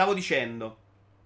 stavo 0.00 0.14
dicendo, 0.14 0.78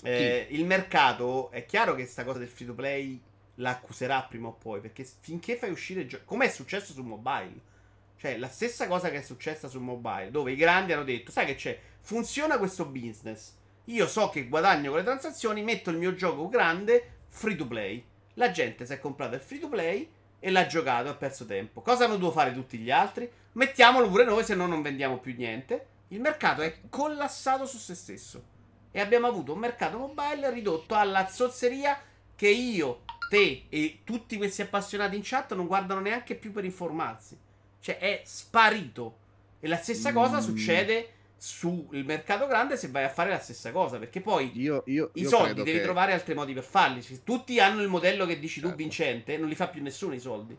eh, 0.03 0.49
il 0.51 0.65
mercato 0.65 1.53
è 1.53 1.65
chiaro 1.65 1.95
che 1.95 2.07
sta 2.07 2.25
cosa 2.25 2.41
del 2.41 2.49
free 2.49 2.67
to 2.67 2.75
play 2.75 3.23
la 3.57 3.71
accuserà 3.71 4.21
prima 4.23 4.49
o 4.49 4.53
poi. 4.53 4.81
Perché 4.81 5.09
finché 5.21 5.55
fai 5.57 5.71
uscire 5.71 6.07
giochi. 6.07 6.25
Come 6.25 6.47
è 6.47 6.49
successo 6.49 6.93
su 6.93 7.05
mobile. 7.05 7.73
Cioè, 8.17 8.37
la 8.37 8.49
stessa 8.49 8.89
cosa 8.89 9.11
che 9.11 9.19
è 9.19 9.23
successa 9.23 9.69
su 9.69 9.79
mobile, 9.79 10.33
dove 10.33 10.51
i 10.51 10.57
grandi 10.57 10.93
hanno 10.93 11.05
detto: 11.05 11.31
Sai 11.31 11.47
che 11.47 11.55
c'è? 11.55 11.79
Funziona 12.01 12.59
questo 12.59 12.85
business. 12.87 13.55
Io 13.85 14.09
so 14.09 14.29
che 14.29 14.49
guadagno 14.49 14.89
con 14.89 14.99
le 14.99 15.05
transazioni, 15.05 15.63
metto 15.63 15.91
il 15.91 15.99
mio 15.99 16.15
gioco 16.15 16.49
grande 16.49 17.19
free 17.29 17.55
to 17.55 17.69
play. 17.69 18.05
La 18.35 18.51
gente 18.51 18.87
si 18.87 18.93
è 18.93 18.99
comprata 18.99 19.37
il 19.37 19.41
free 19.41 19.61
to 19.61 19.69
play 19.69 20.11
e 20.41 20.51
l'ha 20.51 20.67
giocato 20.67 21.07
e 21.07 21.11
ha 21.11 21.15
perso 21.15 21.47
tempo. 21.47 21.81
Cosa 21.81 22.07
hanno 22.07 22.17
dovuto 22.17 22.33
fare 22.33 22.53
tutti 22.53 22.79
gli 22.79 22.91
altri? 22.91 23.31
Mettiamolo 23.53 24.09
pure 24.09 24.25
noi, 24.25 24.43
se 24.43 24.57
no 24.57 24.67
non 24.67 24.83
vendiamo 24.83 25.19
più 25.19 25.33
niente. 25.37 25.87
Il 26.09 26.21
mercato 26.21 26.63
è 26.63 26.81
collassato 26.89 27.67
su 27.67 27.79
se 27.79 27.95
stesso. 27.95 28.53
E 28.97 29.01
abbiamo 29.01 29.27
avuto 29.27 29.55
un 29.55 29.59
mercato 29.59 29.99
mobile 29.99 30.53
ridotto 30.53 30.95
alla 30.95 31.27
zozzeria 31.27 32.01
che 32.37 32.49
io, 32.49 33.03
te 33.29 33.65
e 33.69 34.03
tutti 34.05 34.37
questi 34.37 34.63
appassionati 34.63 35.17
in 35.17 35.23
chat 35.25 35.53
non 35.57 35.67
guardano 35.67 35.99
neanche 35.99 36.37
più 36.37 36.53
per 36.53 36.65
informarsi. 36.65 37.37
Cioè 37.81 37.99
è 37.99 38.23
sparito. 38.25 39.17
E 39.59 39.67
la 39.67 39.79
stessa 39.79 40.13
cosa 40.13 40.37
mm. 40.37 40.43
succede 40.43 41.09
sul 41.37 41.89
mercato 42.05 42.47
grande 42.47 42.77
se 42.77 42.87
vai 42.87 43.03
a 43.03 43.09
fare 43.09 43.31
la 43.31 43.41
stessa 43.41 43.73
cosa. 43.73 43.99
Perché 43.99 44.21
poi 44.21 44.53
io, 44.55 44.85
io, 44.87 45.11
i 45.15 45.25
soldi 45.25 45.65
devi 45.65 45.79
che... 45.79 45.83
trovare 45.83 46.13
altri 46.13 46.35
modi 46.35 46.53
per 46.53 46.63
farli. 46.63 47.03
Se 47.03 47.25
tutti 47.25 47.59
hanno 47.59 47.83
il 47.83 47.89
modello 47.89 48.25
che 48.27 48.39
dici 48.39 48.61
certo. 48.61 48.77
tu 48.77 48.77
vincente, 48.77 49.37
non 49.37 49.49
li 49.49 49.57
fa 49.57 49.67
più 49.67 49.83
nessuno 49.83 50.15
i 50.15 50.21
soldi. 50.21 50.57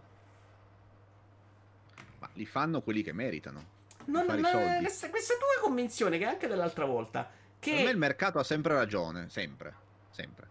Ma 2.20 2.30
li 2.34 2.46
fanno 2.46 2.82
quelli 2.82 3.02
che 3.02 3.14
meritano. 3.14 3.64
Non, 4.08 4.26
non, 4.26 4.80
questa, 4.82 5.10
questa 5.10 5.36
tua 5.36 5.62
convinzione, 5.62 6.18
che 6.18 6.26
anche 6.26 6.48
dell'altra 6.48 6.84
volta. 6.84 7.44
Che... 7.66 7.74
Per 7.74 7.84
me 7.84 7.90
il 7.90 7.98
mercato 7.98 8.38
ha 8.38 8.44
sempre 8.44 8.76
ragione, 8.76 9.28
sempre, 9.30 9.74
sempre. 10.12 10.48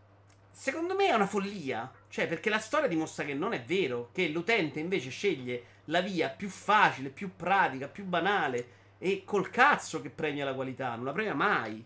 Secondo 0.51 0.97
me 0.97 1.07
è 1.07 1.15
una 1.15 1.29
follia. 1.29 1.89
Cioè, 2.09 2.27
perché 2.27 2.51
la 2.51 2.59
storia 2.59 2.89
dimostra 2.89 3.25
che 3.25 3.35
non 3.35 3.53
è 3.53 3.63
vero. 3.63 4.11
Che 4.13 4.27
l'utente 4.31 4.81
invece 4.81 5.11
sceglie 5.11 5.63
la 5.85 6.01
via 6.01 6.29
più 6.29 6.49
facile, 6.49 7.11
più 7.11 7.37
pratica, 7.37 7.87
più 7.87 8.05
banale. 8.05 8.83
E 8.99 9.23
col 9.25 9.49
cazzo 9.49 10.01
che 10.01 10.11
premia 10.11 10.45
la 10.45 10.55
qualità, 10.55 10.97
non 10.97 11.05
la 11.05 11.13
premia 11.13 11.35
mai. 11.35 11.85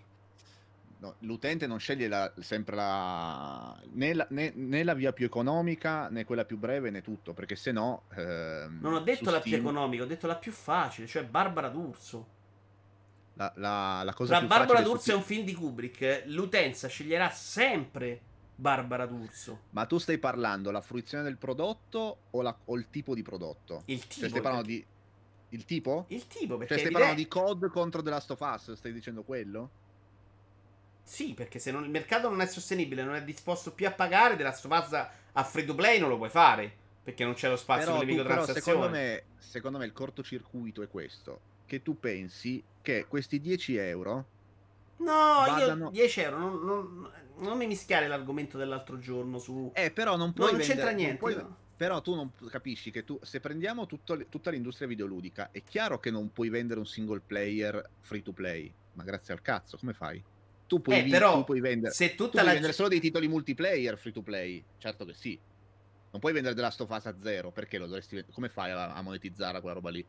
No, 1.00 1.14
l'utente 1.20 1.66
non 1.66 1.78
sceglie 1.78 2.08
la, 2.08 2.32
sempre 2.38 2.74
la 2.74 3.78
né, 3.92 4.14
la 4.14 4.26
né, 4.30 4.52
né, 4.54 4.82
la 4.82 4.94
via 4.94 5.12
più 5.12 5.26
economica 5.26 6.08
né 6.08 6.24
quella 6.24 6.44
più 6.44 6.58
breve 6.58 6.90
né 6.90 7.02
tutto 7.02 7.34
perché 7.34 7.54
se 7.54 7.70
no 7.70 8.06
ehm, 8.16 8.80
non 8.80 8.94
ho 8.94 8.98
detto 8.98 9.30
la 9.30 9.38
Steam... 9.38 9.42
più 9.42 9.68
economica 9.68 10.02
ho 10.02 10.06
detto 10.06 10.26
la 10.26 10.34
più 10.34 10.50
facile 10.50 11.06
cioè 11.06 11.22
Barbara 11.22 11.68
D'Urso 11.68 12.37
la, 13.38 13.52
la, 13.56 14.02
la 14.04 14.14
cosa 14.14 14.38
tra 14.38 14.46
Barbara 14.46 14.82
D'Urso 14.82 15.12
e 15.12 15.14
un 15.14 15.22
film 15.22 15.44
di 15.44 15.54
Kubrick 15.54 16.24
l'utenza 16.26 16.88
sceglierà 16.88 17.30
sempre 17.30 18.20
Barbara 18.56 19.06
D'Urso. 19.06 19.60
Ma 19.70 19.86
tu 19.86 19.98
stai 19.98 20.18
parlando 20.18 20.72
la 20.72 20.80
fruizione 20.80 21.22
del 21.22 21.36
prodotto 21.36 22.18
o, 22.30 22.42
la, 22.42 22.56
o 22.64 22.76
il 22.76 22.90
tipo 22.90 23.14
di 23.14 23.22
prodotto? 23.22 23.82
Il 23.86 24.00
tipo. 24.00 24.20
Cioè 24.20 24.28
stai 24.28 24.40
parlando 24.40 24.66
di... 24.66 24.84
Il 25.50 25.64
tipo? 25.64 26.06
Il 26.08 26.26
tipo, 26.26 26.56
perché... 26.56 26.74
Cioè 26.74 26.78
stai 26.80 26.92
parlando 26.92 27.16
di 27.16 27.28
COD 27.28 27.70
contro 27.70 28.02
The 28.02 28.10
Last 28.10 28.30
of 28.32 28.40
Us, 28.40 28.72
stai 28.72 28.92
dicendo 28.92 29.22
quello? 29.22 29.70
Sì, 31.04 31.32
perché 31.32 31.60
se 31.60 31.70
non, 31.70 31.84
il 31.84 31.90
mercato 31.90 32.28
non 32.28 32.40
è 32.40 32.46
sostenibile, 32.46 33.04
non 33.04 33.14
è 33.14 33.22
disposto 33.22 33.72
più 33.72 33.86
a 33.86 33.92
pagare, 33.92 34.34
of 34.44 34.64
Us 34.64 34.92
a 35.32 35.44
free 35.44 35.64
to 35.64 35.74
play 35.76 36.00
non 36.00 36.08
lo 36.08 36.16
puoi 36.16 36.28
fare, 36.28 36.70
perché 37.02 37.24
non 37.24 37.34
c'è 37.34 37.48
lo 37.48 37.56
spazio 37.56 37.86
però 37.86 37.98
per 37.98 38.06
le 38.06 38.12
microtransazioni. 38.12 38.60
Secondo 38.60 38.90
me, 38.90 39.24
secondo 39.38 39.78
me 39.78 39.84
il 39.86 39.92
cortocircuito 39.92 40.82
è 40.82 40.88
questo, 40.88 41.40
che 41.68 41.82
tu 41.82 42.00
pensi 42.00 42.60
che 42.82 43.06
questi 43.06 43.38
10 43.38 43.76
euro... 43.76 44.26
No, 44.96 45.44
vadano... 45.46 45.84
io 45.84 45.90
10 45.90 46.20
euro 46.22 46.38
non, 46.38 46.64
non, 46.64 47.10
non 47.36 47.56
mi 47.56 47.66
mischiare 47.66 48.08
l'argomento 48.08 48.58
dell'altro 48.58 48.98
giorno 48.98 49.38
su... 49.38 49.70
Eh, 49.74 49.92
però 49.92 50.16
non 50.16 50.32
puoi... 50.32 50.46
No, 50.46 50.56
non 50.56 50.66
vendere, 50.66 50.82
c'entra 50.82 50.90
niente. 50.96 51.18
Puoi... 51.18 51.34
No. 51.36 51.56
Però 51.76 52.00
tu 52.00 52.14
non 52.16 52.32
capisci 52.50 52.90
che 52.90 53.04
tu, 53.04 53.20
se 53.22 53.38
prendiamo 53.38 53.86
tutto, 53.86 54.26
tutta 54.28 54.50
l'industria 54.50 54.88
videoludica, 54.88 55.50
è 55.52 55.62
chiaro 55.62 56.00
che 56.00 56.10
non 56.10 56.32
puoi 56.32 56.48
vendere 56.48 56.80
un 56.80 56.86
single 56.86 57.20
player 57.24 57.88
free 58.00 58.22
to 58.22 58.32
play. 58.32 58.72
Ma 58.94 59.04
grazie 59.04 59.32
al 59.32 59.42
cazzo, 59.42 59.76
come 59.76 59.92
fai? 59.92 60.20
Tu 60.66 60.82
puoi, 60.82 60.98
eh, 60.98 61.02
vi- 61.02 61.10
però, 61.10 61.34
tu 61.34 61.44
puoi 61.44 61.60
vendere, 61.60 61.92
se 61.92 62.10
tutta 62.10 62.24
tu 62.24 62.30
puoi 62.30 62.44
la... 62.44 62.52
vendere 62.52 62.72
solo 62.72 62.88
dei 62.88 62.98
titoli 62.98 63.28
multiplayer 63.28 63.96
free 63.96 64.12
to 64.12 64.22
play. 64.22 64.64
Certo 64.78 65.04
che 65.04 65.14
sì. 65.14 65.38
Non 66.10 66.20
puoi 66.20 66.32
vendere 66.32 66.54
The 66.54 66.62
Last 66.62 66.80
of 66.80 66.90
Us 66.90 67.06
a 67.06 67.14
zero, 67.22 67.52
perché 67.52 67.78
lo 67.78 67.86
dovresti 67.86 68.24
Come 68.32 68.48
fai 68.48 68.72
a, 68.72 68.94
a 68.94 69.02
monetizzare 69.02 69.60
quella 69.60 69.76
roba 69.76 69.90
lì? 69.90 70.04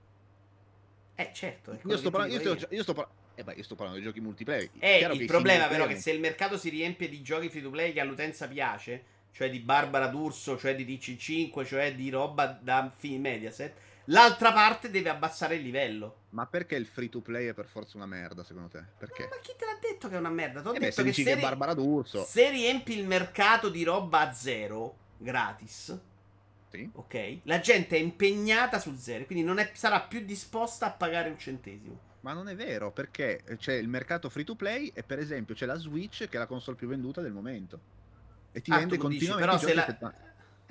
Eh, 1.20 1.32
certo. 1.34 1.78
Io 1.86 1.98
sto, 1.98 2.12
parlando, 2.12 2.42
io, 2.42 2.56
sto, 2.56 2.74
io, 2.74 2.82
sto 2.82 2.94
par- 2.94 3.10
eh 3.36 3.44
beh, 3.44 3.56
io 3.56 3.64
sto 3.64 3.76
parlando 3.76 4.00
di 4.00 4.06
giochi 4.08 4.22
multiplayer. 4.22 4.70
Eh, 4.80 5.06
il 5.12 5.26
problema 5.26 5.68
però 5.68 5.84
è 5.84 5.88
che 5.90 5.98
se 5.98 6.12
il 6.12 6.20
mercato 6.22 6.58
si 6.58 6.70
riempie 6.70 7.10
di 7.10 7.22
giochi 7.22 7.50
free 7.50 7.62
to 7.62 7.70
play 7.70 7.92
che 7.92 8.00
all'utenza 8.00 8.48
piace, 8.48 9.04
cioè 9.34 9.50
di 9.50 9.60
Barbara 9.60 10.08
D'Urso, 10.08 10.58
cioè 10.58 10.76
di 10.76 10.86
DC5, 10.86 11.66
cioè 11.66 11.94
di 11.94 12.10
roba 12.10 12.58
da 12.62 12.90
film 12.96 13.20
Mediaset, 13.20 13.74
l'altra 14.06 14.54
parte 14.54 14.90
deve 14.90 15.10
abbassare 15.10 15.56
il 15.56 15.64
livello. 15.64 16.20
Ma 16.30 16.46
perché 16.46 16.76
il 16.76 16.86
free 16.86 17.10
to 17.10 17.20
play 17.20 17.48
è 17.48 17.54
per 17.54 17.68
forza 17.68 17.98
una 17.98 18.06
merda, 18.06 18.46
secondo 18.46 18.70
te? 18.70 18.82
Perché? 18.98 19.24
Ma, 19.24 19.36
ma 19.36 19.42
chi 19.42 19.54
te 19.58 19.66
l'ha 19.66 19.78
detto 19.82 20.08
che 20.08 20.16
è 20.16 20.20
una 20.20 20.30
merda? 20.30 20.62
T'ho 20.62 20.74
eh 20.74 20.80
detto 20.80 21.04
beh, 21.04 21.10
che 21.10 21.14
se, 21.22 21.24
che 21.36 21.38
Barbara 21.38 21.74
D'Urso. 21.74 22.24
se 22.24 22.50
riempi 22.50 22.98
il 22.98 23.06
mercato 23.06 23.68
di 23.68 23.84
roba 23.84 24.22
a 24.22 24.32
zero, 24.32 24.96
gratis, 25.18 26.00
sì. 26.70 26.90
Ok? 26.94 27.40
La 27.44 27.60
gente 27.60 27.98
è 27.98 28.00
impegnata 28.00 28.80
su 28.80 28.96
zero, 28.96 29.26
quindi 29.26 29.44
non 29.44 29.60
è, 29.60 29.72
sarà 29.74 30.02
più 30.02 30.24
disposta 30.24 30.88
a 30.88 30.92
pagare 30.92 31.30
un 31.30 31.38
centesimo. 31.38 32.08
Ma 32.22 32.34
non 32.34 32.50
è 32.50 32.56
vero, 32.56 32.92
perché 32.92 33.44
c'è 33.58 33.74
il 33.74 33.88
mercato 33.88 34.30
free 34.30 34.44
to 34.44 34.56
play 34.56 34.92
e 34.94 35.04
per 35.04 35.20
esempio 35.20 35.56
c'è 35.56 35.66
la 35.66 35.78
Switch 35.78 36.28
che 36.28 36.36
è 36.36 36.40
la 36.40 36.48
console 36.48 36.76
più 36.76 36.88
venduta 36.88 37.22
del 37.22 37.32
momento. 37.32 37.80
E 38.52 38.62
ti 38.62 38.72
ah, 38.72 38.78
vende 38.78 38.98
continuamente 38.98 39.42
dici, 39.42 39.76
però 39.76 39.86
se 39.86 40.00
la... 40.00 40.14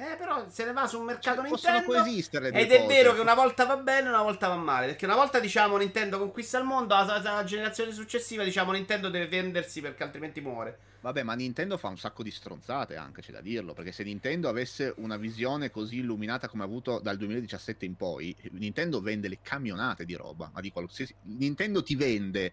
Eh, 0.00 0.14
però 0.16 0.48
se 0.48 0.64
ne 0.64 0.72
va 0.72 0.86
su 0.86 1.00
un 1.00 1.06
mercato 1.06 1.40
cioè, 1.40 1.50
Nintendo. 1.50 1.82
Possono 1.82 2.02
coesistere. 2.04 2.50
Ed 2.52 2.70
è 2.70 2.86
vero 2.86 3.14
che 3.14 3.20
una 3.20 3.34
volta 3.34 3.64
va 3.64 3.76
bene 3.78 4.08
una 4.08 4.22
volta 4.22 4.46
va 4.46 4.54
male. 4.54 4.86
Perché 4.86 5.06
una 5.06 5.16
volta 5.16 5.40
diciamo 5.40 5.76
Nintendo 5.76 6.20
conquista 6.20 6.56
il 6.56 6.64
mondo, 6.64 6.94
la, 6.94 7.20
la, 7.20 7.42
generazione 7.42 7.90
successiva 7.90 8.44
diciamo 8.44 8.70
Nintendo 8.70 9.08
deve 9.08 9.26
vendersi 9.26 9.80
perché 9.80 10.04
altrimenti 10.04 10.40
muore. 10.40 10.78
Vabbè, 11.00 11.24
ma 11.24 11.34
Nintendo 11.34 11.76
fa 11.76 11.88
un 11.88 11.98
sacco 11.98 12.22
di 12.22 12.30
stronzate 12.30 12.94
anche, 12.94 13.22
c'è 13.22 13.32
da 13.32 13.40
dirlo. 13.40 13.74
Perché 13.74 13.90
se 13.90 14.04
Nintendo 14.04 14.48
avesse 14.48 14.94
una 14.98 15.16
visione 15.16 15.72
così 15.72 15.96
illuminata 15.96 16.46
come 16.46 16.62
ha 16.62 16.66
avuto 16.66 17.00
dal 17.00 17.16
2017 17.16 17.84
in 17.84 17.96
poi, 17.96 18.36
Nintendo 18.52 19.00
vende 19.00 19.26
le 19.26 19.40
camionate 19.42 20.04
di 20.04 20.14
roba. 20.14 20.48
Ma 20.54 20.60
di 20.60 20.70
qualsiasi. 20.70 21.12
Nintendo 21.22 21.82
ti 21.82 21.96
vende 21.96 22.52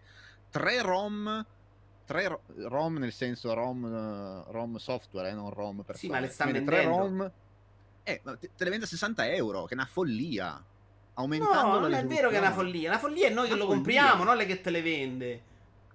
tre 0.50 0.82
ROM 0.82 1.46
tre 2.06 2.40
ROM 2.54 2.96
nel 2.96 3.12
senso 3.12 3.52
ROM, 3.52 4.44
ROM 4.48 4.76
software, 4.76 5.28
eh, 5.28 5.32
non 5.34 5.50
ROM 5.50 5.82
per 5.82 5.96
Sì, 5.96 6.08
ma 6.08 6.20
le 6.20 6.28
stanno 6.28 6.52
vendendo. 6.52 6.80
Tre 6.80 6.84
ROM, 6.84 7.32
eh, 8.04 8.22
te 8.22 8.64
le 8.64 8.70
vende 8.70 8.84
a 8.84 8.88
60 8.88 9.28
euro, 9.34 9.64
che 9.64 9.72
è 9.72 9.76
una 9.76 9.86
follia. 9.86 10.64
Aumentando 11.18 11.72
no, 11.72 11.78
non 11.80 11.94
è 11.94 12.04
vero 12.04 12.28
che 12.28 12.36
è 12.36 12.38
una 12.38 12.52
follia. 12.52 12.90
Una 12.90 12.98
follia 12.98 13.26
è 13.26 13.30
noi 13.30 13.46
una 13.46 13.54
che 13.54 13.60
lo 13.60 13.66
compriamo, 13.66 14.22
non 14.22 14.36
lei 14.36 14.46
che 14.46 14.60
te 14.60 14.70
le 14.70 14.82
vende. 14.82 15.42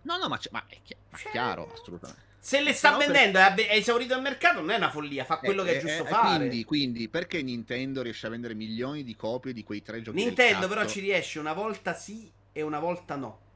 No, 0.04 0.18
no, 0.18 0.28
ma, 0.28 0.40
ma 0.52 0.64
è, 0.68 0.78
chi- 0.84 0.96
ma 1.10 1.18
cioè... 1.18 1.32
chiaro, 1.32 1.72
assolutamente. 1.72 2.30
Se 2.40 2.60
le 2.60 2.74
sta 2.74 2.90
no, 2.92 2.98
vendendo 2.98 3.38
e 3.38 3.54
per... 3.54 3.66
è 3.68 3.76
esaurito 3.76 4.16
il 4.16 4.22
mercato, 4.22 4.62
non 4.62 4.72
è 4.72 4.78
una 4.78 4.90
follia, 4.90 5.24
fa 5.26 5.38
quello 5.38 5.62
eh, 5.62 5.66
che 5.66 5.72
è 5.74 5.76
eh, 5.78 5.80
giusto 5.80 6.06
eh, 6.06 6.08
fare. 6.08 6.38
Quindi, 6.38 6.64
quindi, 6.64 7.08
perché 7.08 7.42
Nintendo 7.44 8.02
riesce 8.02 8.26
a 8.26 8.30
vendere 8.32 8.56
milioni 8.56 9.04
di 9.04 9.16
copie 9.16 9.54
di 9.54 9.64
quei 9.64 9.84
tre 9.84 10.02
giochi? 10.02 10.24
Nintendo, 10.24 10.68
però, 10.68 10.86
ci 10.86 11.00
riesce 11.00 11.38
una 11.38 11.54
volta 11.54 11.94
sì 11.94 12.30
e 12.52 12.62
una 12.64 12.80
volta 12.80 13.16
no. 13.16 13.50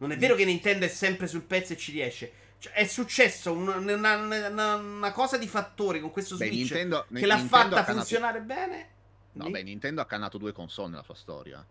Non 0.00 0.12
è 0.12 0.16
vero 0.16 0.34
che 0.34 0.46
Nintendo 0.46 0.86
è 0.86 0.88
sempre 0.88 1.26
sul 1.26 1.42
pezzo 1.42 1.74
e 1.74 1.76
ci 1.76 1.92
riesce. 1.92 2.32
Cioè, 2.58 2.72
è 2.72 2.86
successo 2.86 3.52
una, 3.52 3.76
una, 3.76 4.16
una, 4.16 4.74
una, 4.74 5.12
cosa 5.12 5.38
di 5.38 5.46
fattori 5.46 6.00
con 6.00 6.10
questo 6.10 6.36
Switch 6.36 6.50
beh, 6.50 6.56
Nintendo, 6.56 7.06
che 7.12 7.26
l'ha 7.26 7.36
Nintendo 7.36 7.76
fatta 7.76 7.92
funzionare 7.92 8.40
bene. 8.40 8.88
No, 9.32 9.44
Ni- 9.44 9.50
beh, 9.50 9.62
Nintendo 9.62 10.00
ha 10.00 10.06
cannato 10.06 10.38
due 10.38 10.52
console 10.52 10.90
nella 10.90 11.02
sua 11.02 11.14
storia. 11.14 11.64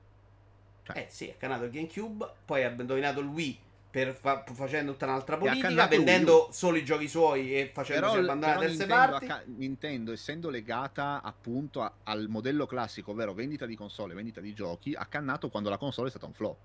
Cioè. 0.83 0.97
Eh 0.97 1.07
sì, 1.09 1.29
ha 1.29 1.35
cannato 1.37 1.65
il 1.65 1.71
GameCube, 1.71 2.27
poi 2.45 2.63
ha 2.63 2.69
indovinato 2.69 3.19
il 3.19 3.27
Wii 3.27 3.59
per 3.91 4.13
fa- 4.13 4.43
facendo 4.51 4.91
tutta 4.91 5.05
un'altra 5.05 5.37
politica, 5.37 5.87
vendendo 5.87 6.49
solo 6.51 6.77
i 6.77 6.85
giochi 6.85 7.07
suoi 7.07 7.55
e 7.55 7.71
facendosi 7.73 8.17
abbandonare 8.17 8.67
terze 8.67 8.85
parti. 8.85 9.25
Ca- 9.25 9.43
Nintendo, 9.45 10.11
essendo 10.11 10.49
legata 10.49 11.21
appunto 11.23 11.81
a- 11.81 11.93
al 12.03 12.27
modello 12.29 12.67
classico, 12.67 13.11
ovvero 13.11 13.33
vendita 13.33 13.65
di 13.65 13.75
console, 13.75 14.13
vendita 14.13 14.41
di 14.41 14.53
giochi, 14.53 14.93
ha 14.93 15.05
cannato 15.05 15.49
quando 15.49 15.69
la 15.69 15.77
console 15.77 16.07
è 16.07 16.11
stata 16.11 16.27
un 16.27 16.33
flop. 16.33 16.57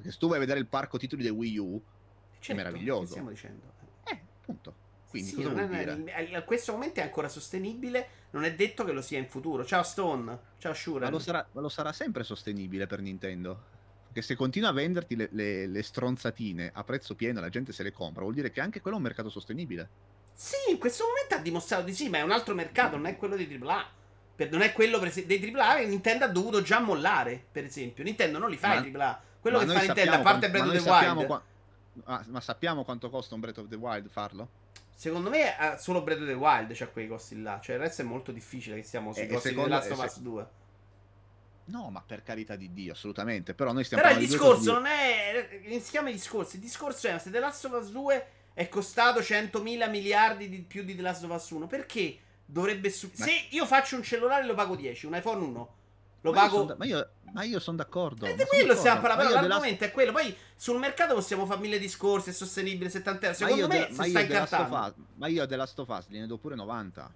Perché 0.00 0.12
se 0.12 0.18
tu 0.18 0.28
vai 0.28 0.38
a 0.38 0.40
vedere 0.40 0.58
il 0.58 0.66
parco 0.66 0.96
titoli 0.96 1.22
del 1.22 1.32
Wii 1.32 1.58
U, 1.58 1.82
certo, 2.38 2.52
è 2.52 2.54
meraviglioso. 2.54 3.02
Che 3.02 3.08
stiamo 3.08 3.28
dicendo? 3.28 3.72
Eh, 4.04 4.18
appunto. 4.40 4.74
Quindi 5.10 5.28
sì, 5.28 5.36
dire? 5.36 6.36
A 6.36 6.42
questo 6.42 6.72
momento 6.72 7.00
è 7.00 7.02
ancora 7.02 7.28
sostenibile, 7.28 8.08
non 8.30 8.44
è 8.44 8.54
detto 8.54 8.84
che 8.84 8.92
lo 8.92 9.02
sia 9.02 9.18
in 9.18 9.28
futuro. 9.28 9.62
Ciao 9.64 9.82
Stone, 9.82 10.38
ciao 10.56 10.72
Shure. 10.72 11.10
Ma, 11.10 11.46
ma 11.52 11.60
lo 11.60 11.68
sarà, 11.68 11.92
sempre 11.92 12.24
sostenibile 12.24 12.86
per 12.86 13.02
Nintendo. 13.02 13.78
Perché 14.06 14.22
se 14.22 14.36
continua 14.36 14.70
a 14.70 14.72
venderti 14.72 15.16
le, 15.16 15.28
le, 15.32 15.66
le, 15.66 15.82
stronzatine 15.82 16.70
a 16.72 16.82
prezzo 16.82 17.14
pieno, 17.14 17.40
la 17.40 17.50
gente 17.50 17.72
se 17.72 17.82
le 17.82 17.92
compra, 17.92 18.22
vuol 18.22 18.34
dire 18.34 18.50
che 18.50 18.60
anche 18.60 18.80
quello 18.80 18.96
è 18.96 19.00
un 19.00 19.04
mercato 19.06 19.28
sostenibile. 19.28 19.88
Sì, 20.32 20.70
in 20.70 20.78
questo 20.78 21.04
momento 21.04 21.34
ha 21.34 21.38
dimostrato 21.38 21.84
di 21.84 21.92
sì, 21.92 22.08
ma 22.08 22.18
è 22.18 22.22
un 22.22 22.30
altro 22.30 22.54
mercato, 22.54 22.96
non 22.96 23.06
è 23.06 23.16
quello 23.16 23.36
dei 23.36 23.60
AAA. 23.60 23.98
Non 24.48 24.62
è 24.62 24.72
quello 24.72 24.98
dei 24.98 25.52
AAA 25.54 25.76
che 25.80 25.86
Nintendo 25.86 26.24
ha 26.24 26.28
dovuto 26.28 26.62
già 26.62 26.80
mollare, 26.80 27.44
per 27.52 27.64
esempio. 27.64 28.02
Nintendo 28.02 28.38
non 28.38 28.48
li 28.48 28.56
fa 28.56 28.68
ma, 28.68 28.86
i 28.86 28.94
AAA. 28.94 29.22
Quello 29.40 29.58
che 29.58 29.66
fa 29.66 29.80
Nintendo, 29.82 30.12
a 30.12 30.20
parte 30.20 30.50
Breath 30.50 30.66
of 30.66 30.82
the 30.82 30.88
Wild. 30.90 31.26
Qua... 31.26 31.42
Ma, 32.04 32.24
ma, 32.28 32.40
sappiamo 32.40 32.84
quanto 32.84 33.10
costa 33.10 33.34
un 33.34 33.40
Breath 33.40 33.58
of 33.58 33.68
the 33.68 33.76
Wild 33.76 34.08
farlo? 34.08 34.48
Secondo 34.94 35.30
me 35.30 35.56
eh, 35.58 35.78
solo 35.78 36.02
Breath 36.02 36.20
of 36.20 36.26
the 36.26 36.34
Wild 36.34 36.72
c'ha 36.74 36.88
quei 36.88 37.08
costi 37.08 37.40
là. 37.40 37.58
Cioè, 37.60 37.76
il 37.76 37.80
resto 37.80 38.02
è 38.02 38.04
molto 38.04 38.32
difficile 38.32 38.76
che 38.76 38.82
siamo 38.82 39.12
sui 39.12 39.22
e, 39.22 39.28
costi 39.28 39.54
di 39.54 39.66
Last 39.66 39.90
of 39.90 40.04
Us 40.04 40.18
2. 40.18 40.46
No, 41.70 41.88
ma 41.90 42.02
per 42.04 42.22
carità 42.22 42.56
di 42.56 42.72
Dio, 42.72 42.92
assolutamente. 42.92 43.54
Però 43.54 43.72
noi 43.72 43.84
stiamo 43.84 44.02
Però 44.02 44.14
il 44.14 44.26
discorso 44.26 44.72
non 44.72 44.86
è. 44.86 45.60
Iniziamo 45.64 46.08
i 46.08 46.12
discorsi. 46.12 46.56
Il 46.56 46.62
discorso 46.62 47.06
è: 47.08 47.18
se 47.18 47.30
The 47.30 47.38
Last 47.38 47.64
of 47.64 47.80
Us 47.80 47.90
2 47.90 48.26
è 48.52 48.68
costato 48.68 49.20
100.000 49.20 49.88
miliardi 49.88 50.48
di 50.48 50.60
più 50.60 50.82
di 50.82 50.94
The 50.94 51.02
Last 51.02 51.24
of 51.24 51.30
Us 51.30 51.48
1, 51.48 51.66
perché 51.66 52.18
dovrebbe. 52.44 52.90
Su- 52.90 53.10
ma... 53.16 53.24
Se 53.24 53.46
io 53.50 53.64
faccio 53.66 53.96
un 53.96 54.02
cellulare 54.02 54.44
lo 54.44 54.54
pago 54.54 54.74
10, 54.74 55.06
un 55.06 55.14
iPhone 55.14 55.44
1. 55.44 55.74
Lo 56.22 56.32
ma 56.32 56.40
pago. 56.40 56.58
Io 56.58 56.64
da- 56.64 56.74
ma, 56.76 56.84
io, 56.84 57.10
ma 57.32 57.42
io 57.44 57.60
sono 57.60 57.76
d'accordo. 57.76 58.26
Ed 58.26 58.40
è 58.40 58.46
quello 58.46 58.74
stiamo 58.74 59.00
parlando. 59.00 59.32
L'argomento 59.34 59.84
è 59.84 59.90
quello. 59.90 60.12
Poi 60.12 60.36
sul 60.54 60.78
mercato 60.78 61.14
possiamo 61.14 61.46
fare 61.46 61.60
mille 61.60 61.78
discorsi. 61.78 62.30
È 62.30 62.32
sostenibile 62.32 62.90
70 62.90 63.26
euro. 63.26 63.38
Secondo 63.38 63.68
me, 63.68 63.78
de- 63.78 63.94
se 63.94 64.08
stai 64.08 64.22
incartando. 64.22 64.94
Ma 65.16 65.26
io 65.26 65.46
della 65.46 65.66
Stofas 65.66 66.08
gliene 66.08 66.26
do 66.26 66.36
pure 66.38 66.54
90. 66.54 67.12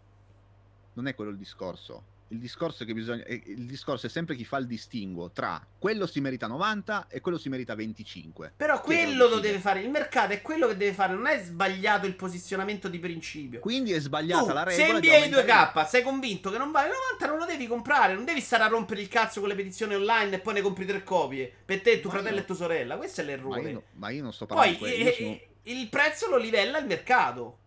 Non 0.95 1.06
è 1.06 1.15
quello 1.15 1.31
il 1.31 1.37
discorso 1.37 2.12
il 2.29 2.38
discorso, 2.38 2.85
che 2.85 2.94
bisogna, 2.94 3.25
il 3.26 3.67
discorso 3.67 4.06
è 4.06 4.09
sempre 4.09 4.35
chi 4.35 4.44
fa 4.44 4.56
il 4.56 4.67
distinguo 4.67 5.31
tra 5.31 5.65
quello 5.79 6.06
si 6.06 6.21
merita 6.21 6.47
90 6.47 7.06
e 7.09 7.21
quello 7.21 7.38
si 7.38 7.49
merita 7.49 7.75
25. 7.75 8.55
Però 8.56 8.81
quello 8.81 9.29
lo 9.29 9.38
deve 9.38 9.59
fare 9.59 9.81
il 9.81 9.91
mercato, 9.91 10.32
è 10.32 10.41
quello 10.43 10.67
che 10.67 10.76
deve 10.76 10.94
fare, 10.94 11.15
non 11.15 11.26
è 11.26 11.43
sbagliato 11.43 12.06
il 12.06 12.15
posizionamento 12.15 12.88
di 12.88 12.99
principio. 12.99 13.61
Quindi 13.61 13.93
è 13.93 14.00
sbagliata 14.00 14.47
tu, 14.47 14.53
la 14.53 14.62
regola. 14.65 15.00
Se 15.00 15.29
NBA 15.29 15.43
2K 15.43 15.87
sei 15.87 16.03
convinto 16.03 16.50
che 16.50 16.59
non 16.59 16.71
vale 16.71 16.88
90, 16.88 17.26
non 17.26 17.38
lo 17.38 17.44
devi 17.44 17.67
comprare, 17.67 18.15
non 18.15 18.25
devi 18.25 18.41
stare 18.41 18.65
a 18.65 18.69
rompere 18.69 19.00
il 19.00 19.09
cazzo 19.09 19.41
con 19.41 19.49
le 19.49 19.55
petizioni 19.55 19.94
online 19.94 20.37
e 20.37 20.38
poi 20.41 20.55
ne 20.55 20.61
compri 20.62 20.87
tre 20.87 21.03
copie 21.05 21.53
per 21.65 21.82
te, 21.82 22.00
tuo 22.00 22.11
ma 22.11 22.17
fratello 22.17 22.37
io, 22.37 22.43
e 22.43 22.47
tua 22.47 22.55
sorella. 22.55 22.97
Questo 22.97 23.21
è 23.21 23.25
l'errore. 23.25 23.62
Ma 23.62 23.69
io, 23.69 23.82
ma 23.93 24.11
io 24.11 24.23
non 24.23 24.32
sto 24.32 24.47
parlando 24.47 24.79
poi, 24.79 24.91
di 24.91 24.97
quello. 24.97 25.12
Sono... 25.12 25.41
il 25.62 25.88
prezzo 25.88 26.29
lo 26.29 26.37
livella 26.37 26.79
il 26.79 26.87
mercato 26.87 27.59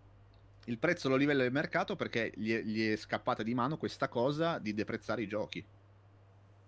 il 0.67 0.77
prezzo 0.77 1.09
lo 1.09 1.15
livella 1.15 1.43
il 1.43 1.51
mercato 1.51 1.95
perché 1.95 2.31
gli 2.35 2.53
è, 2.53 2.61
gli 2.61 2.91
è, 2.91 2.95
scappata 2.95 3.43
di 3.43 3.53
mano 3.53 3.77
questa 3.77 4.07
cosa 4.09 4.59
di 4.59 4.73
deprezzare 4.73 5.21
i 5.21 5.27
giochi. 5.27 5.65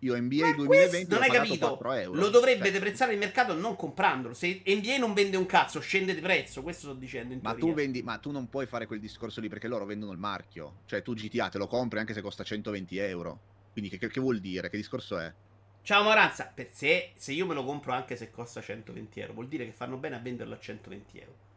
Io 0.01 0.15
NBA 0.15 0.47
Ma 0.47 0.55
2020 0.55 1.11
non 1.11 1.21
hai 1.23 1.29
capito. 1.29 1.77
Lo 2.13 2.29
dovrebbe 2.29 2.63
cioè. 2.65 2.71
deprezzare 2.71 3.11
il 3.11 3.19
mercato 3.19 3.53
non 3.53 3.75
comprandolo. 3.75 4.33
Se 4.33 4.61
NBA 4.65 4.97
non 4.97 5.13
vende 5.13 5.35
un 5.35 5.45
cazzo, 5.45 5.81
scende 5.81 6.15
di 6.15 6.21
prezzo. 6.21 6.61
Questo 6.61 6.87
sto 6.87 6.93
dicendo. 6.93 7.37
ma, 7.41 7.53
tu 7.53 7.73
vendi, 7.73 8.01
ma 8.01 8.17
tu 8.17 8.31
non 8.31 8.47
puoi 8.47 8.65
fare 8.65 8.85
quel 8.85 9.01
discorso 9.01 9.41
lì 9.41 9.49
perché 9.49 9.67
loro 9.67 9.85
vendono 9.85 10.13
il 10.13 10.17
marchio. 10.17 10.83
Cioè, 10.85 11.01
tu 11.01 11.13
GTA 11.13 11.49
te 11.49 11.57
lo 11.57 11.67
compri 11.67 11.99
anche 11.99 12.13
se 12.13 12.21
costa 12.21 12.45
120 12.45 12.97
euro. 12.97 13.39
Quindi, 13.73 13.89
che, 13.89 14.07
che 14.07 14.21
vuol 14.21 14.39
dire? 14.39 14.69
Che 14.69 14.77
discorso 14.77 15.19
è? 15.19 15.33
Ciao 15.81 16.03
Moranza, 16.03 16.49
per 16.53 16.69
se, 16.71 17.11
se 17.15 17.33
io 17.33 17.45
me 17.45 17.53
lo 17.53 17.65
compro 17.65 17.91
anche 17.91 18.15
se 18.15 18.31
costa 18.31 18.61
120 18.61 19.19
euro, 19.19 19.33
vuol 19.33 19.47
dire 19.47 19.65
che 19.65 19.71
fanno 19.71 19.97
bene 19.97 20.15
a 20.15 20.19
venderlo 20.19 20.53
a 20.53 20.59
120 20.59 21.19
euro. 21.19 21.48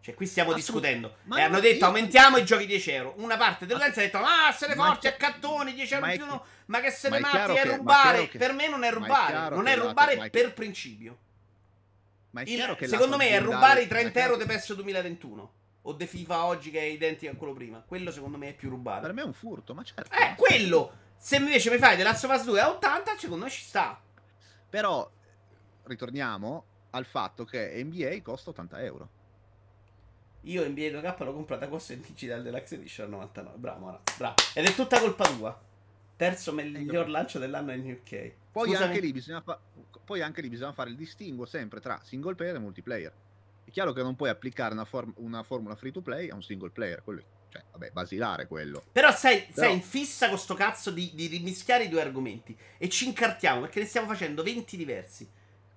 Cioè, 0.00 0.14
qui 0.14 0.26
stiamo 0.26 0.52
discutendo. 0.52 1.16
Ma 1.24 1.38
e 1.38 1.42
hanno 1.42 1.60
detto 1.60 1.80
io... 1.80 1.86
aumentiamo 1.86 2.38
i 2.38 2.44
giochi 2.44 2.66
10 2.66 2.90
euro. 2.92 3.14
Una 3.18 3.36
parte 3.36 3.66
dell'utenza 3.66 4.00
ha 4.00 4.04
detto: 4.04 4.18
Ah, 4.18 4.48
essere 4.50 4.74
forti 4.74 5.06
a 5.06 5.12
cattoni, 5.12 5.74
10 5.74 5.94
euro 5.94 6.06
in 6.06 6.16
più. 6.16 6.26
No. 6.26 6.44
Ma 6.66 6.80
che 6.80 6.90
se 6.90 7.08
ne 7.08 7.18
matti 7.18 7.54
è, 7.54 7.76
rubare. 7.76 8.28
Che... 8.28 8.38
Per 8.38 8.52
me 8.52 8.68
non 8.68 8.84
è 8.84 8.90
rubare. 8.90 9.34
È 9.34 9.50
non 9.50 9.66
è 9.66 9.76
rubare 9.76 10.14
è... 10.14 10.30
per 10.30 10.54
principio. 10.54 11.18
Ma 12.30 12.42
Il, 12.42 12.76
secondo 12.82 13.16
me 13.16 13.30
è 13.30 13.40
rubare 13.40 13.82
i 13.82 13.86
30 13.86 14.20
euro 14.20 14.36
di 14.36 14.44
PES 14.44 14.74
2021. 14.74 15.52
O 15.82 15.92
De 15.92 16.06
FIFA 16.06 16.44
oggi 16.44 16.70
che 16.70 16.80
è 16.80 16.84
identico 16.84 17.32
a 17.32 17.36
quello 17.36 17.54
prima. 17.54 17.82
Quello 17.86 18.10
secondo 18.10 18.36
me 18.36 18.48
è 18.48 18.54
più 18.54 18.68
rubare. 18.68 19.00
Per 19.00 19.12
me 19.12 19.22
è 19.22 19.24
un 19.24 19.32
furto, 19.32 19.74
ma 19.74 19.82
certo. 19.82 20.14
Eh, 20.14 20.34
quello. 20.36 21.06
Se 21.16 21.36
invece 21.36 21.70
mi 21.70 21.78
fai 21.78 21.96
The 21.96 22.02
Last 22.02 22.24
of 22.24 22.34
Us 22.34 22.44
2 22.44 22.60
a 22.60 22.70
80, 22.70 23.16
secondo 23.18 23.44
me 23.44 23.50
ci 23.50 23.62
sta. 23.62 24.00
Però 24.68 25.10
ritorniamo 25.84 26.64
al 26.90 27.04
fatto 27.04 27.44
che 27.44 27.82
NBA 27.82 28.20
costa 28.22 28.50
80 28.50 28.82
euro. 28.82 29.08
Io 30.42 30.66
NBA 30.66 31.00
2K 31.00 31.24
l'ho 31.24 31.32
comprata 31.32 31.68
con 31.68 31.80
il 31.88 31.98
digital 31.98 32.42
Deluxe 32.42 32.76
Edition 32.76 33.06
a 33.06 33.10
99. 33.10 33.58
Bravo, 33.58 34.00
bravo. 34.16 34.34
Ed 34.54 34.66
è 34.66 34.74
tutta 34.74 34.98
colpa 35.00 35.26
tua. 35.26 35.60
Terzo 36.16 36.52
miglior 36.52 37.08
lancio 37.08 37.38
dell'anno 37.38 37.72
in 37.72 37.90
UK. 37.90 38.32
Poi 38.50 38.74
anche, 38.74 39.00
lì 39.00 39.12
bisogna 39.12 39.40
fa- 39.40 39.60
poi 40.04 40.20
anche 40.20 40.40
lì 40.40 40.48
bisogna 40.48 40.72
fare 40.72 40.90
il 40.90 40.96
distinguo 40.96 41.44
sempre 41.44 41.80
tra 41.80 42.00
single 42.02 42.34
player 42.34 42.56
e 42.56 42.58
multiplayer. 42.58 43.12
È 43.64 43.70
chiaro 43.70 43.92
che 43.92 44.02
non 44.02 44.16
puoi 44.16 44.30
applicare 44.30 44.72
una, 44.72 44.84
form- 44.84 45.12
una 45.16 45.42
formula 45.42 45.76
free 45.76 45.92
to 45.92 46.00
play 46.00 46.28
a 46.30 46.34
un 46.34 46.42
single 46.42 46.70
player. 46.70 47.02
Quello, 47.02 47.22
cioè, 47.50 47.62
vabbè, 47.70 47.90
basilare 47.90 48.46
quello. 48.46 48.82
Però 48.90 49.12
sei, 49.12 49.42
Però... 49.42 49.66
sei 49.66 49.74
in 49.74 49.82
fissa 49.82 50.28
con 50.28 50.38
sto 50.38 50.54
cazzo 50.54 50.90
di, 50.90 51.12
di 51.14 51.26
rimischiare 51.26 51.84
i 51.84 51.88
due 51.88 52.00
argomenti. 52.00 52.56
E 52.78 52.88
ci 52.88 53.06
incartiamo 53.06 53.60
perché 53.60 53.80
ne 53.80 53.86
stiamo 53.86 54.06
facendo 54.06 54.42
20 54.42 54.76
diversi. 54.76 55.28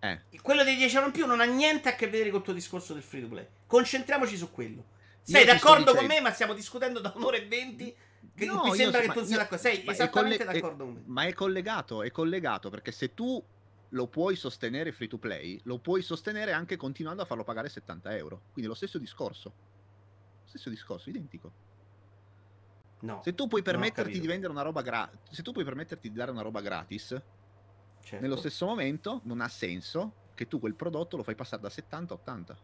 Eh. 0.03 0.19
Quello 0.42 0.63
dei 0.63 0.75
10 0.75 0.95
euro 0.95 1.07
in 1.07 1.13
più 1.13 1.27
non 1.27 1.42
ha 1.42 1.45
niente 1.45 1.89
a 1.89 1.95
che 1.95 2.07
vedere 2.07 2.31
con 2.31 2.39
il 2.39 2.45
tuo 2.45 2.53
discorso 2.53 2.94
del 2.94 3.03
free 3.03 3.21
to 3.21 3.27
play. 3.27 3.48
Concentriamoci 3.68 4.36
su 4.36 4.50
quello. 4.50 4.83
Sei 5.21 5.45
d'accordo 5.45 5.94
con 5.94 6.06
me, 6.06 6.19
ma 6.21 6.31
stiamo 6.31 6.53
discutendo 6.53 7.00
da 7.00 7.13
un'ora 7.15 7.38
e 7.38 7.45
venti? 7.45 7.95
Che 8.33 8.45
no, 8.45 8.63
mi 8.63 8.74
sembra 8.75 9.01
so, 9.01 9.07
che 9.07 9.19
tu 9.19 9.25
sia 9.25 9.38
d'accordo. 9.38 9.57
Sei 9.57 9.88
esattamente 9.88 10.44
coll- 10.44 10.53
d'accordo 10.53 10.83
con 10.86 10.94
me. 10.94 11.03
Ma 11.06 11.24
è 11.25 11.33
collegato, 11.33 12.01
è 12.01 12.09
collegato 12.09 12.69
perché 12.71 12.92
se 12.92 13.13
tu 13.13 13.44
lo 13.89 14.07
puoi 14.07 14.36
sostenere 14.36 14.92
free 14.92 15.07
to 15.07 15.19
play, 15.19 15.59
lo 15.65 15.77
puoi 15.77 16.01
sostenere 16.01 16.51
anche 16.51 16.77
continuando 16.77 17.21
a 17.21 17.25
farlo 17.25 17.44
pagare 17.44 17.69
70 17.69 18.15
euro. 18.18 18.42
Quindi 18.53 18.69
lo 18.69 18.75
stesso 18.75 18.98
discorso. 18.98 19.53
Stesso 20.45 20.69
discorso, 20.71 21.09
identico. 21.09 21.51
No. 23.01 23.21
Se 23.24 23.36
tu 23.36 23.48
puoi 23.48 23.62
permetterti 23.62 24.19
di 24.19 24.27
vendere 24.27 24.51
una 24.51 24.62
roba 24.63 24.81
gratis, 24.81 25.19
se 25.30 25.44
tu 25.44 25.51
puoi 25.51 25.63
permetterti 25.63 26.09
di 26.09 26.15
dare 26.15 26.31
una 26.31 26.42
roba 26.42 26.62
gratis, 26.62 27.19
certo. 28.03 28.24
nello 28.24 28.38
stesso 28.38 28.65
momento 28.65 29.21
non 29.24 29.42
ha 29.42 29.48
senso 29.48 30.30
che 30.36 30.48
tu 30.48 30.59
quel 30.59 30.75
prodotto 30.75 31.18
lo 31.18 31.24
fai 31.24 31.36
passare 31.36 31.62
da 31.62 31.69
70 31.69 32.13
a 32.13 32.18
80. 32.18 32.57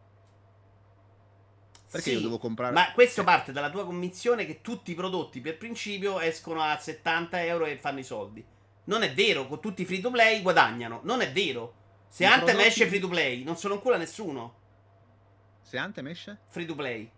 Perché 1.89 2.09
sì, 2.09 2.15
io 2.15 2.21
devo 2.21 2.37
comprare. 2.37 2.73
Ma 2.73 2.91
questo 2.91 3.23
parte 3.23 3.51
dalla 3.51 3.69
tua 3.69 3.85
convinzione 3.85 4.45
che 4.45 4.61
tutti 4.61 4.91
i 4.91 4.95
prodotti 4.95 5.39
per 5.39 5.57
principio 5.57 6.19
escono 6.19 6.61
a 6.61 6.77
70 6.77 7.45
euro 7.45 7.65
e 7.65 7.77
fanno 7.77 7.99
i 7.99 8.03
soldi. 8.03 8.45
Non 8.85 9.03
è 9.03 9.13
vero, 9.13 9.47
con 9.47 9.61
tutti 9.61 9.83
i 9.83 9.85
free 9.85 10.01
to 10.01 10.11
play 10.11 10.41
guadagnano. 10.41 11.01
Non 11.03 11.21
è 11.21 11.31
vero. 11.31 11.75
Se 12.09 12.23
I 12.23 12.25
Anthem 12.25 12.45
prodotti... 12.45 12.67
esce 12.67 12.87
free 12.87 12.99
to 12.99 13.07
play, 13.07 13.43
non 13.43 13.57
sono 13.57 13.75
ancora 13.75 13.97
nessuno. 13.97 14.55
Se 15.61 15.77
Anthem 15.77 16.07
esce? 16.07 16.39
Free 16.47 16.65
to 16.65 16.75
play. 16.75 17.09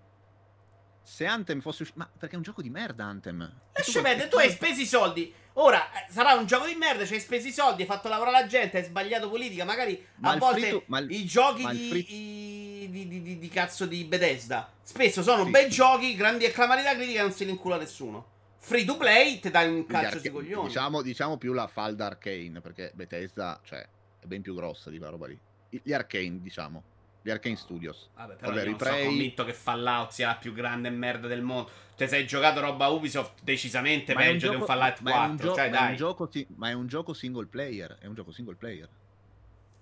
Se 1.09 1.25
Anthem 1.25 1.59
fosse 1.59 1.81
uscito. 1.81 2.00
Ma 2.00 2.09
perché 2.17 2.35
è 2.35 2.38
un 2.38 2.44
gioco 2.44 2.61
di 2.61 2.69
merda, 2.69 3.03
Anthem. 3.06 3.51
Lascia 3.73 4.01
perdere, 4.01 4.29
tu 4.29 4.38
hai 4.38 4.51
speso 4.51 4.79
i 4.79 4.85
soldi. 4.85 5.33
Ora 5.53 5.91
eh, 5.91 6.06
sarà 6.11 6.33
un 6.33 6.45
gioco 6.45 6.67
di 6.67 6.75
merda, 6.75 7.03
ci 7.03 7.15
hai 7.15 7.19
speso 7.19 7.47
i 7.47 7.51
soldi, 7.51 7.81
hai 7.81 7.88
fatto 7.88 8.07
lavorare 8.07 8.44
la 8.44 8.47
gente, 8.47 8.77
hai 8.77 8.83
sbagliato 8.83 9.27
politica. 9.27 9.65
Magari 9.65 10.06
ma 10.17 10.33
a 10.33 10.38
volte 10.38 10.69
to, 10.69 10.83
ma 10.85 11.00
il, 11.00 11.09
i 11.09 11.25
giochi 11.25 11.65
di, 11.67 11.89
free... 11.89 12.01
i, 12.01 12.89
di, 12.91 13.21
di, 13.23 13.39
di, 13.39 13.50
cazzo 13.50 13.88
di 13.88 14.03
Bethesda 14.03 14.71
spesso 14.83 15.23
sono 15.23 15.45
sì. 15.45 15.49
bei 15.49 15.68
giochi, 15.68 16.16
grandi 16.16 16.45
acclamarità 16.45 16.94
critica, 16.94 17.23
non 17.23 17.31
si 17.31 17.44
li 17.44 17.51
incula 17.51 17.78
nessuno. 17.78 18.37
Free 18.59 18.85
to 18.85 18.95
play, 18.95 19.39
ti 19.39 19.49
dai 19.49 19.68
un 19.68 19.87
calcio 19.87 20.07
arca- 20.07 20.19
di 20.19 20.30
coglioni. 20.30 20.68
Diciamo, 20.68 21.01
diciamo 21.01 21.37
più 21.37 21.54
la 21.54 21.66
falda 21.66 22.06
arcane, 22.06 22.61
perché 22.61 22.92
Bethesda, 22.94 23.59
cioè, 23.63 23.80
è 24.19 24.25
ben 24.28 24.44
più 24.44 24.54
grossa 24.54 24.92
di 24.92 24.97
quella 24.97 25.11
roba 25.11 25.25
lì. 25.25 25.39
Gli 25.69 25.92
arcane, 25.92 26.39
diciamo. 26.39 26.83
Gli 27.21 27.30
Arcane 27.30 27.56
Studios. 27.56 28.09
Vabbè, 28.16 28.35
però 28.35 28.52
Vabbè, 28.52 28.64
io 28.64 28.69
non 28.71 28.80
sono 28.80 28.97
convinto 28.97 29.45
che 29.45 29.54
Fallout 29.54 30.11
sia 30.11 30.28
la 30.28 30.35
più 30.35 30.54
grande 30.54 30.90
merda 30.90 31.28
del 31.28 31.42
mondo. 31.42 31.69
Te 31.95 32.07
sei 32.07 32.26
giocato 32.26 32.61
roba 32.61 32.88
Ubisoft 32.88 33.44
decisamente 33.44 34.14
ma 34.14 34.21
peggio 34.21 34.31
un 34.31 34.40
gioco, 34.40 34.54
di 34.54 34.61
un 34.61 34.66
Fallout 34.68 35.02
4. 35.02 35.30
Un 35.30 35.38
gio- 35.38 35.54
cioè, 35.54 35.69
ma, 35.69 35.80
è 35.80 35.90
un 35.90 35.95
gioco, 35.95 36.30
ma 36.56 36.69
è 36.69 36.73
un 36.73 36.88
gioco 36.88 37.14
single 37.14 37.45
player. 37.47 37.97
È 37.99 38.06
un 38.06 38.14
gioco 38.16 38.31
single 38.31 38.56
player. 38.56 38.90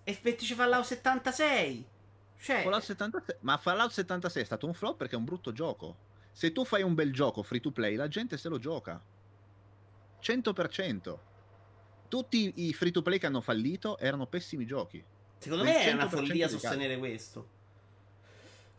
E 0.03 0.20
mettici 0.24 0.53
Fallout 0.56 0.86
76. 0.86 1.86
Cioè... 2.39 2.62
Fallout 2.63 2.84
76. 2.84 3.38
Ma 3.41 3.58
Fallout 3.58 3.91
76 3.91 4.41
è 4.41 4.46
stato 4.46 4.65
un 4.65 4.74
flop 4.74 4.98
perché 4.98 5.15
è 5.15 5.17
un 5.17 5.25
brutto 5.25 5.51
gioco. 5.51 5.98
Se 6.32 6.51
tu 6.51 6.65
fai 6.65 6.82
un 6.82 6.96
bel 6.96 7.12
gioco 7.12 7.44
free 7.44 7.60
to 7.60 7.72
play, 7.72 7.96
la 7.96 8.08
gente 8.08 8.38
se 8.38 8.50
lo 8.50 8.58
gioca. 8.58 9.01
100%. 10.22 11.17
Tutti 12.08 12.53
i 12.56 12.74
free 12.74 12.91
to 12.91 13.01
play 13.01 13.20
che 13.20 13.25
hanno 13.25 13.41
fallito 13.41 13.98
erano 14.00 14.27
pessimi 14.27 14.65
giochi. 14.65 15.03
Secondo 15.38 15.63
me 15.63 15.79
è 15.79 15.91
una 15.91 16.10
follia 16.10 16.48
sostenere 16.48 16.98
questo. 16.98 17.56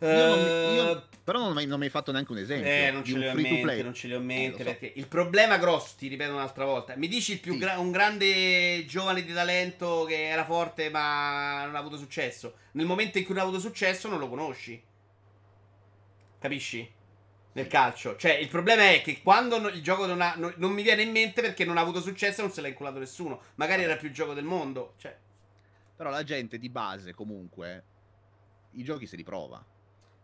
Io 0.00 0.26
non, 0.26 0.74
io, 0.74 0.96
eh, 0.96 1.02
però 1.24 1.40
non, 1.40 1.60
non 1.64 1.78
mi 1.78 1.86
hai 1.86 1.90
fatto 1.90 2.12
neanche 2.12 2.30
un 2.30 2.38
esempio. 2.38 2.70
Eh, 2.70 2.90
non 2.92 3.04
ce 3.04 3.18
li 3.18 3.26
ho 3.26 3.30
in 3.32 3.40
mente, 3.40 3.82
non 3.82 3.94
ce 3.94 4.06
li 4.06 4.14
ho 4.14 4.18
in 4.18 4.24
mente. 4.24 4.62
Eh, 4.62 4.64
so. 4.64 4.64
perché 4.64 4.92
il 4.94 5.08
problema 5.08 5.56
grosso, 5.56 5.94
ti 5.98 6.06
ripeto 6.06 6.32
un'altra 6.32 6.64
volta. 6.64 6.94
Mi 6.96 7.08
dici 7.08 7.32
il 7.32 7.40
più 7.40 7.54
sì. 7.54 7.58
gra- 7.58 7.78
un 7.78 7.90
grande 7.90 8.84
giovane 8.86 9.24
di 9.24 9.32
talento 9.32 10.04
che 10.04 10.28
era 10.28 10.44
forte 10.44 10.88
ma 10.88 11.64
non 11.64 11.74
ha 11.74 11.78
avuto 11.78 11.96
successo. 11.96 12.54
Nel 12.72 12.86
momento 12.86 13.18
in 13.18 13.24
cui 13.24 13.34
non 13.34 13.42
ha 13.42 13.46
avuto 13.46 13.60
successo, 13.60 14.08
non 14.08 14.20
lo 14.20 14.28
conosci. 14.28 14.80
Capisci? 16.38 16.88
Nel 17.54 17.66
calcio. 17.66 18.14
Cioè, 18.16 18.34
il 18.34 18.48
problema 18.48 18.88
è 18.88 19.02
che 19.02 19.20
quando 19.20 19.56
il 19.68 19.82
gioco 19.82 20.06
non, 20.06 20.20
ha, 20.20 20.34
non, 20.36 20.54
non 20.58 20.70
mi 20.70 20.82
viene 20.82 21.02
in 21.02 21.10
mente 21.10 21.40
perché 21.40 21.64
non 21.64 21.76
ha 21.76 21.80
avuto 21.80 22.00
successo 22.00 22.40
e 22.40 22.44
non 22.44 22.52
se 22.52 22.60
l'ha 22.60 22.68
inculato 22.68 23.00
nessuno. 23.00 23.40
Magari 23.56 23.82
era 23.82 23.94
il 23.94 23.98
più 23.98 24.12
gioco 24.12 24.32
del 24.32 24.44
mondo. 24.44 24.94
Cioè. 24.98 25.16
Però 25.98 26.10
la 26.10 26.22
gente 26.22 26.58
di 26.58 26.68
base, 26.68 27.12
comunque, 27.12 27.84
i 28.74 28.84
giochi 28.84 29.08
se 29.08 29.16
li 29.16 29.24
prova. 29.24 29.64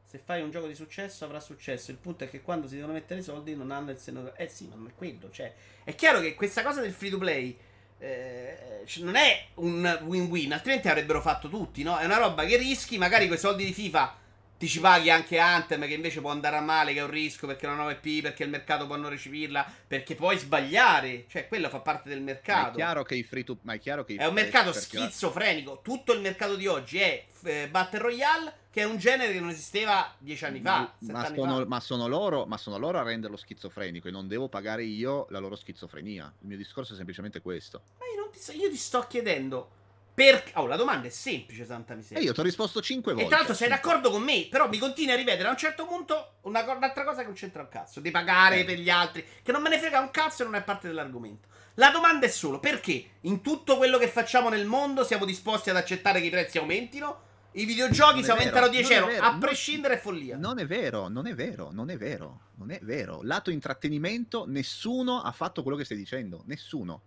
Se 0.06 0.18
fai 0.18 0.40
un 0.40 0.52
gioco 0.52 0.68
di 0.68 0.74
successo 0.76 1.24
avrà 1.24 1.40
successo. 1.40 1.90
Il 1.90 1.96
punto 1.96 2.22
è 2.22 2.30
che 2.30 2.42
quando 2.42 2.68
si 2.68 2.76
devono 2.76 2.92
mettere 2.92 3.18
i 3.18 3.24
soldi 3.24 3.56
non 3.56 3.72
hanno 3.72 3.90
il 3.90 3.98
seno. 3.98 4.32
Eh 4.36 4.48
sì, 4.48 4.68
ma 4.68 4.76
non 4.76 4.86
è 4.86 4.94
quello. 4.94 5.32
Cioè, 5.32 5.52
è 5.82 5.96
chiaro 5.96 6.20
che 6.20 6.36
questa 6.36 6.62
cosa 6.62 6.80
del 6.80 6.92
free 6.92 7.10
to 7.10 7.18
play 7.18 7.58
eh, 7.98 8.86
non 8.98 9.16
è 9.16 9.48
un 9.54 10.02
win-win, 10.04 10.52
altrimenti 10.52 10.86
avrebbero 10.86 11.20
fatto 11.20 11.48
tutti, 11.48 11.82
no? 11.82 11.98
È 11.98 12.04
una 12.04 12.18
roba 12.18 12.44
che 12.44 12.56
rischi, 12.56 12.96
magari 12.96 13.26
con 13.26 13.36
i 13.36 13.40
soldi 13.40 13.64
di 13.64 13.72
FIFA 13.72 14.22
ti 14.56 14.68
ci 14.68 14.80
paghi 14.80 15.10
anche 15.10 15.38
Anthem 15.38 15.86
che 15.86 15.94
invece 15.94 16.20
può 16.20 16.30
andare 16.30 16.56
a 16.56 16.60
male, 16.60 16.92
che 16.92 17.00
è 17.00 17.02
un 17.02 17.10
rischio 17.10 17.46
perché 17.46 17.66
è 17.66 17.70
una 17.70 17.86
9P, 17.86 18.22
perché 18.22 18.44
il 18.44 18.50
mercato 18.50 18.86
può 18.86 18.96
non 18.96 19.10
recepirla, 19.10 19.70
perché 19.86 20.14
puoi 20.14 20.38
sbagliare, 20.38 21.24
cioè 21.28 21.48
quello 21.48 21.68
fa 21.68 21.80
parte 21.80 22.08
del 22.08 22.22
mercato. 22.22 22.60
Ma 22.60 22.70
è 22.70 22.74
chiaro 22.74 23.02
che 23.02 23.14
i 23.14 23.22
free 23.22 23.44
to 23.44 23.58
ma 23.62 23.74
è 23.74 23.78
chiaro 23.78 24.04
che 24.04 24.14
È 24.14 24.26
un 24.26 24.34
mercato 24.34 24.72
schizofrenico, 24.72 25.80
tutto 25.82 26.12
il 26.12 26.20
mercato 26.20 26.56
di 26.56 26.66
oggi 26.66 26.98
è 26.98 27.24
eh, 27.44 27.68
Battle 27.68 27.98
Royale 27.98 28.54
che 28.74 28.80
è 28.80 28.84
un 28.84 28.96
genere 28.96 29.32
che 29.32 29.38
non 29.38 29.50
esisteva 29.50 30.12
dieci 30.18 30.44
anni 30.44 30.60
fa. 30.60 30.92
Ma, 30.98 31.12
ma, 31.12 31.24
sono, 31.26 31.58
fa. 31.58 31.66
ma, 31.66 31.80
sono, 31.80 32.08
loro, 32.08 32.44
ma 32.44 32.56
sono 32.56 32.76
loro 32.76 32.98
a 32.98 33.02
renderlo 33.02 33.36
schizofrenico 33.36 34.08
e 34.08 34.10
non 34.10 34.26
devo 34.26 34.48
pagare 34.48 34.82
io 34.82 35.26
la 35.30 35.38
loro 35.38 35.54
schizofrenia. 35.54 36.32
Il 36.40 36.48
mio 36.48 36.56
discorso 36.56 36.92
è 36.92 36.96
semplicemente 36.96 37.40
questo. 37.40 37.82
Ma 37.98 38.04
io, 38.06 38.28
ti, 38.30 38.56
io 38.56 38.68
ti 38.68 38.76
sto 38.76 39.06
chiedendo 39.08 39.70
perché? 40.14 40.52
Oh, 40.54 40.66
la 40.66 40.76
domanda 40.76 41.08
è 41.08 41.10
semplice, 41.10 41.64
santa 41.64 41.94
miseria. 41.94 42.22
E 42.22 42.26
io 42.26 42.32
ti 42.32 42.38
ho 42.38 42.44
risposto 42.44 42.80
5 42.80 43.12
volte. 43.12 43.26
E 43.26 43.28
tra 43.28 43.38
l'altro 43.38 43.56
sei 43.56 43.68
d'accordo 43.68 44.10
con 44.10 44.22
me, 44.22 44.46
però 44.48 44.68
mi 44.68 44.78
continui 44.78 45.12
a 45.12 45.16
ripetere 45.16 45.48
a 45.48 45.50
un 45.50 45.56
certo 45.56 45.86
punto 45.86 46.36
una, 46.42 46.62
un'altra 46.62 47.02
cosa 47.02 47.20
che 47.20 47.26
non 47.26 47.34
c'entra 47.34 47.62
un 47.62 47.68
cazzo. 47.68 47.98
Di 47.98 48.12
pagare 48.12 48.60
eh. 48.60 48.64
per 48.64 48.78
gli 48.78 48.90
altri, 48.90 49.26
che 49.42 49.50
non 49.50 49.60
me 49.60 49.70
ne 49.70 49.78
frega 49.78 49.98
un 49.98 50.12
cazzo 50.12 50.42
e 50.42 50.44
non 50.44 50.54
è 50.54 50.62
parte 50.62 50.86
dell'argomento. 50.86 51.48
La 51.74 51.90
domanda 51.90 52.26
è 52.26 52.28
solo 52.28 52.60
perché 52.60 53.04
in 53.22 53.40
tutto 53.40 53.76
quello 53.76 53.98
che 53.98 54.06
facciamo 54.06 54.48
nel 54.48 54.66
mondo 54.66 55.02
siamo 55.02 55.24
disposti 55.24 55.70
ad 55.70 55.76
accettare 55.76 56.20
che 56.20 56.26
i 56.26 56.30
prezzi 56.30 56.58
aumentino? 56.58 57.22
I 57.56 57.64
videogiochi 57.64 58.22
si 58.22 58.30
aumentano 58.30 58.68
10 58.68 58.92
euro, 58.92 59.06
vero, 59.06 59.24
a 59.24 59.36
prescindere 59.38 59.94
è 59.94 59.98
follia. 59.98 60.36
Non 60.36 60.58
è 60.58 60.66
vero, 60.66 61.08
non 61.08 61.26
è 61.26 61.34
vero, 61.34 61.70
non 61.72 61.90
è 61.90 61.96
vero, 61.96 62.40
non 62.56 62.70
è 62.70 62.78
vero. 62.82 63.20
Lato 63.22 63.50
intrattenimento, 63.50 64.44
nessuno 64.46 65.20
ha 65.20 65.30
fatto 65.32 65.62
quello 65.62 65.76
che 65.76 65.84
stai 65.84 65.96
dicendo, 65.96 66.42
nessuno. 66.46 67.02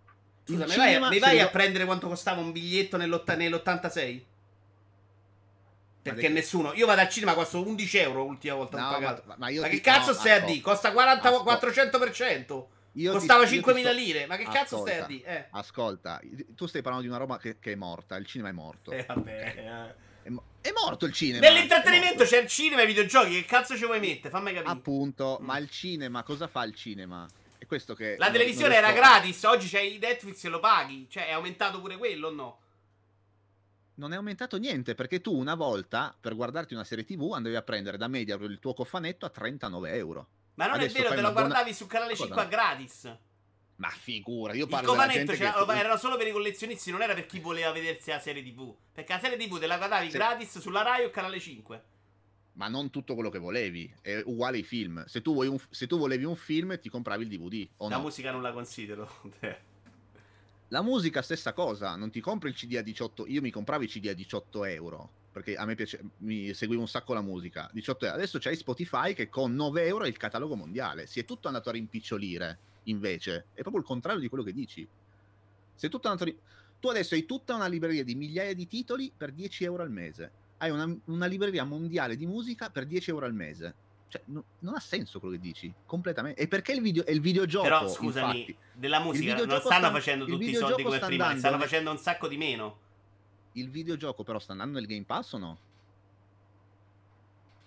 Scusa, 0.48 0.66
mi 0.66 0.76
vai, 0.76 1.10
mi 1.10 1.20
vai 1.20 1.42
a 1.42 1.50
prendere 1.50 1.84
quanto 1.84 2.08
costava 2.08 2.40
un 2.40 2.54
biglietto 2.54 2.96
nell'86? 2.96 4.22
Perché 6.02 6.30
nessuno. 6.30 6.74
Io 6.74 6.86
vado 6.86 7.02
al 7.02 7.10
cinema, 7.10 7.34
costa 7.34 7.58
11 7.58 7.98
euro 7.98 8.24
l'ultima 8.24 8.56
volta 8.56 8.80
no, 8.80 8.90
pagato. 8.90 9.24
Ma, 9.26 9.36
ma, 9.38 9.52
ma 9.52 9.68
che 9.68 9.82
cazzo 9.82 10.12
no, 10.12 10.18
stai 10.18 10.32
a 10.32 10.40
dire? 10.40 10.62
Costa 10.62 10.94
40, 10.94 11.30
400%. 11.30 12.66
Io 12.94 13.12
Costava 13.12 13.46
ti, 13.46 13.60
5.000 13.60 13.80
sto... 13.80 13.92
lire, 13.92 14.26
ma 14.26 14.38
che 14.38 14.44
ascolta, 14.44 14.60
cazzo 14.60 14.78
stai 14.80 14.98
a 15.00 15.06
dire? 15.06 15.38
Eh. 15.38 15.46
Ascolta, 15.52 16.22
tu 16.56 16.66
stai 16.66 16.82
parlando 16.82 17.06
di 17.06 17.14
una 17.14 17.22
roba 17.22 17.38
che, 17.38 17.60
che, 17.60 17.74
è 17.74 17.76
morta, 17.76 18.16
il 18.16 18.26
cinema 18.26 18.50
è 18.50 18.54
morto. 18.54 18.92
Eh, 18.92 19.04
vabbè, 19.06 19.54
eh. 19.56 20.06
È, 20.24 20.32
è, 20.62 20.72
morto 20.74 21.06
il 21.06 21.14
cinema. 21.14 21.48
Nell'intrattenimento 21.48 22.24
c'è 22.24 22.40
il 22.40 22.48
cinema 22.48 22.82
e 22.82 22.86
i 22.86 22.88
videogiochi, 22.88 23.34
che 23.34 23.46
cazzo 23.46 23.76
ci 23.76 23.86
vuoi 23.86 24.00
mettere? 24.00 24.30
Fammi 24.30 24.52
capire. 24.52 24.72
Appunto, 24.72 25.38
mm. 25.40 25.46
ma 25.46 25.58
il 25.58 25.70
cinema, 25.70 26.24
cosa 26.24 26.48
fa 26.48 26.64
il 26.64 26.74
cinema? 26.74 27.28
È 27.58 27.66
questo 27.66 27.96
che... 27.96 28.16
La 28.18 28.32
televisione 28.32 28.76
era 28.76 28.92
gratis, 28.92 29.44
oggi 29.44 29.68
c'hai 29.68 29.98
Netflix 29.98 30.44
e 30.44 30.50
lo 30.50 30.60
paghi. 30.60 31.08
Cioè, 31.10 31.28
è 31.28 31.32
aumentato 31.32 31.80
pure 31.82 31.98
quello 31.98 32.28
o 32.28 32.32
no? 32.32 32.60
Non 33.96 34.14
è 34.14 34.16
aumentato 34.16 34.58
niente, 34.58 34.94
perché 34.94 35.22
tu 35.22 35.36
una 35.36 35.56
volta, 35.56 36.16
per 36.20 36.36
guardarti 36.36 36.74
una 36.74 36.84
serie 36.84 37.04
TV, 37.04 37.32
andavi 37.34 37.56
a 37.56 37.64
prendere 37.64 37.98
da 37.98 38.08
media 38.08 38.36
il 38.36 38.60
tuo 38.60 38.74
cofanetto 38.74 39.26
a 39.26 39.30
39 39.30 39.92
euro. 39.96 40.28
Ma 40.56 40.68
non 40.68 40.76
Adesso 40.76 40.98
è 40.98 41.02
vero, 41.02 41.16
te 41.16 41.22
lo 41.22 41.32
guardavi 41.32 41.54
buona... 41.54 41.74
su 41.74 41.88
canale 41.88 42.16
5 42.16 42.42
a 42.42 42.46
gratis. 42.46 43.18
Ma 43.78 43.90
figura, 43.90 44.54
io 44.54 44.66
parlo 44.68 44.94
il 44.94 44.98
cofanetto 44.98 45.34
che... 45.34 45.78
era 45.78 45.98
solo 45.98 46.18
per 46.18 46.28
i 46.28 46.32
collezionisti, 46.32 46.90
non 46.90 47.02
era 47.02 47.14
per 47.14 47.26
chi 47.28 47.40
voleva 47.40 47.72
vedersi 47.72 48.10
la 48.10 48.20
serie 48.20 48.44
TV. 48.44 48.76
Perché 48.92 49.14
la 49.14 49.20
serie 49.20 49.38
TV 49.38 49.60
te 49.60 49.68
la 49.68 49.78
guardavi 49.78 50.10
sì. 50.10 50.18
gratis 50.18 50.60
sulla 50.60 50.82
Rai 50.82 51.06
o 51.06 51.10
canale 51.10 51.40
5 51.40 51.84
ma 52.58 52.68
non 52.68 52.90
tutto 52.90 53.14
quello 53.14 53.30
che 53.30 53.40
volevi. 53.40 53.92
È 54.02 54.22
uguale 54.26 54.58
ai 54.58 54.64
film. 54.64 55.06
Se 55.06 55.22
tu, 55.22 55.40
un, 55.42 55.58
se 55.70 55.88
tu 55.88 55.98
volevi 55.98 56.26
un 56.26 56.36
film, 56.36 56.78
ti 56.80 56.90
compravi 56.90 57.24
il 57.24 57.30
DVD. 57.30 57.68
la 57.78 57.96
no? 57.96 58.02
musica 58.02 58.32
non 58.32 58.42
la 58.42 58.52
considero. 58.52 59.10
la 60.70 60.82
musica, 60.82 61.22
stessa 61.22 61.54
cosa. 61.54 61.96
Non 61.96 62.10
ti 62.10 62.20
compri 62.20 62.50
il 62.50 62.56
CD 62.56 62.76
a 62.76 62.82
18. 62.82 63.28
Io 63.28 63.42
mi 63.42 63.52
compravo 63.52 63.84
i 63.84 63.88
CD 63.88 64.08
a 64.08 64.14
18 64.14 64.66
euro. 64.66 65.10
Perché 65.32 65.56
a 65.56 65.66
me 65.66 65.76
piace, 65.76 66.02
mi 66.18 66.52
seguivo 66.56 66.82
un 66.82 66.88
sacco 66.88 67.14
la 67.14 67.22
musica. 67.22 67.70
18 67.72 68.06
euro. 68.06 68.18
Adesso 68.18 68.40
c'hai 68.40 68.56
Spotify 68.56 69.14
che 69.14 69.30
con 69.30 69.54
9 69.54 69.86
euro 69.86 70.06
è 70.06 70.08
il 70.08 70.18
catalogo 70.18 70.56
mondiale. 70.56 71.06
Si 71.06 71.20
è 71.20 71.26
tutto 71.26 71.48
andato 71.48 71.70
a 71.70 71.74
rimpicciolire. 71.74 72.60
Invece, 72.84 73.48
è 73.54 73.62
proprio 73.62 73.82
il 73.82 73.88
contrario 73.88 74.20
di 74.20 74.30
quello 74.30 74.44
che 74.44 74.54
dici. 74.54 74.88
Si 75.76 75.86
è 75.86 75.90
tutto 75.90 76.08
andato 76.08 76.24
a 76.24 76.26
rimpicciolire. 76.26 76.56
Tu 76.80 76.88
adesso 76.90 77.14
hai 77.14 77.26
tutta 77.26 77.56
una 77.56 77.68
libreria 77.68 78.04
di 78.04 78.16
migliaia 78.16 78.54
di 78.54 78.68
titoli 78.68 79.12
per 79.16 79.32
10 79.32 79.64
euro 79.64 79.82
al 79.84 79.92
mese 79.92 80.46
hai 80.58 80.70
una, 80.70 80.96
una, 81.06 81.26
libreria 81.26 81.64
mondiale 81.64 82.16
di 82.16 82.26
musica 82.26 82.70
per 82.70 82.86
10 82.86 83.10
euro 83.10 83.26
al 83.26 83.34
mese. 83.34 83.76
Cioè, 84.08 84.22
no, 84.26 84.44
non 84.60 84.76
ha 84.76 84.80
senso 84.80 85.20
quello 85.20 85.36
che 85.36 85.42
dici, 85.42 85.74
completamente. 85.86 86.42
E 86.42 86.48
perché 86.48 86.72
il, 86.72 86.82
video, 86.82 87.04
il 87.08 87.20
videogioco? 87.20 87.64
Però, 87.64 87.88
scusami, 87.88 88.40
infatti, 88.40 88.58
della 88.74 89.00
musica 89.00 89.36
non 89.36 89.60
stanno 89.60 89.62
sta, 89.62 89.92
facendo 89.92 90.26
tutti 90.26 90.50
i 90.50 90.54
soldi 90.54 90.84
come 90.84 91.00
prima, 91.00 91.26
andando, 91.26 91.40
stanno 91.40 91.60
facendo 91.60 91.92
un 91.92 91.98
sacco 91.98 92.28
di 92.28 92.38
meno. 92.38 92.80
Il 93.54 93.70
videogioco 93.70 94.24
però 94.24 94.40
sta 94.40 94.54
andando 94.54 94.80
nel 94.80 94.88
Game 94.88 95.04
Pass 95.04 95.34
o 95.34 95.38
no? 95.38 95.60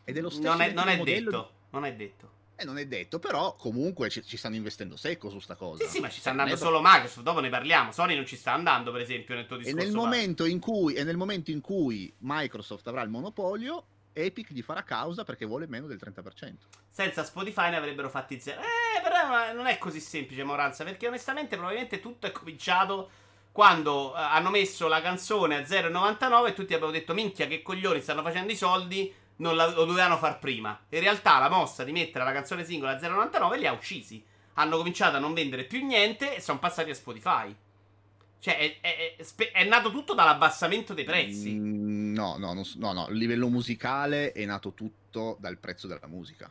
Ed 0.05 0.17
è 0.17 0.21
lo 0.21 0.31
stesso 0.31 0.49
non 0.49 0.61
è, 0.61 0.73
non 0.73 0.89
è 0.89 0.99
detto, 0.99 1.31
di... 1.31 1.67
non 1.71 1.85
è 1.85 1.95
detto. 1.95 2.39
Eh, 2.61 2.65
non 2.67 2.77
è 2.77 2.87
detto, 2.87 3.19
però 3.19 3.57
comunque 3.57 4.11
ci, 4.11 4.23
ci, 4.23 4.37
stanno 4.37 4.55
investendo 4.55 4.95
secco 4.97 5.31
su 5.31 5.41
sta 5.41 5.55
cosa. 5.55 5.83
Sì, 5.85 5.91
sì, 5.91 6.01
ma 6.01 6.11
ci 6.11 6.21
sta 6.21 6.31
andando 6.31 6.57
solo 6.57 6.81
Microsoft, 6.83 7.23
dopo 7.23 7.41
ne 7.41 7.49
parliamo. 7.49 7.91
Sony 7.91 8.15
non 8.15 8.27
ci 8.27 8.37
sta 8.37 8.53
andando, 8.53 8.93
per 8.93 9.01
esempio, 9.01 9.35
nel 9.35 9.47
tuo 9.47 9.57
discorso. 9.57 9.81
E 9.81 9.83
nel, 9.83 9.95
momento 9.95 10.45
in 10.45 10.59
cui, 10.59 10.93
e 10.93 11.03
nel 11.03 11.17
momento 11.17 11.51
in 11.51 11.63
cui 11.63 12.13
Microsoft 12.19 12.87
avrà 12.89 13.01
il 13.01 13.09
monopolio, 13.09 13.87
Epic 14.13 14.53
gli 14.53 14.61
farà 14.61 14.83
causa 14.83 15.25
perché 15.25 15.47
vuole 15.47 15.67
meno 15.67 15.87
del 15.87 15.99
30%. 15.99 16.53
Senza 16.91 17.25
Spotify 17.25 17.71
ne 17.71 17.77
avrebbero 17.77 18.11
fatti 18.11 18.39
zero. 18.39 18.61
Eh, 18.61 19.01
però 19.03 19.55
non 19.55 19.65
è 19.65 19.79
così 19.79 20.01
semplice, 20.01 20.45
Moranza, 20.45 20.85
perché 20.85 21.07
onestamente 21.07 21.57
probabilmente 21.57 21.99
tutto 21.99 22.27
è 22.27 22.33
cominciato 22.33 23.11
quando 23.53 24.11
uh, 24.11 24.17
hanno 24.17 24.51
messo 24.51 24.87
la 24.87 25.01
canzone 25.01 25.57
a 25.57 25.61
0,99 25.61 26.47
e 26.47 26.53
tutti 26.53 26.75
abbiamo 26.75 26.93
detto 26.93 27.15
minchia 27.15 27.47
che 27.47 27.63
coglioni 27.63 28.03
stanno 28.03 28.23
facendo 28.23 28.53
i 28.53 28.57
soldi 28.57 29.13
non 29.41 29.57
la, 29.57 29.67
lo 29.67 29.85
dovevano 29.85 30.17
far 30.17 30.39
prima. 30.39 30.79
In 30.89 31.01
realtà 31.01 31.39
la 31.39 31.49
mossa 31.49 31.85
di 31.85 31.93
mettere 31.93 32.25
la 32.25 32.33
canzone 32.33 32.65
singola 32.65 32.93
a 32.93 32.99
0,99 32.99 33.59
li 33.59 33.67
ha 33.67 33.73
uccisi. 33.73 34.25
Hanno 34.55 34.77
cominciato 34.77 35.17
a 35.17 35.21
non 35.21 35.35
vendere 35.35 35.65
più 35.65 35.85
niente 35.85 36.37
e 36.37 36.41
sono 36.41 36.59
passati 36.59 36.91
a 36.91 36.95
Spotify. 36.95 37.55
Cioè, 38.39 38.57
è, 38.57 38.81
è, 38.81 39.17
è, 39.17 39.53
è 39.53 39.65
nato 39.65 39.91
tutto 39.91 40.15
dall'abbassamento 40.15 40.95
dei 40.95 41.05
prezzi. 41.05 41.53
Mm, 41.53 42.15
no, 42.15 42.37
no, 42.39 42.53
no, 42.55 42.63
no, 42.77 42.93
no, 42.93 43.07
a 43.07 43.11
livello 43.11 43.49
musicale 43.49 44.33
è 44.33 44.45
nato 44.45 44.73
tutto 44.73 45.37
dal 45.41 45.59
prezzo 45.59 45.87
della 45.87 46.07
musica. 46.07 46.51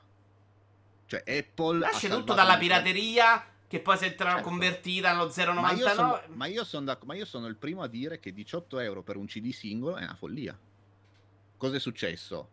Cioè, 1.06 1.24
Apple. 1.26 1.80
Nasce 1.80 2.10
tutto 2.10 2.34
dalla 2.34 2.58
pirateria 2.58 3.44
che 3.68 3.80
poi 3.80 3.98
si 3.98 4.06
è 4.06 4.16
certo. 4.16 4.42
convertita 4.42 5.12
allo 5.12 5.28
0,99. 5.28 5.60
Ma 5.60 5.72
io, 5.72 5.90
sono, 5.90 6.22
ma, 6.28 6.46
io 6.48 6.64
sono 6.64 6.98
ma 7.04 7.14
io 7.16 7.26
sono 7.26 7.46
il 7.48 7.56
primo 7.56 7.84
a 7.84 7.88
dire 7.88 8.20
che 8.20 8.34
18 8.34 8.80
euro 8.80 9.04
per 9.04 9.16
un 9.16 9.26
CD 9.26 9.52
singolo 9.52 9.98
è 9.98 10.04
una 10.04 10.16
follia. 10.16 10.58
Cosa 11.58 11.76
è 11.76 11.80
successo? 11.80 12.50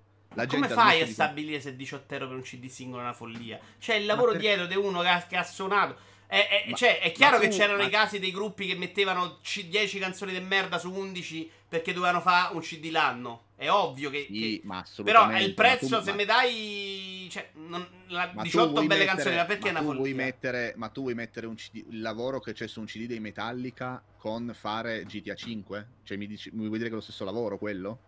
Come 0.46 0.68
fai 0.68 1.00
a 1.00 1.06
stabilire 1.06 1.60
se 1.60 1.74
18 1.74 2.14
euro 2.14 2.28
per 2.28 2.36
un 2.36 2.42
CD 2.42 2.66
singolo 2.66 3.00
è 3.00 3.04
una 3.04 3.14
follia? 3.14 3.58
C'è 3.78 3.94
il 3.94 4.06
lavoro 4.06 4.32
per... 4.32 4.40
dietro 4.40 4.66
di 4.66 4.76
uno 4.76 5.00
che 5.00 5.08
ha, 5.08 5.22
che 5.26 5.36
ha 5.36 5.44
suonato. 5.44 5.96
È, 6.26 6.64
è, 6.64 6.70
ma, 6.70 6.76
cioè, 6.76 7.00
è 7.00 7.12
chiaro 7.12 7.38
che 7.38 7.48
tu, 7.48 7.56
c'erano 7.56 7.78
ma... 7.78 7.86
i 7.86 7.90
casi 7.90 8.18
dei 8.18 8.32
gruppi 8.32 8.66
che 8.66 8.74
mettevano 8.74 9.38
c- 9.42 9.66
10 9.66 9.98
canzoni 9.98 10.32
di 10.32 10.40
merda 10.40 10.76
su 10.76 10.92
11 10.92 11.50
perché 11.68 11.92
dovevano 11.92 12.20
fare 12.20 12.54
un 12.54 12.60
CD 12.60 12.90
l'anno. 12.90 13.44
È 13.54 13.70
ovvio 13.70 14.10
che. 14.10 14.26
Sì, 14.28 14.60
che... 14.60 14.60
ma 14.64 14.84
Però 15.02 15.28
è 15.28 15.40
il 15.40 15.54
prezzo, 15.54 15.98
tu, 15.98 16.04
se 16.04 16.12
mi 16.12 16.24
dai. 16.24 17.28
Cioè, 17.30 17.50
non, 17.54 17.86
la, 18.08 18.32
18 18.42 18.72
belle 18.72 18.86
mettere, 18.86 19.04
canzoni, 19.04 19.36
ma 19.36 19.44
perché 19.44 19.72
ma 19.72 19.78
è 19.78 19.82
una 19.82 19.94
follia? 19.94 20.14
Mettere, 20.14 20.74
ma 20.76 20.88
tu 20.88 21.02
vuoi 21.02 21.14
mettere 21.14 21.46
un 21.46 21.54
CD, 21.54 21.84
il 21.88 22.00
lavoro 22.00 22.40
che 22.40 22.52
c'è 22.52 22.66
su 22.66 22.80
un 22.80 22.86
CD 22.86 23.06
dei 23.06 23.20
Metallica 23.20 24.02
con 24.18 24.52
fare 24.52 25.04
GTA 25.04 25.34
5? 25.34 25.88
Cioè, 26.02 26.16
mi, 26.16 26.26
dici, 26.26 26.50
mi 26.52 26.66
vuoi 26.66 26.78
dire 26.78 26.90
che 26.90 26.94
è 26.94 26.98
lo 26.98 27.02
stesso 27.02 27.24
lavoro 27.24 27.56
quello? 27.56 28.05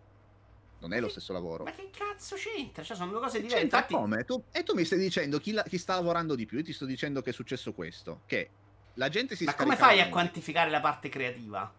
Non 0.79 0.93
è 0.93 0.99
lo 0.99 1.09
stesso 1.09 1.33
lavoro. 1.33 1.65
Ma 1.65 1.71
che 1.71 1.89
cazzo 1.95 2.35
c'entra? 2.35 2.83
Cioè, 2.83 2.95
sono 2.95 3.11
due 3.11 3.19
cose 3.19 3.41
diverse. 3.41 3.63
Infatti... 3.63 3.93
come? 3.93 4.23
Tu, 4.23 4.43
e 4.51 4.63
tu 4.63 4.73
mi 4.73 4.85
stai 4.85 4.99
dicendo 4.99 5.39
chi, 5.39 5.51
la, 5.51 5.63
chi, 5.63 5.77
sta 5.77 5.95
lavorando 5.95 6.35
di 6.35 6.45
più. 6.45 6.57
Io 6.57 6.63
ti 6.63 6.73
sto 6.73 6.85
dicendo 6.85 7.21
che 7.21 7.31
è 7.31 7.33
successo 7.33 7.73
questo. 7.73 8.21
Che 8.25 8.49
la 8.95 9.09
gente 9.09 9.35
si 9.35 9.45
Ma 9.45 9.55
come 9.55 9.75
fai 9.75 9.99
a 10.01 10.09
quantificare 10.09 10.69
la 10.69 10.79
parte 10.79 11.09
creativa? 11.09 11.73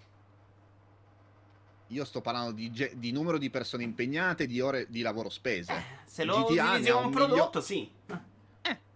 Io 1.89 2.05
sto 2.05 2.21
parlando 2.21 2.53
di, 2.53 2.71
di, 2.95 3.11
numero 3.11 3.37
di 3.37 3.51
persone 3.51 3.83
impegnate, 3.83 4.47
di 4.47 4.61
ore 4.61 4.87
di 4.89 5.01
lavoro 5.01 5.29
spese. 5.29 5.73
Eh, 5.73 5.83
se 6.05 6.25
lo 6.25 6.45
utilizzi 6.45 6.91
come 6.91 7.05
un 7.05 7.11
prodotto, 7.11 7.61
sì. 7.61 7.91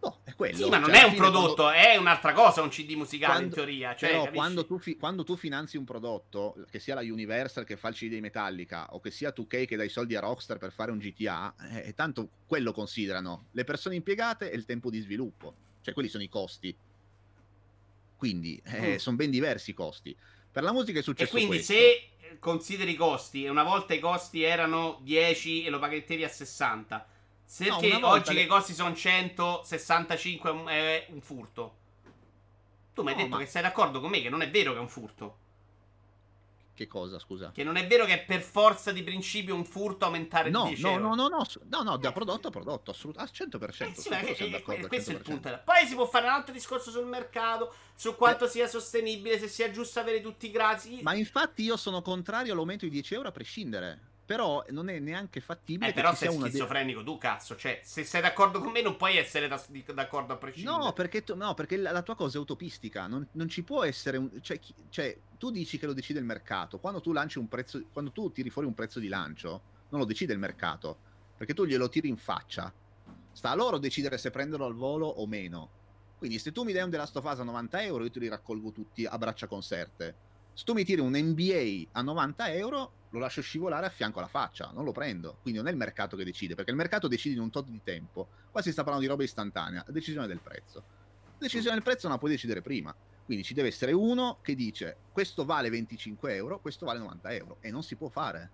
No, 0.05 0.21
è 0.23 0.35
quello. 0.35 0.57
Sì, 0.57 0.69
ma 0.69 0.77
non 0.77 0.91
cioè, 0.91 1.01
è 1.01 1.05
un 1.05 1.15
prodotto, 1.15 1.63
quando... 1.63 1.79
è 1.79 1.97
un'altra 1.97 2.35
cosa 2.35 2.61
un 2.61 2.69
CD 2.69 2.93
musicale 2.93 3.33
quando... 3.33 3.49
in 3.49 3.55
teoria. 3.55 3.97
Cioè, 3.97 4.11
però 4.11 4.31
quando 4.31 4.67
tu, 4.67 4.79
fi... 4.79 4.97
quando 4.97 5.25
tu, 5.25 5.35
finanzi 5.35 5.79
un 5.79 5.85
prodotto, 5.85 6.57
che 6.71 6.79
sia 6.79 6.95
la 6.95 7.01
Universal 7.01 7.65
che 7.65 7.79
fa 7.79 7.89
il 7.89 7.95
CD 7.95 8.11
di 8.11 8.21
Metallica 8.21 8.89
o 8.95 9.01
che 9.01 9.11
sia 9.11 9.33
2K 9.35 9.65
che 9.65 9.77
dai 9.77 9.89
soldi 9.89 10.15
a 10.15 10.21
Rockstar 10.21 10.59
per 10.59 10.73
fare 10.73 10.91
un 10.91 10.99
GTA, 10.99 11.55
eh, 11.83 11.95
tanto 11.95 12.29
quello 12.47 12.73
considerano 12.73 13.47
le 13.53 13.65
persone 13.65 13.95
impiegate 13.95 14.51
e 14.51 14.57
il 14.57 14.67
tempo 14.67 14.91
di 14.91 15.01
sviluppo. 15.01 15.55
Cioè, 15.81 15.95
quelli 15.95 16.11
sono 16.11 16.23
i 16.23 16.29
costi. 16.29 16.77
Quindi 18.17 18.61
eh, 18.65 18.95
mm. 18.95 18.97
sono 18.97 19.17
ben 19.17 19.31
diversi 19.31 19.71
i 19.71 19.75
costi. 19.75 20.15
Per 20.53 20.63
la 20.63 20.73
musica 20.73 20.99
è 20.99 21.03
successo 21.03 21.31
E 21.31 21.33
quindi 21.33 21.57
questo. 21.57 21.73
se 21.73 22.09
consideri 22.39 22.93
i 22.93 22.97
costi, 22.97 23.45
e 23.45 23.49
una 23.49 23.63
volta 23.63 23.95
i 23.95 24.01
costi 24.01 24.43
erano 24.43 24.99
10 25.03 25.65
e 25.65 25.71
lo 25.71 25.79
paghettevi 25.79 26.25
a 26.25 26.29
60 26.29 27.09
perché 27.59 27.99
no, 27.99 28.09
oggi 28.09 28.33
le... 28.35 28.41
che 28.43 28.47
costi 28.47 28.75
sono 28.75 28.95
165 28.95 30.65
è 30.67 31.07
un 31.11 31.21
furto. 31.21 31.77
Tu 32.95 33.03
mi 33.03 33.11
hai 33.11 33.17
No, 33.17 33.23
detto 33.23 33.37
ma- 33.37 33.43
che 33.43 33.47
sei 33.49 33.63
d'accordo 33.63 34.01
con 34.01 34.11
me 34.11 34.21
che 34.23 34.29
non 34.29 34.43
è 34.43 34.51
vero 34.51 34.73
che 34.73 34.79
è 34.79 34.81
un 34.81 34.89
furto. 34.89 35.39
Che 36.75 36.89
cosa, 36.89 37.21
scusa? 37.21 37.53
Che 37.53 37.63
non 37.63 37.77
è 37.77 37.87
vero 37.87 38.05
che 38.05 38.15
è 38.15 38.25
per 38.25 38.41
forza 38.41 38.91
di 38.91 39.05
principio 39.05 39.55
un 39.55 39.65
furto 39.65 40.07
aumentare 40.07 40.51
No, 40.51 40.63
di 40.65 40.69
10 40.71 40.83
no, 40.83 40.91
euro. 40.91 41.03
no, 41.03 41.15
no, 41.15 41.29
no, 41.29 41.47
no, 41.69 41.83
no, 41.85 41.97
da 41.99 42.11
prodotto 42.11 42.49
a 42.49 42.51
prodotto, 42.51 42.91
assolutamente, 42.91 43.41
al 43.45 43.49
100%. 43.49 43.91
Eh 43.91 43.95
sì, 43.95 44.09
che- 44.09 44.45
eh, 44.57 44.63
questo 44.89 45.13
è 45.13 45.15
il 45.15 45.21
100%. 45.21 45.23
punto. 45.23 45.61
Poi 45.65 45.87
si 45.87 45.95
può 45.95 46.05
fare 46.07 46.27
un 46.27 46.33
altro 46.33 46.53
discorso 46.53 46.91
sul 46.91 47.07
mercato, 47.07 47.73
su 47.95 48.17
quanto 48.17 48.49
sia 48.49 48.67
sostenibile, 48.67 49.39
se 49.39 49.47
sia 49.47 49.71
giusto 49.71 50.01
avere 50.01 50.21
tutti 50.21 50.47
i 50.47 50.51
gradi. 50.51 50.99
Ma 51.03 51.15
infatti 51.15 51.63
io 51.63 51.77
sono 51.77 52.03
contrario 52.03 52.53
all'aumento 52.55 52.85
di 52.87 52.91
10 52.91 53.15
euro 53.15 53.29
a 53.29 53.33
prescindere. 53.33 54.01
Però 54.27 54.65
non 54.71 54.89
è 54.89 54.99
neanche 55.01 55.41
fattibile 55.41 55.91
Eh, 55.91 55.93
però 55.93 56.15
sei 56.15 56.29
una... 56.29 56.45
de- 56.45 56.49
schizofrenico 56.51 57.03
tu, 57.05 57.19
cazzo. 57.19 57.57
Cioè, 57.57 57.81
se 57.83 58.05
sei 58.05 58.23
d'accordo 58.23 58.61
con 58.61 58.73
me, 58.73 58.81
non 58.81 58.97
puoi 58.97 59.17
essere 59.19 59.49
da- 59.49 59.63
d'accordo 59.93 60.33
a 60.33 60.37
prescindere. 60.37 60.77
No 60.79 60.93
perché, 60.95 61.23
tu- 61.23 61.35
no, 61.37 61.53
perché 61.53 61.77
la, 61.77 61.91
la 61.93 62.01
tua 62.03 62.15
cosa 62.15 62.39
è 62.39 62.41
utopistica. 62.41 63.07
Non, 63.07 63.27
non 63.33 63.49
ci 63.49 63.63
può 63.63 63.85
essere 63.85 64.17
un. 64.17 64.31
Cioè, 64.41 64.59
chi- 64.59 64.75
cioè, 64.89 65.15
tu 65.37 65.51
dici 65.51 65.79
che 65.79 65.85
lo 65.87 65.93
decide 65.93 66.21
il 66.21 66.25
mercato. 66.25 66.79
Quando 66.79 67.01
tu 67.03 67.13
lanci 67.13 67.39
un 67.39 67.49
prezzo. 67.49 67.83
Quando 67.93 68.13
tu 68.13 68.33
tiri 68.33 68.49
fuori 68.49 68.67
un 68.67 68.75
prezzo 68.75 68.99
di 68.99 69.09
lancio, 69.09 69.61
non 69.91 70.01
lo 70.01 70.07
decide 70.07 70.33
il 70.33 70.39
mercato. 70.39 70.97
Perché 71.37 71.53
tu 71.53 71.67
glielo 71.67 71.91
tiri 71.91 72.09
in 72.09 72.17
faccia. 72.17 72.73
Sta 73.33 73.51
a 73.51 73.55
loro 73.55 73.77
decidere 73.79 74.17
se 74.17 74.31
prenderlo 74.31 74.65
al 74.65 74.75
volo 74.75 75.07
o 75.07 75.27
meno. 75.27 75.69
Quindi, 76.17 76.39
se 76.39 76.53
tu 76.53 76.63
mi 76.63 76.73
dai 76.73 76.83
un 76.85 76.91
The 76.91 76.97
Last 76.97 77.17
of 77.17 77.25
Us 77.25 77.41
a 77.41 77.43
90 77.43 77.83
euro, 77.83 78.05
io 78.05 78.11
te 78.11 78.21
li 78.21 78.29
raccolgo 78.29 78.71
tutti 78.73 79.05
a 79.05 79.19
braccia 79.19 79.47
conserte. 79.47 80.24
Se 80.55 80.65
tu 80.65 80.73
mi 80.73 80.85
tiri 80.85 81.01
un 81.01 81.17
NBA 81.17 81.89
a 81.93 82.03
90 82.03 82.53
euro, 82.53 82.93
lo 83.11 83.19
lascio 83.19 83.43
scivolare 83.43 83.87
a 83.87 83.91
fianco 83.91 84.21
alla 84.21 84.29
faccia, 84.29 84.71
non 84.73 84.85
lo 84.85 84.93
prendo. 84.93 85.39
Quindi 85.43 85.59
non 85.59 85.69
è 85.69 85.73
il 85.73 85.77
mercato 85.77 86.17
che 86.17 86.25
decide, 86.25 86.55
perché 86.55 86.71
il 86.71 86.77
mercato 86.77 87.09
decide 87.09 87.35
in 87.35 87.41
un 87.41 87.51
tot 87.51 87.69
di 87.69 87.81
tempo. 87.83 88.29
Qua 88.51 88.63
si 88.63 88.71
sta 88.71 88.83
parlando 88.83 89.05
di 89.05 89.11
roba 89.11 89.25
istantanea, 89.25 89.85
decisione 89.89 90.29
del 90.29 90.41
prezzo. 90.41 90.83
Decisione 91.39 91.75
del 91.75 91.83
prezzo 91.83 92.03
non 92.07 92.13
la 92.13 92.19
puoi 92.19 92.31
decidere 92.31 92.63
prima. 92.63 92.95
Quindi 93.25 93.43
ci 93.43 93.55
deve 93.55 93.69
essere 93.69 93.93
uno 93.93 94.39
che 94.43 94.55
dice 94.55 94.97
questo 95.11 95.45
vale 95.45 95.71
25 95.71 96.35
euro, 96.35 96.61
questo 96.61 96.87
vale 96.87 97.01
90 97.01 97.33
euro. 97.33 97.57
E 97.61 97.71
non 97.71 97.83
si 97.83 97.97
può 97.97 98.09
fare. 98.09 98.51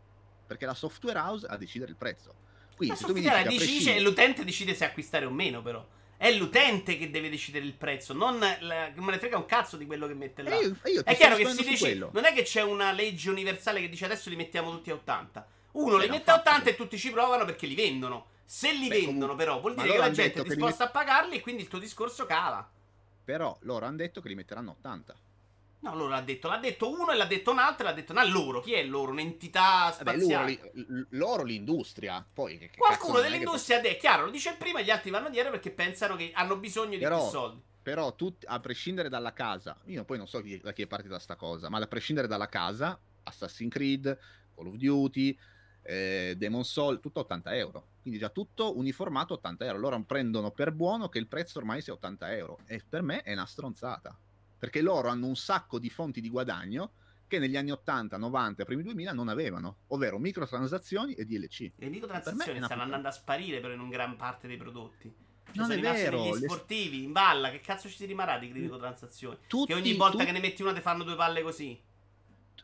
Perché 0.47 0.65
la 0.65 0.75
software 0.75 1.19
house 1.19 1.47
ha 1.47 1.55
a 1.55 1.57
decidere 1.57 1.91
il 1.91 1.97
prezzo. 1.97 2.35
Quindi 2.77 2.95
La 2.95 3.01
se 3.01 3.07
tu 3.07 3.13
mi 3.13 3.21
dici 3.21 3.59
decide 3.59 4.01
l'utente 4.01 4.43
decide 4.45 4.75
se 4.75 4.85
acquistare 4.85 5.27
o 5.27 5.31
meno, 5.31 5.61
però. 5.61 5.87
È 6.23 6.31
l'utente 6.33 6.99
che 6.99 7.09
deve 7.09 7.31
decidere 7.31 7.65
il 7.65 7.73
prezzo, 7.73 8.13
non 8.13 8.39
la- 8.39 8.91
che 8.93 9.01
me 9.01 9.13
ne 9.13 9.19
frega 9.19 9.39
un 9.39 9.47
cazzo 9.47 9.79
di 9.79 9.87
quello 9.87 10.07
che 10.07 10.13
mette 10.13 10.43
là. 10.43 10.51
Eh, 10.51 10.65
io- 10.67 10.77
io 10.85 11.03
È 11.03 11.17
chiaro 11.17 11.35
che 11.37 11.47
si 11.49 11.65
dice. 11.65 11.79
quello. 11.79 12.11
Non 12.13 12.27
è 12.27 12.35
che 12.35 12.43
c'è 12.43 12.61
una 12.63 12.93
legge 12.93 13.31
universale 13.31 13.81
che 13.81 13.89
dice 13.89 14.05
adesso 14.05 14.29
li 14.29 14.37
mettiamo 14.37 14.71
tutti 14.71 14.91
a 14.91 14.95
80. 14.95 15.47
Uno 15.73 15.97
Eh, 15.97 16.01
li 16.03 16.09
mette 16.11 16.31
a 16.31 16.35
fatto. 16.35 16.51
80 16.51 16.69
e 16.71 16.77
tutti 16.77 16.99
ci 16.99 17.11
provano 17.11 17.47
perché 17.47 17.67
li 17.67 17.75
vendono. 17.75 18.27
Se 18.45 18.71
li 18.71 18.89
Beh, 18.89 18.97
vendono, 18.97 19.13
comunque- 19.33 19.37
però, 19.45 19.61
vuol 19.61 19.75
dire 19.77 19.93
che 19.93 19.97
la 19.97 20.11
gente 20.11 20.41
è 20.41 20.43
che 20.43 20.49
li 20.51 20.55
disposta 20.57 20.85
a 20.85 20.91
pagarli 20.91 21.37
e 21.37 21.41
quindi 21.41 21.63
il 21.63 21.69
tuo 21.69 21.79
discorso 21.79 22.27
cala. 22.27 22.71
Però 23.25 23.57
loro 23.63 23.87
hanno 23.87 23.97
detto 23.97 24.21
che 24.21 24.29
li 24.29 24.35
metteranno 24.35 24.71
a 24.71 24.75
80. 24.75 25.15
No, 25.83 25.95
loro 25.95 26.09
l'ha 26.09 26.21
detto. 26.21 26.49
L'ha 26.49 26.59
detto 26.59 26.91
uno 26.91 27.11
e 27.11 27.17
l'ha 27.17 27.25
detto 27.25 27.51
un 27.53 27.59
altro 27.59 27.87
e 27.87 27.89
l'ha 27.91 27.95
detto 27.95 28.13
un 28.13 28.19
altro. 28.19 28.39
Loro. 28.39 28.61
Chi 28.61 28.73
è 28.75 28.85
loro? 28.85 29.13
Un'entità 29.13 29.95
Vabbè, 29.97 30.17
loro, 30.17 30.19
spaziale. 30.19 30.71
li- 30.75 30.83
l- 30.87 31.07
loro 31.11 31.43
l'industria. 31.43 32.27
Poi 32.33 32.59
che, 32.59 32.69
che 32.71 32.79
Qualcuno 32.79 33.19
è 33.19 33.23
che- 33.23 33.29
dell'industria 33.31 33.79
ha 33.79 33.81
detto, 33.81 33.99
chiaro, 34.01 34.25
lo 34.27 34.31
dice 34.31 34.57
e 34.59 34.85
gli 34.85 34.91
altri 34.91 35.11
vanno 35.11 35.31
dietro 35.31 35.51
perché 35.51 35.71
pensano 35.71 36.17
che 36.17 36.31
hanno 36.35 36.57
bisogno 36.59 36.97
di 36.97 37.03
Però- 37.03 37.21
più 37.21 37.31
soldi. 37.31 37.63
Però 37.83 38.15
tutti, 38.15 38.45
a 38.47 38.61
prescindere 38.61 39.09
dalla 39.09 39.33
casa, 39.33 39.75
io 39.87 40.05
poi 40.05 40.19
non 40.19 40.29
so 40.29 40.43
chi- 40.43 40.61
da 40.61 40.73
chi 40.75 40.83
è 40.83 40.87
partita 40.87 41.19
sta 41.19 41.35
cosa, 41.37 41.71
ma 41.71 41.79
a 41.79 41.87
prescindere 41.87 42.27
dalla 42.29 42.47
casa, 42.49 43.01
Assassin's 43.23 43.73
Creed, 43.73 44.19
Call 44.55 44.67
of 44.67 44.75
Duty, 44.75 45.37
eh, 45.83 46.35
Demon 46.37 46.63
Soul, 46.65 47.01
tutto 47.01 47.21
a 47.21 47.23
80 47.23 47.57
euro. 47.57 47.87
Quindi 48.03 48.21
già 48.21 48.29
tutto 48.29 48.77
uniformato 48.77 49.33
a 49.33 49.37
80 49.37 49.65
euro. 49.65 49.79
Loro 49.79 50.03
prendono 50.05 50.51
per 50.51 50.73
buono 50.73 51.09
che 51.09 51.19
il 51.19 51.27
prezzo 51.27 51.59
ormai 51.59 51.81
sia 51.81 51.95
80 51.95 52.37
euro. 52.37 52.59
E 52.67 52.83
per 52.87 53.01
me 53.03 53.23
è 53.23 53.33
una 53.33 53.47
stronzata. 53.47 54.15
Perché 54.61 54.83
loro 54.83 55.09
hanno 55.09 55.27
un 55.27 55.37
sacco 55.37 55.79
di 55.79 55.89
fonti 55.89 56.21
di 56.21 56.29
guadagno 56.29 56.93
che 57.27 57.39
negli 57.39 57.57
anni 57.57 57.71
80, 57.71 58.19
90, 58.19 58.65
primi 58.67 58.83
2000 58.83 59.13
non 59.13 59.29
avevano, 59.29 59.79
ovvero 59.89 60.19
microtransazioni 60.19 61.15
e 61.15 61.25
DLC. 61.25 61.73
Le 61.77 61.89
microtransazioni 61.89 62.43
stanno 62.43 62.61
puttana. 62.61 62.83
andando 62.83 63.09
a 63.09 63.13
sparire 63.13 63.61
però 63.61 63.73
in 63.73 63.81
un 63.81 63.89
gran 63.89 64.17
parte 64.17 64.47
dei 64.47 64.59
prodotti. 64.59 65.09
Cioè, 65.47 65.57
Non 65.57 65.67
sono 65.67 65.81
rimasti 65.81 66.03
vero, 66.03 66.23
negli 66.25 66.41
le- 66.41 66.49
sportivi, 66.49 67.03
in 67.05 67.13
balla, 67.13 67.51
che 67.51 67.61
cazzo 67.61 67.89
ci 67.89 67.97
si 67.97 68.05
rimarrà 68.05 68.39
di 68.39 68.49
microtransazioni? 68.53 69.39
Tutti, 69.47 69.73
Che 69.73 69.79
ogni 69.79 69.95
volta 69.95 70.19
tu- 70.19 70.25
che 70.25 70.33
ne 70.33 70.41
metti 70.41 70.61
una 70.63 70.75
ti 70.75 70.81
fanno 70.83 71.03
due 71.05 71.17
palle 71.17 71.43
così. 71.43 71.81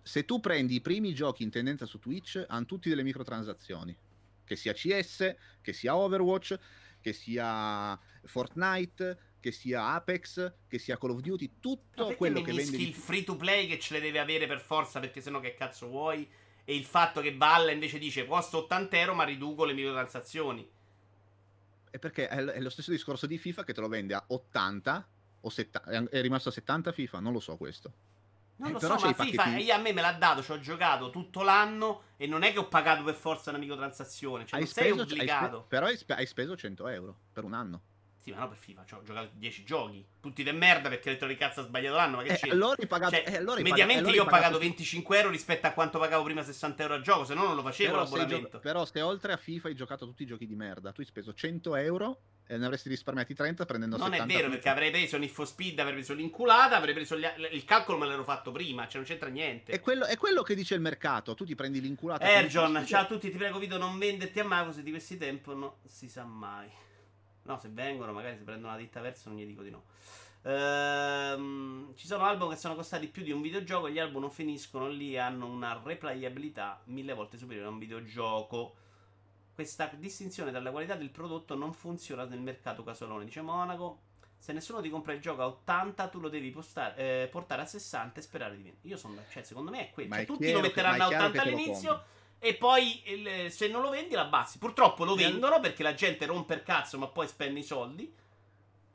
se 0.02 0.24
tu 0.24 0.38
prendi 0.38 0.74
i 0.76 0.80
primi 0.80 1.14
giochi 1.14 1.42
in 1.42 1.50
tendenza 1.50 1.86
su 1.86 1.98
Twitch, 1.98 2.44
hanno 2.46 2.64
tutti 2.66 2.88
delle 2.88 3.02
microtransazioni. 3.02 3.96
Che 4.44 4.54
sia 4.56 4.72
CS, 4.72 5.34
che 5.62 5.72
sia 5.72 5.96
Overwatch, 5.96 6.56
che 7.00 7.12
sia 7.12 7.98
Fortnite, 8.24 9.18
che 9.46 9.52
sia 9.52 9.92
Apex, 9.92 10.54
che 10.66 10.76
sia 10.80 10.98
Call 10.98 11.10
of 11.10 11.20
Duty, 11.20 11.60
tutto 11.60 12.16
quello 12.16 12.42
che 12.42 12.52
vende 12.52 12.78
il 12.78 12.92
free 12.92 13.22
to 13.22 13.36
play 13.36 13.68
che 13.68 13.78
ce 13.78 13.94
le 13.94 14.00
deve 14.00 14.18
avere 14.18 14.48
per 14.48 14.58
forza 14.58 14.98
perché 14.98 15.20
sennò 15.20 15.38
che 15.38 15.54
cazzo 15.54 15.86
vuoi? 15.86 16.28
E 16.64 16.74
il 16.74 16.84
fatto 16.84 17.20
che 17.20 17.32
Balla 17.32 17.70
invece 17.70 18.00
dice 18.00 18.26
costo 18.26 18.58
80 18.64 18.96
euro 18.98 19.14
ma 19.14 19.22
riduco 19.22 19.64
le 19.64 19.72
microtransazioni. 19.72 20.68
È 21.88 21.96
perché 22.00 22.26
è, 22.26 22.60
lo 22.60 22.70
stesso 22.70 22.90
discorso 22.90 23.28
di 23.28 23.38
FIFA 23.38 23.62
che 23.62 23.72
te 23.72 23.80
lo 23.80 23.86
vende 23.86 24.14
a 24.14 24.24
80 24.26 25.08
o 25.42 25.48
70, 25.48 26.08
è- 26.10 26.20
rimasto 26.20 26.48
a 26.48 26.52
70 26.52 26.90
FIFA, 26.90 27.20
non 27.20 27.32
lo 27.32 27.38
so 27.38 27.56
questo. 27.56 27.92
Non 28.56 28.70
Eh, 28.70 28.72
lo 28.72 28.78
però 28.80 28.98
so, 28.98 29.06
ma 29.06 29.12
FIFA 29.12 29.42
pacchettini. 29.42 29.62
io 29.62 29.74
a 29.74 29.78
me 29.78 29.92
me 29.92 30.00
l'ha 30.00 30.12
dato, 30.14 30.42
ci 30.42 30.50
ho 30.50 30.58
giocato 30.58 31.10
tutto 31.10 31.42
l'anno 31.42 32.02
e 32.16 32.26
non 32.26 32.42
è 32.42 32.50
che 32.52 32.58
ho 32.58 32.66
pagato 32.66 33.04
per 33.04 33.14
forza 33.14 33.50
una 33.50 33.60
microtransazione, 33.60 34.44
cioè 34.44 34.58
Hai 34.58 34.64
non 34.64 34.72
sei 34.74 34.84
speso, 34.88 35.02
hai 35.02 35.06
spe- 35.08 35.14
obbligato. 35.14 35.64
però 35.68 35.86
hai, 35.86 35.96
spe- 35.96 36.14
hai 36.14 36.26
speso 36.26 36.56
100 36.56 36.88
euro 36.88 37.16
per 37.32 37.44
un 37.44 37.52
anno. 37.54 37.82
Sì, 38.26 38.32
ma 38.32 38.40
no 38.40 38.48
per 38.48 38.56
FIFA, 38.58 38.84
cioè, 38.84 38.98
ho 38.98 39.02
giocato 39.04 39.28
10 39.34 39.62
giochi, 39.62 40.04
tutti 40.20 40.42
de 40.42 40.50
merda 40.50 40.88
perché 40.88 41.16
di 41.16 41.36
cazzo 41.36 41.60
ha 41.60 41.62
sbagliato 41.62 41.94
l'anno, 41.94 42.16
ma 42.16 42.22
che 42.24 42.32
Eh, 42.32 42.36
c'è? 42.36 42.48
allora 42.48 42.74
hai 42.76 42.88
pagato, 42.88 43.14
Cioè, 43.14 43.24
eh, 43.24 43.36
allora 43.36 43.60
mediamente 43.62 44.02
pagato- 44.02 44.16
io 44.16 44.22
ho 44.24 44.26
pagato 44.28 44.58
25 44.58 45.16
euro 45.18 45.30
rispetto 45.30 45.68
a 45.68 45.70
quanto 45.70 46.00
pagavo 46.00 46.24
prima 46.24 46.42
60 46.42 46.82
euro 46.82 46.94
a 46.94 47.00
gioco, 47.00 47.24
se 47.24 47.34
no 47.34 47.44
non 47.44 47.54
lo 47.54 47.62
facevo 47.62 47.92
Però 47.92 48.04
se, 48.04 48.16
l'abbonamento. 48.16 48.48
gio- 48.50 48.58
però 48.58 48.84
se 48.84 49.00
oltre 49.00 49.32
a 49.32 49.36
FIFA 49.36 49.68
hai 49.68 49.74
giocato 49.76 50.06
tutti 50.06 50.24
i 50.24 50.26
giochi 50.26 50.44
di 50.48 50.56
merda, 50.56 50.90
tu 50.90 51.02
hai 51.02 51.06
speso 51.06 51.32
100 51.34 51.76
euro 51.76 52.20
e 52.48 52.56
ne 52.56 52.64
avresti 52.64 52.88
risparmiati 52.88 53.32
30 53.32 53.64
prendendo 53.64 53.96
Non 53.96 54.08
è 54.08 54.16
70 54.16 54.32
vero, 54.32 54.44
FIFA. 54.46 54.54
perché 54.56 54.68
avrei 54.70 54.90
preso 54.90 55.18
Need 55.18 55.30
for 55.30 55.46
Speed, 55.46 55.78
avrei 55.78 55.94
preso 55.94 56.12
l'inculata, 56.12 56.74
avrei 56.76 56.94
preso 56.94 57.16
gli 57.16 57.24
il 57.52 57.64
calcolo 57.64 57.96
me 57.96 58.08
l'ero 58.08 58.24
fatto 58.24 58.50
prima, 58.50 58.88
cioè 58.88 58.96
non 58.96 59.04
c'entra 59.04 59.28
niente. 59.28 59.70
È 59.70 59.78
quello, 59.78 60.04
è 60.04 60.16
quello 60.16 60.42
che 60.42 60.56
dice 60.56 60.74
il 60.74 60.80
mercato, 60.80 61.34
tu 61.34 61.44
ti 61.44 61.54
prendi 61.54 61.80
l'inculata. 61.80 62.28
Erjon, 62.28 62.74
il- 62.80 62.86
ciao 62.86 63.02
a 63.02 63.06
tutti, 63.06 63.30
ti 63.30 63.36
prego 63.36 63.60
Vito, 63.60 63.78
non 63.78 63.96
venderti 63.96 64.40
a 64.40 64.44
Microsoft 64.44 64.80
di 64.82 64.90
questi 64.90 65.16
tempi, 65.16 65.50
non 65.54 65.70
si 65.84 66.08
sa 66.08 66.24
mai. 66.24 66.68
No, 67.46 67.58
se 67.58 67.68
vengono, 67.68 68.12
magari 68.12 68.36
si 68.36 68.42
prendono 68.42 68.72
una 68.72 68.80
ditta 68.80 69.00
verso, 69.00 69.28
non 69.28 69.38
gli 69.38 69.46
dico 69.46 69.62
di 69.62 69.70
no. 69.70 69.84
Ehm, 70.42 71.92
ci 71.96 72.06
sono 72.06 72.24
album 72.24 72.50
che 72.50 72.56
sono 72.56 72.76
costati 72.76 73.08
più 73.08 73.22
di 73.22 73.32
un 73.32 73.40
videogioco, 73.40 73.88
gli 73.88 73.98
album 73.98 74.20
non 74.22 74.30
finiscono 74.30 74.88
lì 74.88 75.14
e 75.14 75.18
hanno 75.18 75.46
una 75.46 75.80
replayabilità 75.82 76.80
mille 76.84 77.14
volte 77.14 77.36
superiore 77.36 77.68
a 77.68 77.72
un 77.72 77.78
videogioco. 77.78 78.76
Questa 79.54 79.90
distinzione 79.96 80.50
tra 80.50 80.60
la 80.60 80.70
qualità 80.70 80.94
del 80.94 81.10
prodotto 81.10 81.56
non 81.56 81.72
funziona 81.72 82.24
nel 82.24 82.40
mercato 82.40 82.84
casolone, 82.84 83.24
dice 83.24 83.40
Monaco. 83.40 84.02
Se 84.38 84.52
nessuno 84.52 84.80
ti 84.80 84.90
compra 84.90 85.14
il 85.14 85.20
gioco 85.20 85.42
a 85.42 85.46
80, 85.46 86.08
tu 86.08 86.20
lo 86.20 86.28
devi 86.28 86.50
postare- 86.50 87.22
eh, 87.22 87.26
portare 87.28 87.62
a 87.62 87.66
60 87.66 88.20
e 88.20 88.22
sperare 88.22 88.56
di 88.56 88.62
vendere. 88.62 88.86
Io 88.86 88.96
sono, 88.96 89.16
cioè, 89.30 89.42
secondo 89.42 89.70
me 89.70 89.88
è 89.88 89.90
quello. 89.90 90.14
Cioè, 90.14 90.24
tutti 90.26 90.52
lo 90.52 90.60
metteranno 90.60 91.02
a 91.02 91.06
è 91.06 91.08
chiaro 91.08 91.24
80 91.24 91.38
che 91.38 91.44
te 91.44 91.50
lo 91.50 91.56
all'inizio. 91.56 92.04
E 92.38 92.54
poi 92.54 93.02
il- 93.06 93.50
se 93.50 93.68
non 93.68 93.82
lo 93.82 93.90
vendi 93.90 94.14
la 94.14 94.22
abbassi. 94.22 94.58
Purtroppo 94.58 95.04
lo 95.04 95.14
vendono 95.14 95.58
perché 95.60 95.82
la 95.82 95.94
gente 95.94 96.26
rompe 96.26 96.54
il 96.54 96.62
cazzo, 96.62 96.98
ma 96.98 97.08
poi 97.08 97.26
spende 97.26 97.60
i 97.60 97.64
soldi. 97.64 98.12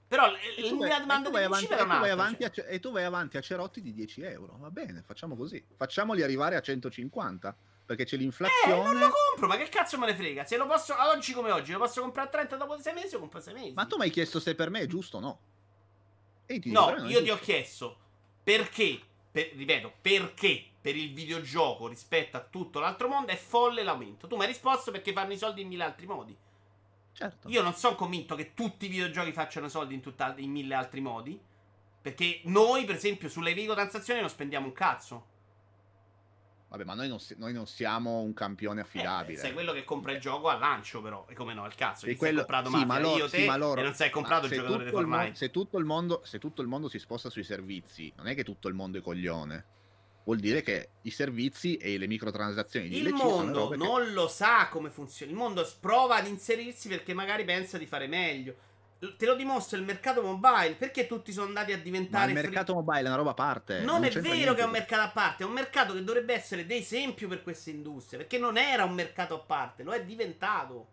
Però 0.08 0.28
l- 0.30 0.36
E 0.36 0.62
il- 0.62 0.68
tu 0.70 0.78
vai, 0.78 0.90
la 0.90 1.00
domanda 1.00 1.30
di 1.30 1.38
avanti, 1.38 1.66
e 1.66 1.68
era 1.74 1.82
tu 1.84 1.88
vai 1.88 1.96
un'altra. 1.98 2.12
avanti 2.14 2.52
cioè. 2.54 2.66
e 2.70 2.80
tu 2.80 2.92
vai 2.92 3.04
avanti 3.04 3.38
a 3.38 3.42
cerotti 3.42 3.82
di 3.82 3.94
10 3.94 4.22
euro. 4.22 4.58
Va 4.60 4.70
bene, 4.70 5.02
facciamo 5.06 5.36
così. 5.36 5.64
Facciamoli 5.76 6.22
arrivare 6.22 6.56
a 6.56 6.62
150. 6.62 7.56
Perché 7.86 8.06
c'è 8.06 8.16
Eh, 8.16 8.18
non 8.20 8.24
l'inflazione. 8.26 9.00
lo 9.00 9.10
compro, 9.10 9.48
ma 9.48 9.58
che 9.58 9.68
cazzo 9.68 9.98
me 9.98 10.06
ne 10.06 10.16
frega? 10.16 10.46
Se 10.46 10.56
lo 10.56 10.66
posso, 10.66 10.96
oggi 10.98 11.34
come 11.34 11.52
oggi, 11.52 11.74
lo 11.74 11.80
posso 11.80 12.00
comprare 12.02 12.28
a 12.28 12.32
30 12.32 12.56
dopo 12.56 12.78
6 12.80 12.94
mesi, 12.94 13.14
lo 13.14 13.20
compro 13.20 13.40
a 13.40 13.42
6 13.42 13.54
mesi. 13.54 13.74
Ma 13.74 13.86
tu 13.86 13.98
mi 13.98 14.04
hai 14.04 14.10
chiesto 14.10 14.40
se 14.40 14.56
per 14.56 14.70
me 14.70 14.82
è 14.82 14.86
giusto 14.88 15.18
o 15.18 15.20
no. 15.20 15.40
E 16.46 16.60
ti 16.60 16.72
No, 16.72 16.94
dico, 16.94 17.06
eh, 17.08 17.10
io 17.10 17.24
ti 17.24 17.30
ho 17.30 17.40
chiesto 17.40 17.98
perché, 18.44 19.00
per- 19.30 19.52
ripeto, 19.56 19.94
perché 20.02 20.66
per 20.82 20.96
il 20.96 21.14
videogioco 21.14 21.88
rispetto 21.88 22.38
a 22.38 22.42
tutto 22.42 22.80
l'altro 22.80 23.08
mondo 23.08 23.32
è 23.32 23.36
folle 23.38 23.84
l'aumento. 23.84 24.28
Tu 24.28 24.36
mi 24.36 24.42
hai 24.42 24.48
risposto 24.48 24.90
perché 24.92 25.14
fanno 25.14 25.34
i 25.34 25.38
soldi 25.38 25.62
in 25.62 25.68
mille 25.68 25.84
altri 25.84 26.08
modi. 26.08 26.36
Certo. 27.14 27.50
Io 27.50 27.62
non 27.62 27.74
sono 27.76 27.96
convinto 27.96 28.36
che 28.36 28.54
tutti 28.54 28.86
i 28.86 28.90
videogiochi 28.90 29.32
facciano 29.32 29.68
soldi 29.68 29.94
in, 29.94 30.02
tutta- 30.02 30.34
in 30.38 30.50
mille 30.50 30.74
altri 30.74 31.02
modi. 31.02 31.40
Perché 32.02 32.42
noi, 32.46 32.84
per 32.86 32.96
esempio, 32.96 33.30
sulle 33.30 33.54
microtransazioni 33.54 34.22
non 34.22 34.30
spendiamo 34.30 34.66
un 34.66 34.74
cazzo. 34.74 35.26
Vabbè, 36.70 36.84
ma 36.86 36.94
noi 36.96 37.10
non, 37.10 37.20
si- 37.20 37.36
noi 37.38 37.52
non 37.54 37.68
siamo 37.68 38.22
un 38.22 38.34
campione 38.34 38.80
Eh, 38.80 38.84
affidabile. 38.84 39.38
sei 39.38 39.52
quello 39.54 39.74
che 39.74 39.84
compra 39.84 40.14
il 40.14 40.20
gioco 40.22 40.48
al 40.48 40.58
lancio, 40.58 41.02
però. 41.02 41.26
E 41.28 41.36
come 41.36 41.54
no, 41.54 41.64
al 41.64 41.76
cazzo. 41.76 42.06
È 42.08 42.16
quello- 42.16 42.40
comprato 42.40 42.70
sì, 42.70 42.76
Mafia? 42.76 42.88
ma 42.88 43.00
loro- 43.00 43.18
Io, 43.18 43.28
sì, 43.28 43.36
te, 43.38 43.46
ma 43.46 43.58
loro- 43.58 43.82
e 43.82 43.84
non 43.84 43.94
sei 43.94 44.10
comprato 44.10 44.46
il 44.48 44.54
giocatore 44.54 44.86
mo- 44.86 44.90
Fortnite. 44.90 45.36
se, 45.36 45.52
tutto 45.52 45.78
il 45.78 45.86
mondo, 45.86 46.22
se 46.24 46.40
tutto 46.40 46.62
il 46.62 46.68
mondo 46.70 46.88
si 46.88 46.98
sposta 46.98 47.30
sui 47.30 47.44
servizi, 47.44 48.12
non 48.16 48.28
è 48.28 48.34
che 48.36 48.44
tutto 48.46 48.68
il 48.70 48.74
mondo 48.74 48.98
è 48.98 49.02
coglione. 49.02 49.66
Vuol 50.24 50.38
dire 50.40 50.62
che 50.62 50.90
i 51.02 51.10
servizi 51.10 51.78
e 51.78 51.98
le 51.98 52.08
microtransazioni 52.08 52.88
di 52.88 52.98
Il 53.00 53.14
mondo 53.14 53.60
robe 53.60 53.78
che- 53.78 53.84
non 53.84 54.14
lo 54.14 54.28
sa 54.28 54.68
come 54.70 54.90
funziona. 54.90 55.32
Il 55.32 55.38
mondo 55.38 55.68
prova 55.80 56.18
ad 56.18 56.28
inserirsi 56.28 56.88
perché 56.88 57.14
magari 57.14 57.44
pensa 57.44 57.78
di 57.78 57.86
fare 57.86 58.08
meglio. 58.08 58.56
te 59.18 59.26
lo 59.26 59.34
dimostra 59.34 59.80
il 59.80 59.84
mercato 59.84 60.22
mobile. 60.22 60.76
Perché 60.76 61.08
tutti 61.08 61.32
sono 61.32 61.48
andati 61.48 61.72
a 61.74 61.78
diventare. 61.80 62.32
Ma 62.32 62.40
il 62.40 62.46
mercato 62.46 62.74
free... 62.74 62.76
mobile 62.76 63.00
è 63.00 63.08
una 63.08 63.16
roba 63.16 63.32
a 63.32 63.34
parte. 63.34 63.80
Non, 63.80 64.02
non 64.02 64.04
è 64.04 64.12
vero 64.12 64.54
che 64.54 64.62
è 64.62 64.64
un 64.64 64.70
mercato 64.70 65.02
a 65.02 65.10
parte, 65.10 65.44
è 65.44 65.46
un 65.48 65.54
mercato 65.54 65.94
che 65.94 66.04
dovrebbe 66.04 66.36
essere 66.36 66.68
d'esempio 66.68 67.28
per 67.28 67.42
queste 67.42 67.72
industrie. 67.72 68.20
Perché 68.20 68.38
non 68.38 68.58
era 68.58 68.84
un 68.84 68.94
mercato 68.94 69.34
a 69.34 69.40
parte, 69.40 69.82
lo 69.82 69.92
è 69.92 70.04
diventato. 70.06 70.88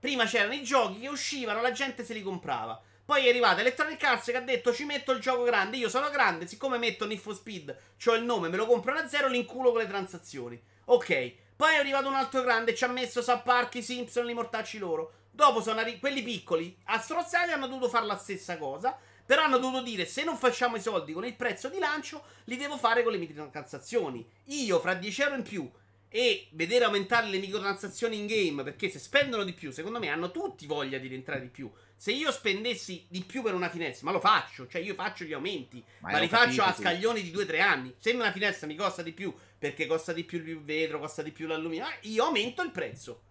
Prima 0.00 0.24
c'erano 0.24 0.54
i 0.54 0.64
giochi 0.64 0.98
che 0.98 1.08
uscivano, 1.08 1.60
la 1.60 1.70
gente 1.70 2.04
se 2.04 2.12
li 2.12 2.22
comprava. 2.22 2.82
Poi 3.06 3.24
è 3.24 3.28
arrivata 3.28 3.60
Electronic 3.60 4.02
Arts 4.02 4.24
che 4.26 4.36
ha 4.36 4.40
detto 4.40 4.74
ci 4.74 4.84
metto 4.84 5.12
il 5.12 5.20
gioco 5.20 5.44
grande, 5.44 5.76
io 5.76 5.88
sono 5.88 6.10
grande, 6.10 6.48
siccome 6.48 6.76
metto 6.76 7.06
Need 7.06 7.20
for 7.20 7.36
Speed, 7.36 7.76
ho 8.04 8.14
il 8.14 8.24
nome, 8.24 8.48
me 8.48 8.56
lo 8.56 8.66
compro 8.66 8.92
da 8.92 9.06
zero, 9.06 9.28
l'inculo 9.28 9.70
con 9.70 9.80
le 9.80 9.86
transazioni. 9.86 10.60
Ok. 10.86 11.32
Poi 11.54 11.72
è 11.72 11.78
arrivato 11.78 12.08
un 12.08 12.16
altro 12.16 12.42
grande, 12.42 12.74
ci 12.74 12.82
ha 12.82 12.88
messo 12.88 13.22
South 13.22 13.44
Park, 13.44 13.76
i 13.76 13.82
Simpson, 13.82 14.28
i 14.28 14.34
mortacci 14.34 14.78
loro. 14.78 15.12
Dopo 15.30 15.62
sono 15.62 15.78
arrivati 15.78 16.00
quelli 16.00 16.22
piccoli, 16.24 16.76
a 16.86 16.98
strozzati 16.98 17.52
hanno 17.52 17.68
dovuto 17.68 17.88
fare 17.88 18.06
la 18.06 18.18
stessa 18.18 18.58
cosa. 18.58 18.98
Però 19.24 19.42
hanno 19.42 19.58
dovuto 19.58 19.82
dire: 19.82 20.04
se 20.04 20.24
non 20.24 20.36
facciamo 20.36 20.76
i 20.76 20.80
soldi 20.80 21.12
con 21.12 21.24
il 21.24 21.36
prezzo 21.36 21.68
di 21.68 21.78
lancio, 21.78 22.24
li 22.44 22.56
devo 22.56 22.76
fare 22.76 23.04
con 23.04 23.12
le 23.12 23.18
microtransazioni. 23.18 24.28
Io 24.46 24.80
fra 24.80 24.94
10 24.94 25.22
euro 25.22 25.34
in 25.36 25.42
più 25.42 25.70
e 26.08 26.48
vedere 26.52 26.84
aumentare 26.84 27.26
le 27.26 27.38
microtransazioni 27.38 28.18
in 28.18 28.26
game, 28.26 28.62
perché 28.62 28.88
se 28.88 28.98
spendono 28.98 29.44
di 29.44 29.52
più, 29.52 29.70
secondo 29.70 29.98
me 29.98 30.08
hanno 30.08 30.30
tutti 30.30 30.66
voglia 30.66 30.98
di 30.98 31.08
rientrare 31.08 31.40
di 31.40 31.48
più. 31.48 31.70
Se 31.96 32.12
io 32.12 32.30
spendessi 32.30 33.06
di 33.08 33.24
più 33.24 33.42
per 33.42 33.54
una 33.54 33.70
finestra, 33.70 34.06
ma 34.06 34.12
lo 34.12 34.20
faccio, 34.20 34.66
cioè 34.66 34.82
io 34.82 34.94
faccio 34.94 35.24
gli 35.24 35.32
aumenti, 35.32 35.82
ma, 36.00 36.12
ma 36.12 36.18
li 36.18 36.28
faccio 36.28 36.62
a 36.62 36.72
scaglioni 36.72 37.22
di 37.22 37.32
2-3 37.32 37.60
anni. 37.60 37.94
Se 37.98 38.10
una 38.10 38.32
finestra 38.32 38.66
mi 38.66 38.76
costa 38.76 39.02
di 39.02 39.12
più 39.12 39.34
perché 39.58 39.86
costa 39.86 40.12
di 40.12 40.24
più 40.24 40.38
il 40.38 40.62
vetro, 40.62 40.98
costa 40.98 41.22
di 41.22 41.32
più 41.32 41.46
l'alluminio, 41.46 41.86
io 42.02 42.24
aumento 42.24 42.62
il 42.62 42.70
prezzo. 42.70 43.22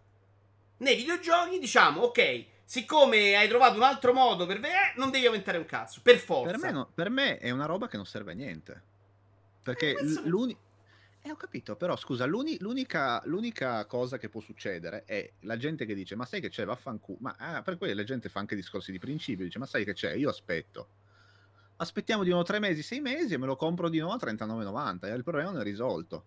Nei 0.78 0.96
videogiochi 0.96 1.60
diciamo, 1.60 2.02
ok, 2.02 2.46
siccome 2.66 3.36
hai 3.36 3.48
trovato 3.48 3.76
un 3.76 3.84
altro 3.84 4.12
modo 4.14 4.46
per 4.46 4.60
vedere, 4.60 4.94
non 4.96 5.12
devi 5.12 5.28
aumentare 5.28 5.60
un 5.60 5.66
cazzo, 5.66 6.02
per 6.02 6.18
forza. 6.18 6.52
Per 6.52 6.60
me, 6.60 6.72
no, 6.72 6.90
per 6.94 7.10
me 7.10 7.38
è 7.38 7.52
una 7.52 7.66
roba 7.66 7.88
che 7.88 7.98
non 7.98 8.06
serve 8.06 8.32
a 8.32 8.36
niente. 8.36 8.82
Perché 9.64 9.92
eh, 9.92 10.04
l'unico... 10.26 10.60
Eh, 11.26 11.32
ho 11.32 11.36
capito, 11.36 11.76
però 11.76 11.96
scusa, 11.96 12.26
l'uni- 12.26 12.60
l'unica, 12.60 13.20
l'unica, 13.26 13.84
cosa 13.88 14.20
che 14.20 14.30
può 14.30 14.42
succedere 14.42 15.06
è 15.06 15.28
la 15.40 15.58
gente 15.58 15.88
che 15.88 15.96
dice, 15.96 16.16
ma 16.16 16.24
sai 16.24 16.40
che 16.40 16.50
c'è, 16.50 16.66
vaffanculo, 16.66 17.18
ma 17.22 17.36
ah, 17.40 17.64
per 17.64 17.80
cui 17.80 17.92
la 17.96 18.04
gente 18.04 18.30
fa 18.30 18.42
anche 18.42 18.56
discorsi 18.56 18.92
di 18.92 19.00
principio, 19.00 19.44
dice, 19.44 19.58
ma 19.58 19.66
sai 19.66 19.84
che 19.84 19.94
c'è, 19.94 20.14
io 20.14 20.30
aspetto. 20.30 20.88
Aspettiamo 21.78 22.22
di 22.22 22.30
nuovo 22.30 22.44
tre 22.44 22.60
mesi, 22.60 22.84
sei 22.84 23.00
mesi 23.00 23.34
e 23.34 23.38
me 23.38 23.48
lo 23.48 23.56
compro 23.56 23.90
di 23.90 23.98
nuovo 23.98 24.14
a 24.14 24.20
39,90 24.24 25.08
e 25.08 25.16
il 25.16 25.24
problema 25.24 25.50
non 25.50 25.62
è 25.62 25.64
risolto. 25.64 26.26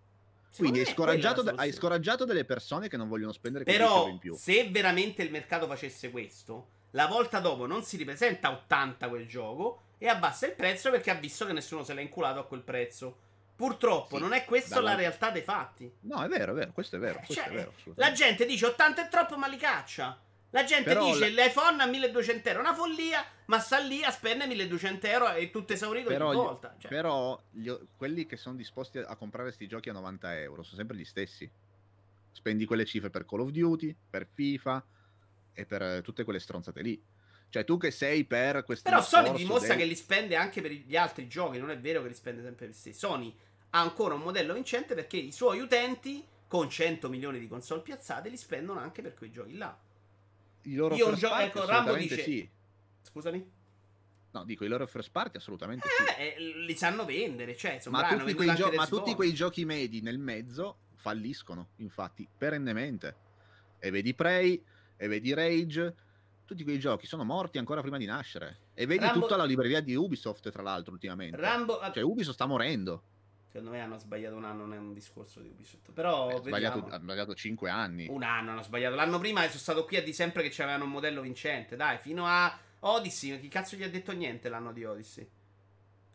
Quindi 0.57 0.79
hai 0.79 0.85
scoraggiato, 0.85 1.43
de- 1.43 1.53
hai 1.55 1.71
scoraggiato, 1.71 2.25
delle 2.25 2.43
persone 2.43 2.89
che 2.89 2.97
non 2.97 3.07
vogliono 3.07 3.31
spendere 3.31 3.63
Però, 3.63 4.09
in 4.09 4.17
più. 4.17 4.35
se 4.35 4.67
veramente 4.69 5.23
il 5.23 5.31
mercato 5.31 5.65
facesse 5.65 6.11
questo, 6.11 6.71
la 6.91 7.07
volta 7.07 7.39
dopo 7.39 7.65
non 7.65 7.83
si 7.83 7.95
ripresenta 7.95 8.49
a 8.49 8.51
80 8.51 9.07
quel 9.07 9.25
gioco 9.25 9.83
e 9.97 10.09
abbassa 10.09 10.45
il 10.45 10.55
prezzo 10.55 10.91
perché 10.91 11.09
ha 11.09 11.15
visto 11.15 11.45
che 11.45 11.53
nessuno 11.53 11.85
se 11.85 11.93
l'ha 11.93 12.01
inculato 12.01 12.39
a 12.39 12.45
quel 12.45 12.63
prezzo. 12.63 13.27
Purtroppo 13.59 14.15
sì, 14.15 14.21
non 14.21 14.31
è 14.31 14.45
questa 14.45 14.75
dalla... 14.75 14.91
la 14.91 14.95
realtà 14.95 15.31
dei 15.31 15.41
fatti. 15.41 15.91
No, 16.03 16.23
è 16.23 16.29
vero, 16.29 16.53
è 16.53 16.55
vero, 16.55 16.71
questo 16.71 16.95
è 16.95 16.99
vero. 16.99 17.17
Questo 17.17 17.33
cioè, 17.33 17.43
è 17.43 17.53
vero 17.53 17.73
la 17.95 18.13
gente 18.13 18.45
dice 18.45 18.67
80 18.67 19.07
è 19.07 19.09
troppo, 19.09 19.35
ma 19.35 19.47
li 19.47 19.57
caccia. 19.57 20.17
La 20.51 20.63
gente 20.63 20.85
Però 20.85 21.11
dice 21.11 21.29
la... 21.29 21.43
l'iPhone 21.43 21.83
a 21.83 21.85
1200 21.85 22.47
euro, 22.47 22.61
una 22.61 22.73
follia, 22.73 23.21
ma 23.47 23.59
sta 23.59 23.77
lì 23.79 24.01
a 24.01 24.11
spendere 24.11 24.47
1200 24.47 25.07
euro 25.07 25.33
e 25.33 25.49
tutto 25.49 25.73
esaurito 25.73 26.07
però, 26.07 26.29
ogni 26.29 26.37
volta. 26.37 26.73
Cioè. 26.79 26.89
Però 26.89 27.37
gli, 27.51 27.69
quelli 27.97 28.25
che 28.25 28.37
sono 28.37 28.55
disposti 28.55 28.97
a 28.99 29.15
comprare 29.17 29.47
questi 29.47 29.67
giochi 29.67 29.89
a 29.89 29.93
90 29.93 30.39
euro 30.39 30.63
sono 30.63 30.77
sempre 30.77 30.95
gli 30.95 31.03
stessi. 31.03 31.51
Spendi 32.31 32.63
quelle 32.63 32.85
cifre 32.85 33.09
per 33.09 33.25
Call 33.25 33.41
of 33.41 33.49
Duty, 33.49 33.93
per 34.09 34.25
FIFA 34.25 34.85
e 35.51 35.65
per 35.65 36.01
tutte 36.01 36.23
quelle 36.23 36.39
stronzate 36.39 36.81
lì. 36.81 37.03
Cioè, 37.49 37.65
tu 37.65 37.75
che 37.75 37.91
sei 37.91 38.23
per 38.23 38.63
questi. 38.63 38.89
Però 38.89 39.01
Sony 39.01 39.33
dimostra 39.33 39.75
del... 39.75 39.79
che 39.79 39.83
li 39.83 39.95
spende 39.95 40.37
anche 40.37 40.61
per 40.61 40.71
gli 40.71 40.95
altri 40.95 41.27
giochi. 41.27 41.57
Non 41.57 41.71
è 41.71 41.77
vero 41.77 42.01
che 42.01 42.07
li 42.07 42.13
spende 42.13 42.41
sempre 42.41 42.67
per 42.67 42.75
sé. 42.75 42.93
Sony 42.93 43.35
ha 43.71 43.79
ancora 43.79 44.15
un 44.15 44.21
modello 44.21 44.53
vincente 44.53 44.95
perché 44.95 45.17
i 45.17 45.31
suoi 45.31 45.59
utenti, 45.59 46.25
con 46.47 46.69
100 46.69 47.09
milioni 47.09 47.39
di 47.39 47.47
console 47.47 47.81
piazzate, 47.81 48.29
li 48.29 48.37
spendono 48.37 48.79
anche 48.79 49.01
per 49.01 49.13
quei 49.13 49.31
giochi 49.31 49.57
là. 49.57 49.77
I 50.63 50.75
loro 50.75 50.95
Io 50.95 51.09
party 51.09 51.43
ecco, 51.43 51.65
Rambo 51.65 51.95
dice... 51.95 52.23
sì. 52.23 52.49
Scusami? 53.01 53.57
No, 54.31 54.43
dico 54.43 54.63
i 54.63 54.67
loro 54.67 54.85
first 54.85 55.09
party 55.09 55.37
assolutamente 55.37 55.87
eh, 56.17 56.35
sì. 56.37 56.65
li 56.65 56.75
sanno 56.75 57.03
vendere, 57.03 57.55
cioè, 57.55 57.79
ma, 57.89 58.15
tutti 58.15 58.33
quei, 58.35 58.53
gio- 58.53 58.71
ma 58.73 58.85
tutti 58.85 59.15
quei 59.15 59.33
giochi 59.33 59.65
medi 59.65 60.01
nel 60.01 60.19
mezzo 60.19 60.77
falliscono, 60.95 61.69
infatti, 61.77 62.27
perennemente. 62.37 63.27
E 63.79 63.89
vedi 63.89 64.13
Prey, 64.13 64.61
e 64.97 65.07
vedi 65.07 65.33
Rage, 65.33 65.95
tutti 66.45 66.63
quei 66.63 66.77
giochi 66.77 67.07
sono 67.07 67.23
morti 67.23 67.57
ancora 67.57 67.81
prima 67.81 67.97
di 67.97 68.05
nascere. 68.05 68.67
E 68.75 68.85
vedi 68.85 69.05
Rambo... 69.05 69.21
tutta 69.21 69.35
la 69.35 69.45
libreria 69.45 69.81
di 69.81 69.95
Ubisoft, 69.95 70.51
tra 70.51 70.61
l'altro, 70.61 70.93
ultimamente. 70.93 71.37
Rambo... 71.37 71.79
Cioè, 71.91 72.03
Ubisoft 72.03 72.35
sta 72.35 72.45
morendo. 72.45 73.03
Secondo 73.51 73.71
me 73.71 73.81
hanno 73.81 73.97
sbagliato 73.97 74.35
un 74.35 74.45
anno, 74.45 74.59
non 74.59 74.73
è 74.75 74.77
un 74.77 74.93
discorso 74.93 75.39
di 75.39 75.49
Ubisoft. 75.49 75.91
Però. 75.91 76.29
Ha 76.29 76.37
sbagliato, 76.37 76.87
sbagliato 76.99 77.33
5 77.33 77.69
anni. 77.69 78.07
Un 78.07 78.21
anno 78.21 78.51
hanno 78.51 78.61
sbagliato. 78.61 78.95
L'anno 78.95 79.17
prima 79.17 79.41
sono 79.47 79.57
stato 79.57 79.85
qui 79.85 79.97
a 79.97 80.01
dire 80.01 80.13
sempre 80.13 80.43
che 80.43 80.49
c'avevano 80.51 80.83
un 80.83 80.91
modello 80.91 81.21
vincente. 81.21 81.75
Dai, 81.75 81.97
fino 81.97 82.27
a 82.27 82.55
Odyssey. 82.81 83.39
Chi 83.39 83.47
cazzo 83.47 83.75
gli 83.75 83.83
ha 83.83 83.89
detto 83.89 84.11
niente 84.11 84.49
l'anno 84.49 84.71
di 84.71 84.85
Odyssey? 84.85 85.27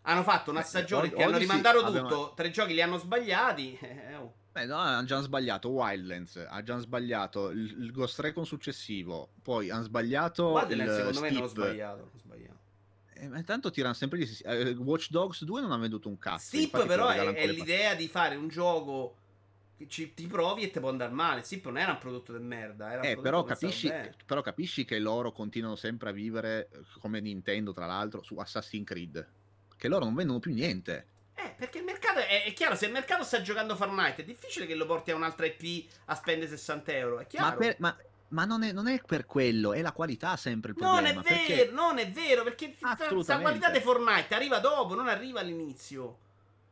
Hanno 0.03 0.23
fatto 0.23 0.53
una 0.53 0.61
eh, 0.61 0.65
stagione 0.65 1.09
eh, 1.09 1.13
che 1.13 1.23
hanno 1.25 1.39
rimandato 1.39 1.79
tutto. 1.79 1.99
Abbiamo... 1.99 2.35
Tre 2.35 2.51
giochi 2.51 2.75
li 2.75 2.83
hanno 2.83 2.99
sbagliati. 2.99 3.79
Eh, 3.83 4.15
oh. 4.15 4.35
Beh, 4.55 4.67
no, 4.67 4.77
hanno 4.77 5.05
già 5.05 5.21
sbagliato 5.21 5.69
Wildlands, 5.71 6.47
ha 6.49 6.63
già 6.63 6.79
sbagliato 6.79 7.51
il, 7.51 7.75
il 7.77 7.91
Ghost 7.91 8.21
Recon 8.21 8.47
successivo, 8.47 9.31
poi 9.43 9.69
hanno 9.69 9.83
sbagliato 9.83 10.51
Wildlands 10.51 10.93
il 10.93 10.97
secondo 10.97 11.19
Steep. 11.19 11.33
me 11.33 11.33
non 11.33 11.43
ho 11.43 11.47
sbagliato. 11.49 12.11
Eh, 13.25 13.29
ma 13.29 13.43
tanto 13.43 13.71
tirano 13.71 13.95
sempre 13.95 14.19
gli 14.19 14.27
stessi. 14.27 14.43
Eh, 14.43 14.71
Watch 14.73 15.09
Dogs 15.11 15.45
2 15.45 15.61
non 15.63 15.73
ha 15.73 15.79
venduto 15.79 16.09
un 16.09 16.19
cazzo. 16.19 16.57
Steep, 16.57 16.87
però, 16.87 17.09
è, 17.09 17.33
è 17.33 17.47
l'idea 17.47 17.95
di 17.95 18.07
fare 18.07 18.37
un 18.37 18.49
gioco 18.49 19.17
che 19.77 19.89
ci, 19.89 20.13
ti 20.15 20.27
provi 20.27 20.63
e 20.63 20.71
ti 20.71 20.79
può 20.79 20.91
andare 20.91 21.13
male. 21.13 21.43
Steep 21.43 21.65
non 21.65 21.79
era 21.79 21.93
un 21.93 21.99
prodotto 21.99 22.37
di 22.37 22.45
merda. 22.45 23.01
Eh, 23.01 23.17
però 23.17 23.43
capisci, 23.45 23.91
però 24.27 24.43
capisci 24.43 24.85
che 24.85 24.99
loro 24.99 25.33
continuano 25.33 25.77
sempre 25.77 26.11
a 26.11 26.13
vivere 26.13 26.69
eh, 26.71 26.81
come 27.01 27.21
Nintendo, 27.21 27.73
tra 27.73 27.87
l'altro, 27.87 28.23
su 28.23 28.37
Assassin's 28.37 28.87
Creed. 28.87 29.27
Che 29.77 29.89
loro 29.89 30.05
non 30.05 30.15
vendono 30.15 30.39
più 30.39 30.53
niente. 30.53 31.07
Eh, 31.35 31.55
perché 31.57 31.79
il 31.79 31.85
mercato 31.85 32.21
è, 32.21 32.45
è, 32.45 32.53
chiaro, 32.53 32.77
se 32.77 32.87
il 32.87 32.93
mercato 32.93 33.25
sta 33.25 33.41
giocando 33.41 33.75
Fortnite, 33.75 34.23
è 34.23 34.25
difficile 34.25 34.67
che 34.67 34.75
lo 34.75 34.87
porti 34.87 35.11
a 35.11 35.17
un'altra 35.17 35.47
IP 35.47 35.91
a 36.07 36.15
spendere 36.15 36.51
60 36.51 36.93
euro. 36.93 37.21
È 37.21 37.27
chiaro. 37.27 37.47
Ma, 37.47 37.57
per, 37.57 37.77
ma 37.79 37.97
ma 38.29 38.45
non 38.45 38.63
è, 38.63 38.73
non 38.73 38.89
è, 38.89 39.01
per 39.05 39.27
quello, 39.27 39.73
è 39.73 39.81
la 39.81 39.93
qualità 39.93 40.37
sempre 40.37 40.71
il 40.71 40.77
problema. 40.77 41.01
Non 41.01 41.11
è 41.11 41.15
vero, 41.15 41.23
perché... 41.23 41.71
non 41.73 41.99
è 41.99 42.11
vero, 42.11 42.43
perché 42.43 42.75
la 42.81 43.41
qualità 43.41 43.71
di 43.71 43.81
Fortnite 43.81 44.35
arriva 44.35 44.59
dopo, 44.59 44.95
non 44.95 45.09
arriva 45.09 45.41
all'inizio. 45.41 46.19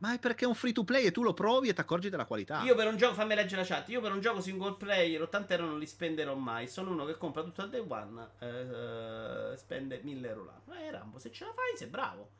Ma 0.02 0.14
è 0.14 0.18
perché 0.18 0.46
è 0.46 0.48
un 0.48 0.56
free 0.56 0.72
to 0.72 0.82
play 0.82 1.04
e 1.04 1.12
tu 1.12 1.22
lo 1.22 1.32
provi 1.32 1.68
e 1.68 1.74
ti 1.74 1.80
accorgi 1.80 2.08
della 2.08 2.24
qualità. 2.24 2.62
Io 2.62 2.74
per 2.74 2.88
un 2.88 2.96
gioco, 2.96 3.14
fammi 3.14 3.36
leggere 3.36 3.60
la 3.60 3.66
chat, 3.68 3.88
io 3.88 4.00
per 4.00 4.10
un 4.10 4.20
gioco 4.20 4.40
single 4.40 4.74
player 4.74 5.22
80 5.22 5.54
euro 5.54 5.66
non 5.66 5.78
li 5.78 5.86
spenderò 5.86 6.34
mai. 6.34 6.66
Sono 6.66 6.90
uno 6.90 7.04
che 7.04 7.16
compra 7.16 7.44
tutto 7.44 7.62
al 7.62 7.70
day 7.70 7.84
one, 7.86 8.28
eh, 8.40 9.56
spende 9.56 10.00
1000 10.02 10.28
euro 10.28 10.44
l'anno. 10.44 10.80
Eh 10.80 10.90
Rambo, 10.90 11.20
se 11.20 11.30
ce 11.30 11.44
la 11.44 11.52
fai 11.52 11.76
sei 11.76 11.86
bravo. 11.86 12.30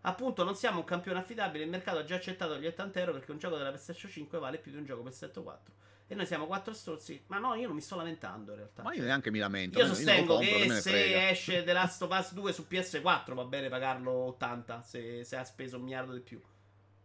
Appunto 0.00 0.42
non 0.42 0.56
siamo 0.56 0.80
un 0.80 0.84
campione 0.84 1.20
affidabile, 1.20 1.62
il 1.62 1.70
mercato 1.70 1.98
ha 1.98 2.04
già 2.04 2.16
accettato 2.16 2.56
gli 2.56 2.66
80 2.66 2.98
euro 2.98 3.12
perché 3.12 3.30
un 3.30 3.38
gioco 3.38 3.56
della 3.56 3.68
PlayStation 3.68 4.10
5 4.10 4.38
vale 4.40 4.58
più 4.58 4.72
di 4.72 4.78
un 4.78 4.84
gioco 4.84 5.08
PS4. 5.08 5.58
E 6.06 6.14
noi 6.14 6.26
siamo 6.26 6.46
quattro 6.46 6.74
strozzi. 6.74 7.22
Ma 7.28 7.38
no, 7.38 7.54
io 7.54 7.66
non 7.66 7.74
mi 7.74 7.80
sto 7.80 7.96
lamentando 7.96 8.50
in 8.52 8.58
realtà. 8.58 8.82
Ma 8.82 8.92
io 8.92 9.02
neanche 9.02 9.30
mi 9.30 9.38
lamento. 9.38 9.78
Io 9.78 9.86
sostengo 9.86 10.36
compro, 10.36 10.58
che 10.58 10.80
se 10.80 11.30
esce 11.30 11.64
The 11.64 11.72
Last 11.72 12.02
of 12.02 12.16
Us 12.16 12.32
2 12.34 12.52
su 12.52 12.66
PS4 12.68 13.34
va 13.34 13.44
bene 13.44 13.68
pagarlo 13.68 14.12
80 14.12 14.82
se, 14.82 15.24
se 15.24 15.36
ha 15.36 15.44
speso 15.44 15.76
un 15.76 15.84
miliardo 15.84 16.12
di 16.12 16.20
più. 16.20 16.40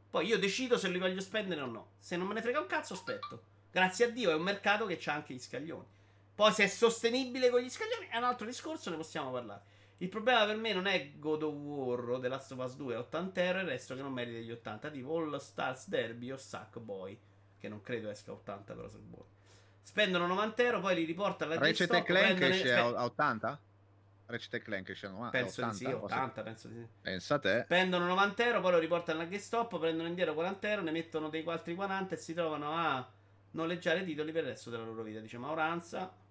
Poi 0.10 0.26
io 0.26 0.38
decido 0.38 0.78
se 0.78 0.90
li 0.90 1.00
voglio 1.00 1.22
spendere 1.22 1.62
o 1.62 1.66
no. 1.68 1.92
Se 2.00 2.18
non 2.18 2.28
me 2.28 2.34
ne 2.34 2.42
frega 2.42 2.60
un 2.60 2.68
cazzo, 2.68 2.94
aspetto. 2.94 3.44
Grazie 3.72 4.06
a 4.06 4.10
Dio 4.10 4.32
è 4.32 4.34
un 4.34 4.42
mercato 4.42 4.86
che 4.86 5.00
ha 5.06 5.14
anche 5.14 5.34
gli 5.34 5.40
scaglioni. 5.40 5.86
Poi 6.36 6.52
se 6.52 6.66
è 6.66 6.68
sostenibile 6.68 7.50
con 7.50 7.62
gli 7.62 7.70
scaglioni 7.70 8.08
è 8.10 8.18
un 8.18 8.24
altro 8.24 8.46
discorso, 8.46 8.90
ne 8.90 8.98
possiamo 8.98 9.32
parlare. 9.32 9.62
Il 10.00 10.10
problema 10.10 10.46
per 10.46 10.58
me 10.58 10.74
non 10.74 10.86
è 10.86 11.14
God 11.18 11.44
of 11.44 11.54
War 11.54 12.10
o 12.10 12.20
The 12.20 12.28
Last 12.28 12.52
of 12.52 12.60
Us 12.60 12.76
2 12.76 12.96
a 12.96 13.00
80 13.00 13.44
euro 13.44 13.58
e 13.58 13.62
il 13.62 13.68
resto 13.68 13.96
che 13.96 14.02
non 14.02 14.14
merita 14.14 14.38
gli 14.40 14.52
80, 14.52 14.92
tipo 14.92 15.18
All 15.18 15.38
Stars 15.38 15.88
Derby 15.88 16.30
o 16.30 16.38
Sackboy 16.38 17.18
che 17.68 17.70
non 17.70 17.82
credo 17.82 18.10
esca 18.10 18.32
a 18.32 18.36
80, 18.36 18.74
però 18.74 18.88
sono 18.88 19.04
buoni. 19.04 19.30
Spendono 19.82 20.28
90 20.28 20.64
euro, 20.64 20.80
poi 20.80 20.96
li 20.96 21.04
riportano 21.04 21.52
alla 21.52 21.62
Ratchet 21.62 21.94
e 21.94 22.04
Clank 22.04 22.42
esce 22.42 22.74
a 22.74 23.04
80? 23.06 23.62
Ratchet 24.26 24.62
Clank 24.62 24.90
esce 24.90 25.06
a 25.06 25.10
90? 25.12 25.38
Penso 25.38 25.62
80, 25.62 25.78
di 25.78 25.86
sì, 25.86 25.92
80, 25.92 26.44
penso 26.44 26.68
di 26.68 26.76
sì. 26.76 26.88
Pensa 27.02 27.40
te. 27.40 27.62
Spendono 27.64 28.06
90 28.08 28.46
euro, 28.46 28.62
poi 28.62 28.72
lo 28.72 28.80
riportano 28.80 29.20
alla 29.20 29.30
GameStop, 29.30 29.80
prendono 29.80 30.08
indietro 30.08 30.34
40 30.34 30.70
euro, 30.70 30.82
ne 30.82 30.92
mettono 30.92 31.30
dei 31.30 31.44
altri 31.46 31.76
40 31.76 32.16
e 32.16 32.18
si 32.18 32.34
trovano 32.34 32.74
a 32.74 33.10
noleggiare 33.52 34.04
titoli 34.04 34.32
per 34.32 34.44
il 34.44 34.50
resto 34.50 34.70
della 34.70 34.84
loro 34.84 35.04
vita. 35.04 35.20
Dice 35.20 35.38
Mauranza. 35.38 36.26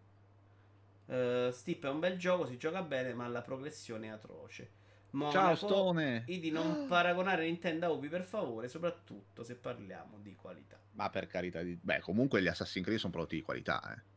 Uh, 1.06 1.50
Steep 1.52 1.84
è 1.86 1.88
un 1.88 2.00
bel 2.00 2.18
gioco, 2.18 2.46
si 2.46 2.58
gioca 2.58 2.82
bene, 2.82 3.14
ma 3.14 3.28
la 3.28 3.40
progressione 3.40 4.08
è 4.08 4.10
atroce. 4.10 4.70
Monaco, 5.10 5.32
Ciao 5.32 5.54
Stone! 5.54 6.24
E 6.26 6.38
di 6.40 6.50
non 6.50 6.86
paragonare 6.90 7.44
Nintendo 7.44 7.86
a 7.86 7.90
Ubi 7.90 8.08
per 8.08 8.24
favore, 8.24 8.68
soprattutto 8.68 9.44
se 9.44 9.54
parliamo 9.54 10.18
di 10.20 10.34
qualità. 10.34 10.78
Ma 10.96 11.10
per 11.10 11.26
carità 11.26 11.62
di... 11.62 11.78
Beh, 11.80 12.00
comunque 12.00 12.42
gli 12.42 12.46
Assassin's 12.48 12.84
Creed 12.84 12.98
sono 13.00 13.12
prodotti 13.12 13.36
di 13.36 13.42
qualità, 13.42 13.94
eh. 13.94 14.14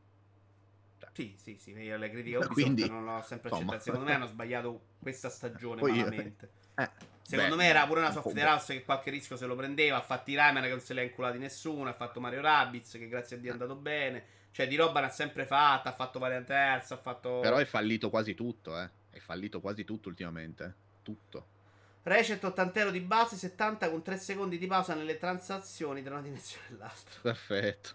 Sì, 1.12 1.36
sì, 1.38 1.58
sì, 1.60 1.72
io 1.72 1.98
le 1.98 2.10
critiche 2.10 2.38
Ubisoft 2.38 2.54
Quindi, 2.54 2.88
non 2.88 3.04
l'ho 3.04 3.22
sempre 3.22 3.50
insomma. 3.50 3.74
accettato. 3.74 3.84
Secondo 3.84 4.06
me 4.06 4.13
hanno 4.13 4.26
sbagliato 4.28 4.82
questa 5.00 5.30
stagione 5.30 5.82
Poi 5.82 5.92
io- 5.92 6.04
malamente. 6.04 6.50
Eh, 6.76 6.89
Secondo 7.24 7.56
beh, 7.58 7.62
me 7.63 7.68
era 7.68 7.86
pure 7.86 8.00
una 8.00 8.08
un 8.08 8.15
po' 8.15 8.22
software 8.22 8.48
house 8.50 8.74
che 8.74 8.84
qualche 8.86 9.10
rischio 9.10 9.36
se 9.36 9.46
lo 9.46 9.56
prendeva. 9.56 9.98
Ha 9.98 10.02
fatto 10.02 10.32
i 10.32 10.36
Rayman 10.36 10.63
che 10.63 10.70
non 10.70 10.80
se 10.80 10.94
li 10.94 11.02
ha 11.02 11.04
inculati 11.04 11.38
nessuno. 11.38 11.89
Ha 11.89 11.94
fatto 11.94 12.22
Mario 12.22 12.39
Rabbids 12.42 12.92
che 12.94 13.08
grazie 13.10 13.36
a 13.36 13.39
Dio 13.39 13.50
è 13.50 13.52
andato 13.52 13.76
bene. 13.76 14.24
Cioè, 14.52 14.68
di 14.68 14.78
roba 14.78 15.02
ne 15.02 15.08
ha 15.08 15.10
sempre 15.10 15.46
fatta. 15.46 15.89
Ha 15.89 15.94
fatto 15.94 16.20
Variant 16.20 16.46
Terza. 16.48 16.94
Ha 16.94 16.98
fatto. 16.98 17.39
Però 17.42 17.58
è 17.58 17.65
fallito 17.65 18.10
quasi 18.10 18.34
tutto, 18.34 18.80
eh. 18.80 18.89
È 19.10 19.20
fallito 19.20 19.60
quasi 19.60 19.84
tutto 19.84 20.08
ultimamente. 20.08 20.63
eh. 20.63 20.74
Tutto. 21.04 21.48
Recet 22.01 22.43
80 22.43 22.79
euro 22.79 22.91
di 22.91 23.01
base, 23.01 23.35
70 23.35 23.89
con 23.89 24.01
3 24.01 24.17
secondi 24.17 24.57
di 24.57 24.67
pausa 24.67 24.95
nelle 24.95 25.17
transazioni 25.17 26.01
tra 26.01 26.13
una 26.13 26.23
dimensione 26.23 26.65
e 26.69 26.77
l'altra. 26.77 27.19
Perfetto. 27.21 27.89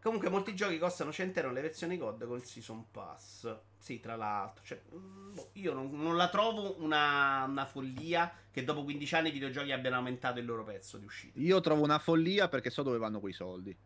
Comunque, 0.00 0.28
molti 0.30 0.54
giochi 0.54 0.78
costano 0.78 1.12
100 1.12 1.40
euro 1.40 1.52
le 1.52 1.60
versioni 1.60 1.98
COD 1.98 2.26
con 2.26 2.36
il 2.36 2.44
Season 2.44 2.90
Pass. 2.90 3.56
Sì, 3.78 4.00
tra 4.00 4.16
l'altro. 4.16 4.64
Cioè, 4.64 4.80
boh, 4.88 5.50
io 5.54 5.72
non, 5.72 5.90
non 5.90 6.16
la 6.16 6.28
trovo 6.28 6.80
una, 6.82 7.44
una 7.48 7.66
follia 7.66 8.32
che 8.50 8.64
dopo 8.64 8.84
15 8.84 9.14
anni 9.14 9.28
i 9.28 9.32
videogiochi 9.32 9.72
abbiano 9.72 9.96
aumentato 9.96 10.38
il 10.38 10.44
loro 10.44 10.64
prezzo 10.64 10.98
di 10.98 11.04
uscita. 11.04 11.38
Io 11.38 11.60
trovo 11.60 11.82
una 11.82 11.98
follia 11.98 12.48
perché 12.48 12.70
so 12.70 12.82
dove 12.82 12.98
vanno 12.98 13.20
quei 13.20 13.32
soldi. 13.32 13.76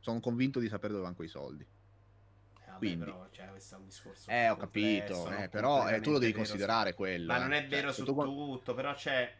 Sono 0.00 0.20
convinto 0.20 0.58
di 0.58 0.68
sapere 0.68 0.92
dove 0.92 1.04
vanno 1.04 1.16
quei 1.16 1.28
soldi. 1.28 1.66
Eh, 2.82 2.88
Quindi. 2.88 3.04
però, 3.04 3.26
cioè, 3.30 3.48
questo 3.50 3.74
è 3.74 3.78
un 3.78 3.84
discorso. 3.86 4.30
Eh, 4.30 4.48
ho 4.48 4.56
complesso, 4.56 4.98
capito. 5.14 5.30
non 5.30 5.42
eh, 5.42 5.48
però 5.48 5.88
eh, 5.88 6.00
tu 6.00 6.10
lo 6.10 6.18
devi 6.18 6.32
considerare 6.32 6.94
quello. 6.94 7.32
Ma 7.32 7.38
non 7.38 7.52
eh. 7.52 7.58
è 7.58 7.66
vero 7.66 7.92
Cioè, 7.92 8.04
su 8.04 8.04
tu- 8.04 8.22
tutto, 8.22 8.74
però 8.74 8.94
c'è. 8.94 9.34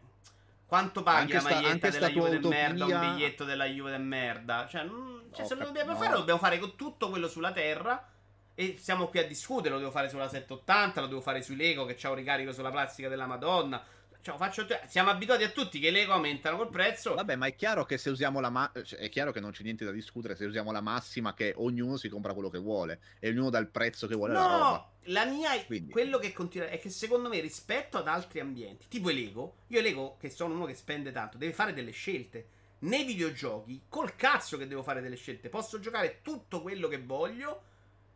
Quanto 0.66 1.02
paghi 1.02 1.20
Anche 1.20 1.32
la 1.34 1.40
sta- 1.40 1.54
maglietta 1.54 1.72
anche 1.72 1.90
della 1.90 2.06
sta 2.06 2.14
Juve 2.14 2.30
del 2.30 2.40
merda? 2.46 2.84
Un 2.86 3.00
biglietto 3.00 3.44
della 3.44 3.66
Juve 3.66 3.90
del 3.90 4.00
merda? 4.00 4.66
Cioè, 4.66 4.84
mm, 4.84 5.18
cioè, 5.32 5.44
se 5.44 5.54
lo 5.54 5.64
dobbiamo 5.64 5.92
no. 5.92 5.96
fare, 5.98 6.10
lo 6.12 6.18
dobbiamo 6.18 6.38
fare 6.40 6.58
con 6.58 6.76
tutto 6.76 7.10
quello 7.10 7.28
sulla 7.28 7.52
terra. 7.52 8.08
E 8.54 8.76
siamo 8.78 9.08
qui 9.08 9.18
a 9.18 9.26
discutere. 9.26 9.70
Lo 9.70 9.78
devo 9.78 9.90
fare 9.90 10.08
sulla 10.08 10.28
780, 10.28 11.00
lo 11.00 11.06
devo 11.08 11.20
fare 11.20 11.42
sui 11.42 11.56
Lego 11.56 11.84
che 11.84 11.94
c'ha 11.94 12.08
un 12.08 12.16
ricarico 12.16 12.52
sulla 12.52 12.70
plastica 12.70 13.08
della 13.08 13.26
Madonna. 13.26 13.82
Cioè, 14.22 14.36
faccio 14.36 14.64
siamo 14.86 15.10
abituati 15.10 15.42
a 15.42 15.48
tutti 15.48 15.80
che 15.80 15.88
i 15.88 15.90
Lego 15.90 16.12
aumentano 16.12 16.56
col 16.56 16.70
prezzo. 16.70 17.14
Vabbè, 17.14 17.34
ma 17.34 17.46
è 17.46 17.56
chiaro 17.56 17.84
che 17.84 17.98
se 17.98 18.08
usiamo 18.08 18.38
la 18.38 18.50
ma- 18.50 18.70
cioè, 18.84 19.00
è 19.00 19.08
chiaro 19.08 19.32
che 19.32 19.40
non 19.40 19.50
c'è 19.50 19.64
niente 19.64 19.84
da 19.84 19.90
discutere 19.90 20.36
se 20.36 20.44
usiamo 20.44 20.70
la 20.70 20.80
massima 20.80 21.34
che 21.34 21.52
ognuno 21.56 21.96
si 21.96 22.08
compra 22.08 22.32
quello 22.32 22.48
che 22.48 22.58
vuole 22.58 23.00
e 23.18 23.30
ognuno 23.30 23.50
dà 23.50 23.58
il 23.58 23.66
prezzo 23.68 24.06
che 24.06 24.14
vuole 24.14 24.34
la. 24.34 24.40
No, 24.46 24.92
la 25.06 25.24
mia 25.24 25.54
è 25.54 25.66
Quindi- 25.66 25.90
quello 25.90 26.18
che 26.18 26.32
continua 26.32 26.68
è 26.68 26.78
che 26.78 26.88
secondo 26.88 27.28
me 27.28 27.40
rispetto 27.40 27.98
ad 27.98 28.06
altri 28.06 28.38
ambienti, 28.38 28.86
tipo 28.86 29.10
Lego, 29.10 29.56
io 29.66 29.80
Lego 29.80 30.16
che 30.20 30.30
sono 30.30 30.54
uno 30.54 30.66
che 30.66 30.74
spende 30.76 31.10
tanto, 31.10 31.36
deve 31.36 31.52
fare 31.52 31.72
delle 31.74 31.90
scelte. 31.90 32.46
Nei 32.82 33.04
videogiochi, 33.04 33.82
col 33.88 34.14
cazzo 34.14 34.56
che 34.56 34.66
devo 34.68 34.82
fare 34.84 35.00
delle 35.00 35.16
scelte, 35.16 35.48
posso 35.48 35.80
giocare 35.80 36.20
tutto 36.22 36.62
quello 36.62 36.86
che 36.86 36.98
voglio 37.00 37.62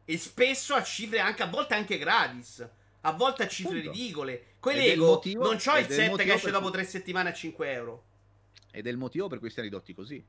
e 0.05 0.19
spesso 0.19 0.75
a 0.75 0.83
cifre 0.85 1.19
anche 1.19 1.42
a 1.42 1.47
volte 1.47 1.75
anche 1.75 1.99
gratis. 1.99 2.69
A 3.07 3.12
volte 3.12 3.45
a 3.45 3.49
cifre 3.49 3.79
Appunto. 3.79 3.92
ridicole. 3.92 4.45
Con 4.59 4.73
i 4.73 4.77
Ed 4.77 4.81
è 4.81 4.85
il 4.87 4.90
Lego 4.99 5.07
motivo- 5.12 5.42
non 5.45 5.57
c'ho 5.57 5.79
il 5.79 5.87
set 5.88 6.16
che 6.16 6.33
esce 6.33 6.51
dopo 6.51 6.71
tre 6.71 6.85
settimane 6.85 7.29
a 7.31 7.33
5 7.33 7.71
euro. 7.73 8.05
Ed 8.73 8.87
è 8.87 8.90
il 8.90 8.97
motivo 8.97 9.29
per 9.29 9.38
cui 9.38 9.49
siamo 9.51 9.69
ridotti 9.69 9.95
così. 9.95 10.25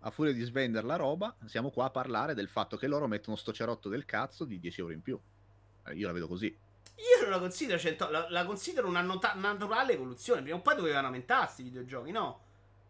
A 0.00 0.10
furia 0.10 0.32
di 0.32 0.42
svendere 0.42 0.86
la 0.86 0.96
roba, 0.96 1.34
siamo 1.46 1.70
qua 1.70 1.86
a 1.86 1.90
parlare 1.90 2.34
del 2.34 2.48
fatto 2.48 2.76
che 2.76 2.86
loro 2.86 3.06
mettono 3.06 3.36
sto 3.36 3.52
cerotto 3.52 3.88
del 3.88 4.04
cazzo 4.04 4.44
di 4.44 4.58
10 4.58 4.80
euro 4.80 4.92
in 4.92 5.02
più. 5.02 5.18
Eh, 5.86 5.94
Io 5.94 6.06
la 6.06 6.12
vedo 6.12 6.26
così. 6.26 6.46
Io 6.46 7.22
non 7.22 7.30
la 7.30 7.38
considero 7.38 7.78
100, 7.78 8.10
la, 8.10 8.26
la 8.30 8.44
considero 8.44 8.88
una 8.88 9.00
nota- 9.02 9.34
naturale 9.34 9.92
evoluzione. 9.92 10.40
Prima 10.42 10.56
o 10.56 10.60
poi 10.62 10.76
dovevano 10.76 11.06
aumentarsi 11.06 11.60
i 11.60 11.64
videogiochi, 11.64 12.10
no? 12.10 12.40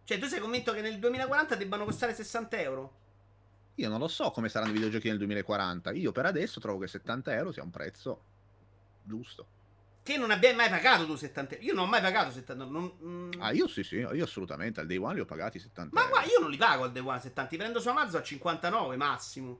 Cioè, 0.05 0.19
tu 0.19 0.27
sei 0.27 0.41
convinto 0.41 0.73
che 0.73 0.81
nel 0.81 0.99
2040 0.99 1.55
debbano 1.57 1.85
costare 1.85 2.15
60 2.15 2.61
euro? 2.61 2.95
Io 3.77 3.89
non 3.89 3.99
lo 3.99 4.09
so 4.09 4.31
come 4.31 4.49
saranno 4.49 4.71
i 4.71 4.75
videogiochi 4.75 5.09
nel 5.09 5.19
2040. 5.19 5.93
Io 5.93 6.13
per 6.13 6.27
adesso 6.27 6.61
trovo 6.61 6.79
che 6.79 6.87
70 6.87 7.35
euro 7.35 7.51
sia 7.53 7.63
un 7.63 7.71
prezzo 7.71 8.23
giusto. 9.05 9.47
Che 10.03 10.17
non 10.19 10.31
abbia 10.31 10.55
mai 10.55 10.69
pagato 10.69 11.07
tu 11.07 11.17
70 11.17 11.55
euro. 11.55 11.67
Io 11.67 11.73
non 11.75 11.85
ho 11.85 11.89
mai 11.89 12.03
pagato 12.03 12.31
70 12.31 12.65
euro. 12.65 12.79
non- 12.79 12.93
mm. 13.03 13.31
Ah, 13.41 13.53
io 13.53 13.67
sì, 13.69 13.83
sì, 13.83 13.97
io 13.97 14.25
assolutamente. 14.25 14.81
Al 14.81 14.87
day 14.87 14.99
one 14.99 15.15
li 15.15 15.21
ho 15.21 15.25
pagati 15.25 15.59
70 15.59 15.95
Ma 15.95 16.01
euro. 16.03 16.13
guarda, 16.13 16.31
io 16.31 16.41
non 16.41 16.51
li 16.51 16.57
pago 16.59 16.83
al 16.85 16.93
day 16.93 17.03
one 17.03 17.21
70, 17.21 17.51
li 17.53 17.57
prendo 17.57 17.81
su 17.81 17.89
Amazon 17.89 18.21
a 18.21 18.23
59 18.23 18.97
massimo. 18.97 19.59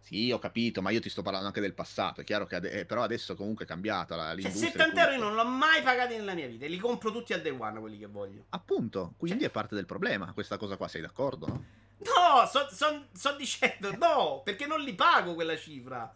Sì, 0.00 0.30
ho 0.32 0.38
capito, 0.38 0.80
ma 0.80 0.88
io 0.90 1.00
ti 1.00 1.10
sto 1.10 1.20
parlando 1.20 1.48
anche 1.48 1.60
del 1.60 1.74
passato. 1.74 2.22
È 2.22 2.24
chiaro 2.24 2.46
che 2.46 2.54
ade- 2.54 2.70
eh, 2.70 2.84
però 2.86 3.02
adesso 3.02 3.34
comunque 3.34 3.66
è 3.66 3.68
cambiata 3.68 4.16
la, 4.16 4.26
Cioè, 4.28 4.34
l'industria. 4.36 4.68
e 4.68 4.72
70 4.72 5.00
euro 5.02 5.12
io 5.12 5.18
non 5.22 5.34
l'ho 5.34 5.44
mai 5.44 5.82
pagati 5.82 6.16
nella 6.16 6.32
mia 6.32 6.46
vita. 6.46 6.64
E 6.64 6.68
li 6.68 6.78
compro 6.78 7.10
tutti 7.12 7.34
al 7.34 7.42
day 7.42 7.54
one 7.54 7.78
quelli 7.78 7.98
che 7.98 8.06
voglio. 8.06 8.44
Appunto, 8.50 9.14
quindi 9.18 9.40
Cioè 9.40 9.48
è 9.48 9.52
parte 9.52 9.74
del 9.74 9.84
problema. 9.84 10.32
Questa 10.32 10.56
cosa 10.56 10.78
qua, 10.78 10.88
sei 10.88 11.02
d'accordo, 11.02 11.46
no? 11.46 11.64
No, 11.98 12.46
sto 12.46 12.68
so, 12.70 13.06
so 13.12 13.36
dicendo 13.36 13.94
no, 13.98 14.40
perché 14.44 14.66
non 14.66 14.80
li 14.80 14.94
pago 14.94 15.34
quella 15.34 15.56
cifra. 15.58 16.10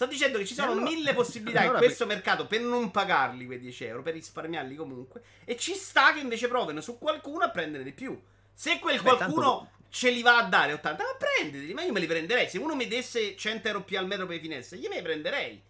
Sto 0.00 0.08
dicendo 0.08 0.38
che 0.38 0.46
ci 0.46 0.54
sono 0.54 0.70
allora- 0.72 0.88
mille 0.88 1.12
possibilità 1.12 1.60
allora 1.60 1.76
in 1.76 1.84
questo 1.84 2.06
mercato 2.06 2.46
per 2.46 2.62
non 2.62 2.90
pagarli 2.90 3.44
quei 3.44 3.58
10 3.58 3.84
euro, 3.84 4.00
per 4.02 4.14
risparmiarli 4.14 4.74
comunque. 4.74 5.20
E 5.44 5.58
ci 5.58 5.74
sta 5.74 6.14
che 6.14 6.20
invece 6.20 6.48
provino 6.48 6.80
su 6.80 6.96
qualcuno 6.96 7.44
a 7.44 7.50
prendere 7.50 7.84
di 7.84 7.92
più. 7.92 8.18
Se 8.54 8.78
quel 8.78 8.96
Beh, 8.96 9.02
qualcuno 9.02 9.58
tanto- 9.58 9.70
ce 9.90 10.08
li 10.08 10.22
va 10.22 10.38
a 10.38 10.44
dare 10.44 10.72
80, 10.72 11.02
ma 11.04 11.10
prendeteli, 11.18 11.74
ma 11.74 11.82
io 11.82 11.92
me 11.92 12.00
li 12.00 12.06
prenderei. 12.06 12.48
Se 12.48 12.56
uno 12.56 12.74
mi 12.74 12.88
desse 12.88 13.36
100 13.36 13.68
euro 13.68 13.82
più 13.82 13.98
al 13.98 14.06
metro 14.06 14.24
per 14.24 14.36
le 14.36 14.40
finestre, 14.40 14.78
io 14.78 14.88
me 14.88 14.94
li 14.96 15.02
prenderei. 15.02 15.62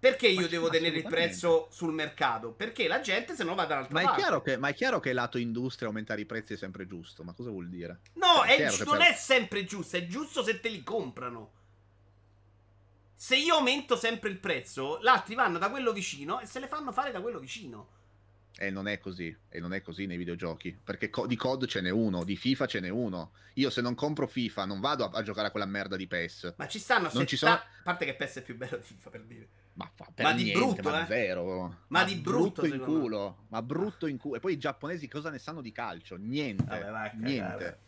Perché 0.00 0.26
io 0.26 0.40
Ma- 0.40 0.46
devo 0.48 0.68
tenere 0.68 0.96
il 0.96 1.04
prezzo 1.04 1.68
sul 1.70 1.92
mercato? 1.92 2.50
Perché 2.50 2.88
la 2.88 2.98
gente 3.00 3.36
se 3.36 3.44
no 3.44 3.54
va 3.54 3.66
dall'altra 3.66 3.94
Ma 3.94 4.00
è, 4.00 4.20
parte. 4.20 4.50
che, 4.50 4.56
ma 4.56 4.66
è 4.66 4.74
chiaro 4.74 4.98
che 4.98 5.12
lato 5.12 5.38
industria 5.38 5.86
aumentare 5.86 6.20
i 6.22 6.26
prezzi 6.26 6.54
è 6.54 6.56
sempre 6.56 6.88
giusto. 6.88 7.22
Ma 7.22 7.32
cosa 7.34 7.50
vuol 7.50 7.68
dire? 7.68 8.00
No, 8.14 8.38
Cioè, 8.38 8.48
è 8.48 8.56
chiaro 8.56 8.76
gi- 8.78 8.84
non 8.84 8.98
per- 8.98 9.06
è 9.06 9.14
sempre 9.14 9.64
giusto, 9.64 9.96
è 9.96 10.06
giusto 10.08 10.42
se 10.42 10.58
te 10.58 10.70
li 10.70 10.82
comprano. 10.82 11.52
Se 13.18 13.34
io 13.34 13.54
aumento 13.56 13.96
sempre 13.96 14.28
il 14.28 14.36
prezzo, 14.38 14.98
gli 15.00 15.06
altri 15.06 15.34
vanno 15.34 15.58
da 15.58 15.70
quello 15.70 15.92
vicino 15.92 16.38
e 16.40 16.46
se 16.46 16.60
le 16.60 16.68
fanno 16.68 16.92
fare 16.92 17.10
da 17.12 17.20
quello 17.22 17.38
vicino. 17.38 17.88
E 18.58 18.70
non 18.70 18.86
è 18.88 18.98
così, 18.98 19.34
e 19.48 19.58
non 19.60 19.72
è 19.72 19.80
così 19.82 20.06
nei 20.06 20.16
videogiochi. 20.18 20.78
Perché 20.82 21.08
co- 21.10 21.26
di 21.26 21.36
COD 21.36 21.66
ce 21.66 21.80
n'è 21.80 21.90
uno, 21.90 22.24
di 22.24 22.36
FIFA 22.36 22.66
ce 22.66 22.80
n'è 22.80 22.88
uno. 22.88 23.32
Io 23.54 23.70
se 23.70 23.80
non 23.80 23.94
compro 23.94 24.26
FIFA 24.26 24.64
non 24.66 24.80
vado 24.80 25.04
a, 25.04 25.10
a 25.18 25.22
giocare 25.22 25.48
a 25.48 25.50
quella 25.50 25.66
merda 25.66 25.96
di 25.96 26.06
PES. 26.06 26.54
Ma 26.56 26.68
ci 26.68 26.78
stanno 26.78 27.10
Non 27.12 27.26
ci 27.26 27.36
sono- 27.36 27.52
A 27.52 27.64
parte 27.82 28.04
che 28.04 28.14
PES 28.14 28.36
è 28.36 28.42
più 28.42 28.56
bello 28.56 28.76
di 28.76 28.82
FIFA 28.82 29.10
per 29.10 29.22
dire. 29.24 29.48
Ma, 29.74 29.90
fa 29.94 30.06
per 30.14 30.24
Ma 30.24 30.32
di 30.32 30.44
niente, 30.44 30.58
brutto, 30.60 30.90
ma 30.90 31.02
eh. 31.02 31.06
zero. 31.06 31.76
Ma 31.88 32.04
di 32.04 32.14
brutto, 32.16 32.64
in 32.64 32.72
secondo 32.72 32.92
me. 32.94 33.00
culo. 33.00 33.36
Ma 33.48 33.62
brutto 33.62 34.06
in 34.06 34.16
culo. 34.16 34.36
E 34.36 34.40
poi 34.40 34.52
i 34.54 34.58
giapponesi 34.58 35.06
cosa 35.08 35.28
ne 35.30 35.38
sanno 35.38 35.60
di 35.60 35.72
calcio? 35.72 36.16
Niente. 36.16 36.64
Vabbè, 36.64 36.86
a 36.86 37.10
cagare. 37.10 37.80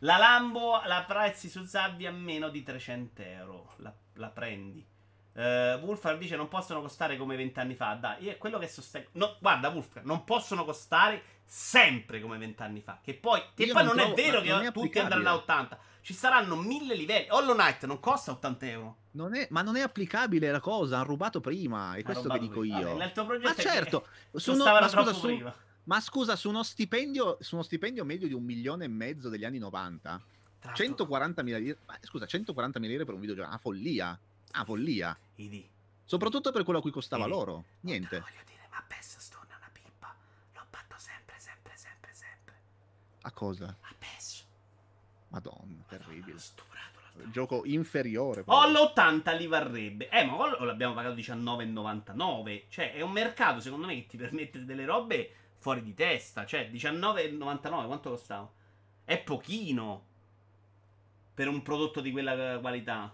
La 0.00 0.16
Lambo 0.18 0.82
la 0.84 1.04
prezzi 1.04 1.48
su 1.48 1.64
Zabbi 1.64 2.06
a 2.06 2.12
meno 2.12 2.48
di 2.48 2.62
300 2.62 3.22
euro. 3.22 3.72
La, 3.78 3.92
la 4.14 4.28
prendi. 4.28 4.86
Uh, 5.34 5.80
Wolfgang 5.82 6.16
dice 6.18 6.36
non 6.36 6.46
possono 6.46 6.80
costare 6.80 7.16
come 7.16 7.36
vent'anni 7.36 7.74
fa. 7.74 7.94
Dai, 7.94 8.28
è 8.28 8.38
quello 8.38 8.58
che 8.58 8.68
sostengo. 8.68 9.08
No, 9.12 9.36
guarda, 9.40 9.68
Wolfgang, 9.68 10.06
non 10.06 10.24
possono 10.24 10.64
costare 10.64 11.22
sempre 11.44 12.20
come 12.20 12.38
vent'anni 12.38 12.80
fa. 12.80 13.00
Che 13.02 13.14
poi, 13.14 13.42
che 13.54 13.66
poi 13.66 13.84
non 13.84 13.96
non, 13.96 13.96
trovo- 13.96 14.12
è 14.12 14.22
vero 14.22 14.42
non 14.44 14.60
che 14.62 14.68
è 14.68 14.72
tutti 14.72 14.98
andranno 14.98 15.28
a 15.30 15.34
80. 15.34 15.78
Ci 16.02 16.12
saranno 16.14 16.54
mille 16.56 16.94
livelli. 16.94 17.26
Hollow 17.30 17.54
Knight 17.54 17.84
non 17.86 17.98
costa 17.98 18.30
80 18.30 18.66
euro. 18.66 18.96
Non 19.12 19.34
è- 19.34 19.46
ma 19.50 19.62
non 19.62 19.76
è 19.76 19.80
applicabile 19.80 20.50
la 20.50 20.60
cosa. 20.60 20.96
Hanno 20.96 21.06
rubato 21.06 21.40
prima. 21.40 21.94
È 21.94 22.02
questo 22.02 22.28
che 22.28 22.38
dico 22.38 22.60
prima. 22.60 22.78
io. 22.78 22.96
Vabbè, 22.96 23.38
Ma 23.42 23.54
certo, 23.54 24.06
costavano 24.30 24.80
ma 24.80 24.88
scusa, 24.88 25.12
su- 25.12 25.26
prima. 25.26 25.54
Ma 25.84 26.00
scusa, 26.00 26.36
su 26.36 26.48
uno 26.48 26.62
stipendio, 26.62 27.36
su 27.40 27.54
uno 27.54 27.64
stipendio 27.64 28.04
medio 28.04 28.26
di 28.26 28.34
un 28.34 28.42
milione 28.44 28.84
e 28.84 28.88
mezzo 28.88 29.28
degli 29.28 29.44
anni 29.44 29.58
90, 29.58 30.22
Tra 30.60 30.72
l'altro, 30.76 31.06
140.000 31.06 31.58
lire, 31.58 31.78
ma 31.86 31.98
scusa, 32.02 32.24
140.000 32.26 32.80
lire 32.80 33.04
per 33.04 33.14
un 33.14 33.20
videogioco, 33.20 33.48
una 33.48 33.58
follia, 33.58 34.18
una 34.54 34.64
follia. 34.64 35.18
Idi, 35.36 35.68
Soprattutto 36.06 36.52
per 36.52 36.64
quello 36.64 36.78
a 36.80 36.82
cui 36.82 36.90
costava 36.90 37.24
Sì. 37.24 37.30
loro, 37.30 37.64
niente. 37.80 38.18
voglio 38.20 38.42
dire, 38.46 38.66
ma 38.70 38.82
PES 38.86 39.18
Stone 39.18 39.46
è 39.50 39.56
una 39.56 39.70
pippa. 39.72 40.14
L'ho 40.54 40.66
fatto 40.70 40.94
sempre, 40.98 41.34
sempre, 41.38 41.72
sempre, 41.76 42.10
sempre. 42.12 42.54
A 43.22 43.30
cosa? 43.30 43.76
A 43.80 43.94
PES. 43.98 44.44
Madonna, 45.28 45.82
terribile. 45.88 46.32
L'ho 46.32 46.38
stuprato. 46.38 46.82
Gioco 47.30 47.62
inferiore. 47.64 48.40
O 48.40 48.44
proprio. 48.44 48.92
l'80 48.92 49.36
li 49.38 49.46
varrebbe. 49.46 50.08
Eh, 50.10 50.24
ma 50.24 50.34
o 50.36 50.64
l'abbiamo 50.64 50.94
pagato 50.94 51.14
19,99. 51.14 52.64
Cioè, 52.68 52.92
è 52.92 53.00
un 53.02 53.12
mercato, 53.12 53.60
secondo 53.60 53.86
me, 53.86 53.94
che 53.94 54.06
ti 54.06 54.16
permette 54.16 54.64
delle 54.64 54.84
robe 54.84 55.32
fuori 55.64 55.82
di 55.82 55.94
testa. 55.94 56.44
Cioè, 56.44 56.68
19,99, 56.70 57.86
quanto 57.86 58.10
costava? 58.10 58.50
È 59.02 59.18
pochino. 59.18 60.04
Per 61.32 61.48
un 61.48 61.62
prodotto 61.62 62.02
di 62.02 62.12
quella 62.12 62.58
qualità. 62.60 63.10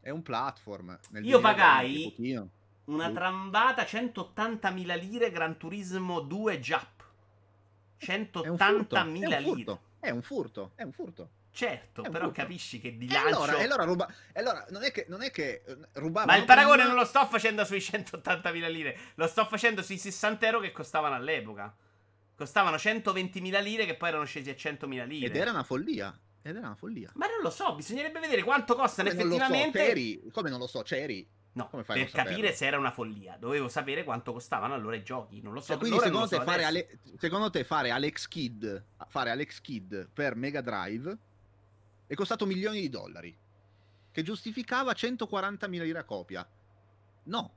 È 0.00 0.10
un 0.10 0.22
platform. 0.22 0.98
Io 1.22 1.38
2020, 1.38 1.40
pagai-. 1.40 2.48
Una 2.86 3.10
trambata 3.12 3.84
180.000 3.84 4.98
lire 4.98 5.30
Gran 5.30 5.56
Turismo 5.56 6.18
2 6.18 6.58
Jap. 6.58 7.04
È 7.98 8.12
un 8.16 8.26
furto. 8.58 8.96
180.000 8.96 9.30
È 9.30 9.36
un 9.38 9.54
lire. 9.54 9.78
È 10.00 10.10
un 10.10 10.22
furto. 10.22 10.72
È 10.74 10.82
un 10.82 10.92
furto. 10.92 11.28
Certo, 11.52 12.02
però 12.02 12.24
furto. 12.24 12.32
capisci 12.32 12.80
che 12.80 12.96
di 12.96 13.06
E 13.06 13.12
lancio... 13.12 13.42
allora, 13.42 13.58
e 13.58 13.62
allora 13.64 13.84
ruba. 13.84 14.12
e 14.32 14.40
allora 14.40 14.66
non 14.70 14.82
è 14.82 14.90
che, 14.90 15.04
non 15.08 15.22
è 15.22 15.30
che 15.30 15.62
eh, 15.64 15.76
rubavano. 15.92 16.32
Ma 16.32 16.36
il 16.36 16.46
paragone 16.46 16.78
prima- 16.78 16.88
non 16.88 16.98
lo 16.98 17.04
sto 17.04 17.24
facendo 17.26 17.64
sui 17.64 17.78
180.000 17.78 18.70
lire, 18.72 18.98
lo 19.14 19.26
sto 19.28 19.44
facendo 19.44 19.82
sui 19.82 19.98
60 19.98 20.46
euro 20.46 20.58
che 20.58 20.72
costavano 20.72 21.14
all'epoca. 21.14 21.72
Costavano 22.42 22.74
120.000 22.76 23.62
lire 23.62 23.86
che 23.86 23.94
poi 23.94 24.08
erano 24.08 24.24
scesi 24.24 24.50
a 24.50 24.54
100.000 24.54 25.06
lire. 25.06 25.26
Ed 25.26 25.36
era 25.36 25.50
una 25.50 25.62
follia. 25.62 26.12
Ed 26.42 26.56
era 26.56 26.66
una 26.66 26.74
follia. 26.74 27.12
Ma 27.14 27.26
non 27.26 27.40
lo 27.40 27.50
so, 27.50 27.74
bisognerebbe 27.76 28.18
vedere 28.18 28.42
quanto 28.42 28.74
costano 28.74 29.08
Come 29.10 29.20
non 29.22 29.28
lo 29.30 29.36
so, 29.36 29.42
effettivamente. 29.44 29.78
c'eri? 29.78 30.30
Come 30.32 30.50
non 30.50 30.58
lo 30.58 30.66
so, 30.66 30.82
c'eri? 30.82 31.28
No, 31.54 31.68
Come 31.68 31.84
fai 31.84 32.00
a 32.00 32.04
per 32.04 32.14
non 32.14 32.24
capire 32.24 32.36
saperlo? 32.48 32.56
se 32.56 32.66
era 32.66 32.78
una 32.78 32.90
follia, 32.90 33.36
dovevo 33.38 33.68
sapere 33.68 34.02
quanto 34.04 34.32
costavano 34.32 34.74
allora 34.74 34.96
i 34.96 35.02
giochi. 35.04 35.40
Non 35.40 35.52
lo 35.52 35.60
so. 35.60 35.66
Cioè, 35.68 35.76
quindi 35.78 35.98
secondo 35.98 36.18
non 36.20 36.28
te, 36.28 36.36
so 36.36 36.42
fare. 36.42 36.64
Ale- 36.64 36.98
secondo 37.18 37.50
te 37.50 37.62
fare 37.64 37.90
Alex 37.90 38.26
Kidd 38.26 38.66
fare 39.06 39.30
Alex 39.30 39.60
Kidd 39.60 39.94
per 40.12 40.34
Mega 40.34 40.60
Drive 40.62 41.18
è 42.08 42.14
costato 42.14 42.44
milioni 42.46 42.80
di 42.80 42.88
dollari 42.88 43.36
che 44.10 44.22
giustificava 44.22 44.92
140.000 44.92 45.68
lire 45.82 45.98
a 45.98 46.04
copia 46.04 46.46
no 47.24 47.54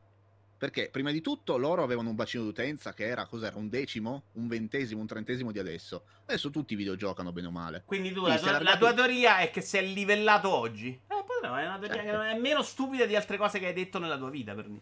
perché 0.58 0.90
prima 0.90 1.12
di 1.12 1.22
tutto 1.22 1.58
loro 1.58 1.84
avevano 1.84 2.10
un 2.10 2.16
bacino 2.16 2.44
d'utenza 2.44 2.94
che 2.94 3.06
era 3.06 3.26
cos'era 3.26 3.58
un 3.58 3.68
decimo 3.70 4.24
un 4.34 4.48
ventesimo 4.48 5.02
un 5.02 5.08
trentesimo 5.08 5.52
di 5.52 5.60
adesso 5.60 6.06
adesso 6.26 6.50
tutti 6.50 6.74
i 6.74 6.76
videogiocano 6.78 7.32
bene 7.32 7.48
o 7.48 7.52
male 7.52 7.84
Quindi 7.86 8.12
tu, 8.14 8.24
Sì, 8.24 8.30
la, 8.30 8.38
tua, 8.38 8.62
la 8.62 8.78
tua 8.78 8.94
teoria 8.94 9.40
è 9.40 9.52
che 9.52 9.62
si 9.62 9.78
è 9.78 9.82
livellato 9.82 10.54
oggi. 10.54 10.90
Eh, 10.90 11.24
potrà, 11.26 11.62
è 11.62 11.66
una 11.66 11.78
teoria 11.78 11.96
Certo. 12.02 12.10
che 12.10 12.16
non 12.16 12.26
è 12.26 12.40
meno 12.40 12.62
stupida 12.64 13.06
di 13.06 13.16
altre 13.16 13.38
cose 13.38 13.60
che 13.60 13.68
hai 13.68 13.74
detto 13.74 14.00
nella 14.00 14.18
tua 14.18 14.30
vita. 14.30 14.54
Per 14.56 14.68
me. 14.68 14.80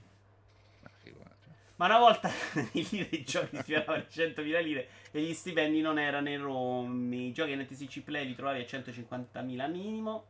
Ma 1.76 1.86
una 1.86 1.98
volta 1.98 2.30
i 2.74 2.88
lire 2.92 3.10
dei 3.10 3.24
giochi 3.24 3.58
sfioravano 3.58 3.98
le 3.98 4.08
100.000 4.14 4.64
lire 4.64 4.88
e 5.12 5.22
gli 5.22 5.34
stipendi 5.34 5.82
non 5.82 5.98
erano 5.98 6.30
enormi. 6.30 7.28
I 7.28 7.34
giochi 7.34 7.56
NTCC 7.56 8.02
Play 8.02 8.28
li 8.28 8.36
trovavi 8.36 8.62
a 8.62 8.64
150.000 8.64 9.72
minimo. 9.72 10.28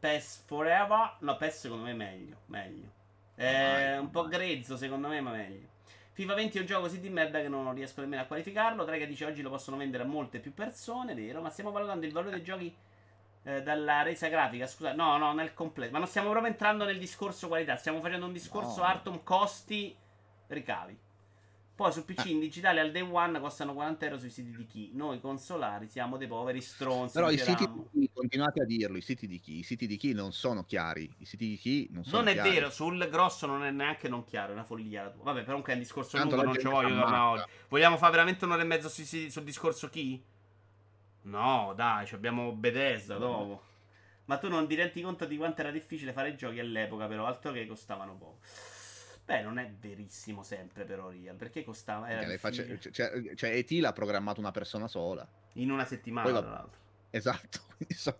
PES 0.00 0.42
Forever. 0.46 1.16
No, 1.20 1.36
PES 1.36 1.58
secondo 1.60 1.84
me 1.84 1.92
è 1.92 1.94
meglio. 1.94 2.40
Meglio. 2.46 2.96
Vai, 3.44 3.98
un 3.98 4.10
po' 4.10 4.26
grezzo 4.26 4.76
secondo 4.76 5.08
me, 5.08 5.20
ma 5.20 5.30
meglio. 5.30 5.76
FIFA 6.12 6.34
20 6.34 6.58
è 6.58 6.60
un 6.60 6.66
gioco 6.66 6.82
così 6.82 6.98
di 6.98 7.10
merda 7.10 7.40
che 7.40 7.48
non 7.48 7.72
riesco 7.72 8.00
nemmeno 8.00 8.22
a 8.22 8.24
qualificarlo. 8.24 8.84
Draga 8.84 9.04
dice 9.04 9.24
oggi 9.24 9.40
lo 9.40 9.50
possono 9.50 9.76
vendere 9.76 10.02
a 10.02 10.06
molte 10.06 10.40
più 10.40 10.52
persone, 10.52 11.14
vero? 11.14 11.40
Ma 11.40 11.48
stiamo 11.48 11.70
valutando 11.70 12.06
il 12.06 12.12
valore 12.12 12.32
dei 12.32 12.42
giochi 12.42 12.74
eh, 13.44 13.62
dalla 13.62 14.02
resa 14.02 14.26
grafica. 14.26 14.66
Scusa, 14.66 14.94
no, 14.94 15.16
no, 15.16 15.32
nel 15.32 15.54
completo. 15.54 15.92
Ma 15.92 15.98
non 15.98 16.08
stiamo 16.08 16.30
proprio 16.30 16.50
entrando 16.50 16.84
nel 16.84 16.98
discorso 16.98 17.46
qualità. 17.46 17.76
Stiamo 17.76 18.00
facendo 18.00 18.26
un 18.26 18.32
discorso 18.32 18.80
No. 18.80 18.86
Artum 18.86 19.22
costi 19.22 19.96
ricavi. 20.48 20.98
Poi 21.78 21.92
su 21.92 22.04
PC 22.04 22.18
Ah. 22.26 22.28
in 22.30 22.40
digitale 22.40 22.80
al 22.80 22.90
day 22.90 23.02
one 23.02 23.38
costano 23.38 23.72
40 23.72 24.04
euro 24.06 24.18
sui 24.18 24.30
siti 24.30 24.50
di 24.50 24.66
chi. 24.66 24.90
Noi 24.94 25.20
consolari 25.20 25.86
siamo 25.86 26.16
dei 26.16 26.26
poveri 26.26 26.60
stronzi. 26.60 27.14
però 27.14 27.30
i 27.30 27.38
siti 27.38 27.68
di 27.70 27.82
chi, 27.92 28.10
continuate 28.12 28.62
a 28.62 28.64
dirlo 28.64 28.96
i 28.96 29.00
siti 29.00 29.28
di 29.28 29.38
chi 29.38 29.58
i 29.58 29.62
siti 29.62 29.86
di 29.86 29.96
chi 29.96 30.12
non 30.12 30.32
sono 30.32 30.64
chiari 30.64 31.08
i 31.18 31.24
siti 31.24 31.46
di 31.50 31.56
chi 31.56 31.86
non 31.92 32.02
sono 32.02 32.16
Non 32.22 32.26
è 32.30 32.32
chiari. 32.32 32.50
vero, 32.50 32.70
sul 32.70 33.08
grosso 33.08 33.46
non 33.46 33.62
è 33.62 33.70
neanche 33.70 34.08
non 34.08 34.24
chiaro, 34.24 34.50
è 34.50 34.54
una 34.54 34.64
follia 34.64 35.04
la 35.04 35.10
tua. 35.10 35.22
Vabbè, 35.22 35.38
però 35.38 35.46
comunque 35.50 35.72
è 35.74 35.76
un 35.76 35.82
discorso 35.82 36.16
Tanto 36.16 36.34
lungo, 36.34 36.50
non 36.50 36.58
ci 36.60 36.66
voglio 36.66 36.88
tornare 36.98 37.16
oggi. 37.40 37.50
Vogliamo 37.68 37.96
fare 37.96 38.10
veramente 38.10 38.44
un'ora 38.44 38.62
e 38.62 38.64
mezza 38.64 38.88
sui 38.88 39.04
siti- 39.04 39.30
sul 39.30 39.44
discorso 39.44 39.88
chi? 39.88 40.20
No, 41.22 41.74
dai, 41.76 42.06
ci 42.06 42.16
abbiamo 42.16 42.50
Bethesda 42.56 43.18
dopo. 43.18 43.62
Ma 44.24 44.36
tu 44.38 44.48
non 44.48 44.66
ti 44.66 44.74
rendi 44.74 45.00
conto 45.00 45.26
di 45.26 45.36
quanto 45.36 45.60
era 45.60 45.70
difficile 45.70 46.12
fare 46.12 46.34
giochi 46.34 46.58
all'epoca, 46.58 47.06
però, 47.06 47.24
altro 47.24 47.52
che 47.52 47.68
costavano 47.68 48.16
poco. 48.16 48.40
Beh, 49.28 49.42
non 49.42 49.58
è 49.58 49.70
verissimo 49.78 50.42
sempre, 50.42 50.84
però, 50.84 51.10
Real, 51.10 51.36
perché 51.36 51.62
costava? 51.62 52.08
Era 52.08 52.20
Che 52.20 52.26
le 52.28 52.38
face- 52.38 52.66
difficile. 52.66 52.94
cioè, 52.94 53.34
cioè, 53.34 53.50
ET 53.50 53.70
l'ha 53.72 53.92
programmato 53.92 54.40
una 54.40 54.52
persona 54.52 54.88
sola 54.88 55.28
In 55.54 55.70
una 55.70 55.84
settimana, 55.84 56.30
va- 56.30 56.40
tra 56.40 56.50
l'altro. 56.50 56.80
esatto 57.10 57.58
quindi, 57.76 57.92
insomma 57.92 58.16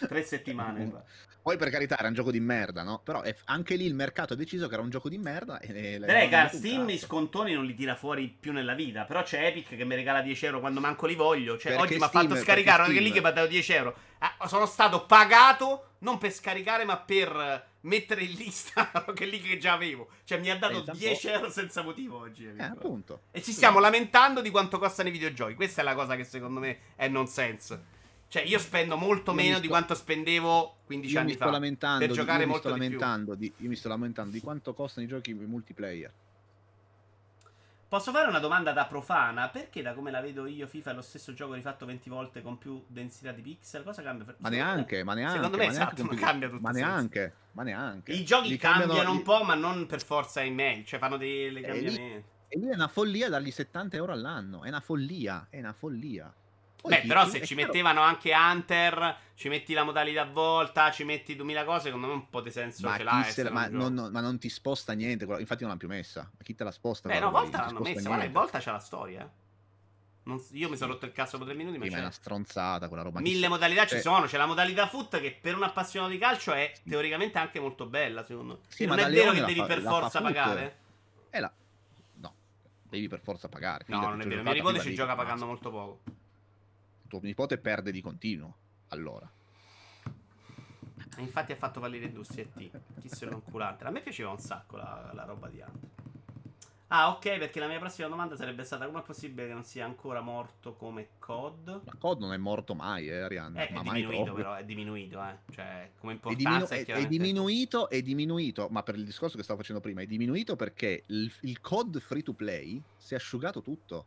Tre 0.00 0.22
settimane. 0.24 0.84
pare. 0.88 1.04
Poi 1.42 1.56
per 1.56 1.70
carità 1.70 1.96
era 1.96 2.08
un 2.08 2.14
gioco 2.14 2.32
di 2.32 2.40
merda, 2.40 2.82
no? 2.82 3.00
Però 3.04 3.22
è- 3.22 3.34
anche 3.44 3.76
lì 3.76 3.84
il 3.86 3.94
mercato 3.94 4.32
ha 4.32 4.36
deciso 4.36 4.66
che 4.66 4.74
era 4.74 4.82
un 4.82 4.90
gioco 4.90 5.08
di 5.08 5.16
merda 5.16 5.60
e 5.60 5.96
l'ha 5.98 6.06
Direi 6.06 6.28
che 6.28 6.34
a 6.34 6.40
venduto 6.42 6.56
un 6.56 6.60
Steam 6.72 6.88
i 6.90 6.98
scontoni 6.98 7.52
non 7.54 7.64
li 7.64 7.74
tira 7.74 7.94
fuori 7.94 8.26
più 8.28 8.52
nella 8.52 8.74
vita. 8.74 9.04
Però 9.04 9.22
c'è 9.22 9.46
Epic 9.46 9.76
che 9.76 9.84
mi 9.84 9.94
regala 9.94 10.22
10 10.22 10.44
euro 10.46 10.58
quando 10.60 10.80
manco 10.80 11.06
li 11.06 11.14
voglio. 11.14 11.56
Cioè, 11.56 11.70
Perché 11.72 11.86
oggi 11.86 11.96
mi 11.98 12.02
ha 12.04 12.08
fatto 12.08 12.26
perché 12.28 12.42
scaricare 12.42 12.82
anche 12.82 12.94
Steam- 12.94 13.06
lì 13.06 13.12
che 13.12 13.20
mi 13.20 13.26
ha 13.28 13.30
dato 13.32 13.46
10 13.48 13.72
euro. 13.72 13.96
Ah, 14.18 14.46
sono 14.48 14.66
stato 14.66 15.06
pagato 15.06 15.92
non 16.00 16.18
per 16.18 16.32
scaricare, 16.32 16.84
ma 16.84 16.98
per 16.98 17.28
eh, 17.34 17.67
mettere 17.82 18.22
in 18.22 18.32
lista 18.32 18.90
che 19.14 19.24
lì 19.26 19.40
che 19.40 19.58
già 19.58 19.72
avevo. 19.72 20.08
Cioè, 20.24 20.38
mi 20.38 20.50
ha 20.50 20.56
dato 20.58 20.74
Pensa 20.82 20.92
un 20.92 20.98
10 20.98 21.26
po'. 21.26 21.32
euro 21.34 21.50
senza 21.50 21.82
motivo 21.82 22.18
oggi. 22.18 22.46
Eh, 22.46 22.62
appunto. 22.62 23.22
E 23.30 23.42
ci 23.42 23.52
stiamo 23.52 23.78
lamentando 23.78 24.40
di 24.40 24.50
quanto 24.50 24.78
costano 24.78 25.08
i 25.08 25.12
videogiochi. 25.12 25.54
Questa 25.54 25.80
è 25.80 25.84
la 25.84 25.94
cosa 25.94 26.16
che 26.16 26.24
secondo 26.24 26.60
me 26.60 26.78
è 26.96 27.08
nonsense. 27.08 27.96
Cioè, 28.28 28.42
io 28.42 28.58
spendo 28.58 28.96
molto 28.96 29.30
Io 29.30 29.36
meno 29.36 29.52
sto- 29.54 29.60
di 29.62 29.68
quanto 29.68 29.94
spendevo 29.94 30.76
15 30.84 31.14
Io 31.14 31.20
anni 31.20 31.34
fa. 31.34 31.44
per 31.44 32.08
di, 32.08 32.14
giocare 32.14 32.40
io 32.40 32.46
mi 32.46 32.52
molto 32.52 32.68
di 32.68 32.74
più. 33.34 33.36
di, 33.36 33.52
io 33.56 33.68
mi 33.68 33.76
sto 33.76 33.88
lamentando 33.88 34.30
di 34.32 34.40
quanto 34.40 34.74
costano 34.74 35.06
i 35.06 35.08
giochi 35.08 35.32
multiplayer. 35.32 36.12
Posso 37.88 38.12
fare 38.12 38.28
una 38.28 38.38
domanda 38.38 38.72
da 38.72 38.84
profana? 38.84 39.48
Perché 39.48 39.80
da 39.80 39.94
come 39.94 40.10
la 40.10 40.20
vedo 40.20 40.44
io 40.46 40.66
FIFA 40.66 40.90
è 40.90 40.94
lo 40.94 41.00
stesso 41.00 41.32
gioco 41.32 41.54
rifatto 41.54 41.86
20 41.86 42.10
volte 42.10 42.42
con 42.42 42.58
più 42.58 42.84
densità 42.86 43.32
di 43.32 43.40
pixel? 43.40 43.82
Cosa 43.82 44.02
cambia? 44.02 44.26
Ma 44.38 44.50
neanche, 44.50 45.02
ma 45.04 45.14
neanche. 45.14 45.36
Secondo 45.36 45.56
me 45.56 45.68
neanche 45.68 45.94
esatto, 45.94 46.02
non 46.04 46.16
cambia 46.16 46.48
tutto 46.50 46.60
Ma 46.60 46.68
il 46.68 46.74
senso. 46.76 46.90
neanche, 46.90 47.32
ma 47.52 47.62
neanche. 47.62 48.12
I 48.12 48.24
giochi 48.24 48.48
Li 48.50 48.56
cambiano, 48.58 49.10
un 49.10 49.16
i- 49.16 49.22
po', 49.22 49.42
ma 49.42 49.54
non 49.54 49.86
per 49.86 50.04
forza 50.04 50.42
in 50.42 50.54
meglio. 50.54 50.84
Cioè 50.84 50.98
fanno 50.98 51.16
dei 51.16 51.46
Eh, 51.46 51.50
lì- 51.50 51.60
cambiamenti. 51.62 52.24
E 52.50 52.58
lì 52.58 52.68
è 52.68 52.74
una 52.74 52.88
follia 52.88 53.30
dargli 53.30 53.50
70 53.50 53.96
euro 53.96 54.12
all'anno. 54.12 54.64
È 54.64 54.68
una 54.68 54.80
follia, 54.80 55.46
è 55.48 55.58
una 55.58 55.72
follia. 55.72 56.30
Poi 56.80 56.92
Beh, 57.00 57.06
però 57.06 57.26
se 57.26 57.44
ci 57.44 57.54
chiaro- 57.54 57.66
mettevano 57.72 58.00
anche 58.02 58.32
Hunter, 58.32 59.16
ci 59.34 59.48
metti 59.48 59.72
la 59.74 59.82
modalità 59.82 60.24
volta, 60.24 60.90
ci 60.92 61.02
metti 61.04 61.34
2000 61.34 61.64
cose, 61.64 61.84
secondo 61.84 62.06
me 62.06 62.12
un 62.12 62.28
po' 62.30 62.40
di 62.40 62.50
senso 62.50 62.86
Ma, 62.88 62.96
ce 62.96 63.02
l'ha. 63.02 63.22
se- 63.24 63.50
ma 63.50 63.66
non, 63.68 63.92
non- 63.94 64.12
ma 64.12 64.20
non 64.20 64.38
ti 64.38 64.48
sposta 64.48 64.92
niente. 64.92 65.24
Infatti, 65.24 65.62
non 65.62 65.68
l'hanno 65.68 65.76
più 65.76 65.88
messa. 65.88 66.20
Ma 66.22 66.42
chi 66.44 66.54
te 66.54 66.62
la 66.64 66.70
sposta? 66.70 67.08
Beh, 67.08 67.18
no, 67.18 67.30
volta 67.30 67.58
Non 67.58 67.66
l'hanno 67.66 67.80
messa. 67.80 68.08
Niente. 68.08 68.28
volta 68.28 68.58
c'è 68.58 68.70
la 68.70 68.78
storia. 68.78 69.22
eh. 69.24 69.46
Non 70.24 70.44
io 70.52 70.68
mi 70.68 70.76
sono 70.76 70.92
rotto 70.92 71.06
il 71.06 71.12
cazzo 71.12 71.38
per 71.38 71.46
tre 71.46 71.56
minuti, 71.56 71.78
ma 71.78 71.84
Sì, 71.84 71.90
ma 71.90 71.96
è 71.96 71.98
c'è. 72.00 72.04
una 72.04 72.14
stronzata 72.14 72.88
quella 72.88 73.02
roba. 73.02 73.18
Mille 73.20 73.48
modalità 73.48 73.82
ci 73.84 73.88
cioè- 73.94 74.00
sono. 74.00 74.26
C'è 74.26 74.36
la 74.36 74.44
modalità 74.46 74.86
foot 74.86 75.20
che 75.20 75.36
per 75.40 75.56
un 75.56 75.62
appassionato 75.62 76.12
di 76.12 76.18
calcio 76.18 76.52
è 76.52 76.70
teoricamente 76.86 77.38
anche 77.38 77.58
molto 77.60 77.86
bella, 77.86 78.24
secondo 78.26 78.52
me. 78.54 78.58
Sì, 78.68 78.84
non 78.84 78.96
ma 78.98 79.06
è 79.06 79.10
vero 79.10 79.32
che 79.32 79.40
devi 79.44 79.60
fa- 79.60 79.66
per 79.66 79.80
forza 79.80 80.20
pagare? 80.20 80.76
È 81.30 81.40
la... 81.40 81.50
No, 82.16 82.34
devi 82.82 83.08
per 83.08 83.20
forza 83.20 83.48
pagare. 83.48 83.84
No, 83.88 84.00
non 84.00 84.20
è 84.20 84.26
vero. 84.26 84.42
Mio 84.42 84.52
nipote 84.52 84.80
ci 84.80 84.94
gioca 84.94 85.14
pagando 85.14 85.46
molto 85.46 85.70
poco. 85.70 86.00
Tuo 87.08 87.20
nipote 87.22 87.58
perde 87.58 87.90
di 87.90 88.00
continuo. 88.00 88.56
Allora. 88.88 89.30
Infatti 91.18 91.52
ha 91.52 91.56
fatto 91.56 91.80
fallire 91.80 92.04
Industria 92.06 92.44
ET. 92.44 92.80
Chi 93.00 93.08
se 93.08 93.24
lo 93.24 93.32
inculante. 93.34 93.84
A 93.84 93.90
me 93.90 94.00
piaceva 94.02 94.30
un 94.30 94.38
sacco 94.38 94.76
la, 94.76 95.10
la 95.14 95.24
roba 95.24 95.48
di 95.48 95.60
Hunter. 95.60 95.90
Ah, 96.90 97.10
ok, 97.10 97.38
perché 97.38 97.60
la 97.60 97.66
mia 97.66 97.78
prossima 97.78 98.08
domanda 98.08 98.34
sarebbe 98.36 98.64
stata: 98.64 98.86
come 98.86 99.00
è 99.00 99.02
possibile 99.02 99.46
che 99.46 99.52
non 99.52 99.64
sia 99.64 99.84
ancora 99.84 100.20
morto 100.20 100.74
come 100.74 101.08
COD? 101.18 101.82
La 101.84 101.94
COD 101.98 102.20
non 102.20 102.32
è 102.32 102.36
morto 102.38 102.74
mai, 102.74 103.08
eh, 103.08 103.20
Arianna. 103.20 103.66
Eh, 103.66 103.72
ma 103.72 103.80
è 103.80 103.82
diminuito, 103.82 104.32
però, 104.32 104.54
è 104.54 104.64
diminuito, 104.64 105.22
eh. 105.22 105.38
Cioè, 105.50 105.90
come 105.98 106.14
È, 106.14 106.16
diminu- 106.16 106.38
importanza 106.38 106.74
è- 106.74 106.78
è, 106.78 106.80
è 106.80 106.84
chiaramente... 106.84 107.16
diminuito, 107.16 107.88
è 107.90 108.00
diminuito, 108.00 108.68
ma 108.70 108.82
per 108.82 108.94
il 108.94 109.04
discorso 109.04 109.36
che 109.36 109.42
stavo 109.42 109.58
facendo 109.58 109.82
prima, 109.82 110.00
è 110.00 110.06
diminuito 110.06 110.56
perché 110.56 111.04
il, 111.08 111.30
il 111.42 111.60
COD 111.60 111.98
free 112.00 112.22
to 112.22 112.32
play 112.32 112.82
si 112.96 113.12
è 113.14 113.16
asciugato 113.16 113.60
tutto. 113.60 114.06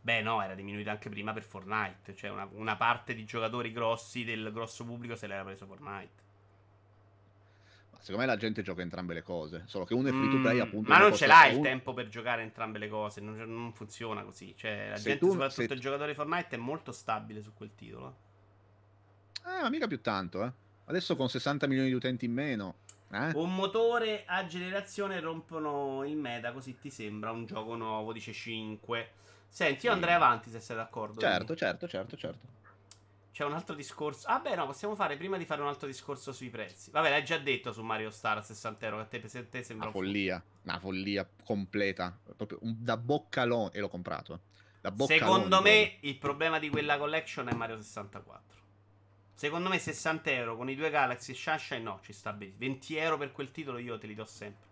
Beh, 0.00 0.22
no, 0.22 0.40
era 0.42 0.54
diminuito 0.54 0.90
anche 0.90 1.08
prima 1.10 1.32
per 1.32 1.42
Fortnite. 1.42 2.14
Cioè, 2.14 2.30
una, 2.30 2.48
una 2.52 2.76
parte 2.76 3.14
di 3.14 3.24
giocatori 3.24 3.72
grossi 3.72 4.24
del 4.24 4.50
grosso 4.52 4.84
pubblico 4.84 5.16
se 5.16 5.26
l'era 5.26 5.44
preso 5.44 5.66
Fortnite. 5.66 6.26
Ma 7.90 7.98
secondo 8.00 8.20
me 8.20 8.26
la 8.26 8.36
gente 8.36 8.62
gioca 8.62 8.80
entrambe 8.82 9.12
le 9.12 9.22
cose, 9.22 9.64
solo 9.66 9.84
che 9.84 9.94
uno 9.94 10.08
è 10.08 10.12
free 10.12 10.30
to 10.30 10.40
play 10.40 10.58
Mm, 10.58 10.62
appunto. 10.62 10.88
Ma 10.90 10.98
non 10.98 11.14
ce 11.14 11.26
l'hai 11.26 11.54
il 11.56 11.60
tempo 11.60 11.92
per 11.94 12.08
giocare 12.08 12.42
entrambe 12.42 12.78
le 12.78 12.88
cose. 12.88 13.20
Non, 13.20 13.36
non 13.36 13.72
funziona 13.72 14.22
così. 14.22 14.54
Cioè, 14.56 14.90
la 14.90 14.96
Se 14.96 15.02
gente, 15.02 15.18
tu- 15.18 15.30
soprattutto 15.32 15.66
se- 15.66 15.74
il 15.74 15.80
giocatore 15.80 16.14
Fortnite, 16.14 16.56
è 16.56 16.58
molto 16.58 16.92
stabile 16.92 17.42
su 17.42 17.52
quel 17.54 17.74
titolo. 17.74 18.16
Eh, 19.44 19.62
ma 19.62 19.68
mica 19.68 19.86
più 19.86 20.00
tanto, 20.00 20.44
eh. 20.44 20.52
Adesso 20.86 21.16
con 21.16 21.28
60 21.28 21.66
milioni 21.66 21.88
di 21.88 21.94
utenti 21.94 22.24
in 22.24 22.32
meno. 22.32 22.76
Eh? 23.10 23.32
Un 23.34 23.54
motore 23.54 24.24
a 24.26 24.44
generazione 24.46 25.18
rompono 25.20 26.04
il 26.04 26.16
meta, 26.16 26.52
così 26.52 26.78
ti 26.78 26.90
sembra 26.90 27.30
un 27.30 27.46
gioco 27.46 27.74
nuovo, 27.74 28.12
dice 28.12 28.32
5. 28.32 29.12
Senti, 29.48 29.86
io 29.86 29.92
andrei 29.92 30.14
avanti 30.14 30.50
se 30.50 30.60
sei 30.60 30.76
d'accordo. 30.76 31.20
Certo, 31.20 31.56
certo, 31.56 31.88
certo, 31.88 32.16
certo. 32.16 32.56
C'è 33.32 33.44
un 33.44 33.52
altro 33.52 33.74
discorso. 33.76 34.26
Ah, 34.26 34.40
beh, 34.40 34.56
no, 34.56 34.66
possiamo 34.66 34.96
fare 34.96 35.16
prima 35.16 35.36
di 35.36 35.44
fare 35.44 35.62
un 35.62 35.68
altro 35.68 35.86
discorso 35.86 36.32
sui 36.32 36.50
prezzi. 36.50 36.90
Vabbè, 36.90 37.08
l'hai 37.08 37.24
già 37.24 37.38
detto 37.38 37.72
su 37.72 37.82
Mario 37.82 38.10
Star 38.10 38.38
a 38.38 38.42
60 38.42 38.84
euro. 38.86 38.98
A 38.98 39.04
te, 39.04 39.28
se 39.28 39.48
te 39.48 39.62
sembra 39.62 39.88
Una 39.88 39.96
un 39.96 40.02
follia, 40.04 40.42
una 40.62 40.78
follia 40.80 41.28
completa. 41.44 42.18
Proprio 42.36 42.58
un- 42.62 42.74
da 42.78 42.96
boccalone. 42.96 43.70
E 43.72 43.78
l'ho 43.80 43.88
comprato. 43.88 44.40
Da 44.80 44.90
boccalone. 44.90 45.20
Secondo 45.20 45.62
me 45.62 45.98
il 46.00 46.18
problema 46.18 46.58
di 46.58 46.68
quella 46.68 46.98
collection 46.98 47.48
è 47.48 47.54
Mario 47.54 47.76
64. 47.80 48.56
Secondo 49.34 49.68
me 49.68 49.78
60 49.78 50.30
euro 50.32 50.56
con 50.56 50.68
i 50.68 50.74
due 50.74 50.90
Galaxy 50.90 51.30
e 51.30 51.34
Sunshine 51.36 51.80
no, 51.80 52.00
ci 52.02 52.12
sta 52.12 52.32
bene. 52.32 52.54
20 52.56 52.96
euro 52.96 53.18
per 53.18 53.30
quel 53.30 53.52
titolo 53.52 53.78
io 53.78 53.98
te 53.98 54.08
li 54.08 54.16
do 54.16 54.24
sempre. 54.24 54.66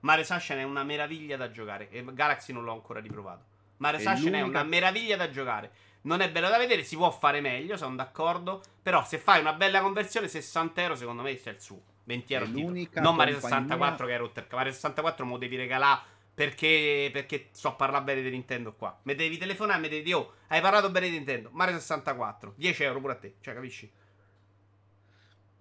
Mario 0.00 0.22
Sunshine 0.22 0.60
è 0.60 0.64
una 0.64 0.84
meraviglia 0.84 1.36
da 1.36 1.50
giocare. 1.50 1.90
E 1.90 2.04
Galaxy 2.14 2.52
non 2.52 2.62
l'ho 2.62 2.72
ancora 2.74 3.00
riprovato. 3.00 3.46
Mario 3.78 4.00
Sunshine 4.00 4.38
è 4.38 4.40
l'unica- 4.40 4.60
una 4.60 4.68
meraviglia 4.68 5.16
da 5.16 5.30
giocare. 5.30 5.70
Non 6.02 6.20
è 6.20 6.30
bello 6.30 6.48
da 6.48 6.58
vedere, 6.58 6.84
si 6.84 6.96
può 6.96 7.10
fare 7.10 7.40
meglio, 7.40 7.76
sono 7.76 7.96
d'accordo. 7.96 8.62
Però 8.82 9.04
se 9.04 9.18
fai 9.18 9.40
una 9.40 9.54
bella 9.54 9.80
conversione, 9.80 10.28
60 10.28 10.82
euro 10.82 10.94
secondo 10.96 11.22
me 11.22 11.34
c'è 11.40 11.50
il 11.50 11.60
suo. 11.60 11.80
20 12.04 12.34
euro 12.34 12.44
l'unica 12.46 13.00
Non 13.00 13.14
Mario 13.16 13.38
compagnia- 13.40 13.60
64 13.60 14.06
che 14.06 14.14
è 14.14 14.46
ca- 14.46 14.56
Mario 14.56 14.72
64 14.72 15.24
mo 15.24 15.38
devi 15.38 15.56
regalare 15.56 16.12
Perché, 16.34 17.10
perché 17.12 17.48
so 17.52 17.76
parlare 17.76 18.02
bene 18.02 18.20
di 18.20 18.28
Nintendo 18.30 18.74
qua. 18.74 18.98
Mi 19.04 19.14
devi 19.14 19.38
telefonare 19.38 19.78
e 19.78 19.82
mi 19.82 19.88
devi 19.88 20.02
dire, 20.02 20.16
oh, 20.16 20.32
hai 20.48 20.60
parlato 20.60 20.90
bene 20.90 21.06
di 21.08 21.12
Nintendo. 21.12 21.48
Mario 21.52 21.78
64, 21.78 22.54
10 22.56 22.82
euro 22.82 22.98
pure 23.00 23.12
a 23.12 23.16
te. 23.16 23.36
Cioè, 23.40 23.54
capisci? 23.54 23.88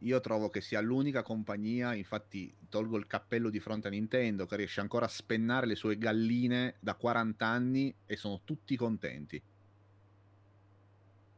Io 0.03 0.19
trovo 0.19 0.49
che 0.49 0.59
sia 0.59 0.81
l'unica 0.81 1.23
compagnia, 1.23 1.93
infatti 1.93 2.53
tolgo 2.69 2.97
il 2.97 3.07
cappello 3.07 3.49
di 3.49 3.59
fronte 3.59 3.87
a 3.87 3.91
Nintendo, 3.91 4.45
che 4.45 4.57
riesce 4.57 4.81
ancora 4.81 5.05
a 5.05 5.09
spennare 5.09 5.65
le 5.65 5.75
sue 5.75 5.97
galline 5.97 6.75
da 6.79 6.95
40 6.95 7.45
anni 7.45 7.93
e 8.05 8.15
sono 8.17 8.41
tutti 8.43 8.75
contenti. 8.75 9.41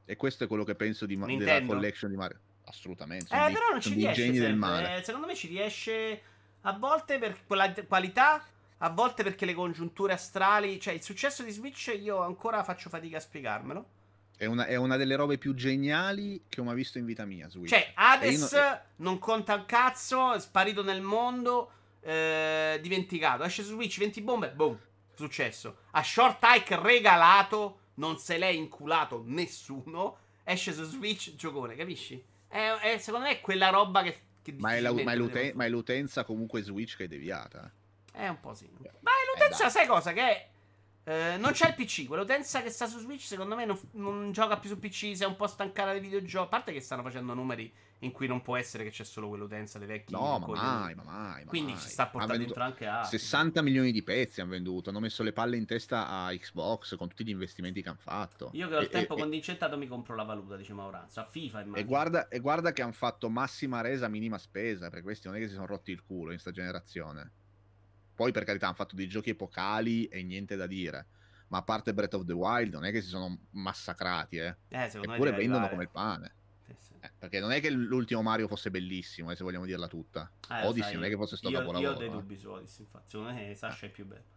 E 0.06 0.16
questo 0.16 0.44
è 0.44 0.48
quello 0.48 0.64
che 0.64 0.76
penso 0.76 1.06
di, 1.06 1.16
della 1.16 1.64
collection 1.64 2.10
di 2.10 2.18
Mario. 2.18 2.40
Assolutamente. 2.66 3.26
Eh, 3.26 3.52
però 3.52 3.70
non 3.72 3.82
ci 3.82 3.94
riesce. 3.94 4.26
Eh, 4.26 5.04
secondo 5.04 5.28
me 5.28 5.36
ci 5.36 5.48
riesce 5.48 6.22
a 6.62 6.74
volte 6.74 7.20
per 7.20 7.46
quella 7.46 7.72
qualità, 7.88 8.44
a 8.80 8.90
volte 8.90 9.22
perché 9.22 9.46
le 9.46 9.54
congiunture 9.54 10.14
astrali. 10.14 10.80
Cioè, 10.80 10.96
il 10.96 11.04
successo 11.04 11.44
di 11.44 11.52
Switch 11.52 11.96
io 12.00 12.22
ancora 12.22 12.64
faccio 12.64 12.90
fatica 12.90 13.18
a 13.18 13.22
spiegarmelo. 13.22 13.90
È 14.38 14.46
una, 14.46 14.66
è 14.66 14.76
una, 14.76 14.98
delle 14.98 15.16
robe 15.16 15.38
più 15.38 15.54
geniali 15.54 16.44
che 16.50 16.60
ho 16.60 16.64
mai 16.64 16.76
visto 16.76 16.98
in 16.98 17.06
vita 17.06 17.26
mia. 17.26 17.48
Switch. 17.48 17.70
Cioè, 17.70 17.92
Hades 17.96 18.52
non... 18.52 18.80
non... 18.98 19.20
conta 19.20 19.56
un 19.56 19.66
cazzo, 19.66 20.34
è 20.34 20.40
sparito 20.40 20.84
nel 20.84 21.02
mondo, 21.02 21.72
eh, 22.02 22.80
dimenticato. 22.82 23.44
Esce 23.44 23.64
su 23.64 23.74
Switch, 23.74 23.98
20 23.98 24.22
bombe, 24.22 24.50
boom, 24.52 24.78
successo. 25.16 25.78
A 25.92 26.04
Short 26.04 26.40
Hike 26.44 26.78
regalato, 26.82 27.80
non 27.96 28.18
se 28.18 28.38
l'è 28.38 28.48
inculato 28.48 29.24
nessuno. 29.26 30.18
Esce 30.44 30.74
su 30.74 30.84
Switch, 30.84 31.36
giocone, 31.36 31.76
capisci? 31.76 32.22
È, 32.48 32.72
è, 32.82 32.98
secondo 32.98 33.28
me 33.28 33.34
è 33.34 33.42
quella 33.42 33.70
roba 33.70 34.04
che. 34.04 34.20
che 34.42 34.54
ma, 34.58 34.76
è 34.76 34.82
la, 34.82 34.92
ma, 34.92 35.14
è 35.14 35.16
l'uten- 35.16 35.52
ma, 35.56 35.66
è 35.66 35.70
l'utenza 35.70 36.26
comunque 36.26 36.62
Switch 36.62 36.98
che 36.98 37.06
è 37.06 37.08
deviata. 37.08 37.72
È 38.12 38.28
un 38.28 38.40
po' 38.40 38.54
sì. 38.54 38.70
Ma 38.80 39.12
è 39.12 39.34
l'utenza, 39.34 39.68
eh, 39.68 39.70
sai 39.70 39.88
cosa? 39.88 40.12
Che 40.12 40.22
è 40.22 40.48
eh, 41.08 41.38
non 41.38 41.52
c'è 41.52 41.68
il 41.68 41.76
PC. 41.76 42.08
Quell'utenza 42.08 42.64
che 42.64 42.72
sta 42.72 42.88
su 42.88 42.98
Switch, 42.98 43.22
secondo 43.22 43.56
me, 43.56 43.66
non, 43.66 43.80
non, 43.92 44.32
gioca 44.32 44.58
più 44.58 44.70
su 44.70 44.80
PC. 44.80 45.16
Si 45.16 45.22
è 45.22 45.26
un 45.26 45.36
po' 45.36 45.46
stancata 45.46 45.92
dei 45.92 46.02
videogiochi. 46.02 46.46
A 46.46 46.50
parte 46.50 46.74
che 46.74 46.80
stanno 46.80 47.04
facendo 47.04 47.36
numeri 47.36 47.72
in 48.00 48.12
cui 48.12 48.26
non 48.26 48.42
può 48.42 48.58
essere 48.58 48.84
che 48.84 48.90
c'è 48.90 49.04
solo 49.04 49.28
quell'utenza 49.28 49.78
dei 49.78 49.88
vecchi. 49.88 50.14
No, 50.14 50.40
ma 50.40 50.48
mai, 50.48 50.96
ma 50.96 51.04
mai, 51.04 51.44
ma 51.44 51.50
Quindi 51.50 51.74
mai. 51.74 51.82
ci 51.82 51.90
sta 51.90 52.08
portando 52.08 52.38
dentro 52.38 52.64
anche 52.64 52.88
a 52.88 53.04
60 53.04 53.62
milioni 53.62 53.92
di 53.92 54.02
pezzi 54.02 54.42
hanno 54.42 54.52
venduto. 54.52 54.90
Hanno 54.90 55.00
messo 55.00 55.22
le 55.22 55.32
palle 55.32 55.58
in 55.58 55.68
testa 55.68 56.08
a 56.08 56.36
Xbox 56.36 56.98
con 56.98 57.08
tutti 57.08 57.24
gli 57.24 57.30
investimenti 57.30 57.84
che 57.84 57.90
hanno 57.90 58.00
fatto. 58.02 58.50
Io 58.54 58.68
che 58.68 58.76
ho 58.76 58.80
il 58.80 58.90
tempo 58.90 59.16
e, 59.16 59.20
condincentato 59.20 59.78
mi 59.78 59.88
compro 59.88 60.16
la 60.16 60.24
valuta, 60.24 60.56
dice 60.56 60.74
Mauranzo. 60.74 61.20
A 61.20 61.26
FIFA 61.26 61.62
immagino. 61.62 61.78
E 61.78 61.84
guarda, 61.84 62.28
e 62.30 62.40
guarda 62.40 62.72
che 62.72 62.82
hanno 62.82 62.94
fatto 62.94 63.30
massima 63.30 63.82
resa, 63.82 64.08
minima 64.08 64.40
spesa. 64.40 64.90
Per 64.90 65.04
questi 65.04 65.28
non 65.28 65.38
è 65.38 65.40
che 65.40 65.48
si 65.50 65.54
sono 65.54 65.68
rotti 65.68 65.92
il 65.92 66.02
culo 66.02 66.32
in 66.32 66.40
sta 66.40 66.50
generazione. 66.50 67.32
Poi, 68.16 68.32
per 68.32 68.46
carità, 68.46 68.68
hanno 68.68 68.76
fatto 68.76 68.96
dei 68.96 69.08
giochi 69.08 69.32
epocali 69.32 70.06
e 70.06 70.24
niente 70.24 70.56
da 70.56 70.68
dire 70.68 71.08
ma 71.48 71.60
a 71.60 71.64
parte 71.64 71.94
Breath 71.94 72.16
of 72.16 72.26
the 72.26 72.34
Wild 72.34 72.74
non 72.74 72.86
è 72.86 72.92
che 72.92 73.02
si 73.02 73.10
sono 73.10 73.38
massacrati, 73.52 74.38
eh. 74.38 74.56
eh 74.70 74.92
Eppure 74.94 75.32
vendono 75.32 75.70
come 75.70 75.84
il 75.84 75.90
pane. 75.90 76.34
Eh, 77.00 77.12
perché 77.20 77.40
non 77.40 77.52
è 77.52 77.62
che 77.62 77.70
l'ultimo 77.70 78.22
Mario 78.24 78.48
fosse 78.48 78.72
bellissimo, 78.72 79.30
eh, 79.32 79.36
se 79.36 79.44
vogliamo 79.44 79.66
dirla 79.66 79.88
tutta. 79.88 80.30
Eh, 80.50 80.66
Odyssey 80.66 80.82
sai, 80.82 80.94
non 80.96 81.04
è 81.04 81.10
che 81.10 81.16
fosse 81.16 81.38
stato 81.38 81.54
io, 81.54 81.60
capolavoro. 81.60 81.90
Io 81.92 81.96
ho 81.96 82.00
dei 82.00 82.08
eh. 82.08 82.12
dubbi 82.12 82.36
su 82.36 82.50
Odyssey, 82.50 82.86
infatti. 82.86 83.10
Secondo 83.10 83.34
me 83.34 83.54
Sasha 83.54 83.86
è 83.86 83.90
più 83.90 84.06
bello. 84.06 84.34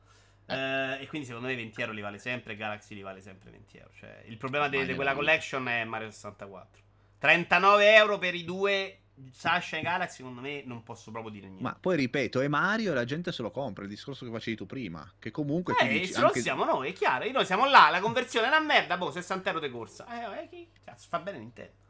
Eh. 0.51 1.03
e 1.03 1.07
quindi 1.09 1.27
secondo 1.27 1.49
me 1.49 1.55
20 1.57 1.81
euro 1.81 1.93
li 1.93 2.01
vale 2.01 2.19
sempre, 2.19 2.57
Galaxy 2.57 2.95
li 2.95 3.03
vale 3.03 3.21
sempre 3.21 3.51
20 3.51 3.79
euro. 3.79 3.91
Cioè, 3.95 4.25
il 4.27 4.37
problema 4.37 4.69
di 4.69 4.95
quella 4.95 5.15
collection 5.15 5.67
è 5.67 5.85
Mario 5.85 6.11
64. 6.11 6.83
39 7.19 7.95
euro 7.95 8.19
per 8.19 8.35
i 8.35 8.45
due 8.45 8.99
Sasha 9.33 9.77
e 9.79 9.83
Galaxy, 9.83 10.17
secondo 10.19 10.41
me, 10.41 10.63
non 10.65 10.83
posso 10.83 11.11
proprio 11.11 11.33
dire 11.33 11.47
niente. 11.47 11.63
Ma 11.63 11.77
poi 11.79 11.97
ripeto, 11.97 12.41
è 12.41 12.49
Mario 12.49 12.93
e 12.93 12.95
la 12.95 13.05
gente 13.05 13.33
se 13.33 13.43
lo 13.43 13.51
compra. 13.51 13.85
Il 13.85 13.91
discorso 13.91 14.25
che 14.25 14.31
facevi 14.31 14.57
tu 14.57 14.67
prima. 14.67 15.11
Che 15.19 15.31
comunque. 15.31 15.75
Eh, 15.79 15.89
dici, 15.89 16.13
se 16.13 16.21
anche... 16.21 16.37
lo 16.37 16.43
siamo 16.43 16.65
noi, 16.65 16.91
è 16.91 16.93
chiaro. 16.93 17.31
Noi 17.31 17.47
siamo 17.47 17.67
là, 17.67 17.89
la 17.91 18.01
conversione 18.01 18.47
è 18.47 18.49
una 18.49 18.61
merda. 18.61 18.97
Boh, 18.97 19.11
60 19.11 19.49
euro 19.51 19.61
di 19.61 19.71
corsa. 19.71 20.07
Eh, 20.07 20.43
eh, 20.43 20.49
che 20.49 20.69
cazzo, 20.85 21.07
fa 21.09 21.19
bene 21.19 21.39
Nintendo. 21.39 21.87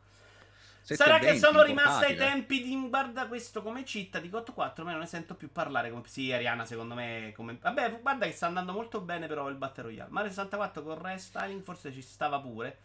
Sarà 0.95 1.19
che 1.19 1.39
sono 1.39 1.63
rimasta 1.63 2.07
ai 2.07 2.17
tempi 2.17 2.63
di 2.63 2.89
guarda 2.89 3.27
questo 3.27 3.63
come 3.63 3.85
città 3.85 4.21
di 4.21 4.31
Cotto 4.31 4.55
4, 4.55 4.85
ma 4.85 4.93
non 4.93 5.01
ne 5.01 5.07
sento 5.07 5.35
più 5.35 5.53
parlare 5.53 5.91
come 5.91 6.05
sì, 6.07 6.33
Ariana 6.33 6.65
secondo 6.65 6.95
me 6.95 7.33
come... 7.37 7.59
Vabbè, 7.61 8.01
guarda 8.01 8.25
che 8.25 8.33
sta 8.33 8.47
andando 8.47 8.73
molto 8.73 9.03
bene 9.03 9.27
però 9.27 9.49
il 9.49 9.57
Battle 9.57 9.83
Royale. 9.83 10.11
Mario 10.11 10.31
64 10.31 10.83
con 10.83 11.03
restyling 11.03 11.63
forse 11.63 11.93
ci 11.93 12.01
stava 12.01 12.41
pure. 12.41 12.79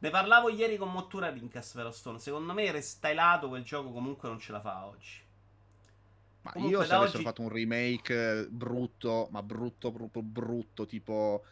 Ne 0.00 0.10
parlavo 0.10 0.48
ieri 0.48 0.76
con 0.76 0.92
Mottura 0.92 1.30
Rincas 1.30 1.88
Stone. 1.90 2.18
Secondo 2.18 2.52
me 2.52 2.70
restylato 2.70 3.48
quel 3.48 3.64
gioco 3.64 3.90
comunque 3.90 4.28
non 4.28 4.38
ce 4.38 4.52
la 4.52 4.60
fa 4.60 4.84
oggi. 4.86 5.26
Ma 6.42 6.52
comunque 6.52 6.78
io 6.78 6.84
se 6.84 6.94
avessero 6.94 7.18
oggi... 7.18 7.26
fatto 7.26 7.42
un 7.42 7.48
remake 7.48 8.46
brutto, 8.48 9.28
ma 9.32 9.42
brutto 9.42 9.90
proprio 9.90 10.22
brutto, 10.22 10.86
tipo 10.86 11.42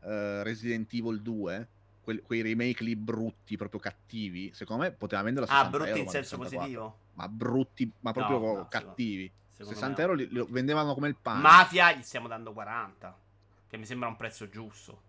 uh, 0.00 0.42
Resident 0.42 0.92
Evil 0.92 1.22
2, 1.22 1.68
que- 2.02 2.20
quei 2.22 2.42
remake 2.42 2.82
lì 2.82 2.96
brutti, 2.96 3.56
proprio 3.56 3.80
cattivi, 3.80 4.52
secondo 4.52 4.82
me 4.82 4.90
poteva 4.90 5.22
vendere 5.22 5.46
la 5.46 5.52
60 5.52 5.66
Ah, 5.66 5.70
brutti 5.70 5.90
euro, 5.90 6.02
in 6.02 6.08
senso 6.08 6.36
positivo? 6.36 6.98
Ma 7.14 7.28
brutti, 7.28 7.90
ma 8.00 8.12
proprio 8.12 8.38
no, 8.38 8.52
no, 8.54 8.66
cattivi. 8.68 9.30
Secondo 9.50 9.72
60 9.72 10.02
euro 10.02 10.14
li, 10.14 10.28
li 10.28 10.44
vendevano 10.50 10.94
come 10.94 11.08
il 11.08 11.16
pane. 11.16 11.40
Mafia 11.40 11.92
gli 11.92 12.02
stiamo 12.02 12.26
dando 12.26 12.52
40, 12.52 13.16
che 13.68 13.76
mi 13.76 13.86
sembra 13.86 14.08
un 14.08 14.16
prezzo 14.16 14.48
giusto. 14.48 15.03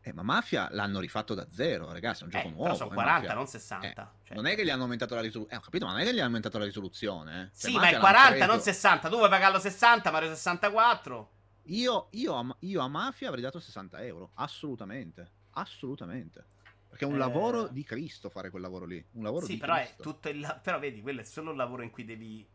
Eh, 0.00 0.12
ma 0.12 0.22
Mafia 0.22 0.68
l'hanno 0.70 1.00
rifatto 1.00 1.34
da 1.34 1.46
zero, 1.50 1.92
ragazzi, 1.92 2.22
è 2.22 2.24
un 2.24 2.30
gioco 2.30 2.48
eh, 2.48 2.50
nuovo. 2.50 2.74
Sono 2.74 2.90
40, 2.90 3.20
Mafia. 3.20 3.34
non 3.34 3.46
60. 3.46 3.86
Eh, 3.86 4.26
cioè. 4.26 4.36
Non 4.36 4.46
è 4.46 4.54
che 4.54 4.64
gli 4.64 4.70
hanno 4.70 4.82
aumentato 4.82 5.14
la 5.14 5.20
risoluzione. 5.20 5.54
Eh, 5.54 5.58
ho 5.58 5.64
capito, 5.64 5.86
ma 5.86 5.92
non 5.92 6.00
è 6.00 6.04
che 6.04 6.12
gli 6.12 6.18
hanno 6.18 6.26
aumentato 6.26 6.58
la 6.58 6.64
risoluzione. 6.64 7.42
Eh. 7.42 7.44
Cioè, 7.58 7.70
sì, 7.70 7.72
Mafia 7.72 7.90
ma 7.90 7.96
è 7.96 8.00
40, 8.00 8.30
preso... 8.30 8.46
non 8.46 8.60
60. 8.60 9.08
Tu 9.08 9.16
vuoi 9.16 9.28
pagarlo 9.28 9.58
60, 9.58 10.10
Mario 10.10 10.28
64? 10.28 11.30
Io, 11.64 12.08
io, 12.12 12.36
a, 12.36 12.56
io, 12.60 12.80
a, 12.80 12.88
Mafia 12.88 13.28
avrei 13.28 13.42
dato 13.42 13.60
60 13.60 14.02
euro. 14.04 14.30
Assolutamente. 14.34 15.30
Assolutamente. 15.52 16.44
Perché 16.88 17.04
è 17.04 17.08
un 17.08 17.14
eh... 17.14 17.18
lavoro 17.18 17.66
di 17.66 17.84
Cristo 17.84 18.30
fare 18.30 18.50
quel 18.50 18.62
lavoro 18.62 18.86
lì. 18.86 19.04
Un 19.12 19.22
lavoro 19.22 19.44
sì, 19.44 19.54
di 19.54 19.58
però 19.58 19.74
Cristo. 19.74 20.00
è 20.00 20.02
tutto 20.02 20.28
il... 20.28 20.60
Però 20.62 20.78
vedi, 20.78 21.02
quello 21.02 21.20
è 21.20 21.24
solo 21.24 21.50
un 21.50 21.56
lavoro 21.56 21.82
in 21.82 21.90
cui 21.90 22.04
devi 22.04 22.46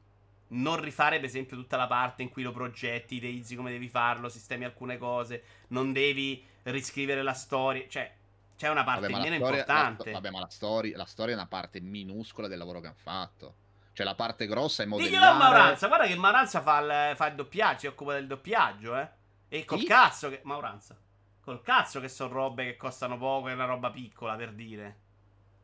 non 0.53 0.79
rifare, 0.79 1.17
per 1.17 1.25
esempio, 1.25 1.57
tutta 1.57 1.77
la 1.77 1.87
parte 1.87 2.21
in 2.21 2.29
cui 2.29 2.43
lo 2.43 2.51
progetti, 2.51 3.15
ideizzi 3.15 3.55
come 3.55 3.71
devi 3.71 3.87
farlo, 3.87 4.29
sistemi 4.29 4.65
alcune 4.65 4.97
cose, 4.97 5.43
non 5.69 5.91
devi 5.91 6.43
riscrivere 6.63 7.21
la 7.21 7.33
storia, 7.33 7.85
cioè 7.87 8.11
c'è 8.55 8.69
una 8.69 8.83
parte 8.83 9.07
vabbè, 9.09 9.23
meno 9.23 9.35
storia, 9.35 9.59
importante. 9.59 10.11
La, 10.11 10.19
vabbè, 10.19 10.29
ma 10.29 10.39
la 10.39 10.49
storia, 10.49 10.97
la 10.97 11.05
storia, 11.05 11.33
è 11.33 11.37
una 11.37 11.47
parte 11.47 11.81
minuscola 11.81 12.47
del 12.47 12.57
lavoro 12.57 12.79
che 12.79 12.87
hanno 12.87 12.95
fatto. 12.97 13.55
Cioè 13.93 14.05
la 14.05 14.15
parte 14.15 14.47
grossa 14.47 14.83
è 14.83 14.85
modellare... 14.85 15.15
Diglielo 15.15 15.31
a 15.31 15.37
Mauranza, 15.37 15.87
guarda 15.87 16.07
che 16.07 16.15
Mauranza 16.15 16.61
fa 16.61 16.79
il, 16.79 17.15
fa 17.15 17.27
il 17.27 17.35
doppiaggio, 17.35 17.79
si 17.79 17.87
occupa 17.87 18.13
del 18.13 18.27
doppiaggio, 18.27 18.97
eh. 18.97 19.09
E 19.49 19.65
col 19.65 19.79
Chi? 19.79 19.85
cazzo 19.85 20.29
che... 20.29 20.41
Mauranza. 20.43 20.97
Col 21.41 21.61
cazzo 21.61 21.99
che 21.99 22.07
sono 22.07 22.33
robe 22.33 22.65
che 22.65 22.75
costano 22.75 23.17
poco, 23.17 23.49
è 23.49 23.53
una 23.53 23.65
roba 23.65 23.91
piccola, 23.91 24.35
per 24.35 24.53
dire. 24.53 25.01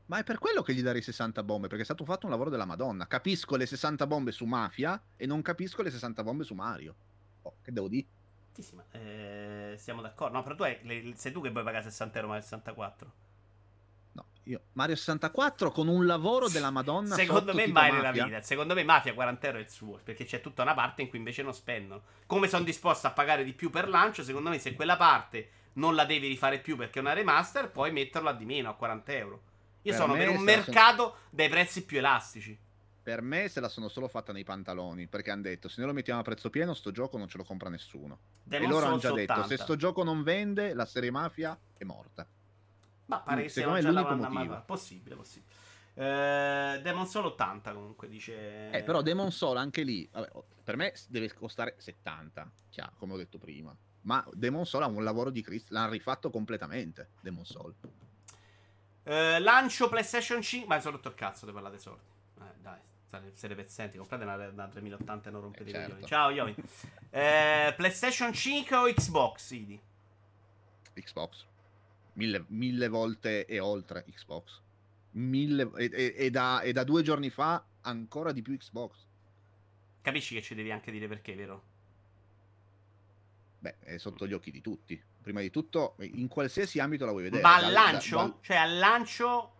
Ma 0.10 0.18
è 0.18 0.24
per 0.24 0.39
quello 0.39 0.64
che 0.64 0.74
gli 0.74 0.82
darei 0.82 1.03
60 1.03 1.43
bombe, 1.43 1.68
perché 1.68 1.84
è 1.84 1.86
stato 1.86 2.03
fatto 2.03 2.26
un 2.26 2.32
lavoro 2.32 2.49
della 2.49 2.66
Madonna. 2.66 3.05
Capisco 3.05 3.55
le 3.55 3.68
60 3.68 4.07
bombe 4.07 4.32
su 4.32 4.45
Mafia 4.45 4.99
e 5.16 5.28
non 5.28 5.43
capisco 5.43 5.84
le 5.84 5.91
60 5.91 6.24
bombe 6.24 6.43
su 6.43 6.55
Mario. 6.55 6.95
Oh, 7.43 7.57
che 7.62 7.72
devo 7.72 7.88
dire? 7.88 8.07
Sì, 8.51 8.64
sì, 8.64 8.76
ma 8.76 8.84
eh, 8.89 9.76
siamo 9.78 10.01
d'accordo. 10.01 10.36
No, 10.36 10.41
però 10.41 10.55
tu 10.55 10.64
hai, 10.64 10.80
le, 10.82 11.14
sei 11.16 11.32
tu 11.32 11.41
che 11.41 11.51
vuoi 11.51 11.64
pagare 11.64 11.84
60 11.84 12.16
euro 12.16 12.28
Mario 12.30 12.43
64. 12.43 13.12
No, 14.14 14.26
io 14.45 14.62
Mario 14.74 14.95
64 14.95 15.70
con 15.70 15.88
un 15.88 16.07
lavoro 16.07 16.49
della 16.49 16.72
Madonna. 16.72 17.14
Secondo 17.14 17.53
me 17.53 17.68
mai 17.68 17.91
nella 17.91 18.12
vita. 18.12 18.41
Secondo 18.41 18.74
me 18.74 18.84
Mafia 18.84 19.14
40 19.14 19.45
euro 19.45 19.60
è 19.60 19.62
il 19.62 19.70
suo. 19.70 19.99
Perché 20.03 20.26
c'è 20.26 20.41
tutta 20.41 20.64
una 20.64 20.74
parte 20.74 21.03
in 21.03 21.10
cui 21.10 21.20
invece 21.20 21.43
non 21.43 21.53
spendono. 21.53 22.01
Come 22.26 22.47
sono 22.47 22.64
disposto 22.64 23.05
a 23.05 23.12
pagare 23.12 23.43
di 23.43 23.53
più 23.53 23.70
per 23.70 23.88
lancio, 23.88 24.24
secondo 24.24 24.49
me 24.49 24.57
se 24.57 24.74
quella 24.74 24.97
parte 24.97 25.51
non 25.74 25.93
la 25.93 26.05
devi 26.05 26.28
rifare 26.28 26.57
più 26.57 26.76
perché 26.76 26.97
è 26.97 27.01
una 27.03 27.14
remaster, 27.14 27.70
puoi 27.70 27.91
metterla 27.91 28.34
di 28.34 28.45
meno 28.45 28.70
a 28.70 28.74
40 28.74 29.14
euro. 29.14 29.41
Io 29.84 29.91
per 29.91 30.01
sono 30.01 30.13
per 30.13 30.30
un 30.30 30.41
mercato 30.41 31.03
sono... 31.03 31.15
dei 31.30 31.49
prezzi 31.49 31.86
più 31.86 31.97
elastici. 31.97 32.57
Per 33.01 33.21
me 33.21 33.47
se 33.47 33.59
la 33.59 33.69
sono 33.69 33.88
solo 33.88 34.07
fatta 34.07 34.32
nei 34.34 34.43
pantaloni, 34.43 35.07
perché 35.07 35.32
hanno 35.32 35.43
detto 35.43 35.67
se 35.67 35.75
noi 35.80 35.88
lo 35.88 35.95
mettiamo 35.95 36.19
a 36.19 36.23
prezzo 36.23 36.49
pieno 36.49 36.73
sto 36.73 36.91
gioco 36.91 37.17
non 37.17 37.27
ce 37.27 37.38
lo 37.38 37.43
compra 37.43 37.69
nessuno. 37.69 38.19
Demon 38.43 38.67
e 38.67 38.71
loro 38.71 38.86
hanno 38.86 38.97
già 38.97 39.11
detto 39.11 39.34
80. 39.34 39.47
se 39.47 39.57
sto 39.57 39.75
gioco 39.75 40.03
non 40.03 40.21
vende 40.23 40.73
la 40.73 40.86
serie 40.86 41.11
Mafia 41.11 41.57
è 41.77 41.84
morta. 41.84 42.27
Ma 43.05 43.19
pare 43.21 43.43
che 43.43 43.49
sia 43.49 43.63
già 43.80 43.89
l'unico 43.89 44.15
motivo. 44.15 44.63
Possibile, 44.65 45.15
possibile. 45.15 45.67
Eh, 45.99 46.80
Demon 46.82 47.07
Soul 47.07 47.25
80 47.25 47.73
comunque 47.73 48.07
dice 48.07 48.69
eh, 48.69 48.84
però 48.84 49.01
Demon 49.01 49.34
Soul 49.34 49.57
anche 49.57 49.82
lì 49.82 50.07
vabbè, 50.09 50.30
per 50.63 50.77
me 50.77 50.93
deve 51.09 51.34
costare 51.34 51.75
70 51.77 52.49
chiaro, 52.69 52.93
come 52.97 53.13
ho 53.13 53.17
detto 53.17 53.38
prima 53.38 53.75
ma 54.03 54.25
Demon 54.32 54.65
Soul 54.65 54.84
ha 54.84 54.88
un 54.88 55.03
lavoro 55.03 55.30
di 55.30 55.41
Cristo 55.41 55.73
l'hanno 55.73 55.91
rifatto 55.91 56.30
completamente 56.30 57.09
Demon 57.19 57.43
Soul 57.43 57.75
eh, 59.04 59.39
lancio 59.39 59.89
PlayStation 59.89 60.41
5. 60.41 60.68
Ma 60.68 60.80
sono 60.80 60.95
rotto 60.95 61.10
il 61.10 61.16
cazzo 61.16 61.45
di 61.45 61.52
parlare 61.52 61.80
soldi. 61.80 62.02
Eh, 62.39 62.62
dai, 62.62 62.80
siete 63.34 63.56
pezzenti. 63.56 63.97
Comprate 63.97 64.24
una, 64.24 64.36
una 64.36 64.68
3080 64.68 65.30
e 65.30 65.32
non 65.32 65.41
rompete 65.41 65.70
eh, 65.70 65.74
certo. 65.74 65.88
i 65.88 65.91
coglioni. 65.91 66.08
Ciao, 66.08 66.32
Yomi. 66.32 66.56
eh, 67.12 67.74
PlayStation 67.76 68.34
5 68.34 68.76
o 68.76 68.93
Xbox, 68.93 69.52
Idi? 69.52 69.80
Xbox. 70.93 71.45
Mille, 72.14 72.45
mille 72.47 72.88
volte 72.88 73.45
e 73.45 73.60
oltre 73.60 74.04
Xbox. 74.06 74.62
Mille, 75.12 75.72
e, 75.78 75.89
e, 75.91 76.14
e, 76.18 76.30
da, 76.30 76.62
e 76.62 76.72
da 76.74 76.84
due 76.84 77.02
giorni 77.02 77.30
fa 77.30 77.64
ancora 77.82 78.32
di 78.32 78.41
più 78.41 78.58
Xbox. 78.58 79.06
Capisci 80.02 80.36
che 80.36 80.41
ci 80.41 80.56
devi 80.56 80.72
anche 80.72 80.91
dire 80.91 81.08
perché, 81.08 81.36
vero? 81.36 81.64
Beh, 83.60 83.80
è 83.80 83.97
sotto 83.97 84.28
gli 84.28 84.34
occhi 84.34 84.52
di 84.52 84.62
tutti. 84.62 85.02
Prima 85.30 85.41
di 85.41 85.51
tutto, 85.51 85.93
in 85.99 86.27
qualsiasi 86.27 86.80
ambito 86.80 87.05
la 87.05 87.11
vuoi 87.11 87.21
vedere. 87.21 87.43
Ma 87.43 87.57
al 87.57 87.71
lancio? 87.71 88.15
Da, 88.15 88.23
da... 88.23 88.36
Cioè 88.41 88.57
al 88.57 88.77
lancio 88.80 89.53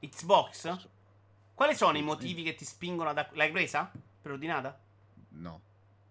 Xbox? 0.00 0.88
Quali 1.52 1.74
sono 1.74 1.98
i 1.98 2.02
motivi 2.02 2.42
che 2.42 2.54
ti 2.54 2.64
spingono 2.64 3.10
ad... 3.10 3.28
L'hai 3.32 3.50
presa? 3.50 3.92
Preordinata? 4.22 4.80
No. 5.32 5.60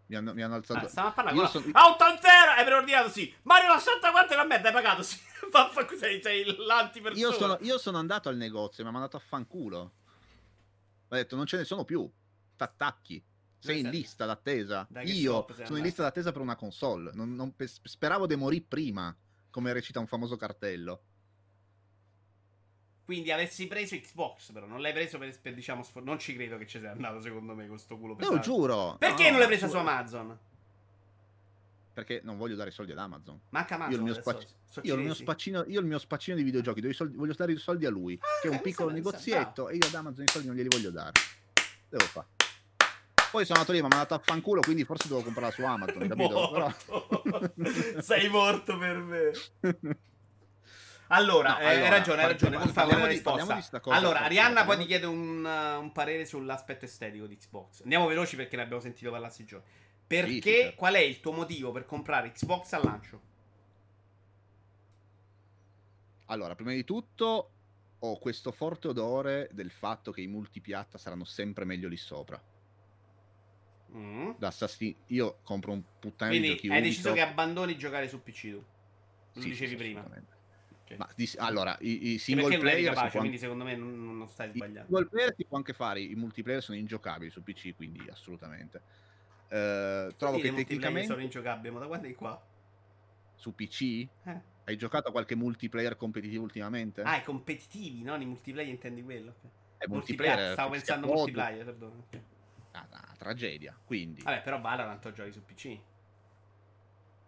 Mi 0.05 0.15
hanno, 0.15 0.35
mi 0.35 0.43
hanno 0.43 0.53
alzato. 0.53 0.85
Ah, 0.85 0.89
stiamo 0.89 1.07
a 1.07 1.11
parlare. 1.11 1.35
Io 1.35 1.47
sono... 1.47 1.65
A 1.71 1.89
80 1.89 2.55
Hai 2.55 2.65
preordinato? 2.65 3.09
Sì. 3.09 3.33
Mario 3.41 3.79
64 3.79 4.35
la 4.35 4.45
merda 4.45 4.67
hai 4.67 4.73
pagato? 4.75 5.01
Sì. 5.01 5.17
sei, 5.97 6.21
sei 6.21 6.55
l'antipersona. 6.55 7.27
Io 7.27 7.31
sono, 7.31 7.57
io 7.61 7.79
sono 7.79 7.97
andato 7.97 8.29
al 8.29 8.37
negozio, 8.37 8.83
mi 8.83 8.89
ha 8.89 8.93
mandato 8.93 9.17
a 9.17 9.21
fanculo. 9.21 9.91
Ho 11.07 11.15
detto, 11.15 11.35
non 11.35 11.47
ce 11.47 11.57
ne 11.57 11.63
sono 11.63 11.83
più. 11.83 12.07
T'attacchi. 12.55 13.23
Sei 13.59 13.79
in 13.79 13.89
lista 13.89 14.25
d'attesa. 14.25 14.87
Io 15.03 15.45
sono 15.63 15.77
in 15.77 15.83
lista 15.83 16.03
d'attesa 16.03 16.31
per 16.31 16.41
una 16.41 16.55
console. 16.55 17.11
Non, 17.13 17.33
non, 17.33 17.53
speravo 17.57 18.27
di 18.27 18.35
morire 18.35 18.65
prima, 18.67 19.15
come 19.49 19.73
recita 19.73 19.99
un 19.99 20.07
famoso 20.07 20.35
cartello. 20.35 21.01
Quindi 23.07 23.31
avessi 23.31 23.67
preso 23.67 23.95
Xbox, 23.95 24.51
però 24.51 24.65
non 24.65 24.81
l'hai 24.81 24.91
preso 24.91 25.17
per, 25.17 25.33
per 25.39 25.53
diciamo, 25.53 25.81
sfor- 25.81 26.03
non 26.03 26.19
ci 26.19 26.35
credo 26.35 26.57
che 26.57 26.67
ci 26.67 26.77
sia 26.77 26.91
andato 26.91 27.21
secondo 27.21 27.55
me 27.55 27.65
con 27.65 27.79
sto 27.79 27.97
culo 27.97 28.15
pesante. 28.15 28.35
Lo 28.35 28.41
giuro. 28.41 28.97
Perché 28.99 29.23
no, 29.23 29.29
non 29.29 29.39
l'hai 29.39 29.47
presa 29.47 29.69
su 29.69 29.77
Amazon? 29.77 30.37
Perché 31.93 32.19
non 32.23 32.37
voglio 32.37 32.55
dare 32.55 32.69
soldi 32.69 32.91
ad 32.91 32.97
Amazon. 32.97 33.39
Manca 33.51 33.75
Amazon. 33.75 33.93
Io 33.93 33.97
il 33.99 34.03
mio, 34.03 34.13
spac- 34.13 34.47
so, 34.69 34.81
io 34.83 34.95
il 34.95 35.01
mio 35.03 35.13
spaccino, 35.13 35.63
io 35.65 35.79
il 35.79 35.85
mio 35.85 35.99
spaccino 35.99 36.35
di 36.35 36.43
videogiochi, 36.43 36.93
soldi, 36.93 37.15
voglio 37.15 37.33
dare 37.33 37.53
i 37.53 37.57
soldi 37.57 37.85
a 37.85 37.89
lui, 37.89 38.19
ah, 38.21 38.41
che 38.41 38.49
è 38.49 38.51
un 38.51 38.59
piccolo 38.59 38.89
negozietto, 38.89 39.69
e 39.69 39.77
io 39.77 39.87
ad 39.87 39.93
Amazon 39.93 40.25
i 40.25 40.27
soldi 40.29 40.47
non 40.47 40.57
glieli 40.57 40.69
voglio 40.69 40.91
dare. 40.91 41.13
Devo 41.87 42.03
fare. 42.03 42.36
Poi 43.31 43.45
sono 43.45 43.59
andato 43.59 43.73
lì, 43.73 43.79
mi 43.79 43.85
ha 43.85 43.89
mandato 43.89 44.13
a 44.13 44.21
fanculo, 44.23 44.61
quindi 44.61 44.83
forse 44.83 45.07
devo 45.07 45.21
comprarla 45.21 45.51
su 45.51 45.63
Amazon, 45.63 46.07
capito? 46.07 46.51
Però... 46.51 48.01
Sei 48.01 48.29
morto 48.29 48.77
per 48.77 48.97
me. 48.97 49.31
Allora, 51.09 51.51
no, 51.51 51.59
eh, 51.59 51.65
allora, 51.65 51.83
hai 51.85 51.89
ragione, 51.89 52.21
hai 52.21 52.27
ragione. 52.27 52.57
Non 52.57 52.71
parliamo 52.73 53.05
di, 53.05 53.13
risposta. 53.13 53.79
Di 53.81 53.89
allora, 53.91 54.23
Arianna 54.23 54.65
poi 54.65 54.77
ti 54.77 54.85
chiede 54.85 55.05
un, 55.05 55.43
uh, 55.43 55.79
un, 55.79 55.91
parere 55.93 56.25
sull'aspetto 56.25 56.83
estetico 56.83 57.25
di 57.27 57.37
Xbox. 57.37 57.83
Andiamo 57.83 58.07
veloci 58.07 58.35
perché 58.35 58.57
ne 58.57 58.63
abbiamo 58.63 58.81
sentito 58.81 59.09
parlare 59.09 59.33
questi 59.33 59.45
giorni. 59.45 59.65
Perché 60.05 60.33
sì, 60.41 60.41
certo. 60.41 60.75
qual 60.75 60.95
è 60.95 60.99
il 60.99 61.19
tuo 61.21 61.31
motivo 61.31 61.71
per 61.71 61.85
comprare 61.85 62.31
Xbox 62.31 62.73
al 62.73 62.83
lancio? 62.83 63.21
Allora, 66.25 66.55
prima 66.55 66.71
di 66.71 66.83
tutto 66.83 67.51
ho 67.99 68.19
questo 68.19 68.51
forte 68.51 68.89
odore 68.89 69.49
del 69.53 69.71
fatto 69.71 70.11
che 70.11 70.21
i 70.21 70.27
multipiatta 70.27 70.97
saranno 70.97 71.23
sempre 71.23 71.63
meglio 71.63 71.87
lì 71.87 71.97
sopra. 71.97 72.41
Mm. 73.95 74.31
Assassin... 74.39 74.95
Io 75.07 75.39
compro 75.43 75.71
un 75.71 75.81
puttano 75.99 76.31
di 76.31 76.41
giochi 76.41 76.69
hai 76.69 76.81
deciso 76.81 77.13
che 77.13 77.21
abbandoni 77.21 77.77
giocare 77.77 78.07
su 78.07 78.21
PC 78.21 78.51
tu? 78.51 78.63
Lo 79.33 79.41
sì, 79.41 79.49
dicevi 79.49 79.75
prima. 79.75 80.01
Okay. 80.83 80.97
Ma 80.97 81.09
di, 81.15 81.29
allora, 81.37 81.77
i, 81.81 82.13
i 82.13 82.17
single 82.17 82.57
player. 82.57 82.93
Capace, 82.93 83.17
quindi 83.17 83.37
secondo 83.37 83.63
me 83.65 83.75
non, 83.75 84.17
non 84.17 84.27
stai 84.29 84.51
sbagliando. 84.51 84.81
I 84.81 84.85
single 84.85 85.05
player 85.09 85.35
si 85.35 85.45
può 85.45 85.57
anche 85.57 85.73
fare, 85.73 85.99
i 85.99 86.15
multiplayer 86.15 86.63
sono 86.63 86.77
ingiocabili 86.77 87.29
su 87.29 87.43
PC, 87.43 87.75
quindi 87.75 88.07
assolutamente. 88.09 88.81
Uh, 89.49 90.13
trovo 90.17 90.39
che 90.39 90.53
tecnicamente. 90.53 91.07
sono 91.07 91.21
ingiocabili, 91.21 91.73
ma 91.73 91.79
da 91.79 91.87
quando 91.87 92.07
è 92.07 92.15
qua? 92.15 92.41
Su 93.35 93.53
PC? 93.53 93.81
Eh. 93.81 94.41
Hai 94.63 94.77
giocato 94.77 95.09
a 95.09 95.11
qualche 95.11 95.35
multiplayer 95.35 95.95
competitivo 95.95 96.43
ultimamente? 96.43 97.01
Ah, 97.01 97.17
i 97.17 97.23
competitivi, 97.23 98.03
non 98.03 98.21
i 98.21 98.25
multiplayer 98.25 98.69
intendi 98.69 99.03
quello. 99.03 99.35
È 99.77 99.85
multiplayer. 99.87 100.53
Stavo 100.53 100.71
pensando 100.71 101.07
multiplayer, 101.07 101.63
perdono. 101.63 102.03
Okay. 102.07 102.21
Una 102.89 103.15
tragedia, 103.17 103.77
quindi. 103.83 104.21
Vabbè, 104.21 104.41
però 104.41 104.59
Valorant 104.59 105.03
lo 105.03 105.11
giochi 105.11 105.31
su 105.31 105.43
PC. 105.43 105.79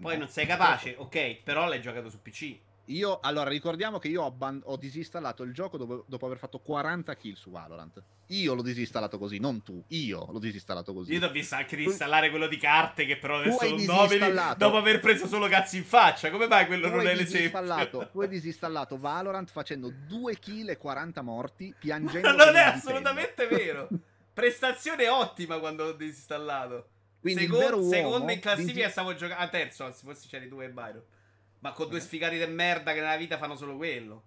Poi 0.02 0.14
no. 0.14 0.20
non 0.20 0.30
sei 0.30 0.46
capace, 0.46 0.96
ok, 0.98 1.44
però 1.44 1.68
l'hai 1.68 1.82
giocato 1.82 2.10
su 2.10 2.22
PC. 2.22 2.60
Io, 2.90 3.20
allora, 3.22 3.50
ricordiamo 3.50 4.00
che 4.00 4.08
io 4.08 4.24
ho, 4.24 4.26
abban- 4.26 4.62
ho 4.66 4.76
disinstallato 4.76 5.44
il 5.44 5.54
gioco 5.54 5.78
dopo, 5.78 6.06
dopo, 6.08 6.26
aver 6.26 6.40
fatto 6.40 6.58
40 6.60 7.16
kill 7.16 7.36
su 7.36 7.52
Valorant. 7.52 8.02
Io 8.28 8.56
l'ho 8.56 8.64
disinstallato 8.64 9.20
così, 9.20 9.38
non 9.38 9.62
tu. 9.62 9.84
Io 9.90 10.28
l'ho 10.32 10.40
disinstallato 10.40 10.94
così. 10.94 11.14
Io 11.14 11.20
ti 11.20 11.26
ho 11.26 11.30
visto 11.30 11.54
anche 11.54 11.76
disinstallare 11.76 12.32
quello 12.32 12.48
di 12.48 12.58
carte 12.58 13.06
che 13.06 13.18
però 13.18 13.40
adesso 13.40 13.70
non 13.70 13.84
nomini 13.84 14.34
dopo 14.58 14.78
aver 14.78 15.00
preso 15.00 15.28
solo 15.28 15.48
cazzi 15.48 15.78
in 15.78 15.84
faccia. 15.84 16.32
Come 16.32 16.48
mai 16.48 16.66
quello 16.66 16.90
tu 16.90 16.96
non 16.96 17.08
è 17.08 17.16
l'esempio? 17.16 18.08
Tu 18.12 18.22
hai 18.22 18.28
disinstallato 18.28 18.98
Valorant 18.98 19.50
facendo 19.52 19.92
2 20.08 20.40
kill 20.40 20.70
e 20.70 20.78
40 20.78 21.22
morti, 21.22 21.74
piangendo. 21.78 22.32
non 22.34 22.56
è 22.56 22.62
assolutamente 22.62 23.46
vero. 23.48 23.88
Prestazione 24.40 25.08
ottima 25.08 25.60
quando 25.60 25.86
l'ho 25.86 25.94
disinstallato. 25.94 26.90
Quindi 27.20 27.48
Second, 27.48 27.90
secondo 27.90 28.32
in 28.32 28.40
classifica 28.40 28.74
vinci... 28.74 28.92
stavo 28.92 29.14
giocando... 29.14 29.44
Ah, 29.44 29.50
terzo, 29.50 29.84
anzi, 29.84 30.06
forse 30.06 30.28
c'eri 30.28 30.48
due 30.48 30.66
e 30.66 30.70
Byron. 30.70 31.04
Ma 31.60 31.74
con 31.74 31.90
due 31.90 32.00
sfigati 32.00 32.38
di 32.38 32.46
merda 32.46 32.94
che 32.94 33.02
nella 33.02 33.18
vita 33.18 33.38
fanno 33.38 33.56
solo 33.56 33.76
quello. 33.76 34.24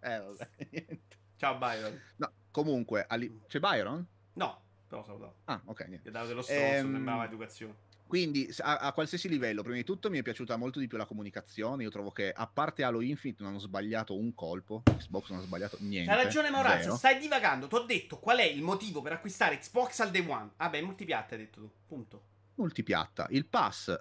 Eh, 0.00 0.18
vabbè, 0.18 0.48
niente. 0.70 1.16
Ciao 1.36 1.56
Byron. 1.56 2.00
No, 2.16 2.32
comunque, 2.50 3.04
ali... 3.08 3.42
c'è 3.48 3.58
Byron? 3.58 4.06
No, 4.34 4.62
però 4.86 5.02
salutato. 5.02 5.36
Ah, 5.46 5.60
ok, 5.64 5.80
niente. 5.88 6.04
Gli 6.04 6.08
ha 6.08 6.12
dato 6.12 6.28
dello 6.28 6.42
stronzo, 6.42 6.64
ehm... 6.64 6.92
sembrava 6.92 7.24
educazione. 7.24 7.74
Quindi, 8.06 8.48
a, 8.60 8.78
a, 8.78 8.92
qualsiasi 8.92 9.28
livello, 9.28 9.62
prima 9.62 9.76
di 9.76 9.84
tutto 9.84 10.10
mi 10.10 10.18
è 10.18 10.22
piaciuta 10.22 10.56
molto 10.56 10.78
di 10.78 10.86
più 10.86 10.96
la 10.96 11.06
comunicazione. 11.06 11.82
Io 11.82 11.90
trovo 11.90 12.10
che, 12.10 12.30
a 12.30 12.46
parte 12.46 12.84
Halo 12.84 13.00
Infinite, 13.00 13.42
non 13.42 13.52
hanno 13.52 13.60
sbagliato 13.60 14.16
un 14.16 14.34
colpo. 14.34 14.82
Xbox 14.84 15.30
non 15.30 15.40
ha 15.40 15.42
sbagliato 15.42 15.76
niente. 15.80 16.10
Hai 16.10 16.22
ragione, 16.22 16.50
Maurizio. 16.50 16.96
Stai 16.96 17.18
divagando. 17.18 17.66
Ti 17.66 17.74
ho 17.74 17.80
detto 17.80 18.18
qual 18.18 18.38
è 18.38 18.44
il 18.44 18.62
motivo 18.62 19.02
per 19.02 19.12
acquistare 19.12 19.58
Xbox 19.58 20.00
al 20.00 20.10
day 20.10 20.24
one. 20.26 20.50
Ah, 20.56 20.68
beh, 20.68 20.82
multipiatta, 20.82 21.34
hai 21.34 21.40
detto 21.40 21.60
tu. 21.60 21.70
Punto. 21.86 22.22
Multipiatta. 22.54 23.26
Il 23.30 23.46
pass 23.46 24.00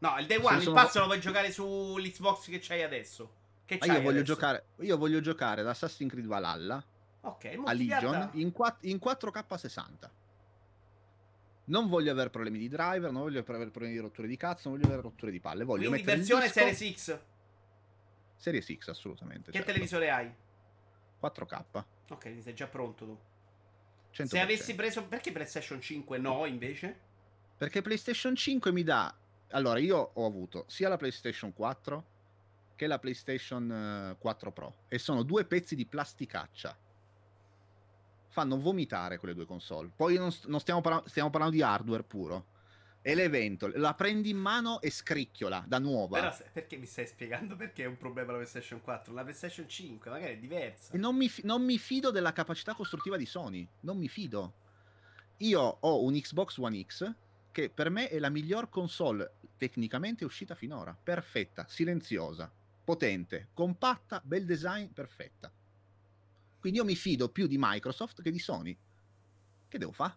No, 0.00 0.16
il 0.18 0.26
day 0.26 0.38
one, 0.40 0.62
il 0.62 0.70
pass 0.70 0.96
lo 0.96 1.06
puoi 1.06 1.20
giocare 1.20 1.50
sull'Xbox 1.50 2.48
che 2.48 2.60
c'hai 2.60 2.82
adesso. 2.82 3.32
Che 3.64 3.78
c'hai 3.78 3.96
io, 3.96 4.02
voglio 4.02 4.22
giocare, 4.22 4.66
io 4.80 4.96
voglio 4.96 5.20
giocare 5.20 5.60
ad 5.60 5.66
Assassin's 5.66 6.10
Creed 6.10 6.26
Valhalla 6.26 6.82
Ok, 7.22 7.58
a 7.64 7.72
Legion 7.72 8.30
in, 8.34 8.52
4, 8.52 8.88
in 8.88 8.98
4K60. 9.02 10.08
Non 11.68 11.86
voglio 11.86 12.10
avere 12.12 12.30
problemi 12.30 12.58
di 12.58 12.68
driver, 12.68 13.10
non 13.10 13.22
voglio 13.22 13.40
avere 13.40 13.70
problemi 13.70 13.94
di 13.94 14.00
rotture 14.00 14.28
di 14.28 14.36
cazzo, 14.36 14.68
non 14.68 14.76
voglio 14.76 14.90
avere 14.90 15.02
rotture 15.02 15.30
di 15.30 15.40
palle. 15.40 15.64
Voglio 15.64 15.88
Quindi 15.88 16.06
versione 16.06 16.48
Series 16.48 16.94
X. 16.94 17.18
Series 18.36 18.76
X, 18.76 18.88
assolutamente. 18.88 19.50
Che 19.50 19.56
certo. 19.56 19.72
televisore 19.72 20.10
hai? 20.10 20.32
4K. 21.22 21.84
Ok, 22.10 22.36
sei 22.40 22.54
già 22.54 22.66
pronto 22.66 23.04
tu. 23.04 23.18
100%. 24.14 24.24
Se 24.26 24.40
avessi 24.40 24.74
preso... 24.74 25.04
Perché 25.04 25.32
PlayStation 25.32 25.80
5 25.80 26.18
no, 26.18 26.46
invece? 26.46 27.06
Perché 27.56 27.82
PlayStation 27.82 28.34
5 28.34 28.72
mi 28.72 28.82
dà 28.82 29.14
allora, 29.50 29.78
io 29.78 30.10
ho 30.12 30.26
avuto 30.26 30.64
sia 30.68 30.88
la 30.88 30.96
PlayStation 30.96 31.52
4 31.52 32.16
che 32.76 32.86
la 32.86 32.98
PlayStation 32.98 34.16
4 34.18 34.48
eh, 34.48 34.52
Pro 34.52 34.74
e 34.88 34.98
sono 34.98 35.22
due 35.22 35.44
pezzi 35.44 35.74
di 35.74 35.86
plasticaccia. 35.86 36.76
Fanno 38.28 38.58
vomitare 38.58 39.18
quelle 39.18 39.34
due 39.34 39.46
console. 39.46 39.90
Poi 39.94 40.16
non, 40.16 40.30
non 40.46 40.60
stiamo, 40.60 40.80
parla- 40.80 41.02
stiamo, 41.06 41.30
parlando 41.30 41.56
di 41.56 41.62
hardware 41.62 42.02
puro. 42.02 42.46
E 43.00 43.14
l'evento 43.14 43.70
la 43.74 43.94
prendi 43.94 44.30
in 44.30 44.36
mano 44.36 44.80
e 44.80 44.90
scricchiola 44.90 45.64
da 45.66 45.78
nuova. 45.78 46.20
Però 46.20 46.36
perché 46.52 46.76
mi 46.76 46.84
stai 46.84 47.06
spiegando 47.06 47.56
perché 47.56 47.84
è 47.84 47.86
un 47.86 47.96
problema 47.96 48.32
la 48.32 48.38
PlayStation 48.38 48.82
4? 48.82 49.14
La 49.14 49.22
PlayStation 49.22 49.68
5 49.68 50.10
magari 50.10 50.34
è 50.34 50.38
diversa. 50.38 50.96
Non 50.98 51.16
mi, 51.16 51.30
non 51.44 51.64
mi 51.64 51.78
fido 51.78 52.10
della 52.10 52.32
capacità 52.32 52.74
costruttiva 52.74 53.16
di 53.16 53.24
Sony. 53.24 53.66
Non 53.80 53.96
mi 53.96 54.08
fido. 54.08 54.52
Io 55.38 55.60
ho 55.60 56.02
un 56.02 56.12
Xbox 56.14 56.58
One 56.58 56.84
X 56.84 57.14
che 57.52 57.70
per 57.70 57.90
me 57.90 58.08
è 58.08 58.18
la 58.18 58.28
miglior 58.28 58.68
console 58.68 59.32
tecnicamente 59.56 60.24
uscita 60.24 60.54
finora. 60.54 60.96
Perfetta, 61.00 61.66
silenziosa, 61.68 62.50
potente, 62.84 63.48
compatta, 63.52 64.20
bel 64.24 64.44
design, 64.44 64.86
perfetta. 64.86 65.52
Quindi 66.68 66.78
io 66.78 66.84
mi 66.84 66.96
fido 66.96 67.30
più 67.30 67.46
di 67.46 67.56
Microsoft 67.58 68.20
che 68.20 68.30
di 68.30 68.38
Sony. 68.38 68.76
Che 69.68 69.78
devo 69.78 69.92
fare? 69.92 70.16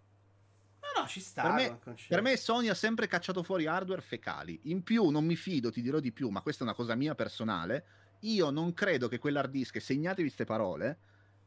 No, 0.81 1.01
no, 1.01 1.07
ci 1.07 1.21
sta. 1.21 1.43
Per 1.43 1.51
me, 1.53 1.79
per 2.09 2.21
me, 2.21 2.35
Sony 2.35 2.67
ha 2.67 2.73
sempre 2.73 3.07
cacciato 3.07 3.41
fuori 3.41 3.67
hardware 3.67 4.01
fecali. 4.01 4.59
In 4.63 4.83
più, 4.83 5.09
non 5.09 5.23
mi 5.23 5.37
fido, 5.37 5.71
ti 5.71 5.81
dirò 5.81 5.99
di 5.99 6.11
più, 6.11 6.29
ma 6.29 6.41
questa 6.41 6.63
è 6.63 6.67
una 6.67 6.75
cosa 6.75 6.95
mia 6.95 7.15
personale. 7.15 7.85
Io 8.21 8.49
non 8.49 8.73
credo 8.73 9.07
che 9.07 9.17
quell'hard 9.17 9.49
disk, 9.49 9.81
segnatevi 9.81 10.23
queste 10.23 10.43
parole, 10.43 10.99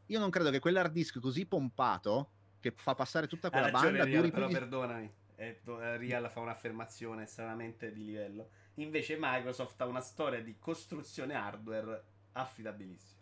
io 0.06 0.18
non 0.18 0.30
credo 0.30 0.50
che 0.50 0.58
quell'hard 0.58 0.92
disk 0.92 1.20
così 1.20 1.44
pompato, 1.44 2.30
che 2.60 2.72
fa 2.74 2.94
passare 2.94 3.26
tutta 3.26 3.50
quella 3.50 3.70
ragione, 3.70 3.98
banda, 3.98 4.16
duri 4.16 4.30
però 4.30 4.46
più... 4.46 4.56
perdonami 4.56 5.12
eh, 5.36 5.60
Real 5.64 6.30
fa 6.30 6.40
un'affermazione 6.40 7.24
estremamente 7.24 7.92
di 7.92 8.06
livello. 8.06 8.48
Invece 8.76 9.16
Microsoft 9.20 9.80
ha 9.80 9.86
una 9.86 10.00
storia 10.00 10.42
di 10.42 10.56
costruzione 10.58 11.34
hardware 11.34 12.02
affidabilissima. 12.32 13.13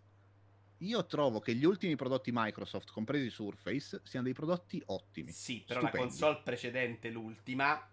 Io 0.83 1.07
trovo 1.07 1.41
che 1.41 1.55
gli 1.55 1.64
ultimi 1.64 1.95
prodotti 1.97 2.30
Microsoft, 2.33 2.91
compresi 2.91 3.30
Surface, 3.30 4.01
siano 4.05 4.24
dei 4.24 4.35
prodotti 4.35 4.83
ottimi. 4.87 5.30
Sì, 5.30 5.62
però 5.66 5.80
stupendi. 5.80 5.99
la 5.99 6.11
console 6.11 6.41
precedente, 6.43 7.11
l'ultima, 7.11 7.89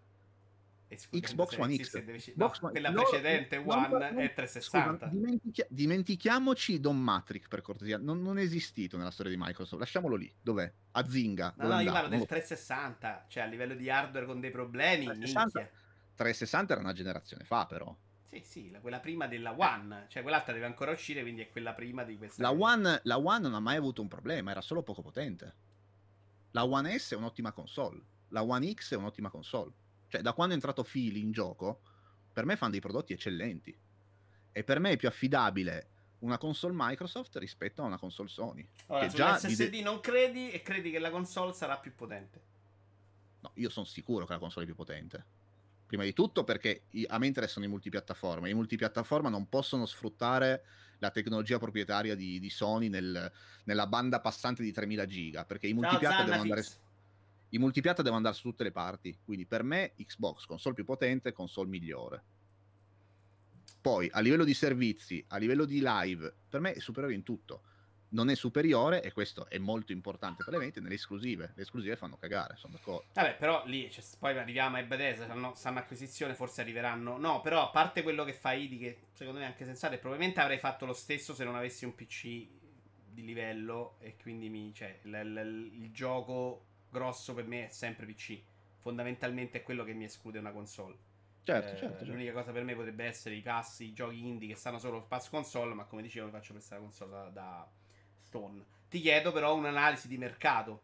Xbox 0.88 1.58
One 1.58 1.76
X. 1.76 2.02
Devi... 2.02 2.34
No, 2.36 2.52
One... 2.62 2.72
quella 2.72 2.90
no, 2.90 3.04
precedente 3.04 3.58
no, 3.58 3.74
One 3.74 4.08
è 4.24 4.34
360. 4.34 5.06
Scusa, 5.06 5.06
dimentica... 5.08 5.66
dimentichiamoci 5.70 6.80
Don 6.80 7.00
Matrix 7.00 7.48
per 7.48 7.62
cortesia. 7.62 8.00
Non, 8.00 8.24
non, 8.24 8.40
è 8.40 8.42
esistito 8.42 8.98
nella 8.98 9.12
storia 9.12 9.32
di 9.32 9.38
Microsoft. 9.40 9.80
Lasciamolo 9.80 10.16
lì. 10.16 10.32
Dov'è? 10.42 10.72
A 10.92 11.08
Zinga. 11.08 11.54
No, 11.58 11.68
no, 11.68 11.80
io 11.82 11.92
parlo 11.92 12.10
del 12.10 12.26
360. 12.26 13.26
Cioè, 13.28 13.44
a 13.44 13.46
livello 13.46 13.76
di 13.76 13.90
hardware 13.90 14.26
con 14.26 14.40
dei 14.40 14.50
problemi. 14.50 15.06
360, 15.06 15.70
360 16.16 16.74
era 16.74 16.82
una 16.82 16.94
generazione 16.94 17.44
fa, 17.44 17.68
però. 17.68 17.96
Sì, 18.30 18.42
sì, 18.44 18.78
quella 18.80 19.00
prima 19.00 19.28
della 19.28 19.56
One, 19.58 20.06
cioè 20.08 20.22
quell'altra 20.22 20.54
deve 20.54 20.68
ancora 20.68 20.92
uscire, 20.92 21.22
quindi 21.22 21.42
è 21.42 21.50
quella 21.50 21.74
prima 21.74 22.04
di 22.04 22.16
questa. 22.16 22.42
La 22.42 22.52
One, 22.52 23.02
la 23.04 23.18
One 23.18 23.40
non 23.40 23.56
ha 23.56 23.60
mai 23.60 23.76
avuto 23.76 24.02
un 24.04 24.08
problema, 24.08 24.52
era 24.52 24.62
solo 24.62 24.84
poco 24.84 25.02
potente. 25.02 25.56
La 26.52 26.64
One 26.64 26.98
S 26.98 27.14
è 27.14 27.16
un'ottima 27.16 27.52
console, 27.52 28.00
la 28.30 28.44
One 28.44 28.72
X 28.72 28.94
è 28.94 28.96
un'ottima 28.96 29.30
console. 29.30 29.72
Cioè, 30.08 30.22
da 30.22 30.34
quando 30.34 30.54
è 30.54 30.58
entrato 30.58 30.84
Phil 30.84 31.18
in 31.18 31.32
gioco, 31.32 31.82
per 32.32 32.46
me 32.46 32.56
fanno 32.56 32.72
dei 32.72 32.80
prodotti 32.80 33.14
eccellenti. 33.14 33.78
E 34.52 34.64
per 34.64 34.80
me 34.80 34.92
è 34.92 34.98
più 34.98 35.08
affidabile 35.08 35.90
una 36.20 36.38
console 36.38 36.74
Microsoft 36.76 37.38
rispetto 37.38 37.82
a 37.82 37.86
una 37.86 37.98
console 37.98 38.30
Sony. 38.30 38.68
Allora, 38.88 39.08
che 39.08 39.16
già 39.16 39.38
SSD 39.38 39.70
di... 39.70 39.82
non 39.82 40.00
credi 40.02 40.52
e 40.52 40.62
credi 40.62 40.92
che 40.92 41.00
la 41.00 41.10
console 41.10 41.54
sarà 41.54 41.78
più 41.78 41.96
potente. 41.96 42.42
No, 43.42 43.52
io 43.56 43.70
sono 43.70 43.86
sicuro 43.86 44.26
che 44.26 44.34
la 44.34 44.40
console 44.40 44.66
è 44.66 44.68
più 44.68 44.76
potente. 44.76 45.38
Prima 45.90 46.04
di 46.04 46.14
tutto 46.14 46.44
perché 46.44 46.84
a 47.08 47.18
me 47.18 47.26
interessano 47.26 47.66
i 47.66 47.68
multipiattaforma. 47.68 48.48
I 48.48 48.54
multipiattaforma 48.54 49.28
non 49.28 49.50
possono 49.50 49.88
sfruttare 49.88 50.64
la 51.00 51.10
tecnologia 51.10 51.58
proprietaria 51.58 52.14
di, 52.14 52.40
di 52.40 52.50
Sony 52.52 52.90
nel, 52.90 53.32
nella 53.64 53.88
banda 53.88 54.20
passante 54.20 54.62
di 54.62 54.72
3000 54.72 55.06
giga. 55.08 55.46
Perché 55.46 55.66
i 55.66 55.74
multipiatta 55.74 56.22
devono 56.26 56.42
andare. 56.42 56.64
I 57.50 57.58
multipiatta 57.58 58.04
devono 58.04 58.18
andare 58.18 58.36
su 58.36 58.44
tutte 58.44 58.66
le 58.66 58.72
parti. 58.72 59.18
Quindi 59.26 59.48
per 59.48 59.64
me 59.64 59.94
Xbox, 59.98 60.46
console 60.46 60.76
più 60.76 60.86
potente, 60.86 61.32
console 61.32 61.70
migliore. 61.70 62.24
Poi 63.82 64.08
a 64.12 64.20
livello 64.20 64.44
di 64.44 64.54
servizi, 64.54 65.26
a 65.30 65.38
livello 65.38 65.66
di 65.66 65.82
live, 65.82 66.32
per 66.48 66.60
me 66.60 66.74
è 66.74 66.80
superiore 66.80 67.16
in 67.16 67.24
tutto 67.24 67.64
non 68.10 68.30
è 68.30 68.36
superiore, 68.36 69.02
e 69.02 69.12
questo 69.12 69.48
è 69.50 69.58
molto 69.58 69.92
importante 69.92 70.44
per 70.44 70.54
le 70.54 70.60
vendite, 70.60 70.80
nelle 70.80 70.96
esclusive. 70.96 71.52
Le 71.56 71.62
esclusive 71.62 71.96
fanno 71.96 72.18
cagare, 72.18 72.56
sono 72.58 72.74
d'accordo. 72.74 73.06
Vabbè, 73.14 73.36
però 73.36 73.64
lì 73.66 73.90
cioè, 73.92 74.04
poi 74.18 74.38
arriviamo 74.38 74.78
ai 74.78 74.84
Bethesda, 74.84 75.28
sanno, 75.28 75.54
sanno 75.56 75.80
acquisizione, 75.80 76.34
forse 76.34 76.62
arriveranno. 76.62 77.18
No, 77.18 77.42
però 77.42 77.62
a 77.62 77.70
parte 77.70 78.02
quello 78.02 78.24
che 78.24 78.34
fa 78.34 78.54
ID, 78.54 78.80
che 78.80 78.98
secondo 79.14 79.40
me 79.40 79.46
è 79.46 79.50
anche 79.50 79.66
sensato, 79.66 79.94
e 79.96 79.98
probabilmente 79.98 80.40
avrei 80.40 80.58
fatto 80.58 80.86
lo 80.86 80.94
stesso 80.94 81.34
se 81.34 81.44
non 81.44 81.56
avessi 81.56 81.86
un 81.86 81.94
PC 81.94 82.48
di 83.12 83.24
livello, 83.24 83.98
e 84.00 84.16
quindi 84.22 84.50
mi, 84.50 84.74
cioè, 84.74 85.00
l- 85.04 85.10
l- 85.10 85.72
il 85.74 85.92
gioco 85.92 86.66
grosso 86.90 87.34
per 87.34 87.46
me 87.46 87.68
è 87.68 87.70
sempre 87.70 88.06
PC. 88.06 88.40
Fondamentalmente 88.80 89.60
è 89.60 89.64
quello 89.64 89.84
che 89.84 89.94
mi 89.94 90.06
esclude 90.06 90.40
una 90.40 90.52
console. 90.52 91.08
Certo, 91.44 91.74
eh, 91.74 91.78
certo, 91.78 91.98
certo. 91.98 92.12
L'unica 92.12 92.32
cosa 92.32 92.52
per 92.52 92.64
me 92.64 92.76
potrebbe 92.76 93.06
essere 93.06 93.36
i 93.36 93.42
passi, 93.42 93.86
i 93.86 93.94
giochi 93.94 94.26
indie 94.26 94.50
che 94.50 94.56
stanno 94.56 94.80
solo 94.80 95.04
pass 95.04 95.30
console, 95.30 95.74
ma 95.74 95.86
come 95.86 96.02
dicevo 96.02 96.28
mi 96.28 96.32
faccio 96.32 96.54
la 96.54 96.78
console 96.78 97.12
da, 97.12 97.30
da 97.30 97.70
Stone. 98.30 98.64
Ti 98.90 99.02
chiedo 99.02 99.32
però 99.32 99.56
un'analisi 99.56 100.08
di 100.08 100.18
mercato. 100.18 100.84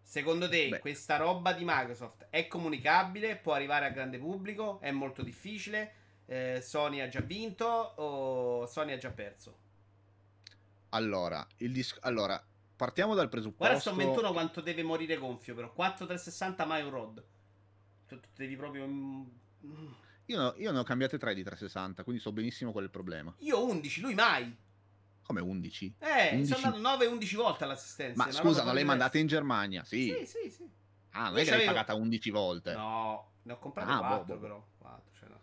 Secondo 0.00 0.48
te 0.48 0.68
Beh. 0.68 0.78
questa 0.78 1.16
roba 1.16 1.52
di 1.52 1.64
Microsoft 1.64 2.28
è 2.30 2.46
comunicabile? 2.46 3.36
Può 3.36 3.52
arrivare 3.52 3.86
al 3.86 3.92
grande 3.92 4.18
pubblico? 4.18 4.78
È 4.80 4.92
molto 4.92 5.22
difficile? 5.22 6.04
Eh, 6.26 6.60
Sony 6.62 7.00
ha 7.00 7.08
già 7.08 7.20
vinto 7.20 7.66
o 7.66 8.66
Sony 8.66 8.92
ha 8.92 8.98
già 8.98 9.10
perso? 9.10 9.64
Allora, 10.90 11.44
dis- 11.56 11.98
allora, 12.02 12.42
partiamo 12.76 13.14
dal 13.14 13.28
presupposto... 13.28 13.64
Guarda 13.64 13.80
sto 13.80 13.94
21 13.94 14.32
quanto 14.32 14.60
deve 14.60 14.84
morire 14.84 15.16
gonfio 15.16 15.54
però. 15.56 15.72
4360 15.72 16.64
mai 16.64 16.82
un 16.82 16.90
rod. 16.90 17.24
Tu, 18.06 18.20
tu 18.20 18.28
devi 18.36 18.56
proprio... 18.56 18.84
Io, 20.28 20.40
no, 20.40 20.54
io 20.56 20.72
ne 20.72 20.78
ho 20.78 20.84
cambiate 20.84 21.18
3 21.18 21.34
di 21.34 21.42
360, 21.42 22.04
quindi 22.04 22.22
so 22.22 22.32
benissimo 22.32 22.70
qual 22.70 22.84
è 22.84 22.86
il 22.86 22.92
problema. 22.92 23.34
Io 23.38 23.64
11, 23.64 24.00
lui 24.00 24.14
mai. 24.14 24.64
Come 25.26 25.40
11? 25.40 25.96
Eh, 25.98 26.34
11... 26.34 26.54
sono 26.54 26.76
andato 26.76 27.04
9-11 27.04 27.34
volte 27.34 27.64
all'assistenza. 27.64 28.24
Ma 28.24 28.30
scusa, 28.30 28.62
non 28.62 28.74
l'hai 28.74 28.84
mandata 28.84 29.18
in 29.18 29.26
Germania? 29.26 29.82
Sì. 29.82 30.14
Sì, 30.18 30.24
sì, 30.24 30.50
sì. 30.50 30.70
Ah, 31.10 31.30
non 31.30 31.38
è 31.38 31.44
che 31.44 31.50
l'hai 31.50 31.66
pagata 31.66 31.94
11 31.94 32.30
volte. 32.30 32.74
No, 32.74 33.32
ne 33.42 33.52
ho 33.52 33.58
comprate 33.58 33.90
ah, 33.90 33.98
4 33.98 34.16
boh, 34.18 34.34
boh. 34.34 34.40
però. 34.40 34.66
4, 34.78 35.02
cioè 35.18 35.28
no. 35.28 35.40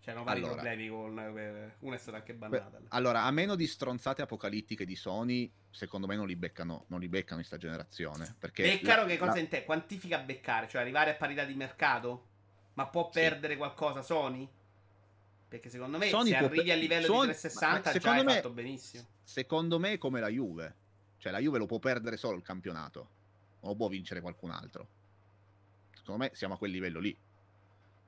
C'erano 0.00 0.24
vari 0.24 0.40
allora, 0.40 0.52
problemi 0.52 0.88
con... 0.88 1.18
Eh, 1.18 1.76
una 1.78 1.94
è 1.94 1.98
stata 1.98 2.18
anche 2.18 2.34
bannata. 2.34 2.78
Beh, 2.78 2.86
allora, 2.88 3.22
a 3.22 3.30
meno 3.30 3.54
di 3.54 3.66
stronzate 3.66 4.20
apocalittiche 4.20 4.84
di 4.84 4.96
Sony, 4.96 5.50
secondo 5.70 6.06
me 6.06 6.16
non 6.16 6.26
li 6.26 6.36
beccano, 6.36 6.84
non 6.88 7.00
li 7.00 7.08
beccano 7.08 7.40
in 7.40 7.46
sta 7.46 7.56
generazione. 7.56 8.36
Perché 8.38 8.64
Beccano 8.64 9.02
la, 9.02 9.08
che 9.08 9.16
cosa 9.16 9.32
la... 9.32 9.38
in 9.38 9.48
te? 9.48 9.64
Quantifica 9.64 10.18
beccare? 10.18 10.68
Cioè 10.68 10.82
arrivare 10.82 11.12
a 11.12 11.14
parità 11.14 11.44
di 11.44 11.54
mercato? 11.54 12.26
Ma 12.74 12.86
può 12.86 13.08
perdere 13.08 13.54
sì. 13.54 13.58
qualcosa 13.58 14.02
Sony? 14.02 14.46
Perché 15.54 15.70
secondo 15.70 15.98
me 15.98 16.08
Sony 16.08 16.30
se 16.30 16.36
arrivi 16.36 16.72
a 16.72 16.74
livello 16.74 17.06
Sony, 17.06 17.26
di 17.28 17.38
360 17.38 17.98
già 17.98 18.12
hai 18.12 18.24
me, 18.24 18.34
fatto 18.34 18.50
benissimo. 18.50 19.06
Secondo 19.22 19.78
me 19.78 19.92
è 19.92 19.98
come 19.98 20.18
la 20.18 20.26
Juve. 20.26 20.74
Cioè 21.16 21.30
la 21.30 21.38
Juve 21.38 21.58
lo 21.58 21.66
può 21.66 21.78
perdere 21.78 22.16
solo 22.16 22.36
il 22.36 22.42
campionato. 22.42 23.08
O 23.60 23.76
può 23.76 23.86
vincere 23.86 24.20
qualcun 24.20 24.50
altro. 24.50 24.88
Secondo 25.92 26.24
me 26.24 26.30
siamo 26.34 26.54
a 26.54 26.58
quel 26.58 26.72
livello 26.72 26.98
lì. 26.98 27.16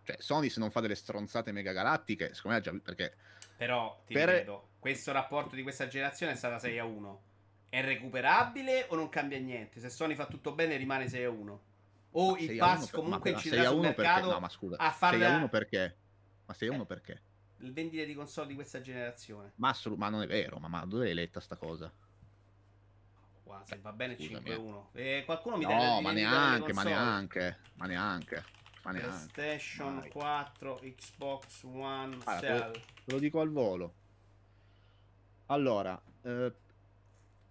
Cioè 0.03 0.17
Sony 0.19 0.51
se 0.51 0.59
non 0.59 0.73
fa 0.73 0.81
delle 0.81 0.97
stronzate 0.97 1.53
mega 1.53 1.71
galattiche, 1.71 2.35
secondo 2.35 2.57
me 2.57 2.57
ha 2.57 2.61
già 2.61 2.77
perché... 2.83 3.15
Però 3.57 4.03
ti 4.05 4.15
per... 4.15 4.29
ripeto, 4.29 4.69
questo 4.81 5.13
rapporto 5.13 5.55
di 5.55 5.63
questa 5.63 5.87
generazione 5.87 6.33
è 6.33 6.37
stata 6.37 6.59
6 6.59 6.79
a 6.81 6.85
1. 6.85 7.23
È 7.69 7.81
recuperabile 7.81 8.87
o 8.89 8.97
non 8.97 9.09
cambia 9.09 9.39
niente? 9.39 9.79
Se 9.79 9.89
Sony 9.89 10.17
fa 10.17 10.27
tutto 10.27 10.53
bene 10.53 10.75
rimane 10.75 11.09
6 11.09 11.23
a 11.23 11.31
1. 11.31 11.61
O 12.11 12.37
il 12.39 12.57
pass 12.57 12.91
comunque 12.91 13.31
inciderà 13.31 13.69
sul 13.69 13.83
mercato 13.83 14.33
no, 14.33 14.41
ma 14.41 14.49
scusa, 14.49 14.79
a 14.79 14.91
farla... 14.91 15.27
6 15.27 15.33
a 15.33 15.37
1 15.37 15.49
perché? 15.49 15.97
Ma 16.47 16.53
6 16.53 16.69
a 16.69 16.73
1 16.73 16.83
eh. 16.83 16.87
perché? 16.87 17.23
Il 17.59 17.73
vendite 17.73 18.05
di 18.05 18.15
console 18.15 18.49
di 18.49 18.55
questa 18.55 18.81
generazione. 18.81 19.53
Ma, 19.57 19.71
assolut- 19.71 19.99
ma 19.99 20.09
non 20.09 20.23
è 20.23 20.27
vero, 20.27 20.59
ma, 20.59 20.69
ma 20.69 20.85
dove 20.85 21.09
hai 21.09 21.15
letta 21.15 21.41
sta 21.41 21.57
cosa? 21.57 21.91
Qua, 23.43 23.63
se 23.65 23.79
va 23.81 23.93
bene 23.93 24.17
5-1. 24.17 24.87
Eh, 24.93 25.23
qualcuno 25.25 25.57
mi 25.57 25.65
no, 25.65 25.71
dà 25.71 26.01
ma 26.01 26.13
neanche, 26.13 26.73
ma 26.73 26.83
neanche, 26.83 27.59
ma 27.75 27.87
neanche, 27.87 28.45
ma 28.83 28.91
neanche. 28.91 29.25
PlayStation 29.33 30.01
Vai. 30.01 30.11
4, 30.11 30.81
Xbox 30.83 31.63
One, 31.65 32.19
allora, 32.25 32.71
te, 32.71 32.81
te, 33.05 33.13
lo 33.13 33.19
dico 33.19 33.41
al 33.41 33.51
volo. 33.51 33.95
Allora, 35.47 36.01
eh, 36.23 36.53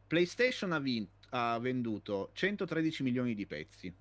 PlayStation 0.07 0.71
ha, 0.73 0.79
vinto, 0.79 1.27
ha 1.29 1.57
venduto 1.59 2.29
113 2.33 3.03
milioni 3.03 3.33
di 3.33 3.45
pezzi. 3.45 3.93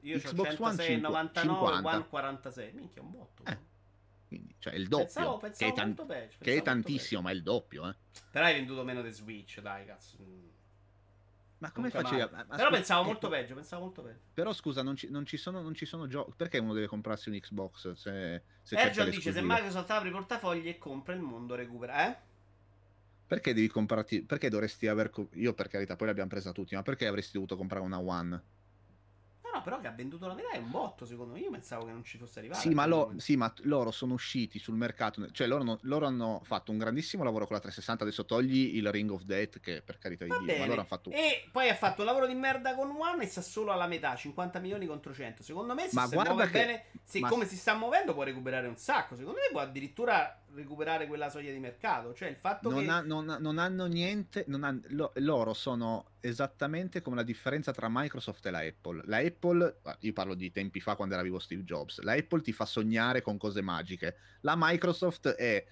Io 0.00 0.18
Xbox 0.18 0.52
ho 0.52 0.56
106, 0.56 0.94
One 0.94 1.00
99, 1.00 1.58
50. 1.58 1.94
One 1.94 2.08
46. 2.08 2.72
Minchia, 2.72 3.02
un 3.02 3.10
botto. 3.10 3.44
Eh. 3.44 3.58
Quindi, 4.34 4.56
cioè, 4.58 4.74
il 4.74 4.88
doppio. 4.88 5.04
Pensavo, 5.04 5.36
pensavo 5.36 5.72
che 5.72 5.80
è, 5.80 5.84
tan- 5.84 6.06
peggio, 6.06 6.36
che 6.40 6.56
è 6.56 6.62
tantissimo, 6.62 7.20
ma 7.20 7.30
è 7.30 7.34
il 7.34 7.42
doppio, 7.42 7.88
eh. 7.88 7.94
Però 8.32 8.44
hai 8.44 8.54
venduto 8.54 8.82
meno 8.82 9.00
di 9.00 9.10
Switch, 9.10 9.60
dai, 9.60 9.86
cazzo. 9.86 10.16
Ma 11.58 11.70
come 11.70 11.88
facevi? 11.88 12.32
Ma, 12.32 12.44
ma 12.48 12.56
Però 12.56 12.70
pensavo 12.70 13.02
eh, 13.02 13.06
molto 13.06 13.28
peggio, 13.28 13.54
pensavo 13.54 13.84
molto 13.84 14.02
peggio. 14.02 14.18
Però 14.34 14.52
scusa, 14.52 14.82
non 14.82 14.96
ci, 14.96 15.08
non 15.08 15.24
ci 15.24 15.36
sono, 15.36 15.62
non 15.62 15.74
ci 15.74 15.86
sono 15.86 16.08
giochi. 16.08 16.32
Perché 16.36 16.58
uno 16.58 16.74
deve 16.74 16.88
comprarsi 16.88 17.28
un 17.28 17.38
Xbox 17.38 17.92
se, 17.92 18.42
se 18.60 18.76
Ergion 18.76 19.08
dice 19.08 19.32
se 19.32 19.40
Microsoft 19.40 19.90
apre 19.90 20.08
i 20.08 20.12
portafogli 20.12 20.68
e 20.68 20.78
compra 20.78 21.14
il 21.14 21.20
mondo 21.20 21.54
recupera, 21.54 22.08
eh? 22.08 22.16
Perché 23.26 23.54
devi 23.54 23.68
comprarti? 23.68 24.24
Perché 24.24 24.48
dovresti 24.50 24.88
aver. 24.88 25.12
Io 25.34 25.54
per 25.54 25.68
carità, 25.68 25.94
poi 25.94 26.08
l'abbiamo 26.08 26.28
presa 26.28 26.50
tutti, 26.50 26.74
ma 26.74 26.82
perché 26.82 27.06
avresti 27.06 27.34
dovuto 27.34 27.56
comprare 27.56 27.84
una 27.84 28.00
One? 28.00 28.42
No, 29.54 29.62
però 29.62 29.80
che 29.80 29.86
ha 29.86 29.92
venduto 29.92 30.26
la 30.26 30.34
metà 30.34 30.50
è 30.50 30.58
un 30.58 30.70
botto, 30.70 31.06
secondo 31.06 31.34
me. 31.34 31.40
Io 31.40 31.50
pensavo 31.50 31.84
che 31.84 31.92
non 31.92 32.04
ci 32.04 32.18
fosse 32.18 32.40
arrivato. 32.40 32.60
Sì, 32.60 32.70
ma, 32.70 32.86
lo, 32.86 33.12
sì, 33.16 33.36
ma 33.36 33.52
loro 33.62 33.90
sono 33.90 34.14
usciti 34.14 34.58
sul 34.58 34.74
mercato. 34.74 35.30
Cioè, 35.30 35.46
loro, 35.46 35.62
no, 35.62 35.78
loro, 35.82 36.06
hanno 36.06 36.40
fatto 36.44 36.72
un 36.72 36.78
grandissimo 36.78 37.22
lavoro 37.22 37.46
con 37.46 37.54
la 37.54 37.60
360. 37.62 38.04
Adesso 38.04 38.24
togli 38.24 38.76
il 38.76 38.90
Ring 38.90 39.10
of 39.10 39.22
Death, 39.22 39.60
che 39.60 39.82
per 39.82 39.98
carità 39.98 40.24
di 40.24 40.30
Va 40.30 40.38
Dio. 40.38 40.46
Bene. 40.46 40.58
Ma 40.58 40.66
loro 40.66 40.78
hanno 40.80 40.88
fatto... 40.88 41.10
E 41.10 41.48
poi 41.50 41.68
ha 41.68 41.74
fatto 41.74 42.00
un 42.00 42.06
lavoro 42.06 42.26
di 42.26 42.34
merda 42.34 42.74
con 42.74 42.90
One 42.90 43.24
e 43.24 43.26
sta 43.26 43.42
solo 43.42 43.72
alla 43.72 43.86
metà, 43.86 44.14
50 44.14 44.58
milioni 44.58 44.86
contro 44.86 45.12
100. 45.12 45.42
Secondo 45.42 45.74
me, 45.74 45.88
se 45.88 45.94
ma 45.94 46.06
si 46.06 46.14
muove 46.14 46.44
che... 46.46 46.50
bene, 46.50 46.84
se 47.02 47.20
ma... 47.20 47.28
come 47.28 47.46
si 47.46 47.56
sta 47.56 47.74
muovendo, 47.74 48.14
può 48.14 48.22
recuperare 48.22 48.66
un 48.66 48.76
sacco. 48.76 49.16
Secondo 49.16 49.38
me 49.40 49.48
può 49.50 49.60
addirittura 49.60 50.43
recuperare 50.54 51.06
quella 51.06 51.28
soglia 51.28 51.52
di 51.52 51.58
mercato. 51.58 52.14
Cioè, 52.14 52.28
il 52.28 52.36
fatto 52.36 52.70
non 52.70 52.84
che. 52.84 52.90
Ha, 52.90 53.00
non, 53.00 53.36
non, 53.40 53.58
hanno 53.58 53.86
niente. 53.86 54.44
Non 54.48 54.64
hanno, 54.64 54.80
lo, 54.88 55.12
loro 55.16 55.52
sono 55.52 56.12
esattamente 56.20 57.02
come 57.02 57.16
la 57.16 57.22
differenza 57.22 57.72
tra 57.72 57.88
Microsoft 57.90 58.46
e 58.46 58.50
la 58.50 58.60
Apple. 58.60 59.02
La 59.06 59.18
Apple, 59.18 59.80
io 60.00 60.12
parlo 60.12 60.34
di 60.34 60.50
tempi 60.50 60.80
fa 60.80 60.96
quando 60.96 61.14
era 61.14 61.22
vivo 61.22 61.38
Steve 61.38 61.64
Jobs. 61.64 62.00
La 62.00 62.12
Apple 62.12 62.42
ti 62.42 62.52
fa 62.52 62.64
sognare 62.64 63.22
con 63.22 63.36
cose 63.36 63.60
magiche. 63.60 64.16
La 64.40 64.54
Microsoft 64.56 65.28
è 65.28 65.64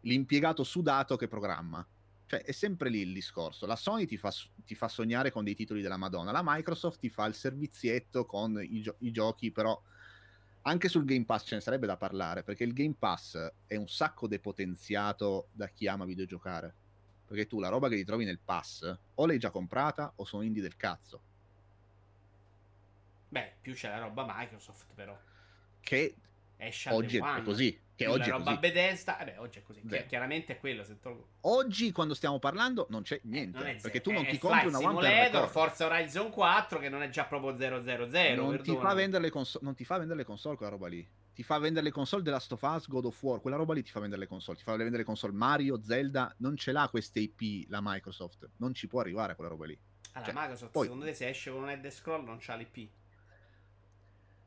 l'impiegato 0.00 0.64
sudato 0.64 1.16
che 1.16 1.28
programma. 1.28 1.86
Cioè, 2.26 2.42
è 2.42 2.52
sempre 2.52 2.88
lì 2.88 3.00
il 3.00 3.12
discorso. 3.12 3.66
La 3.66 3.76
Sony 3.76 4.06
ti 4.06 4.16
fa, 4.16 4.32
ti 4.64 4.74
fa 4.74 4.88
sognare 4.88 5.30
con 5.30 5.44
dei 5.44 5.54
titoli 5.54 5.82
della 5.82 5.98
Madonna. 5.98 6.32
La 6.32 6.42
Microsoft 6.42 6.98
ti 6.98 7.10
fa 7.10 7.26
il 7.26 7.34
servizietto 7.34 8.24
con 8.24 8.58
i, 8.62 8.80
gio- 8.80 8.96
i 9.00 9.10
giochi, 9.10 9.52
però 9.52 9.80
anche 10.62 10.88
sul 10.88 11.04
Game 11.04 11.24
Pass 11.24 11.46
ce 11.46 11.56
ne 11.56 11.60
sarebbe 11.60 11.86
da 11.86 11.96
parlare, 11.96 12.42
perché 12.42 12.64
il 12.64 12.72
Game 12.72 12.94
Pass 12.98 13.36
è 13.66 13.76
un 13.76 13.88
sacco 13.88 14.26
depotenziato 14.26 15.48
da 15.52 15.68
chi 15.68 15.86
ama 15.88 16.04
videgiocare. 16.04 16.74
Perché 17.26 17.46
tu 17.46 17.60
la 17.60 17.68
roba 17.68 17.88
che 17.88 17.96
ti 17.96 18.04
trovi 18.04 18.24
nel 18.26 18.38
pass 18.38 18.98
o 19.14 19.26
l'hai 19.26 19.38
già 19.38 19.50
comprata 19.50 20.12
o 20.16 20.24
sono 20.24 20.42
indie 20.42 20.60
del 20.60 20.76
cazzo. 20.76 21.22
Beh, 23.28 23.54
più 23.62 23.72
c'è 23.72 23.88
la 23.88 24.00
roba 24.00 24.26
Microsoft 24.28 24.92
però. 24.94 25.18
Che 25.80 26.16
Esce 26.58 26.90
oggi 26.90 27.16
è 27.16 27.42
così. 27.42 27.80
Che 28.02 28.08
oggi 28.08 28.18
la 28.18 28.34
è 28.34 28.38
roba 28.38 28.44
così. 28.44 28.58
Bethesda, 28.58 29.18
eh 29.18 29.24
beh, 29.24 29.36
oggi 29.38 29.58
è 29.58 29.62
così. 29.62 29.80
Vero. 29.82 30.06
chiaramente 30.06 30.52
è 30.54 30.58
quello. 30.58 30.84
Se 30.84 30.98
tolgo... 30.98 31.28
Oggi, 31.42 31.92
quando 31.92 32.14
stiamo 32.14 32.38
parlando, 32.38 32.86
non 32.90 33.02
c'è 33.02 33.20
niente. 33.24 33.58
Non 33.58 33.76
perché 33.80 34.00
tu 34.00 34.12
non 34.12 34.26
ti 34.26 34.38
compri 34.38 34.66
una 34.66 34.78
One 34.78 34.88
Simulator. 34.88 35.48
Forza 35.48 35.86
Horizon 35.86 36.30
4 36.30 36.78
che 36.78 36.88
non 36.88 37.02
è 37.02 37.08
già 37.08 37.24
proprio 37.24 37.56
000. 37.56 37.76
non, 37.76 37.82
ti 37.82 38.70
fa 38.70 38.72
perdonami. 38.72 38.94
vendere 38.94 39.22
le 39.22 39.30
console, 39.30 39.64
non 39.64 39.74
ti 39.74 39.84
fa 39.84 39.98
vendere 39.98 40.18
le 40.18 40.24
console 40.24 40.56
quella 40.56 40.72
roba 40.72 40.88
lì. 40.88 41.08
Ti 41.34 41.42
fa 41.42 41.58
vendere 41.58 41.84
le 41.86 41.92
console 41.92 42.22
della 42.22 42.36
Last 42.36 42.52
of 42.52 42.62
Us, 42.62 42.88
God 42.88 43.06
of 43.06 43.22
War, 43.22 43.40
quella 43.40 43.56
roba 43.56 43.72
lì 43.72 43.82
ti 43.82 43.90
fa 43.90 44.00
vendere 44.00 44.20
le 44.20 44.26
console. 44.26 44.58
Ti 44.58 44.64
fa 44.64 44.76
vendere 44.76 44.98
le 44.98 45.04
console 45.04 45.32
Mario, 45.32 45.82
Zelda. 45.82 46.34
Non 46.38 46.56
ce 46.56 46.72
l'ha 46.72 46.88
queste 46.90 47.20
IP 47.20 47.68
la 47.70 47.80
Microsoft. 47.82 48.50
Non 48.58 48.74
ci 48.74 48.86
può 48.86 49.00
arrivare 49.00 49.32
a 49.32 49.34
quella 49.34 49.50
roba 49.50 49.66
lì. 49.66 49.78
Allora, 50.12 50.30
Cioè, 50.30 50.40
Microsoft, 50.40 50.72
poi- 50.72 50.84
secondo 50.84 51.04
te, 51.06 51.14
se 51.14 51.28
esce 51.28 51.50
con 51.50 51.62
un 51.62 51.70
head 51.70 51.88
scroll, 51.88 52.24
non 52.24 52.36
c'ha 52.38 52.54
l'IP? 52.54 52.90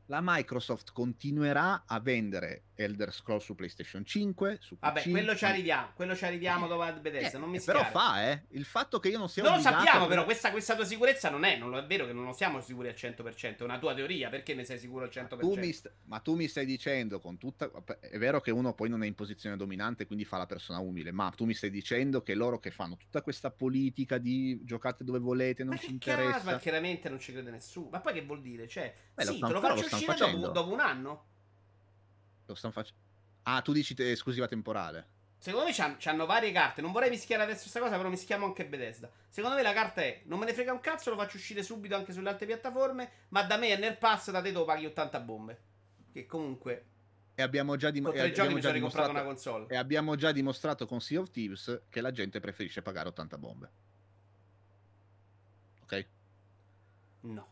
La 0.06 0.20
Microsoft 0.22 0.92
continuerà 0.92 1.82
a 1.86 1.98
vendere 1.98 2.65
Elder 2.76 3.12
Scrolls 3.12 3.44
su 3.44 3.54
PlayStation 3.54 4.04
5, 4.04 4.58
su 4.60 4.76
Vabbè, 4.78 5.00
PC, 5.00 5.10
quello 5.10 5.34
ci 5.34 5.44
ma- 5.44 5.50
arriviamo. 5.50 5.90
Quello 5.94 6.14
ci 6.14 6.24
arriviamo 6.24 6.66
dopo 6.68 6.82
a 6.82 6.92
Bethesda. 6.92 7.36
Eh, 7.36 7.40
non 7.40 7.48
mi 7.50 7.60
però 7.60 7.78
schiare. 7.84 7.94
fa, 7.94 8.30
eh. 8.30 8.42
Il 8.50 8.64
fatto 8.64 9.00
che 9.00 9.08
io 9.08 9.18
non 9.18 9.28
sia 9.28 9.42
Non 9.42 9.54
lo 9.56 9.60
sappiamo, 9.60 10.04
a- 10.04 10.08
però. 10.08 10.24
Questa, 10.24 10.50
questa 10.50 10.74
tua 10.74 10.84
sicurezza 10.84 11.30
non 11.30 11.44
è. 11.44 11.56
Non 11.56 11.70
lo- 11.70 11.78
è 11.78 11.86
vero 11.86 12.06
che 12.06 12.12
non 12.12 12.24
lo 12.24 12.32
siamo 12.32 12.60
sicuri 12.60 12.88
al 12.88 12.94
100%. 12.94 13.62
È 13.64 13.66
una 13.66 13.78
tua 13.78 13.94
teoria. 13.94 14.28
Perché 14.28 14.54
ne 14.54 14.64
sei 14.64 14.78
sicuro 14.78 15.04
al 15.04 15.10
100%? 15.10 15.38
Tu 15.40 15.56
mi 15.58 15.72
st- 15.72 15.92
ma 16.04 16.20
tu 16.20 16.34
mi 16.34 16.46
stai 16.48 16.66
dicendo 16.66 17.18
con 17.18 17.38
tutta. 17.38 17.70
È 18.00 18.18
vero 18.18 18.40
che 18.40 18.50
uno 18.50 18.74
poi 18.74 18.88
non 18.88 19.02
è 19.02 19.06
in 19.06 19.14
posizione 19.14 19.56
dominante, 19.56 20.06
quindi 20.06 20.24
fa 20.24 20.36
la 20.36 20.46
persona 20.46 20.78
umile. 20.78 21.12
Ma 21.12 21.30
tu 21.34 21.44
mi 21.46 21.54
stai 21.54 21.70
dicendo 21.70 22.22
che 22.22 22.34
loro 22.34 22.58
che 22.58 22.70
fanno 22.70 22.96
tutta 22.96 23.22
questa 23.22 23.50
politica 23.50 24.18
di 24.18 24.60
giocate 24.64 25.02
dove 25.04 25.18
volete, 25.18 25.64
non 25.64 25.74
ma 25.74 25.80
ci 25.80 25.90
interessa. 25.90 26.30
cazzo, 26.32 26.44
ma 26.50 26.58
chiaramente 26.58 27.08
non 27.08 27.18
ci 27.18 27.32
crede 27.32 27.50
nessuno. 27.50 27.88
Ma 27.90 28.00
poi 28.00 28.12
che 28.12 28.22
vuol 28.22 28.42
dire? 28.42 28.68
Cioè, 28.68 28.94
Beh, 29.14 29.24
lo 29.24 29.30
sì, 29.30 29.36
stan- 29.38 29.48
te 29.48 29.54
lo 29.54 29.60
però 29.60 29.74
faccio 29.76 29.88
lo 29.90 29.96
uscire 30.12 30.32
dopo, 30.32 30.48
dopo 30.52 30.72
un 30.72 30.80
anno? 30.80 31.24
Lo 32.46 32.54
stanno 32.54 32.72
facendo. 32.72 33.00
Ah, 33.42 33.60
tu 33.62 33.72
dici 33.72 33.94
te- 33.94 34.10
esclusiva 34.12 34.46
temporale. 34.48 35.14
Secondo 35.38 35.66
me 35.66 35.72
c'han- 35.74 35.96
c'hanno 35.98 36.24
varie 36.26 36.50
carte. 36.50 36.80
Non 36.80 36.92
vorrei 36.92 37.10
mischiare 37.10 37.42
adesso 37.42 37.60
questa 37.62 37.78
cosa, 37.80 37.96
però 37.96 38.08
mischiamo 38.08 38.46
anche 38.46 38.64
Bethesda. 38.66 39.10
Secondo 39.28 39.56
me 39.56 39.62
la 39.62 39.72
carta 39.72 40.00
è: 40.02 40.22
non 40.24 40.38
me 40.38 40.46
ne 40.46 40.54
frega 40.54 40.72
un 40.72 40.80
cazzo, 40.80 41.10
lo 41.10 41.16
faccio 41.16 41.36
uscire 41.36 41.62
subito 41.62 41.94
anche 41.94 42.12
sulle 42.12 42.28
altre 42.30 42.46
piattaforme. 42.46 43.10
Ma 43.28 43.42
da 43.42 43.56
me 43.56 43.70
e 43.70 43.76
nel 43.76 43.96
pass 43.98 44.30
da 44.30 44.40
te 44.40 44.50
lo 44.52 44.64
paghi 44.64 44.86
80 44.86 45.20
bombe. 45.20 45.60
Che 46.12 46.26
comunque, 46.26 46.84
E 47.34 47.42
abbiamo 47.42 47.76
già, 47.76 47.90
dim- 47.90 48.10
e 48.14 48.20
abbiamo 48.20 48.58
già 48.58 48.70
dimostrato. 48.72 49.10
una 49.10 49.22
console. 49.22 49.66
E 49.68 49.76
abbiamo 49.76 50.16
già 50.16 50.32
dimostrato 50.32 50.86
con 50.86 51.00
Sea 51.00 51.20
of 51.20 51.30
Thieves 51.30 51.82
che 51.90 52.00
la 52.00 52.10
gente 52.10 52.40
preferisce 52.40 52.80
pagare 52.80 53.08
80 53.08 53.36
bombe. 53.36 53.70
Ok? 55.82 56.06
No. 57.20 57.46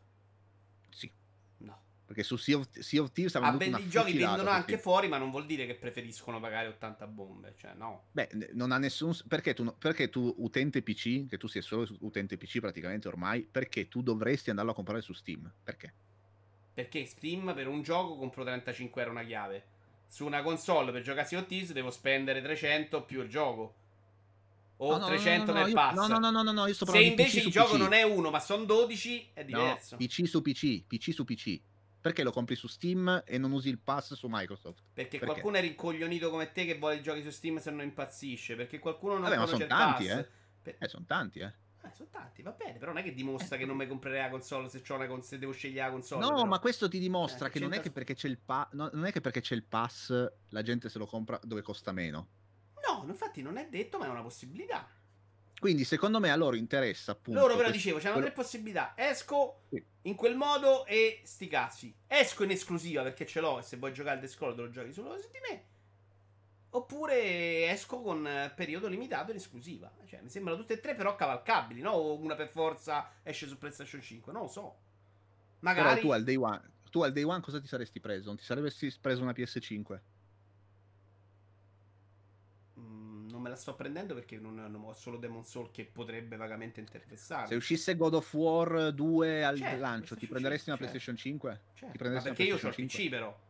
Perché 2.07 2.23
su 2.23 2.37
Sea 2.37 2.59
of, 2.59 2.69
sea 2.79 3.01
of 3.01 3.13
Thieves 3.13 3.35
ha 3.35 3.39
A 3.39 3.43
venduto 3.51 3.67
una 3.69 3.79
belli 3.79 3.89
giochi 3.91 4.13
vendono 4.13 4.51
anche 4.51 4.77
fuori, 4.77 5.09
ma 5.09 5.17
non 5.17 5.31
vuol 5.31 5.47
dire 5.47 5.65
che 5.67 5.75
preferiscono 5.75 6.39
pagare 6.39 6.69
80 6.69 7.07
bombe. 7.07 7.55
Cioè, 7.57 7.73
no. 7.75 8.05
Beh, 8.13 8.51
non 8.53 8.73
ha 8.73 8.79
nessun. 8.79 9.17
Perché 9.27 9.55
tu, 9.55 9.75
perché 9.79 10.11
tu, 10.11 10.33
utente 10.39 10.83
PC, 10.83 11.27
che 11.29 11.39
tu 11.39 11.47
sia 11.47 11.63
solo 11.63 11.87
utente 12.01 12.37
PC 12.37 12.61
praticamente 12.61 13.09
ormai, 13.09 13.43
perché 13.51 13.89
tu 13.89 14.03
dovresti 14.03 14.51
andarlo 14.51 14.73
a 14.73 14.75
comprare 14.75 15.01
su 15.01 15.15
Steam? 15.15 15.51
Perché? 15.63 15.95
Perché 16.75 17.07
Steam 17.07 17.55
per 17.55 17.69
un 17.69 17.81
gioco 17.83 18.17
compro 18.19 18.45
35 18.45 19.01
euro 19.01 19.13
una 19.15 19.25
chiave. 19.25 19.65
Su 20.07 20.27
una 20.27 20.43
console 20.43 20.93
per 20.93 21.01
giocare 21.03 21.27
Sea 21.27 21.39
of 21.39 21.47
Thieves 21.47 21.73
devo 21.73 21.91
spendere 21.91 22.43
300 22.43 23.03
più 23.05 23.23
il 23.23 23.31
gioco. 23.31 23.75
O 24.79 24.91
No, 24.91 24.97
no, 24.99 25.01
no, 25.03 25.07
300 25.07 25.47
no, 25.47 25.53
no, 25.53 25.59
nel 25.61 25.69
io- 25.71 25.75
pass. 25.75 25.95
No, 25.95 26.07
no, 26.07 26.19
no, 26.31 26.43
no, 26.43 26.53
no, 26.53 26.67
io 26.67 26.75
sto 26.75 26.85
Se 26.87 27.01
invece 27.01 27.39
PC 27.39 27.47
il 27.47 27.51
gioco 27.53 27.73
PC. 27.75 27.79
non 27.79 27.93
è 27.95 28.03
uno, 28.03 28.31
ma 28.31 28.41
sono 28.41 28.65
12, 28.65 29.31
è 29.33 29.41
No, 29.41 29.47
diverso. 29.47 29.97
PC 29.97 30.27
su 30.29 30.43
PC, 30.43 30.85
PC 30.87 31.13
su 31.15 31.25
PC. 31.25 31.61
Perché 32.05 32.23
lo 32.23 32.33
compri 32.33 32.55
su 32.55 32.67
Steam 32.67 33.23
e 33.25 33.39
non 33.39 33.51
usi 33.53 33.71
il 33.71 33.79
pass 33.79 34.13
su 34.13 34.27
Microsoft? 34.29 34.83
Perché, 34.93 35.17
Perché? 35.17 35.25
qualcuno 35.25 35.57
è 35.57 35.63
rincoglionito 35.63 36.29
come 36.29 36.53
te 36.53 36.67
che 36.67 36.77
vuole 36.77 36.97
i 36.97 37.03
giochi 37.03 37.23
su 37.23 37.31
Steam 37.31 37.57
se 37.57 37.71
non 37.71 37.81
impazzisce. 37.81 38.57
Perché 38.57 38.79
qualcuno 38.79 39.15
non 39.15 39.23
Vabbè, 39.23 39.39
ma 39.39 39.47
sono 39.47 39.67
tanti, 39.67 40.07
eh. 40.09 40.29
Per- 40.61 40.77
Eh, 40.81 40.87
sono 40.87 41.07
tanti, 41.07 41.39
eh. 41.39 41.47
Eh, 41.83 41.91
sono 41.95 42.11
tanti, 42.13 42.43
va 42.43 42.51
bene, 42.51 42.77
però 42.77 42.93
non 42.93 43.01
è 43.01 43.03
che 43.03 43.15
dimostra 43.15 43.57
che 43.57 43.65
non 43.65 43.79
mi 43.79 43.87
comprerei 43.87 44.21
la 44.21 44.29
console 44.29 44.69
se, 44.69 44.83
c'ho 44.83 44.97
una 44.97 45.07
cons- 45.07 45.29
se 45.29 45.39
devo 45.39 45.53
scegliere 45.53 45.87
la 45.87 45.93
console. 45.93 46.21
No, 46.21 46.29
però. 46.35 46.45
ma 46.45 46.59
questo 46.59 46.91
ti 46.91 46.99
dimostra 46.99 47.47
Eh, 47.47 47.51
che 47.51 47.59
non 47.61 47.73
è 47.73 47.81
che 47.81 47.91
perché 47.91 48.15
c'è 48.15 48.29
il 48.29 48.37
pa- 48.37 48.69
no, 48.73 48.91
non 48.93 49.07
è 49.07 49.11
che 49.11 49.23
perché 49.23 49.41
c'è 49.41 49.55
il 49.55 49.65
pass 49.65 50.31
la 50.51 50.61
gente 50.63 50.91
se 50.91 50.99
lo 50.99 51.07
compra 51.07 51.41
dove 51.43 51.63
costa 51.63 51.91
meno. 51.93 52.29
No, 52.87 53.07
infatti 53.09 53.41
non 53.41 53.57
è 53.57 53.67
detto, 53.71 53.97
ma 53.97 54.05
è 54.05 54.09
una 54.11 54.21
possibilità. 54.21 54.87
Quindi 55.59 55.85
secondo 55.85 56.21
me 56.21 56.31
a 56.31 56.37
loro 56.37 56.57
interessa 56.57 57.13
appunto 57.13 57.41
Loro 57.41 57.57
però 57.57 57.71
dicevo, 57.71 57.99
c'hanno 57.99 58.15
quello- 58.15 58.27
tre 58.27 58.35
possibilità. 58.37 58.93
Esco 58.97 59.61
Sì. 59.71 59.83
in 60.03 60.15
quel 60.15 60.37
modo 60.37 60.85
e 60.85 61.21
sti 61.25 61.49
cazzi. 61.49 61.95
Esco 62.07 62.45
in 62.45 62.51
esclusiva 62.51 63.03
perché 63.03 63.25
ce 63.27 63.41
l'ho 63.41 63.59
e 63.59 63.63
se 63.63 63.77
vuoi 63.79 63.93
giocare 63.93 64.21
al 64.21 64.29
te 64.29 64.45
lo 64.61 64.69
giochi 64.71 64.93
solo 64.93 65.19
su 65.19 65.29
di 65.31 65.39
me. 65.49 65.65
Oppure 66.71 67.71
esco 67.71 68.03
con 68.03 68.29
periodo 68.57 68.89
limitato 68.89 69.31
in 69.31 69.37
esclusiva. 69.37 69.91
Cioè, 70.07 70.21
mi 70.21 70.29
sembrano 70.29 70.59
tutte 70.59 70.75
e 70.75 70.81
tre 70.81 70.95
però 70.97 71.15
cavalcabili, 71.15 71.81
no? 71.81 71.93
O 71.93 72.19
una 72.19 72.35
per 72.35 72.49
forza 72.49 73.13
esce 73.23 73.47
su 73.47 73.57
PlayStation 73.57 74.03
5, 74.03 74.33
non 74.33 74.43
lo 74.43 74.49
so. 74.49 74.61
Però 75.61 75.73
Magari 75.73 76.01
tu 76.01 76.11
al 76.11 76.25
day 76.25 76.35
one, 76.37 76.61
tu 76.91 77.03
al 77.03 77.13
day 77.13 77.23
one 77.23 77.41
cosa 77.41 77.61
ti 77.61 77.67
saresti 77.69 78.01
preso? 78.01 78.27
Non 78.27 78.37
ti 78.37 78.43
saresti 78.45 78.93
preso 79.01 79.23
una 79.23 79.33
PS5? 79.33 80.01
Mm, 82.79 83.29
non 83.31 83.41
me 83.41 83.44
la 83.55 83.61
sto 83.61 83.75
prendendo 83.75 84.15
perché 84.15 84.39
non, 84.39 84.55
non 84.55 84.83
ho 84.85 84.93
solo 84.93 85.17
Demon 85.17 85.45
Soul 85.45 85.71
che 85.71 85.85
potrebbe 85.85 86.37
vagamente 86.37 86.81
interessare. 86.81 87.47
Se 87.47 87.55
uscisse 87.55 87.97
God 87.97 88.15
of 88.15 88.35
War 88.35 88.93
2 88.93 89.45
al 89.45 89.57
Certo, 89.59 89.81
lancio, 89.81 90.17
ti 90.17 90.27
PlayStation 90.27 90.29
prenderesti 90.29 90.69
una 90.71 90.79
5, 90.79 90.87
PlayStation 90.87 91.17
5? 91.17 91.61
Certo, 91.75 91.99
prenderesti 91.99 92.29
perché 92.29 92.43
io 92.45 92.57
ho 92.57 92.69
il 92.69 92.87
PC 92.87 93.09
però. 93.09 93.41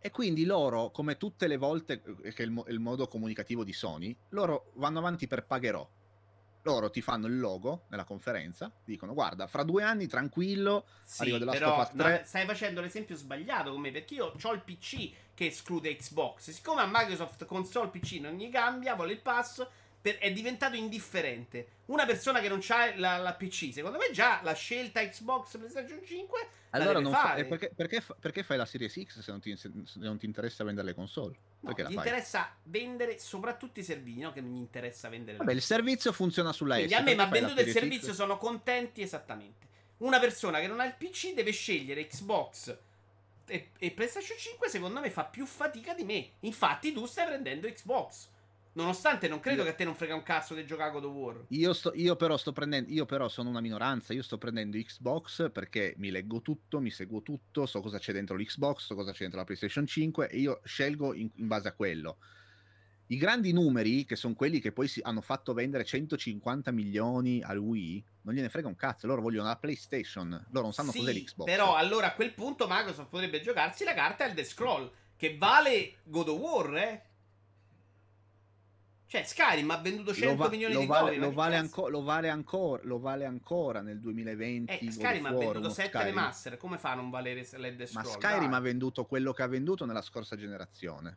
E 0.00 0.10
quindi 0.10 0.44
loro, 0.44 0.90
come 0.90 1.16
tutte 1.16 1.48
le 1.48 1.56
volte 1.56 2.02
eh, 2.22 2.32
che 2.32 2.42
è 2.42 2.46
il, 2.46 2.52
mo- 2.52 2.64
il 2.68 2.78
modo 2.78 3.08
comunicativo 3.08 3.64
di 3.64 3.72
Sony, 3.72 4.16
loro 4.30 4.70
vanno 4.76 5.00
avanti 5.00 5.26
per 5.26 5.44
pagherò. 5.44 5.88
Loro 6.68 6.90
ti 6.90 7.00
fanno 7.00 7.26
il 7.28 7.38
logo 7.38 7.84
nella 7.88 8.04
conferenza, 8.04 8.70
dicono 8.84 9.14
guarda, 9.14 9.46
fra 9.46 9.62
due 9.62 9.82
anni 9.82 10.06
tranquillo, 10.06 10.84
Sì, 11.02 11.22
Arriva 11.22 11.38
Last 11.46 11.58
però 11.58 11.80
Us 11.80 11.90
no, 11.92 12.02
3. 12.02 12.22
stai 12.26 12.44
facendo 12.44 12.82
l'esempio 12.82 13.16
sbagliato 13.16 13.70
con 13.72 13.80
me 13.80 13.90
perché 13.90 14.14
io 14.14 14.34
ho 14.38 14.52
il 14.52 14.60
PC 14.60 15.10
che 15.32 15.46
esclude 15.46 15.96
Xbox. 15.96 16.50
Siccome 16.50 16.82
a 16.82 16.86
Microsoft 16.86 17.46
console 17.46 17.88
PC 17.88 18.18
non 18.20 18.34
gli 18.34 18.50
cambia, 18.50 18.94
vuole 18.94 19.12
il 19.12 19.20
pass, 19.20 19.66
per- 20.00 20.18
è 20.18 20.32
diventato 20.32 20.76
indifferente. 20.76 21.66
Una 21.86 22.06
persona 22.06 22.40
che 22.40 22.48
non 22.48 22.60
ha 22.68 22.94
la, 22.96 23.16
la 23.18 23.34
PC, 23.34 23.72
secondo 23.72 23.98
me 23.98 24.10
già 24.12 24.40
la 24.42 24.52
scelta 24.52 25.00
Xbox 25.06 25.56
PlayStation 25.56 26.00
5 26.04 26.48
la 26.70 26.78
allora 26.78 27.00
non 27.00 27.12
fa- 27.12 27.34
perché, 27.34 27.72
perché 27.74 28.04
perché 28.20 28.42
fai 28.42 28.58
la 28.58 28.66
Series 28.66 28.92
X 28.92 29.20
se 29.20 29.30
non 29.30 29.40
ti, 29.40 29.56
se 29.56 29.70
non 29.94 30.18
ti 30.18 30.26
interessa 30.26 30.64
vendere 30.64 30.88
le 30.88 30.94
console? 30.94 31.34
No, 31.60 31.72
Perché 31.72 31.84
fai? 31.84 31.94
interessa 31.94 32.54
vendere 32.64 33.18
soprattutto 33.18 33.80
i 33.80 33.82
servizi, 33.82 34.20
no? 34.20 34.32
Che 34.32 34.40
non 34.40 34.52
gli 34.52 34.56
interessa 34.58 35.08
vendere 35.08 35.38
Vabbè, 35.38 35.52
il 35.52 35.62
servizio 35.62 36.12
funziona 36.12 36.52
sulla 36.52 36.74
Quindi 36.76 36.92
S. 36.92 36.96
a 36.96 37.00
me 37.00 37.10
mi 37.10 37.16
perché 37.16 37.30
ha 37.30 37.40
venduto 37.40 37.60
il 37.62 37.70
servizio, 37.72 38.12
X? 38.12 38.16
sono 38.16 38.36
contenti 38.36 39.00
esattamente. 39.02 39.66
Una 39.98 40.20
persona 40.20 40.60
che 40.60 40.68
non 40.68 40.78
ha 40.80 40.84
il 40.84 40.94
PC 40.94 41.32
deve 41.34 41.50
scegliere 41.50 42.06
Xbox 42.06 42.76
e, 43.46 43.70
e 43.78 43.90
PlayStation 43.90 44.36
5, 44.38 44.68
secondo 44.68 45.00
me 45.00 45.10
fa 45.10 45.24
più 45.24 45.46
fatica 45.46 45.94
di 45.94 46.04
me. 46.04 46.28
Infatti 46.40 46.92
tu 46.92 47.06
stai 47.06 47.26
prendendo 47.26 47.66
Xbox. 47.66 48.28
Nonostante 48.78 49.26
non 49.26 49.40
credo 49.40 49.62
Io- 49.62 49.64
che 49.64 49.70
a 49.70 49.74
te 49.74 49.84
non 49.84 49.96
frega 49.96 50.14
un 50.14 50.22
cazzo 50.22 50.54
di 50.54 50.64
giocare 50.64 50.92
God 50.92 51.04
of 51.04 51.12
War. 51.12 51.44
Io, 51.48 51.72
sto, 51.72 51.90
io 51.96 52.14
però 52.14 52.36
sto 52.36 52.52
prendendo, 52.52 52.92
io 52.92 53.06
però 53.06 53.28
sono 53.28 53.50
una 53.50 53.60
minoranza, 53.60 54.12
io 54.12 54.22
sto 54.22 54.38
prendendo 54.38 54.78
Xbox 54.78 55.50
perché 55.50 55.94
mi 55.98 56.10
leggo 56.10 56.40
tutto, 56.42 56.78
mi 56.78 56.90
seguo 56.90 57.22
tutto, 57.22 57.66
so 57.66 57.80
cosa 57.80 57.98
c'è 57.98 58.12
dentro 58.12 58.36
l'Xbox, 58.36 58.84
so 58.84 58.94
cosa 58.94 59.10
c'è 59.10 59.22
dentro 59.22 59.40
la 59.40 59.44
PlayStation 59.44 59.84
5 59.84 60.28
e 60.28 60.38
io 60.38 60.60
scelgo 60.62 61.12
in, 61.12 61.28
in 61.34 61.48
base 61.48 61.66
a 61.66 61.72
quello. 61.72 62.18
I 63.08 63.16
grandi 63.16 63.52
numeri, 63.52 64.04
che 64.04 64.14
sono 64.14 64.34
quelli 64.34 64.60
che 64.60 64.70
poi 64.70 64.86
si, 64.86 65.00
hanno 65.02 65.22
fatto 65.22 65.54
vendere 65.54 65.84
150 65.84 66.70
milioni 66.70 67.42
al 67.42 67.58
Wii, 67.58 68.04
non 68.22 68.34
gliene 68.34 68.48
frega 68.48 68.68
un 68.68 68.76
cazzo, 68.76 69.08
loro 69.08 69.22
vogliono 69.22 69.48
la 69.48 69.56
PlayStation, 69.56 70.28
loro 70.50 70.66
non 70.66 70.72
sanno 70.72 70.92
Sì, 70.92 70.98
cos'è 70.98 71.12
l'Xbox. 71.14 71.46
Però 71.46 71.74
allora 71.74 72.08
a 72.08 72.14
quel 72.14 72.32
punto 72.32 72.66
Microsoft 72.68 73.08
potrebbe 73.08 73.40
giocarsi 73.40 73.82
la 73.82 73.94
carta 73.94 74.24
del 74.24 74.36
The 74.36 74.44
Scroll. 74.44 74.88
Che 75.16 75.36
vale 75.36 75.94
God 76.04 76.28
of 76.28 76.38
War, 76.38 76.76
eh? 76.76 77.07
Cioè, 79.08 79.22
Skyrim 79.24 79.70
ha 79.70 79.78
venduto 79.78 80.12
100 80.12 80.28
lo, 80.28 80.36
va- 80.36 80.48
milioni 80.50 80.76
di 80.76 80.84
vale, 80.84 81.16
ma 81.16 81.24
lo, 81.24 81.32
vale 81.32 81.56
anco- 81.56 81.88
lo 81.88 82.02
vale 82.02 82.28
ancora, 82.28 82.82
lo 82.84 82.98
vale 82.98 83.24
ancora 83.24 83.80
nel 83.80 84.00
2020. 84.00 84.70
Eh, 84.70 84.92
Skyrim 84.92 85.24
ha 85.24 85.30
venduto 85.30 85.58
uno 85.60 85.68
7 85.70 85.88
Skyrim. 85.88 86.06
remaster. 86.08 86.56
Come 86.58 86.76
fa 86.76 86.90
a 86.90 86.94
non 86.94 87.08
valere 87.08 87.46
le 87.52 87.74
The 87.74 87.88
Ma 87.92 88.02
Scroll? 88.04 88.20
Skyrim 88.20 88.50
Dai. 88.50 88.58
ha 88.58 88.60
venduto 88.60 89.06
quello 89.06 89.32
che 89.32 89.42
ha 89.42 89.46
venduto 89.46 89.86
nella 89.86 90.02
scorsa 90.02 90.36
generazione. 90.36 91.16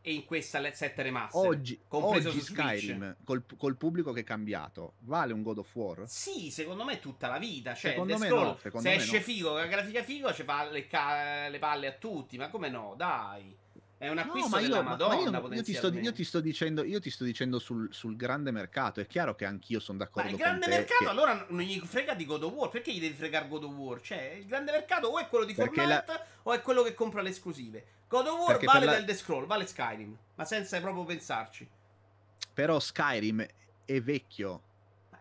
E 0.00 0.12
in 0.14 0.24
questa 0.24 0.60
7 0.72 1.00
remaster. 1.02 1.46
Oggi, 1.46 1.80
oggi. 1.88 2.40
Skyrim, 2.40 3.18
col, 3.22 3.44
col 3.56 3.76
pubblico 3.76 4.10
che 4.12 4.20
è 4.20 4.24
cambiato, 4.24 4.94
vale 5.00 5.32
un 5.32 5.42
God 5.42 5.58
of 5.58 5.74
War? 5.76 6.04
Sì, 6.08 6.50
secondo 6.50 6.82
me 6.84 6.98
tutta 6.98 7.28
la 7.28 7.38
vita. 7.38 7.72
Cioè, 7.72 7.92
Secondo 7.92 8.18
me 8.18 8.26
Scroll, 8.26 8.44
no, 8.46 8.58
secondo 8.60 8.88
se 8.88 8.96
me 8.96 9.00
esce 9.00 9.16
no. 9.18 9.22
figo, 9.22 9.54
la 9.54 9.66
grafica 9.66 10.02
figo, 10.02 10.32
ci 10.34 10.42
fa 10.42 10.68
le, 10.68 10.88
ca- 10.88 11.46
le 11.48 11.58
palle 11.60 11.86
a 11.86 11.92
tutti. 11.92 12.36
Ma 12.36 12.48
come 12.48 12.68
no? 12.68 12.94
Dai. 12.96 13.54
È 13.98 14.08
un 14.08 14.18
acquisto 14.18 14.54
no, 14.54 14.62
della 14.62 14.82
Madonna, 14.82 15.40
ma 15.40 15.48
io, 15.48 15.54
io, 15.54 15.62
ti 15.64 15.74
sto, 15.74 15.92
io, 15.92 16.12
ti 16.12 16.22
sto, 16.22 16.38
dicendo, 16.38 16.84
io 16.84 17.00
ti 17.00 17.10
sto 17.10 17.24
dicendo 17.24 17.58
sul, 17.58 17.92
sul, 17.92 18.14
grande 18.14 18.52
mercato. 18.52 19.00
È 19.00 19.08
chiaro 19.08 19.34
che 19.34 19.44
anch'io 19.44 19.80
sono 19.80 19.98
d'accordo. 19.98 20.28
Ma 20.28 20.34
il 20.36 20.40
grande 20.40 20.68
mercato 20.68 21.02
che... 21.02 21.10
allora 21.10 21.44
non 21.48 21.62
gli 21.62 21.80
frega 21.80 22.14
di 22.14 22.24
God 22.24 22.44
of 22.44 22.52
War. 22.52 22.68
Perché 22.68 22.92
gli 22.92 23.00
devi 23.00 23.14
fregare 23.14 23.48
God 23.48 23.64
of 23.64 23.72
War? 23.72 24.00
Cioè, 24.00 24.36
il 24.38 24.46
grande 24.46 24.70
mercato 24.70 25.08
o 25.08 25.18
è 25.18 25.26
quello 25.26 25.44
di 25.44 25.52
Perché 25.52 25.80
Fortnite 25.80 26.04
la... 26.06 26.26
o 26.44 26.52
è 26.52 26.62
quello 26.62 26.84
che 26.84 26.94
compra 26.94 27.22
le 27.22 27.30
esclusive. 27.30 27.84
God 28.06 28.26
of 28.28 28.38
War 28.38 28.46
Perché 28.46 28.66
vale 28.66 28.84
la... 28.84 28.92
del 28.92 29.04
The 29.04 29.14
Scroll, 29.14 29.46
vale 29.46 29.66
Skyrim. 29.66 30.16
Ma 30.36 30.44
senza 30.44 30.80
proprio 30.80 31.04
pensarci. 31.04 31.68
Però 32.54 32.78
Skyrim 32.78 33.44
è 33.84 34.00
vecchio. 34.00 34.62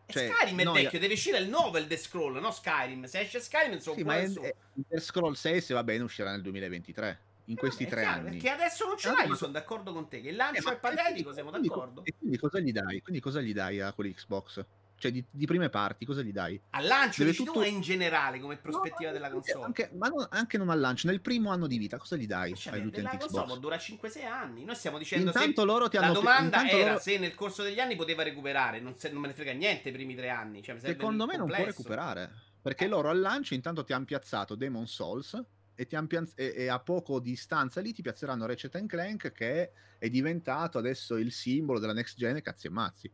Cioè, 0.06 0.32
Skyrim 0.32 0.60
è 0.60 0.64
no, 0.64 0.74
vecchio, 0.74 0.92
io... 0.92 1.00
deve 1.00 1.14
uscire 1.14 1.40
il 1.40 1.50
nuovo 1.50 1.80
il 1.80 1.88
The 1.88 1.98
Scroll, 1.98 2.40
no 2.40 2.52
Skyrim. 2.52 3.06
Se 3.06 3.22
esce 3.22 3.40
Skyrim, 3.40 3.74
insomma, 3.74 3.98
sì, 3.98 4.04
ma 4.04 4.52
The 4.88 5.00
Scroll 5.00 5.34
6 5.34 5.62
se 5.62 5.74
va 5.74 5.84
bene 5.84 6.04
uscirà 6.04 6.30
nel 6.30 6.44
2023 6.44 7.26
in 7.48 7.56
questi 7.56 7.86
tre 7.86 8.02
chiaro, 8.02 8.20
anni. 8.20 8.32
Perché 8.32 8.50
adesso 8.50 8.86
non 8.86 8.98
ce 8.98 9.12
l'hai, 9.12 9.28
io 9.28 9.36
sono 9.36 9.52
d'accordo 9.52 9.94
con 9.94 10.08
te. 10.08 10.22
Che 10.22 10.30
il 10.30 10.36
lancio 10.36 10.70
eh, 10.70 10.74
è 10.74 10.78
patetico, 10.78 11.34
siamo 11.34 11.50
quindi, 11.50 11.68
d'accordo. 11.68 12.04
E 12.04 12.14
quindi 12.18 12.38
cosa 12.38 12.60
gli 12.60 12.72
dai? 12.72 13.02
Quindi 13.02 13.22
cosa 13.22 13.42
gli 13.42 13.54
dai 13.54 13.82
a 13.82 13.94
quelli 13.94 14.14
Xbox? 14.14 14.66
Cioè, 15.00 15.12
di, 15.12 15.24
di 15.30 15.46
prime 15.46 15.70
parti, 15.70 16.06
cosa 16.06 16.24
gli 16.24 16.32
dai? 16.32 16.60
Al 16.72 16.86
lancio, 16.86 17.24
Deve 17.24 17.36
tutto... 17.36 17.52
tu 17.54 17.62
in 17.62 17.82
generale, 17.82 18.40
come 18.40 18.58
prospettiva 18.58 19.12
no, 19.12 19.16
della 19.16 19.30
console? 19.30 19.66
Anche, 19.66 19.92
ma 19.94 20.08
non, 20.08 20.26
anche 20.32 20.58
non 20.58 20.70
al 20.70 20.80
lancio, 20.80 21.08
nel 21.08 21.22
primo 21.22 21.52
anno 21.52 21.68
di 21.68 21.78
vita, 21.78 21.98
cosa 21.98 22.16
gli 22.16 22.26
dai 22.26 22.56
cioè, 22.56 22.74
agli 22.74 22.88
utenti 22.88 23.16
Xbox? 23.16 23.32
Console 23.32 23.60
dura 23.60 23.76
5-6 23.76 24.26
anni. 24.26 24.64
Noi 24.64 24.76
stiamo 24.76 24.98
dicendo 24.98 25.28
intanto 25.28 25.66
loro 25.66 25.88
ti 25.88 25.98
hanno 25.98 26.08
la 26.08 26.14
domanda 26.14 26.68
era 26.68 26.88
loro... 26.88 27.00
se 27.00 27.20
nel 27.20 27.36
corso 27.36 27.62
degli 27.62 27.80
anni 27.80 27.96
poteva 27.96 28.24
recuperare. 28.24 28.80
Non, 28.80 28.98
se, 28.98 29.12
non 29.12 29.22
me 29.22 29.28
ne 29.28 29.34
frega 29.34 29.52
niente 29.52 29.90
i 29.90 29.92
primi 29.92 30.16
tre 30.16 30.30
anni. 30.30 30.64
Cioè, 30.64 30.80
Secondo 30.80 31.28
me 31.28 31.38
complesso. 31.38 31.64
non 31.64 31.74
può 31.74 31.78
recuperare. 31.78 32.32
Perché 32.60 32.86
eh. 32.86 32.90
loro 32.90 33.10
al 33.10 33.20
lancio 33.20 33.54
intanto 33.54 33.84
ti 33.84 33.94
hanno 33.94 34.06
piazzato 34.06 34.56
Demon 34.56 34.88
Souls 34.88 35.40
e, 35.78 35.86
piaz- 35.86 36.34
e, 36.36 36.54
e, 36.56 36.68
a 36.68 36.80
poco 36.80 37.20
distanza 37.20 37.82
lì 37.82 37.94
ti 37.94 38.02
piazzeranno 38.02 38.48
Ratchet 38.48 38.84
Clank 38.88 39.32
che 39.32 39.72
è 40.00 40.10
diventato 40.10 40.80
adesso 40.80 41.18
il 41.18 41.32
simbolo 41.32 41.78
della 41.78 41.94
next 41.94 42.18
gen 42.18 42.42
cazzi 42.42 42.66
e 42.66 42.72
mazzi. 42.72 43.14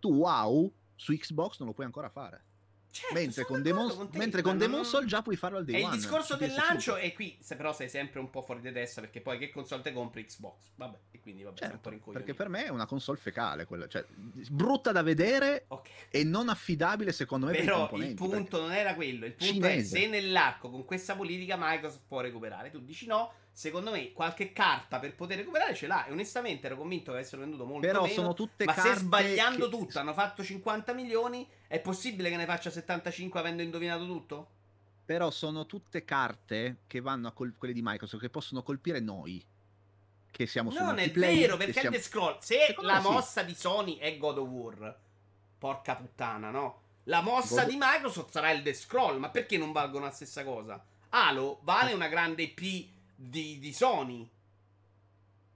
Tu 0.00 0.12
wow 0.12 0.72
su 0.96 1.14
Xbox 1.16 1.58
non 1.60 1.68
lo 1.68 1.74
puoi 1.74 1.86
ancora 1.86 2.08
fare. 2.08 2.45
Certo, 2.96 3.14
mentre 3.14 3.44
con, 3.44 3.60
Demon, 3.60 3.94
con 3.94 4.08
te, 4.08 4.16
mentre 4.16 4.40
con 4.40 4.56
Demon 4.56 4.82
Soul 4.82 5.04
già 5.04 5.20
puoi 5.20 5.36
farlo 5.36 5.58
al 5.58 5.66
day 5.66 5.80
e 5.80 5.84
one. 5.84 5.94
il 5.94 6.00
discorso 6.00 6.34
del 6.36 6.54
lancio 6.54 6.96
è 6.96 7.12
qui, 7.12 7.36
se 7.42 7.54
però 7.54 7.74
sei 7.74 7.90
sempre 7.90 8.20
un 8.20 8.30
po' 8.30 8.40
fuori 8.40 8.62
di 8.62 8.72
testa 8.72 9.02
perché 9.02 9.20
poi 9.20 9.36
che 9.36 9.50
console 9.50 9.82
te 9.82 9.92
compri 9.92 10.24
Xbox? 10.24 10.70
Vabbè, 10.76 10.96
e 11.10 11.20
quindi 11.20 11.42
vabbè, 11.42 11.58
certo, 11.58 11.92
perché 12.10 12.32
per 12.32 12.48
me 12.48 12.64
è 12.64 12.68
una 12.70 12.86
console 12.86 13.18
fecale 13.18 13.66
quella, 13.66 13.86
cioè 13.86 14.06
brutta 14.48 14.92
da 14.92 15.02
vedere 15.02 15.66
okay. 15.68 15.92
e 16.08 16.24
non 16.24 16.48
affidabile 16.48 17.12
secondo 17.12 17.46
me 17.46 17.52
però 17.52 17.90
il 17.96 18.14
punto 18.14 18.62
non 18.62 18.72
era 18.72 18.94
quello, 18.94 19.26
il 19.26 19.34
punto 19.34 19.52
Cinese. 19.52 19.98
è 19.98 20.00
se 20.00 20.08
nell'arco 20.08 20.70
con 20.70 20.86
questa 20.86 21.14
politica 21.14 21.56
Microsoft 21.58 22.04
può 22.08 22.20
recuperare. 22.20 22.70
Tu 22.70 22.80
dici 22.80 23.06
no, 23.06 23.30
secondo 23.56 23.90
me 23.90 24.12
qualche 24.12 24.52
carta 24.52 24.98
per 24.98 25.14
poter 25.14 25.38
recuperare 25.38 25.74
ce 25.74 25.86
l'ha 25.86 26.04
e 26.04 26.12
onestamente 26.12 26.66
ero 26.66 26.76
convinto 26.76 27.10
che 27.10 27.16
avessero 27.16 27.40
venduto 27.40 27.64
molto 27.64 27.86
però 27.86 28.02
meno 28.02 28.12
sono 28.12 28.34
tutte 28.34 28.66
ma 28.66 28.74
carte 28.74 28.90
se 28.90 28.98
sbagliando 28.98 29.70
che... 29.70 29.76
tutto 29.78 29.98
hanno 29.98 30.12
fatto 30.12 30.44
50 30.44 30.92
milioni 30.92 31.48
è 31.66 31.80
possibile 31.80 32.28
che 32.28 32.36
ne 32.36 32.44
faccia 32.44 32.68
75 32.68 33.40
avendo 33.40 33.62
indovinato 33.62 34.04
tutto? 34.04 34.48
però 35.06 35.30
sono 35.30 35.64
tutte 35.64 36.04
carte 36.04 36.80
che 36.86 37.00
vanno 37.00 37.28
a 37.28 37.32
col- 37.32 37.54
quelle 37.56 37.72
di 37.72 37.80
Microsoft 37.82 38.22
che 38.22 38.28
possono 38.28 38.62
colpire 38.62 39.00
noi 39.00 39.42
che 40.30 40.46
siamo 40.46 40.70
su 40.70 40.76
non 40.76 40.98
è 40.98 41.10
vero 41.10 41.56
perché 41.56 41.80
siamo... 41.80 41.96
The 41.96 42.02
Scroll 42.02 42.38
se 42.40 42.58
secondo 42.66 42.90
la 42.90 43.00
mossa 43.00 43.40
sì. 43.40 43.46
di 43.46 43.54
Sony 43.54 43.96
è 43.96 44.18
God 44.18 44.36
of 44.36 44.48
War 44.48 44.98
porca 45.56 45.96
puttana 45.96 46.50
no? 46.50 46.80
la 47.04 47.22
mossa 47.22 47.62
God... 47.62 47.70
di 47.70 47.78
Microsoft 47.80 48.32
sarà 48.32 48.50
il 48.50 48.62
The 48.62 48.74
Scroll 48.74 49.16
ma 49.16 49.30
perché 49.30 49.56
non 49.56 49.72
valgono 49.72 50.04
la 50.04 50.10
stessa 50.10 50.44
cosa? 50.44 50.84
Halo 51.08 51.60
vale 51.62 51.94
una 51.94 52.08
grande 52.08 52.42
IP 52.42 52.94
di, 53.16 53.58
di 53.58 53.72
Sony. 53.72 54.30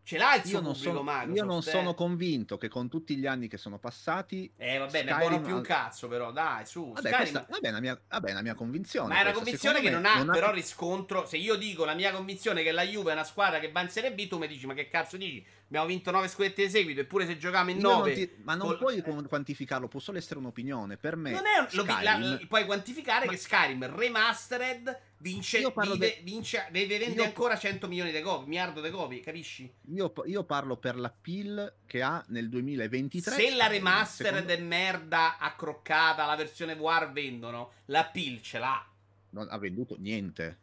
Ce 0.02 0.18
l'ha 0.18 0.34
il 0.34 0.44
suo 0.44 0.58
io 0.58 0.60
non 0.60 0.74
sono, 0.74 1.02
Microsoft, 1.02 1.36
Io 1.36 1.44
non 1.44 1.58
eh? 1.58 1.62
sono 1.62 1.94
convinto 1.94 2.58
che 2.58 2.68
con 2.68 2.88
tutti 2.88 3.16
gli 3.16 3.26
anni 3.26 3.46
che 3.46 3.58
sono 3.58 3.78
passati... 3.78 4.52
Eh 4.56 4.78
vabbè, 4.78 4.90
Skyrim... 4.90 5.12
ne 5.12 5.18
buono 5.18 5.40
più 5.40 5.54
un 5.54 5.62
cazzo 5.62 6.08
però, 6.08 6.32
dai, 6.32 6.66
su. 6.66 6.92
Vabbè, 6.92 6.98
Skyrim... 6.98 7.18
questa, 7.18 7.46
vabbè, 7.48 7.66
è 7.66 7.68
una 7.68 7.80
mia, 7.80 8.00
vabbè, 8.08 8.30
una 8.32 8.42
mia 8.42 8.54
convinzione. 8.54 9.08
Ma 9.08 9.20
è 9.20 9.22
una 9.22 9.32
convinzione 9.32 9.80
che 9.80 9.90
non 9.90 10.04
ha, 10.06 10.16
non 10.16 10.30
ha 10.30 10.32
però 10.32 10.50
riscontro. 10.50 11.26
Se 11.26 11.36
io 11.36 11.54
dico 11.54 11.84
la 11.84 11.94
mia 11.94 12.12
convinzione 12.12 12.64
che 12.64 12.72
la 12.72 12.82
Juve 12.82 13.10
è 13.10 13.12
una 13.12 13.22
squadra 13.22 13.60
che 13.60 13.70
va 13.70 13.82
in 13.82 13.88
Serie 13.90 14.12
B, 14.12 14.26
tu 14.26 14.38
mi 14.38 14.48
dici 14.48 14.66
ma 14.66 14.74
che 14.74 14.88
cazzo 14.88 15.16
dici? 15.16 15.46
Abbiamo 15.66 15.86
vinto 15.86 16.10
9 16.10 16.26
scudetti 16.26 16.64
di 16.64 16.70
seguito, 16.70 17.00
eppure 17.02 17.26
se 17.26 17.38
giochiamo 17.38 17.70
in 17.70 17.78
9. 17.78 18.38
ma 18.42 18.56
non 18.56 18.66
col... 18.66 18.78
puoi 18.78 18.96
eh. 18.96 19.28
quantificarlo, 19.28 19.86
può 19.86 20.00
solo 20.00 20.18
essere 20.18 20.40
un'opinione. 20.40 20.96
Per 20.96 21.14
me, 21.14 21.30
non 21.30 21.46
è 21.46 21.60
un... 21.60 21.68
Skyrim... 21.68 22.02
la, 22.02 22.16
la, 22.18 22.40
puoi 22.48 22.64
quantificare 22.64 23.26
ma... 23.26 23.30
che 23.30 23.38
Skyrim 23.38 23.94
Remastered 23.94 25.00
vince, 25.20 25.58
vive, 25.58 25.98
de... 25.98 26.20
vince 26.22 26.68
io... 27.12 27.22
ancora 27.22 27.56
100 27.56 27.88
milioni 27.88 28.10
di 28.12 28.20
copie, 28.20 28.48
miliardo 28.48 28.80
di 28.80 28.90
copie, 28.90 29.20
capisci? 29.20 29.72
Io, 29.92 30.12
io, 30.26 30.44
parlo 30.44 30.76
per 30.76 30.98
la 30.98 31.10
PIL 31.10 31.74
che 31.86 32.02
ha 32.02 32.24
nel 32.28 32.48
2023. 32.48 33.34
Se 33.34 33.54
la 33.54 33.66
Remastered 33.66 34.46
secondo... 34.46 34.52
è 34.52 34.60
merda 34.60 35.38
accroccata, 35.38 36.26
la 36.26 36.36
versione 36.36 36.74
VR 36.74 37.10
vendono, 37.12 37.72
la 37.86 38.04
PIL 38.04 38.40
ce 38.42 38.58
l'ha. 38.58 38.86
Non 39.30 39.46
ha 39.50 39.58
venduto 39.58 39.96
niente. 39.98 40.58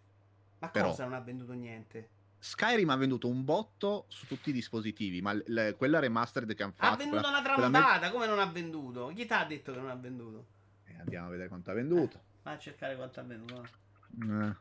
Ma 0.60 0.70
però... 0.70 0.90
cosa 0.90 1.04
non 1.04 1.14
ha 1.14 1.22
venduto 1.22 1.54
niente? 1.54 2.10
Skyrim 2.40 2.90
ha 2.90 2.96
venduto 2.96 3.28
un 3.28 3.44
botto 3.44 4.06
su 4.10 4.28
tutti 4.28 4.50
i 4.50 4.54
dispositivi, 4.54 5.22
ma 5.22 5.34
le, 5.46 5.76
quella 5.76 6.00
remastered 6.00 6.54
che 6.54 6.64
hanno 6.64 6.74
fatto... 6.76 6.94
Ha 6.94 6.98
venduto 6.98 7.22
quella, 7.22 7.40
una 7.40 7.42
tramontata, 7.42 8.06
me... 8.08 8.12
come 8.12 8.28
non 8.28 8.40
ha 8.40 8.46
venduto? 8.46 9.12
Chi 9.16 9.26
ti 9.26 9.34
ha 9.34 9.44
detto 9.44 9.74
che 9.74 9.80
non 9.80 9.90
ha 9.90 9.96
venduto? 9.96 10.46
Eh, 10.86 10.96
andiamo 11.00 11.28
a 11.28 11.30
vedere 11.30 11.48
quanto 11.48 11.72
ha 11.72 11.74
venduto. 11.74 12.18
Eh, 12.18 12.22
vai 12.44 12.56
a 12.56 12.60
cercare 12.60 12.96
quanto 12.96 13.20
ha 13.20 13.24
venduto. 13.24 13.86
Eh. 14.22 14.56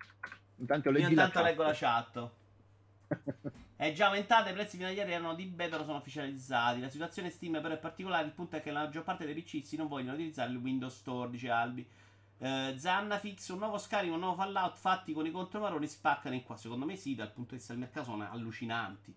Intanto 0.59 0.91
Io 0.91 1.09
intanto 1.09 1.43
leggo 1.43 1.63
la 1.63 1.75
chat. 1.75 2.31
È 3.77 3.93
già 3.95 4.07
aumentate, 4.07 4.51
i 4.51 4.53
prezzi 4.55 4.77
fino 4.77 4.89
a 4.89 4.93
ieri 4.93 5.13
erano 5.13 5.35
di 5.35 5.45
beta, 5.45 5.77
sono 5.85 5.99
ufficializzati. 5.99 6.81
La 6.81 6.89
situazione 6.89 7.31
Steam 7.31 7.61
però 7.61 7.75
è 7.75 7.79
particolare, 7.79 8.27
il 8.27 8.33
punto 8.33 8.57
è 8.57 8.63
che 8.63 8.71
la 8.71 8.85
maggior 8.85 9.05
parte 9.05 9.27
dei 9.27 9.35
PCisti 9.35 9.77
non 9.77 9.89
vogliono 9.89 10.15
utilizzare 10.15 10.51
il 10.51 10.57
Windows 10.57 10.97
Store, 10.97 11.31
dice 11.31 11.51
Albi. 11.51 11.87
Uh, 12.39 12.77
Zanna 12.77 13.19
fix 13.19 13.49
un 13.49 13.59
nuovo 13.59 13.79
scarico, 13.79 14.13
un 14.13 14.21
nuovo 14.21 14.37
Fallout 14.37 14.77
fatti 14.77 15.15
con 15.15 15.25
i 15.25 15.31
contromaroni 15.31 15.87
spaccano 15.87 16.35
in 16.35 16.43
qua. 16.43 16.57
Secondo 16.57 16.85
me 16.85 16.97
sì, 16.97 17.15
dal 17.15 17.33
punto 17.33 17.51
di 17.51 17.57
vista 17.57 17.73
del 17.73 17.83
mercato 17.83 18.11
sono 18.11 18.31
allucinanti. 18.31 19.15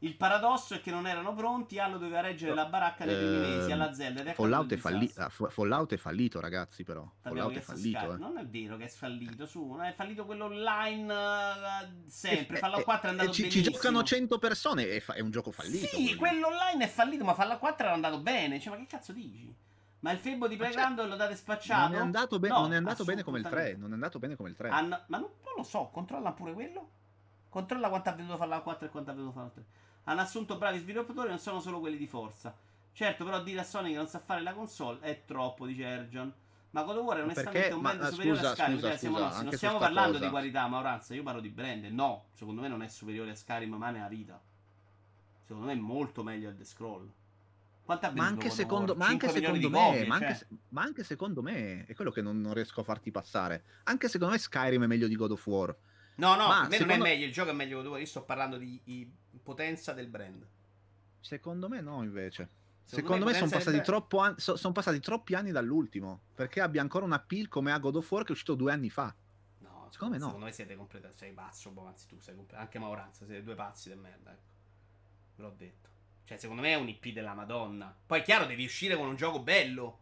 Il 0.00 0.14
paradosso 0.14 0.74
è 0.74 0.80
che 0.80 0.92
non 0.92 1.08
erano 1.08 1.34
pronti, 1.34 1.80
Allo 1.80 1.98
doveva 1.98 2.20
reggere 2.20 2.54
la 2.54 2.66
baracca 2.66 3.04
nei 3.04 3.16
primi 3.16 3.34
ehm, 3.34 3.56
mesi 3.56 3.72
alla 3.72 3.92
Zelda. 3.92 4.32
Fallout 4.32 4.72
è, 4.72 4.76
falli- 4.76 5.12
Fallout 5.48 5.92
è, 5.92 5.96
fallito, 5.96 6.38
ragazzi, 6.38 6.84
però. 6.84 7.04
Fallout 7.20 7.56
è 7.56 7.60
fallito. 7.60 8.14
Eh. 8.14 8.16
Non 8.16 8.38
è 8.38 8.46
vero 8.46 8.76
che 8.76 8.84
è 8.84 8.88
fallito, 8.88 9.44
su, 9.44 9.76
è 9.80 9.92
fallito 9.92 10.24
quello 10.24 10.44
online 10.44 11.12
uh, 11.12 11.88
sempre. 12.06 12.58
E, 12.58 12.60
Fallout 12.60 12.84
4 12.84 13.08
è 13.08 13.10
andato 13.10 13.32
ci, 13.32 13.42
benissimo. 13.42 13.64
Ci 13.64 13.72
giocano 13.72 14.02
100 14.04 14.38
persone, 14.38 14.88
è, 14.88 15.00
fa- 15.00 15.14
è 15.14 15.20
un 15.20 15.32
gioco 15.32 15.50
fallito. 15.50 15.86
Sì, 15.88 16.14
quello. 16.14 16.16
quello 16.16 16.46
online 16.46 16.84
è 16.84 16.88
fallito, 16.88 17.24
ma 17.24 17.34
Fallout 17.34 17.58
4 17.58 17.86
era 17.86 17.94
andato 17.94 18.20
bene. 18.20 18.60
Cioè, 18.60 18.72
ma 18.72 18.78
che 18.78 18.86
cazzo 18.86 19.12
dici? 19.12 19.52
Ma 20.00 20.12
il 20.12 20.18
Febo 20.18 20.46
di 20.46 20.54
Playground 20.54 20.96
cioè, 20.96 21.08
lo 21.08 21.16
date 21.16 21.34
spacciato? 21.34 21.88
Non 21.88 21.96
è 21.96 22.00
andato, 22.00 22.38
be- 22.38 22.48
no, 22.48 22.60
non 22.60 22.72
è 22.72 22.76
andato 22.76 23.02
bene 23.02 23.24
come 23.24 23.40
il 23.40 23.48
3. 23.48 23.74
Non 23.76 23.90
è 23.90 23.94
andato 23.94 24.20
bene 24.20 24.36
come 24.36 24.48
il 24.50 24.54
3. 24.54 24.68
Hanno, 24.68 25.02
ma 25.08 25.18
non, 25.18 25.28
non, 25.42 25.54
lo 25.56 25.64
so, 25.64 25.90
controlla 25.92 26.30
pure 26.30 26.52
quello. 26.52 26.90
Controlla 27.48 27.88
quanto 27.88 28.10
ha 28.10 28.12
venduto 28.12 28.36
Fallout 28.36 28.62
4 28.62 28.86
e 28.86 28.90
quanto 28.90 29.10
ha 29.10 29.14
venduto 29.14 29.34
Fallout 29.34 29.54
3. 29.54 29.64
Hanno 30.08 30.20
assunto 30.22 30.56
bravi 30.56 30.78
sviluppatori, 30.78 31.28
non 31.28 31.38
sono 31.38 31.60
solo 31.60 31.80
quelli 31.80 31.96
di 31.96 32.06
forza. 32.06 32.54
Certo, 32.92 33.24
però 33.24 33.42
dire 33.42 33.60
a 33.60 33.64
Sony 33.64 33.90
che 33.90 33.96
non 33.96 34.08
sa 34.08 34.18
fare 34.18 34.42
la 34.42 34.52
console 34.52 35.00
è 35.00 35.22
troppo, 35.24 35.66
dice 35.66 35.84
Erjon. 35.84 36.32
Ma 36.70 36.82
God 36.82 36.96
of 36.96 37.04
War 37.04 37.18
è 37.18 37.22
onestamente 37.22 37.72
un 37.72 37.80
brand 37.80 38.00
ma, 38.00 38.10
superiore 38.10 38.38
scusa, 38.38 38.50
a 38.50 38.54
Skyrim. 38.54 38.76
Scusa, 38.78 38.88
cioè, 38.88 39.10
scusa, 39.10 39.42
non 39.42 39.52
stiamo 39.52 39.78
parlando 39.78 40.12
cosa. 40.12 40.24
di 40.24 40.30
qualità, 40.30 40.66
Mauranza. 40.66 41.14
Io 41.14 41.22
parlo 41.22 41.40
di 41.40 41.48
brand. 41.48 41.84
No, 41.84 42.24
secondo 42.32 42.60
me 42.60 42.68
non 42.68 42.82
è 42.82 42.88
superiore 42.88 43.30
a 43.30 43.34
Skyrim 43.34 43.74
mai 43.74 43.92
nella 43.92 44.08
vita. 44.08 44.40
Secondo 45.44 45.68
me 45.68 45.72
è 45.72 45.76
molto 45.76 46.22
meglio 46.22 46.48
al 46.48 46.56
The 46.56 46.64
Scroll 46.64 47.10
ma 48.12 48.26
anche 48.26 48.50
secondo, 48.50 48.94
ma 48.94 49.06
anche 49.06 49.30
secondo 49.30 49.70
me, 49.70 49.78
copie, 49.78 50.06
ma, 50.06 50.18
cioè. 50.18 50.26
anche, 50.26 50.46
ma, 50.68 50.82
anche, 50.82 51.04
secondo 51.04 51.40
me, 51.40 51.86
è 51.86 51.94
quello 51.94 52.10
che 52.10 52.20
non, 52.20 52.38
non, 52.38 52.52
riesco 52.52 52.80
a 52.80 52.84
farti 52.84 53.10
passare. 53.10 53.62
Anche 53.84 54.08
secondo 54.08 54.34
me 54.34 54.38
Skyrim 54.38 54.82
è 54.82 54.86
meglio 54.86 55.08
di 55.08 55.16
God 55.16 55.30
of 55.30 55.46
War. 55.46 55.74
No, 56.16 56.34
no, 56.34 56.48
ma 56.48 56.60
per 56.60 56.68
me 56.68 56.76
secondo... 56.76 56.96
non 56.96 57.06
è 57.06 57.10
meglio, 57.10 57.26
il 57.26 57.32
gioco 57.32 57.48
è 57.50 57.54
meglio 57.54 57.68
di 57.68 57.74
God 57.76 57.84
of 57.86 57.90
War, 57.92 58.00
io 58.00 58.06
sto 58.06 58.22
parlando 58.24 58.58
di 58.58 59.10
potenza 59.48 59.94
del 59.94 60.08
brand. 60.08 60.46
Secondo 61.20 61.70
me 61.70 61.80
no, 61.80 62.02
invece. 62.02 62.56
Secondo, 62.84 63.14
secondo 63.14 63.24
me, 63.24 63.32
me 63.32 63.38
sono 63.38 63.50
passati, 63.50 63.80
troppo 63.80 64.18
an- 64.18 64.38
so, 64.38 64.56
sono 64.56 64.74
passati 64.74 65.00
troppi 65.00 65.34
anni 65.34 65.52
dall'ultimo. 65.52 66.20
Perché 66.34 66.60
abbia 66.60 66.82
ancora 66.82 67.06
una 67.06 67.18
pill 67.18 67.48
come 67.48 67.72
a 67.72 67.78
God 67.78 67.96
of 67.96 68.10
War 68.10 68.24
che 68.24 68.28
è 68.28 68.32
uscito 68.32 68.54
due 68.54 68.72
anni 68.72 68.90
fa. 68.90 69.14
No, 69.60 69.88
secondo 69.90 70.14
me 70.14 70.20
no. 70.20 70.26
Secondo 70.26 70.46
me 70.46 70.52
siete 70.52 70.76
completamente. 70.76 71.24
Sei 71.24 71.32
pazzo, 71.32 71.70
boh, 71.70 71.86
anzi 71.86 72.06
tu 72.06 72.18
sei 72.20 72.34
completamente. 72.34 72.76
Anche 72.76 72.78
Mauranza, 72.78 73.24
siete 73.24 73.42
due 73.42 73.54
pazzi 73.54 73.88
di 73.88 73.96
merda, 73.96 74.32
ecco. 74.32 74.50
Ve 75.36 75.42
l'ho 75.42 75.54
detto. 75.56 75.88
Cioè, 76.24 76.36
secondo 76.36 76.60
me 76.60 76.72
è 76.72 76.76
un 76.76 76.88
IP 76.88 77.08
della 77.08 77.32
Madonna. 77.32 77.94
Poi, 78.06 78.22
chiaro, 78.22 78.44
devi 78.44 78.64
uscire 78.64 78.96
con 78.96 79.08
un 79.08 79.16
gioco 79.16 79.40
bello. 79.40 79.98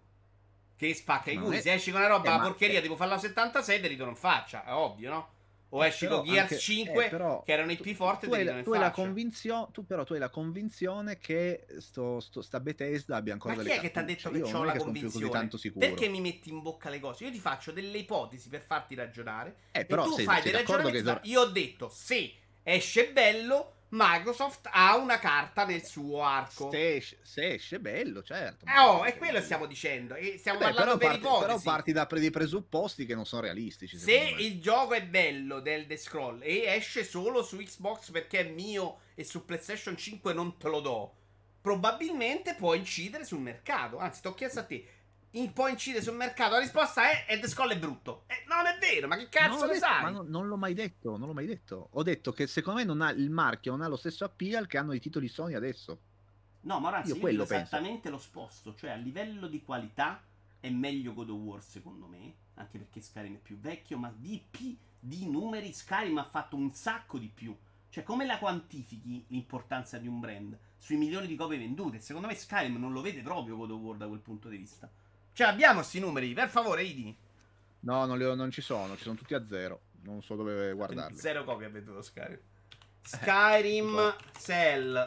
Che 0.74 0.92
spacca 0.92 1.30
i 1.30 1.36
culi. 1.36 1.60
Se 1.60 1.72
esci 1.72 1.92
con 1.92 2.00
una 2.00 2.08
roba, 2.08 2.36
eh, 2.36 2.40
porcheria, 2.40 2.80
è... 2.80 2.82
tipo 2.82 2.96
farla 2.96 3.16
77, 3.16 3.86
rido 3.86 4.04
non 4.04 4.16
faccia. 4.16 4.64
È 4.64 4.72
ovvio, 4.72 5.10
no? 5.10 5.34
O 5.70 5.84
eh, 5.84 5.88
esci 5.88 6.06
con 6.06 6.24
Gears 6.24 6.40
anche, 6.42 6.58
5, 6.58 7.06
eh, 7.06 7.08
però, 7.08 7.42
che 7.42 7.52
erano 7.52 7.72
IP 7.72 7.94
forti, 7.94 8.26
tu, 8.26 8.34
hai, 8.34 8.62
tu 8.62 8.72
hai 8.72 8.78
la 8.78 8.90
convinzione, 8.92 9.66
tu 9.72 9.84
però 9.84 10.04
tu 10.04 10.12
hai 10.12 10.20
la 10.20 10.30
convinzione 10.30 11.18
che 11.18 11.66
sto, 11.78 12.20
sto, 12.20 12.40
sta 12.40 12.60
Bethesda 12.60 13.16
abbia 13.16 13.32
ancora 13.32 13.56
Ma 13.56 13.62
chi 13.62 13.70
è 13.70 13.80
che 13.80 13.90
ti 13.90 13.98
ha 13.98 14.02
detto 14.02 14.30
che 14.30 14.42
ho 14.42 14.64
la 14.64 14.76
convinzione? 14.76 15.48
Perché 15.76 16.08
mi 16.08 16.20
metti 16.20 16.50
in 16.50 16.62
bocca 16.62 16.88
le 16.88 17.00
cose? 17.00 17.24
Io 17.24 17.32
ti 17.32 17.38
faccio 17.38 17.72
delle 17.72 17.98
ipotesi 17.98 18.48
per 18.48 18.62
farti 18.62 18.94
ragionare. 18.94 19.56
Eh, 19.72 19.84
però 19.84 20.04
e 20.04 20.06
tu 20.06 20.12
sei, 20.14 20.24
fai 20.24 20.42
sei 20.42 20.52
dei 20.52 20.60
ragionamenti. 20.60 21.02
Che... 21.02 21.20
Io 21.28 21.40
ho 21.40 21.46
detto, 21.46 21.88
se 21.88 22.34
esce 22.62 23.10
bello 23.10 23.75
Microsoft 23.88 24.68
ha 24.72 24.96
una 24.96 25.18
carta 25.18 25.64
nel 25.64 25.84
suo 25.84 26.22
arco. 26.22 26.70
Se 26.70 26.96
esce, 26.96 27.18
se 27.22 27.54
esce 27.54 27.78
bello, 27.78 28.22
certo. 28.22 28.66
Eh, 28.66 28.78
oh, 28.80 29.04
è 29.04 29.16
quello 29.16 29.38
che 29.38 29.44
stiamo 29.44 29.66
dicendo. 29.66 30.14
E 30.14 30.36
stiamo 30.38 30.58
Vabbè, 30.58 30.74
parlando 30.74 30.98
però 30.98 31.12
per 31.12 31.20
parti, 31.20 31.36
ipotesi. 31.40 31.62
però 31.62 31.72
parti 31.74 31.92
da 31.92 32.06
dei 32.18 32.30
presupposti 32.30 33.06
che 33.06 33.14
non 33.14 33.26
sono 33.26 33.42
realistici. 33.42 33.96
Se 33.96 34.34
il 34.38 34.60
gioco 34.60 34.94
è 34.94 35.04
bello 35.04 35.60
del 35.60 35.86
The 35.86 35.96
Scroll 35.96 36.42
e 36.42 36.64
esce 36.66 37.04
solo 37.04 37.42
su 37.42 37.58
Xbox 37.58 38.10
perché 38.10 38.40
è 38.40 38.50
mio 38.50 38.98
e 39.14 39.24
su 39.24 39.44
PlayStation 39.44 39.96
5 39.96 40.32
non 40.32 40.58
te 40.58 40.68
lo 40.68 40.80
do, 40.80 41.14
probabilmente 41.60 42.54
può 42.54 42.74
incidere 42.74 43.24
sul 43.24 43.40
mercato. 43.40 43.98
Anzi, 43.98 44.20
ti 44.20 44.26
ho 44.26 44.34
chiesto 44.34 44.60
a 44.60 44.64
te. 44.64 44.86
In, 45.32 45.52
può 45.52 45.68
incidere 45.68 46.02
sul 46.02 46.14
mercato? 46.14 46.52
La 46.54 46.60
risposta 46.60 47.10
è: 47.10 47.26
e 47.28 47.38
The 47.38 47.48
Scroll 47.48 47.72
è 47.72 47.78
brutto. 47.78 48.24
Eh, 48.26 48.44
non 48.48 48.64
è 48.66 48.78
vero, 48.78 49.06
ma 49.06 49.16
che 49.16 49.28
cazzo 49.28 49.56
No, 49.58 49.62
ho 49.62 49.66
ne 49.66 49.72
detto- 49.74 49.84
sai? 49.86 50.02
Ma 50.02 50.10
non, 50.10 50.28
non 50.28 50.46
l'ho 50.48 50.56
mai 50.56 50.72
detto, 50.74 51.16
non 51.16 51.28
l'ho 51.28 51.34
mai 51.34 51.46
detto. 51.46 51.88
Ho 51.92 52.02
detto 52.02 52.32
che 52.32 52.46
secondo 52.46 52.80
me 52.80 52.86
non 52.86 53.02
ha, 53.02 53.10
il 53.10 53.30
marchio 53.30 53.72
non 53.72 53.82
ha 53.82 53.88
lo 53.88 53.96
stesso 53.96 54.24
appeal 54.24 54.66
che 54.66 54.78
hanno 54.78 54.92
i 54.92 55.00
titoli 55.00 55.28
Sony 55.28 55.54
adesso. 55.54 56.00
No, 56.62 56.80
ma 56.80 56.90
ragazzi, 56.90 57.10
Io 57.10 57.16
io, 57.16 57.28
dico 57.28 57.42
esattamente 57.42 58.08
l'opposto. 58.08 58.74
Cioè, 58.74 58.90
a 58.90 58.96
livello 58.96 59.46
di 59.46 59.62
qualità 59.62 60.22
è 60.58 60.70
meglio 60.70 61.12
God 61.14 61.30
of 61.30 61.38
War, 61.38 61.62
secondo 61.62 62.06
me. 62.06 62.34
Anche 62.54 62.78
perché 62.78 63.00
Skyrim 63.00 63.34
è 63.34 63.38
più 63.38 63.58
vecchio, 63.58 63.98
ma 63.98 64.12
di, 64.16 64.42
P- 64.50 64.76
di 64.98 65.28
numeri 65.28 65.72
Skyrim 65.72 66.16
ha 66.18 66.24
fatto 66.24 66.56
un 66.56 66.72
sacco 66.72 67.18
di 67.18 67.28
più. 67.32 67.54
Cioè, 67.90 68.02
come 68.02 68.24
la 68.26 68.38
quantifichi 68.38 69.24
l'importanza 69.28 69.98
di 69.98 70.08
un 70.08 70.18
brand? 70.18 70.58
Sui 70.78 70.96
milioni 70.96 71.26
di 71.26 71.36
copie 71.36 71.58
vendute. 71.58 72.00
Secondo 72.00 72.26
me 72.26 72.34
Skyrim 72.34 72.76
non 72.78 72.92
lo 72.92 73.00
vede 73.00 73.20
proprio 73.20 73.56
God 73.56 73.70
of 73.70 73.80
War 73.80 73.96
da 73.96 74.08
quel 74.08 74.20
punto 74.20 74.48
di 74.48 74.56
vista. 74.56 74.90
Cioè, 75.36 75.48
abbiamo 75.48 75.80
questi 75.80 76.00
numeri, 76.00 76.32
per 76.32 76.48
favore, 76.48 76.82
Idi. 76.82 77.14
No, 77.80 78.06
non, 78.06 78.16
li 78.16 78.24
ho- 78.24 78.34
non 78.34 78.50
ci 78.50 78.62
sono, 78.62 78.96
ci 78.96 79.02
sono 79.02 79.16
tutti 79.16 79.34
a 79.34 79.44
zero. 79.44 79.80
Non 80.04 80.22
so 80.22 80.34
dove 80.34 80.72
guardarli. 80.72 81.14
Zero 81.18 81.44
copie 81.44 81.66
ha 81.66 81.68
venduto 81.68 82.00
Skyrim. 82.00 82.38
Skyrim, 83.02 84.16
Cell. 84.38 85.02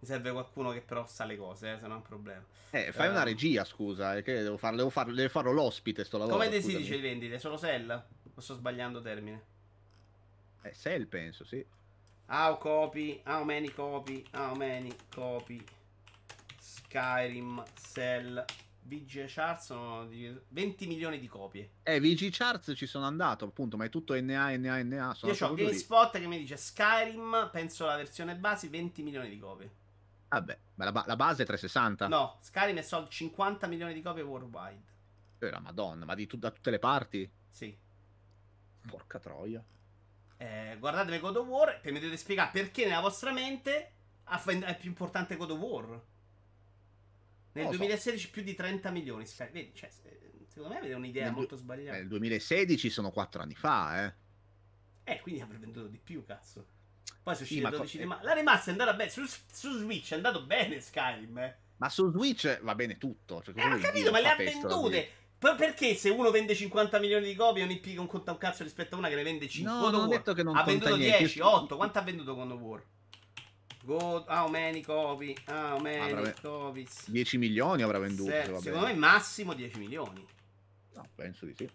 Mi 0.00 0.06
serve 0.06 0.32
qualcuno 0.32 0.70
che 0.72 0.82
però 0.82 1.06
sa 1.06 1.24
le 1.24 1.38
cose, 1.38 1.72
eh, 1.72 1.78
se 1.80 1.86
no 1.86 1.94
è 1.94 1.96
un 1.96 2.02
problema. 2.02 2.44
Eh, 2.68 2.92
fai 2.92 3.06
Eh. 3.06 3.10
una 3.10 3.22
regia, 3.22 3.64
scusa, 3.64 4.14
è 4.18 4.22
che 4.22 4.42
devo, 4.42 4.58
farlo, 4.58 4.76
devo, 4.76 4.90
farlo, 4.90 5.14
devo 5.14 5.28
farlo 5.30 5.52
l'ospite 5.52 6.04
sto 6.04 6.18
lavoro. 6.18 6.36
Come 6.36 6.50
si 6.52 6.60
scusami. 6.60 6.76
dice 6.82 6.96
le 6.96 7.00
vendite? 7.00 7.38
Solo 7.38 7.56
Cell? 7.56 7.90
O 8.34 8.38
sto 8.38 8.54
sbagliando 8.54 9.00
termine? 9.00 9.42
Eh, 10.60 10.74
Cell, 10.74 11.06
penso, 11.06 11.42
sì. 11.46 11.64
How 12.26 12.58
copy? 12.58 13.22
How 13.24 13.44
many 13.44 13.70
copy? 13.72 14.22
How 14.34 14.54
many 14.54 14.94
copy? 15.14 15.64
Skyrim, 16.68 17.62
Cell, 17.74 18.44
VG 18.82 19.24
Charts 19.26 19.66
sono 19.66 20.06
di 20.06 20.34
20 20.48 20.86
milioni 20.86 21.18
di 21.18 21.26
copie. 21.26 21.70
Eh, 21.82 21.98
VG 21.98 22.28
Charts 22.30 22.72
ci 22.76 22.86
sono 22.86 23.06
andato, 23.06 23.46
appunto, 23.46 23.76
ma 23.78 23.86
è 23.86 23.88
tutto 23.88 24.14
NA, 24.20 24.56
NA, 24.56 24.82
NA. 24.82 25.14
Sono 25.14 25.32
Io 25.32 25.38
ho 25.38 25.44
andato 25.48 25.54
lì. 25.54 25.64
GameSpot 25.64 26.10
che 26.18 26.26
mi 26.26 26.38
dice 26.38 26.56
Skyrim, 26.58 27.48
penso 27.50 27.86
la 27.86 27.96
versione 27.96 28.36
base, 28.36 28.68
20 28.68 29.02
milioni 29.02 29.30
di 29.30 29.38
copie. 29.38 29.70
Vabbè, 30.28 30.58
ma 30.74 30.84
la, 30.84 30.92
ba- 30.92 31.04
la 31.06 31.16
base 31.16 31.42
è 31.42 31.46
360. 31.46 32.06
No, 32.08 32.36
Skyrim 32.40 32.76
è 32.76 32.82
sold 32.82 33.08
50 33.08 33.66
milioni 33.66 33.94
di 33.94 34.02
copie 34.02 34.22
worldwide. 34.22 34.82
Eh, 35.38 35.50
la 35.50 35.60
madonna, 35.60 36.04
ma 36.04 36.14
di 36.14 36.26
tu- 36.26 36.36
da 36.36 36.50
tutte 36.50 36.70
le 36.70 36.78
parti? 36.78 37.30
Sì. 37.50 37.74
Porca 38.86 39.18
troia. 39.18 39.62
Eh, 40.36 40.76
guardatevi 40.78 41.18
God 41.18 41.36
of 41.36 41.46
War 41.46 41.80
e 41.82 41.90
mi 41.90 41.98
dovete 41.98 42.18
spiegare 42.18 42.50
perché 42.52 42.84
nella 42.84 43.00
vostra 43.00 43.32
mente 43.32 43.92
è 44.24 44.76
più 44.78 44.88
importante 44.90 45.36
God 45.36 45.50
of 45.50 45.58
War. 45.58 46.00
Nel 47.52 47.64
so. 47.66 47.70
2016 47.76 48.30
più 48.30 48.42
di 48.42 48.54
30 48.54 48.90
milioni. 48.90 49.24
Vedi, 49.50 49.72
cioè, 49.74 49.88
se- 49.90 50.20
secondo 50.48 50.74
me 50.74 50.78
avete 50.80 50.94
un'idea 50.94 51.24
Nel 51.24 51.32
du- 51.32 51.38
molto 51.38 51.54
Eh, 51.54 51.58
sbagliata. 51.58 51.96
nel 51.96 52.08
2016 52.08 52.90
sono 52.90 53.10
4 53.10 53.42
anni 53.42 53.54
fa, 53.54 54.04
eh. 54.06 54.14
Eh, 55.12 55.20
quindi 55.20 55.40
avrei 55.40 55.58
venduto 55.58 55.86
di 55.86 55.98
più, 55.98 56.24
cazzo. 56.24 56.66
Poi 57.22 57.34
sono 57.34 57.36
Sì, 57.36 57.42
usciti 57.54 57.60
ma 57.62 57.70
12 57.70 57.96
co- 57.96 58.02
di 58.02 58.08
ma- 58.08 58.18
La 58.22 58.32
remaster 58.34 58.68
è 58.74 58.78
andata 58.78 58.94
bene. 58.96 59.10
Su, 59.10 59.24
su 59.26 59.76
Switch 59.78 60.12
è 60.12 60.14
andato 60.14 60.44
bene 60.44 60.80
Skyrim. 60.80 61.38
Eh, 61.38 61.56
Ma 61.78 61.88
su 61.88 62.10
Switch 62.10 62.60
va 62.62 62.74
bene 62.74 62.98
tutto. 62.98 63.42
Cioè, 63.42 63.54
Eh, 63.56 63.64
ho 63.64 63.68
capito, 63.78 63.90
dire? 63.92 64.10
ma 64.10 64.20
le 64.20 64.28
ha 64.28 64.36
vendute. 64.36 65.10
perché 65.38 65.94
se 65.94 66.10
uno 66.10 66.30
vende 66.30 66.54
50 66.54 66.98
milioni 66.98 67.26
di 67.26 67.34
copie, 67.34 67.62
un 67.62 67.70
IP 67.70 67.84
che 67.84 67.94
non 67.94 68.06
conta 68.06 68.32
un 68.32 68.38
cazzo 68.38 68.62
rispetto 68.64 68.94
a 68.94 68.98
una 68.98 69.08
che 69.08 69.14
ne 69.14 69.22
vende 69.22 69.46
5? 69.48 69.72
No, 69.72 69.88
non 69.90 70.00
ho 70.02 70.06
detto 70.08 70.32
che 70.32 70.42
non 70.42 70.56
ha 70.56 70.62
venduto 70.64 70.96
niente. 70.96 71.18
10, 71.18 71.40
8. 71.40 71.76
Quanto 71.76 71.98
ha 71.98 72.02
venduto 72.02 72.32
of 72.32 72.60
War? 72.60 72.82
God? 73.88 74.26
How 74.28 74.48
many 74.50 74.82
Avrà- 76.12 76.34
copies? 76.42 77.08
10 77.08 77.38
milioni 77.38 77.80
avrà 77.82 77.98
venduto. 77.98 78.30
Se- 78.30 78.44
se 78.44 78.58
secondo 78.60 78.86
me 78.86 78.94
massimo 78.94 79.54
10 79.54 79.78
milioni. 79.78 80.26
No, 80.92 81.08
penso 81.14 81.46
di 81.46 81.54
sì. 81.56 81.66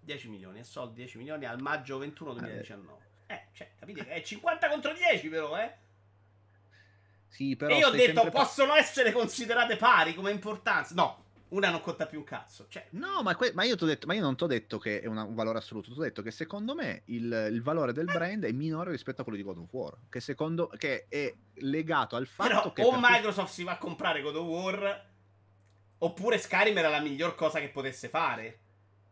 10 0.00 0.28
milioni, 0.28 0.60
è 0.60 0.62
soldi 0.64 0.94
10 0.96 1.16
milioni 1.16 1.46
al 1.46 1.60
maggio 1.62 1.96
21 1.96 2.32
2019. 2.34 3.00
Eh, 3.28 3.46
cioè, 3.54 3.70
capite? 3.78 4.06
È 4.06 4.20
50 4.22 4.68
contro 4.68 4.92
10 4.92 5.28
però, 5.28 5.56
eh. 5.58 5.72
Sì, 7.28 7.56
però 7.56 7.74
e 7.74 7.78
io 7.78 7.86
ho 7.88 7.90
detto, 7.90 8.22
pa- 8.24 8.30
possono 8.30 8.74
essere 8.74 9.12
considerate 9.12 9.76
pari 9.76 10.14
come 10.14 10.30
importanza. 10.30 10.92
No, 10.94 11.21
una 11.52 11.70
non 11.70 11.80
conta 11.80 12.06
più 12.06 12.18
un 12.18 12.24
cazzo. 12.24 12.66
Cioè, 12.68 12.88
No, 12.90 13.22
ma, 13.22 13.34
que- 13.34 13.52
ma 13.54 13.64
io, 13.64 13.76
detto, 13.76 14.06
ma 14.06 14.14
io 14.14 14.22
non 14.22 14.36
ti 14.36 14.44
ho 14.44 14.46
detto 14.46 14.78
che 14.78 15.00
è 15.00 15.06
una- 15.06 15.24
un 15.24 15.34
valore 15.34 15.58
assoluto, 15.58 15.92
ti 15.92 15.98
ho 15.98 16.02
detto 16.02 16.22
che 16.22 16.30
secondo 16.30 16.74
me 16.74 17.02
il, 17.06 17.48
il 17.50 17.62
valore 17.62 17.92
del 17.92 18.06
brand 18.06 18.44
è 18.44 18.52
minore 18.52 18.90
rispetto 18.90 19.20
a 19.20 19.24
quello 19.24 19.38
di 19.38 19.44
God 19.44 19.58
of 19.58 19.68
War, 19.70 19.96
che, 20.08 20.20
secondo, 20.20 20.68
che 20.76 21.06
è 21.08 21.34
legato 21.56 22.16
al 22.16 22.26
fatto 22.26 22.48
però 22.48 22.72
che... 22.72 22.82
o 22.82 22.98
Microsoft 22.98 23.52
si 23.52 23.64
va 23.64 23.72
a 23.72 23.78
comprare 23.78 24.22
God 24.22 24.36
of 24.36 24.46
War, 24.46 25.10
oppure 25.98 26.38
Skyrim 26.38 26.76
era 26.76 26.88
la 26.88 27.00
miglior 27.00 27.34
cosa 27.34 27.60
che 27.60 27.68
potesse 27.68 28.08
fare. 28.08 28.58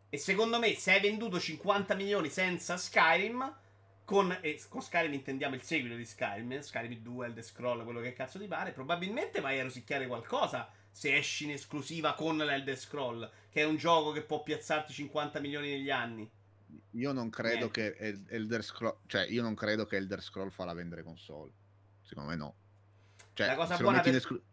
E 0.09 0.17
secondo 0.17 0.59
me, 0.59 0.73
se 0.75 0.91
hai 0.93 0.99
venduto 0.99 1.39
50 1.39 1.93
milioni 1.95 2.29
senza 2.29 2.75
Skyrim, 2.75 3.55
con, 4.03 4.35
e 4.41 4.59
con 4.67 4.81
Skyrim 4.81 5.13
intendiamo 5.13 5.55
il 5.55 5.61
seguito 5.61 5.95
di 5.95 6.05
Skyrim, 6.05 6.51
eh, 6.53 6.61
Skyrim 6.61 6.99
2, 7.01 7.25
Elder 7.27 7.43
Scroll, 7.43 7.83
quello 7.83 8.01
che 8.01 8.11
cazzo 8.13 8.39
ti 8.39 8.47
pare, 8.47 8.71
probabilmente 8.71 9.39
vai 9.39 9.59
a 9.59 9.63
rosicchiare 9.63 10.07
qualcosa 10.07 10.69
se 10.91 11.15
esci 11.15 11.45
in 11.45 11.51
esclusiva 11.51 12.13
con 12.13 12.37
l'Elder 12.37 12.77
Scroll, 12.77 13.29
che 13.49 13.61
è 13.61 13.65
un 13.65 13.77
gioco 13.77 14.11
che 14.11 14.23
può 14.23 14.43
piazzarti 14.43 14.93
50 14.93 15.39
milioni 15.39 15.69
negli 15.71 15.89
anni. 15.89 16.29
Io 16.91 17.11
non 17.11 17.29
credo 17.29 17.69
Niente. 17.71 17.95
che 17.95 17.97
El- 17.97 18.25
Elder 18.27 18.63
Scroll, 18.63 18.97
cioè 19.07 19.25
io 19.27 19.41
non 19.41 19.55
credo 19.55 19.85
che 19.85 19.97
Elder 19.97 20.21
Scroll 20.21 20.49
farà 20.49 20.73
vendere 20.73 21.03
console. 21.03 21.51
Secondo 22.01 22.29
me 22.29 22.35
no. 22.35 22.55
Cioè, 23.33 23.47
La 23.47 23.55
cosa 23.55 23.75
se, 23.75 23.81
lo 23.81 23.89
buona 23.89 23.97
metti, 23.97 24.09
in 24.09 24.13
per- 24.15 24.21
esclu- 24.23 24.43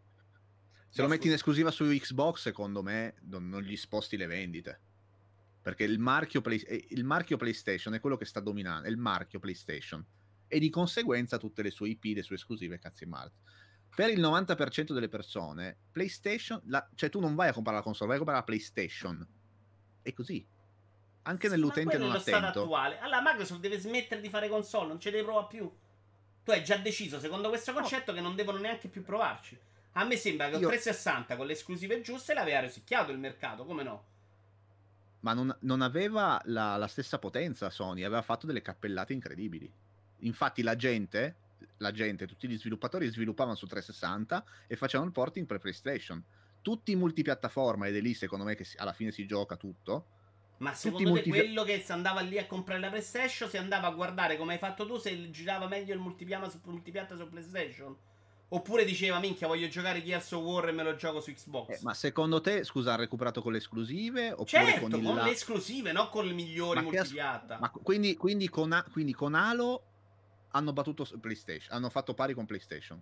se 0.89 1.01
lo 1.01 1.07
metti 1.07 1.27
in 1.27 1.33
esclusiva 1.33 1.71
su 1.71 1.85
Xbox, 1.85 2.41
secondo 2.41 2.81
me 2.81 3.15
non, 3.23 3.47
non 3.49 3.61
gli 3.61 3.75
sposti 3.75 4.17
le 4.17 4.25
vendite. 4.27 4.81
Perché 5.61 5.83
il 5.83 5.99
marchio, 5.99 6.41
Play- 6.41 6.61
eh, 6.61 6.87
il 6.89 7.03
marchio 7.03 7.37
PlayStation 7.37 7.93
è 7.93 7.99
quello 7.99 8.15
che 8.17 8.25
sta 8.25 8.39
dominando, 8.39 8.87
è 8.87 8.89
il 8.89 8.97
marchio 8.97 9.39
PlayStation. 9.39 10.03
E 10.47 10.59
di 10.59 10.69
conseguenza 10.69 11.37
tutte 11.37 11.61
le 11.61 11.69
sue 11.69 11.89
IP, 11.89 12.15
le 12.15 12.23
sue 12.23 12.35
esclusive, 12.35 12.79
cazzi 12.79 13.03
e 13.03 13.07
Mart. 13.07 13.33
Per 13.95 14.09
il 14.09 14.19
90% 14.19 14.93
delle 14.93 15.09
persone, 15.09 15.75
PlayStation, 15.91 16.61
la- 16.65 16.87
cioè 16.95 17.09
tu 17.09 17.19
non 17.19 17.35
vai 17.35 17.49
a 17.49 17.53
comprare 17.53 17.77
la 17.77 17.83
console, 17.83 18.07
vai 18.07 18.15
a 18.15 18.23
comprare 18.23 18.39
la 18.45 18.45
PlayStation. 18.45 19.27
È 20.01 20.13
così. 20.13 20.45
Anche 21.23 21.47
Sì, 21.47 21.53
nell'utente 21.53 21.97
non 21.97 22.17
stato 22.19 22.37
attento. 22.37 22.61
attuale. 22.61 22.99
Allora 22.99 23.21
Microsoft 23.21 23.59
deve 23.59 23.77
smettere 23.77 24.21
di 24.21 24.29
fare 24.29 24.47
console, 24.47 24.87
non 24.87 24.99
ce 24.99 25.11
ne 25.11 25.21
prova 25.23 25.43
più. 25.45 25.69
Tu 26.43 26.51
hai 26.51 26.63
già 26.63 26.77
deciso, 26.77 27.19
secondo 27.19 27.49
questo 27.49 27.73
concetto, 27.73 28.13
che 28.13 28.21
non 28.21 28.35
devono 28.35 28.57
neanche 28.57 28.87
più 28.87 29.03
provarci. 29.03 29.57
A 29.93 30.05
me 30.05 30.15
sembra 30.15 30.49
che 30.49 30.57
Io- 30.57 30.67
360 30.67 31.35
con 31.35 31.45
le 31.45 31.53
esclusive 31.53 31.99
giuste 32.01 32.33
l'aveva 32.33 32.61
rosicchiato 32.61 33.11
il 33.11 33.19
mercato, 33.19 33.65
come 33.65 33.83
no? 33.83 34.03
Ma 35.21 35.33
non, 35.33 35.53
non 35.61 35.81
aveva 35.81 36.39
la, 36.45 36.77
la 36.77 36.87
stessa 36.87 37.19
potenza 37.19 37.69
Sony, 37.69 38.03
aveva 38.03 38.21
fatto 38.21 38.45
delle 38.47 38.61
cappellate 38.61 39.11
incredibili. 39.11 39.69
Infatti 40.19 40.61
la 40.63 40.75
gente, 40.77 41.35
la 41.77 41.91
gente, 41.91 42.25
tutti 42.27 42.47
gli 42.47 42.57
sviluppatori 42.57 43.07
sviluppavano 43.07 43.55
su 43.55 43.65
360 43.67 44.43
e 44.67 44.75
facevano 44.75 45.07
il 45.09 45.13
porting 45.15 45.45
per 45.45 45.59
PlayStation. 45.59 46.23
Tutti 46.61 46.95
multipiattaforma 46.95 47.87
ed 47.87 47.95
è 47.95 48.01
lì 48.01 48.13
secondo 48.13 48.43
me 48.45 48.55
che 48.55 48.63
si- 48.65 48.77
alla 48.77 48.93
fine 48.93 49.11
si 49.11 49.25
gioca 49.25 49.55
tutto. 49.55 50.05
Ma 50.57 50.71
Tutti 50.71 50.81
secondo 50.81 51.03
te 51.05 51.09
multi- 51.13 51.29
quello 51.29 51.63
che 51.63 51.81
si 51.81 51.91
andava 51.93 52.19
lì 52.19 52.37
a 52.37 52.45
comprare 52.45 52.81
la 52.81 52.89
PlayStation 52.89 53.47
si 53.49 53.55
andava 53.57 53.87
a 53.87 53.91
guardare 53.91 54.35
come 54.37 54.53
hai 54.53 54.59
fatto 54.59 54.85
tu 54.85 54.97
se 54.97 55.29
girava 55.31 55.67
meglio 55.67 55.93
il 55.93 55.99
multipiano 56.01 56.49
su, 56.49 56.59
multipiatta 56.65 57.15
su 57.15 57.29
PlayStation? 57.29 57.95
Oppure 58.51 58.83
diceva, 58.83 59.19
minchia, 59.19 59.45
voglio 59.47 59.67
giocare 59.67 60.03
Gears 60.03 60.31
of 60.31 60.43
War 60.43 60.67
e 60.69 60.71
me 60.71 60.81
lo 60.83 60.95
gioco 60.95 61.21
su 61.21 61.31
Xbox? 61.31 61.69
Eh, 61.69 61.79
ma 61.83 61.93
secondo 61.93 62.41
te, 62.41 62.63
scusa, 62.63 62.93
ha 62.93 62.95
recuperato 62.97 63.41
con 63.43 63.51
le 63.51 63.59
esclusive? 63.59 64.31
Oppure 64.31 64.47
certo, 64.47 64.79
con 64.81 64.89
con, 64.91 64.99
il 64.99 65.13
la- 65.15 65.23
le 65.23 65.31
esclusive, 65.31 65.91
non 65.91 66.09
con 66.09 66.25
le 66.25 66.33
migliori 66.33 66.81
Ma 66.83 66.89
che 66.89 66.97
as- 66.97 67.11
multipiatta. 67.11 67.59
Ma 67.59 67.69
quindi, 67.69 68.17
quindi, 68.17 68.49
con, 68.49 68.71
A- 68.73 68.83
quindi 68.91 69.13
con 69.13 69.35
Halo 69.35 69.83
hanno 70.51 70.73
battuto 70.73 71.05
PlayStation, 71.19 71.75
hanno 71.75 71.89
fatto 71.89 72.13
pari 72.13 72.33
con 72.33 72.45
PlayStation. 72.45 73.01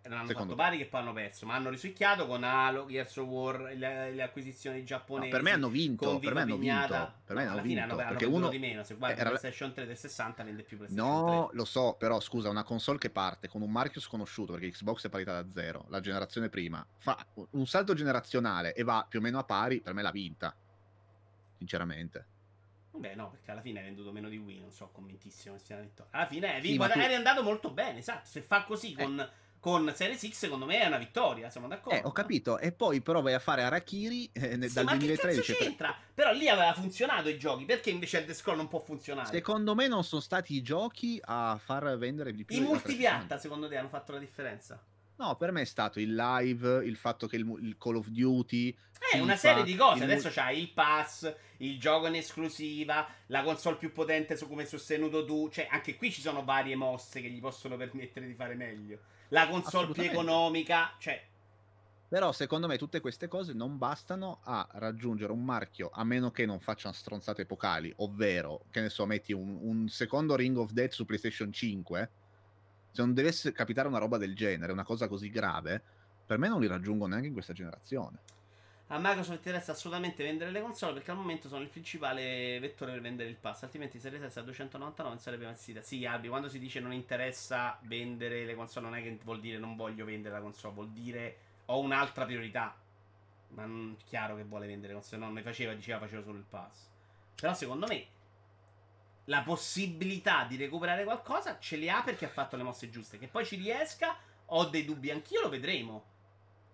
E 0.00 0.08
non 0.08 0.18
hanno 0.18 0.28
Secondo 0.28 0.54
fatto 0.54 0.62
pari 0.62 0.78
che 0.78 0.86
poi 0.86 1.00
hanno 1.00 1.12
perso, 1.12 1.44
ma 1.44 1.54
hanno 1.56 1.70
risucchiato 1.70 2.26
con 2.28 2.44
Halo, 2.44 2.86
Gears 2.86 3.16
of 3.16 3.26
War, 3.26 3.60
le, 3.74 4.12
le 4.12 4.22
acquisizioni 4.22 4.78
No, 4.78 4.84
giapponesi. 4.84 5.30
per 5.30 5.42
me 5.42 5.50
hanno 5.50 5.68
vinto, 5.68 6.18
per 6.20 6.34
me 6.34 6.40
hanno 6.42 6.56
vinto, 6.56 7.12
per 7.24 7.34
me 7.36 7.42
No, 7.44 7.50
hanno 7.50 7.52
alla 7.58 7.62
vinto, 7.62 7.82
hanno, 7.82 7.92
hanno 7.94 8.08
perché 8.08 8.24
venduto 8.24 8.36
uno- 8.42 8.48
di 8.48 8.58
meno. 8.58 8.84
Se 8.84 8.94
guardi 8.94 9.16
eh, 9.16 9.20
era- 9.20 9.28
PlayStation 9.30 9.72
3 9.74 9.86
del 9.86 9.96
60 9.96 10.44
vende 10.44 10.62
più 10.62 10.76
PlayStation 10.78 11.08
No, 11.24 11.50
lo 11.52 11.64
so, 11.64 11.94
però 11.98 12.20
scusa, 12.20 12.48
una 12.48 12.62
console 12.62 12.98
che 12.98 13.10
parte 13.10 13.48
con 13.48 13.60
un 13.60 13.70
marchio 13.72 14.00
sconosciuto, 14.00 14.52
perché 14.52 14.70
Xbox 14.70 15.06
è 15.06 15.08
parità 15.10 15.42
da 15.42 15.50
zero, 15.50 15.84
la 15.88 15.98
generazione 16.00 16.48
prima, 16.48 16.86
fa 16.96 17.26
un 17.50 17.66
salto 17.66 17.92
generazionale 17.94 18.72
e 18.74 18.84
va 18.84 19.04
più 19.06 19.18
o 19.18 19.22
meno 19.22 19.38
a 19.40 19.44
pari, 19.44 19.80
per 19.80 19.92
me 19.94 20.02
l'ha 20.02 20.12
vinta. 20.12 20.54
Sinceramente. 21.58 22.26
Beh, 22.90 23.14
no, 23.14 23.30
perché 23.30 23.50
alla 23.50 23.60
fine 23.60 23.80
hai 23.80 23.84
venduto 23.86 24.12
meno 24.12 24.28
di 24.28 24.38
Wii, 24.38 24.60
non 24.60 24.72
so, 24.72 24.90
sia 25.28 25.52
una 25.52 25.82
vittoria. 25.82 26.12
Alla 26.12 26.26
fine 26.26 26.60
sì, 26.62 26.76
tu... 26.76 26.82
eri 26.82 27.14
andato 27.14 27.42
molto 27.42 27.70
bene, 27.70 27.98
esatto. 27.98 28.26
Se 28.26 28.42
fa 28.42 28.64
così 28.64 28.94
eh. 28.94 29.04
con, 29.04 29.30
con 29.60 29.92
Series 29.94 30.28
X, 30.28 30.32
secondo 30.32 30.66
me 30.66 30.80
è 30.80 30.86
una 30.86 30.98
vittoria, 30.98 31.48
siamo 31.50 31.68
d'accordo. 31.68 31.98
Eh, 31.98 32.02
ho 32.04 32.12
capito. 32.12 32.58
E 32.58 32.72
poi 32.72 33.00
però 33.00 33.20
vai 33.20 33.34
a 33.34 33.38
fare 33.38 33.62
Arakiri 33.62 34.30
eh, 34.32 34.58
sì, 34.68 34.72
dal 34.72 34.84
ma 34.84 34.96
2013. 34.96 35.52
Che 35.52 35.58
c'entra? 35.58 35.88
Per... 35.88 35.98
Però 36.14 36.32
lì 36.32 36.48
aveva 36.48 36.72
funzionato 36.72 37.28
i 37.28 37.38
giochi, 37.38 37.64
perché 37.64 37.90
invece 37.90 38.18
il 38.18 38.26
The 38.26 38.34
Scroll 38.34 38.56
non 38.56 38.68
può 38.68 38.80
funzionare? 38.80 39.28
Secondo 39.28 39.74
me 39.74 39.86
non 39.86 40.02
sono 40.02 40.20
stati 40.20 40.54
i 40.54 40.62
giochi 40.62 41.20
a 41.22 41.58
far 41.62 41.96
vendere 41.98 42.32
di 42.32 42.44
più. 42.44 42.56
I 42.56 42.60
multipiatta, 42.60 43.38
secondo 43.38 43.68
te, 43.68 43.76
hanno 43.76 43.88
fatto 43.88 44.12
la 44.12 44.18
differenza? 44.18 44.82
No, 45.18 45.34
per 45.34 45.50
me 45.50 45.62
è 45.62 45.64
stato 45.64 45.98
il 45.98 46.14
live, 46.14 46.84
il 46.84 46.96
fatto 46.96 47.26
che 47.26 47.36
il, 47.36 47.58
il 47.60 47.76
Call 47.76 47.96
of 47.96 48.06
Duty. 48.06 48.76
Eh, 49.12 49.20
una 49.20 49.34
serie 49.34 49.64
di 49.64 49.74
cose. 49.74 50.04
Adesso 50.04 50.30
c'hai 50.30 50.60
il 50.60 50.70
pass, 50.70 51.32
il 51.58 51.78
gioco 51.80 52.06
in 52.06 52.14
esclusiva, 52.14 53.06
la 53.26 53.42
console 53.42 53.76
più 53.76 53.92
potente 53.92 54.36
su 54.36 54.46
come 54.46 54.62
hai 54.62 54.68
sostenuto 54.68 55.24
tu. 55.24 55.48
Cioè, 55.50 55.66
anche 55.70 55.96
qui 55.96 56.12
ci 56.12 56.20
sono 56.20 56.44
varie 56.44 56.76
mosse 56.76 57.20
che 57.20 57.28
gli 57.30 57.40
possono 57.40 57.76
permettere 57.76 58.26
di 58.26 58.34
fare 58.34 58.54
meglio. 58.54 59.00
La 59.30 59.48
console 59.48 59.92
più 59.92 60.04
economica, 60.04 60.94
cioè. 60.98 61.20
Però 62.08 62.30
secondo 62.30 62.68
me 62.68 62.78
tutte 62.78 63.00
queste 63.00 63.26
cose 63.26 63.52
non 63.52 63.76
bastano 63.76 64.38
a 64.44 64.66
raggiungere 64.74 65.32
un 65.32 65.44
marchio 65.44 65.90
a 65.92 66.04
meno 66.04 66.30
che 66.30 66.46
non 66.46 66.60
facciano 66.60 66.94
stronzate 66.94 67.42
epocali, 67.42 67.92
ovvero, 67.96 68.62
che 68.70 68.80
ne 68.80 68.88
so, 68.88 69.04
metti 69.04 69.32
un, 69.32 69.58
un 69.60 69.88
secondo 69.88 70.36
Ring 70.36 70.56
of 70.56 70.70
Death 70.70 70.92
su 70.92 71.04
PlayStation 71.04 71.52
5 71.52 72.10
se 72.98 73.04
non 73.04 73.14
dovesse 73.14 73.52
capitare 73.52 73.86
una 73.86 73.98
roba 73.98 74.18
del 74.18 74.34
genere, 74.34 74.72
una 74.72 74.82
cosa 74.82 75.06
così 75.06 75.30
grave, 75.30 75.80
per 76.26 76.36
me 76.36 76.48
non 76.48 76.60
li 76.60 76.66
raggiungo 76.66 77.06
neanche 77.06 77.28
in 77.28 77.32
questa 77.32 77.52
generazione. 77.52 78.18
A 78.88 78.98
Microsoft 78.98 79.36
interessa 79.36 79.70
assolutamente 79.70 80.24
vendere 80.24 80.50
le 80.50 80.60
console 80.60 80.94
perché 80.94 81.12
al 81.12 81.16
momento 81.16 81.46
sono 81.46 81.62
il 81.62 81.68
principale 81.68 82.58
vettore 82.58 82.90
per 82.92 83.00
vendere 83.00 83.28
il 83.28 83.36
pass. 83.36 83.62
Altrimenti 83.62 84.00
Series 84.00 84.26
S 84.26 84.38
a 84.38 84.42
299 84.42 85.10
non 85.10 85.20
sarebbe 85.20 85.44
investita. 85.44 85.80
Sì, 85.80 86.06
Albi, 86.06 86.26
quando 86.26 86.48
si 86.48 86.58
dice 86.58 86.80
non 86.80 86.92
interessa 86.92 87.78
vendere 87.82 88.44
le 88.44 88.56
console, 88.56 88.86
non 88.86 88.96
è 88.96 89.02
che 89.02 89.16
vuol 89.22 89.38
dire 89.38 89.58
non 89.58 89.76
voglio 89.76 90.04
vendere 90.04 90.34
la 90.34 90.40
console, 90.40 90.74
vuol 90.74 90.88
dire 90.88 91.36
ho 91.66 91.78
un'altra 91.78 92.24
priorità. 92.24 92.76
Ma 93.50 93.64
non 93.64 93.94
è 93.96 94.04
chiaro 94.04 94.34
che 94.34 94.42
vuole 94.42 94.66
vendere 94.66 94.94
le 94.94 94.98
console, 94.98 95.24
no, 95.24 95.30
ne 95.30 95.42
faceva, 95.42 95.72
diceva 95.72 96.00
faceva 96.00 96.22
solo 96.22 96.38
il 96.38 96.46
pass. 96.48 96.88
Però 97.36 97.54
secondo 97.54 97.86
me 97.86 98.06
la 99.28 99.42
possibilità 99.42 100.44
di 100.44 100.56
recuperare 100.56 101.04
qualcosa 101.04 101.58
ce 101.58 101.76
li 101.76 101.88
ha 101.88 102.02
perché 102.02 102.24
ha 102.24 102.30
fatto 102.30 102.56
le 102.56 102.62
mosse 102.62 102.90
giuste. 102.90 103.18
Che 103.18 103.28
poi 103.28 103.44
ci 103.46 103.56
riesca, 103.56 104.16
ho 104.46 104.64
dei 104.66 104.84
dubbi 104.84 105.10
anch'io, 105.10 105.42
lo 105.42 105.48
vedremo. 105.48 106.16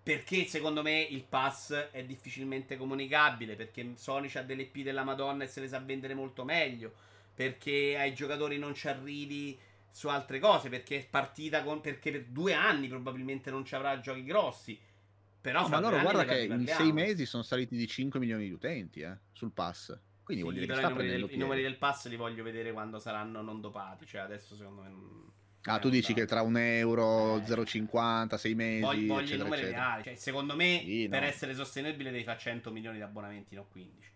Perché 0.03 0.45
secondo 0.45 0.83
me 0.83 1.01
il 1.01 1.25
pass 1.25 1.73
è 1.73 2.05
difficilmente 2.05 2.77
comunicabile. 2.77 3.57
Perché 3.57 3.93
Sony 3.97 4.31
ha 4.35 4.43
delle 4.43 4.67
P 4.67 4.83
della 4.83 5.03
Madonna 5.03 5.45
e 5.45 5.49
se 5.49 5.61
le 5.61 5.69
sa 5.69 5.81
vendere 5.81 6.15
molto 6.15 6.45
meglio. 6.45 6.93
Perché 7.35 7.97
ai 7.99 8.15
giocatori 8.15 8.59
non 8.59 8.75
ci 8.75 8.87
arrivi 8.87 9.59
su 9.91 10.09
altre 10.09 10.39
cose. 10.39 10.69
Perché 10.69 10.99
è 10.99 11.07
partita 11.09 11.65
con. 11.65 11.81
Perché 11.81 12.13
per 12.13 12.25
due 12.27 12.53
anni 12.53 12.87
probabilmente 12.87 13.51
non 13.51 13.65
ci 13.65 13.75
avrà 13.75 13.99
giochi 13.99 14.23
grossi. 14.23 14.79
Però 15.41 15.63
no, 15.63 15.69
ma 15.69 15.81
loro 15.81 16.01
guarda 16.01 16.25
che 16.25 16.45
in 16.45 16.67
sei 16.67 16.93
mesi 16.93 17.27
sono 17.27 17.43
saliti 17.43 17.77
di 17.77 17.87
5 17.87 18.21
milioni 18.21 18.45
di 18.45 18.53
utenti 18.53 19.01
eh, 19.01 19.17
sul 19.33 19.51
pass. 19.51 19.99
Quindi 20.25 20.43
sì, 20.43 20.49
vuol 20.49 20.55
dire 20.55 20.67
che 20.67 20.75
sta 20.75 20.87
i 20.87 20.91
numeri, 20.91 21.09
del, 21.09 21.27
i 21.31 21.37
numeri 21.37 21.63
del 21.63 21.77
pass 21.77 22.09
li 22.09 22.17
voglio 22.17 22.43
vedere 22.43 22.73
quando 22.73 22.99
saranno 22.99 23.43
non 23.43 23.61
dopati. 23.61 24.07
Cioè, 24.07 24.23
adesso 24.23 24.57
secondo 24.57 24.81
me. 24.81 24.89
Non... 24.89 25.33
Ah, 25.65 25.79
tu 25.79 25.91
dici 25.91 26.15
che 26.15 26.25
tra 26.25 26.41
un 26.41 26.57
euro, 26.57 27.37
eh, 27.37 27.43
0,50, 27.43 28.37
6 28.37 28.55
mesi. 28.55 28.81
Voglio, 28.81 29.15
voglio 29.15 29.35
i 29.35 29.39
numeri 29.39 29.65
reali. 29.67 30.03
Cioè, 30.03 30.15
secondo 30.15 30.57
me, 30.57 30.81
sì, 30.83 31.07
per 31.11 31.21
no. 31.21 31.27
essere 31.27 31.55
sostenibile, 31.55 32.11
devi 32.11 32.25
fare 32.25 32.39
100 32.39 32.71
milioni 32.71 32.97
di 32.97 33.03
abbonamenti, 33.03 33.55
non 33.55 33.67
15. 33.71 34.13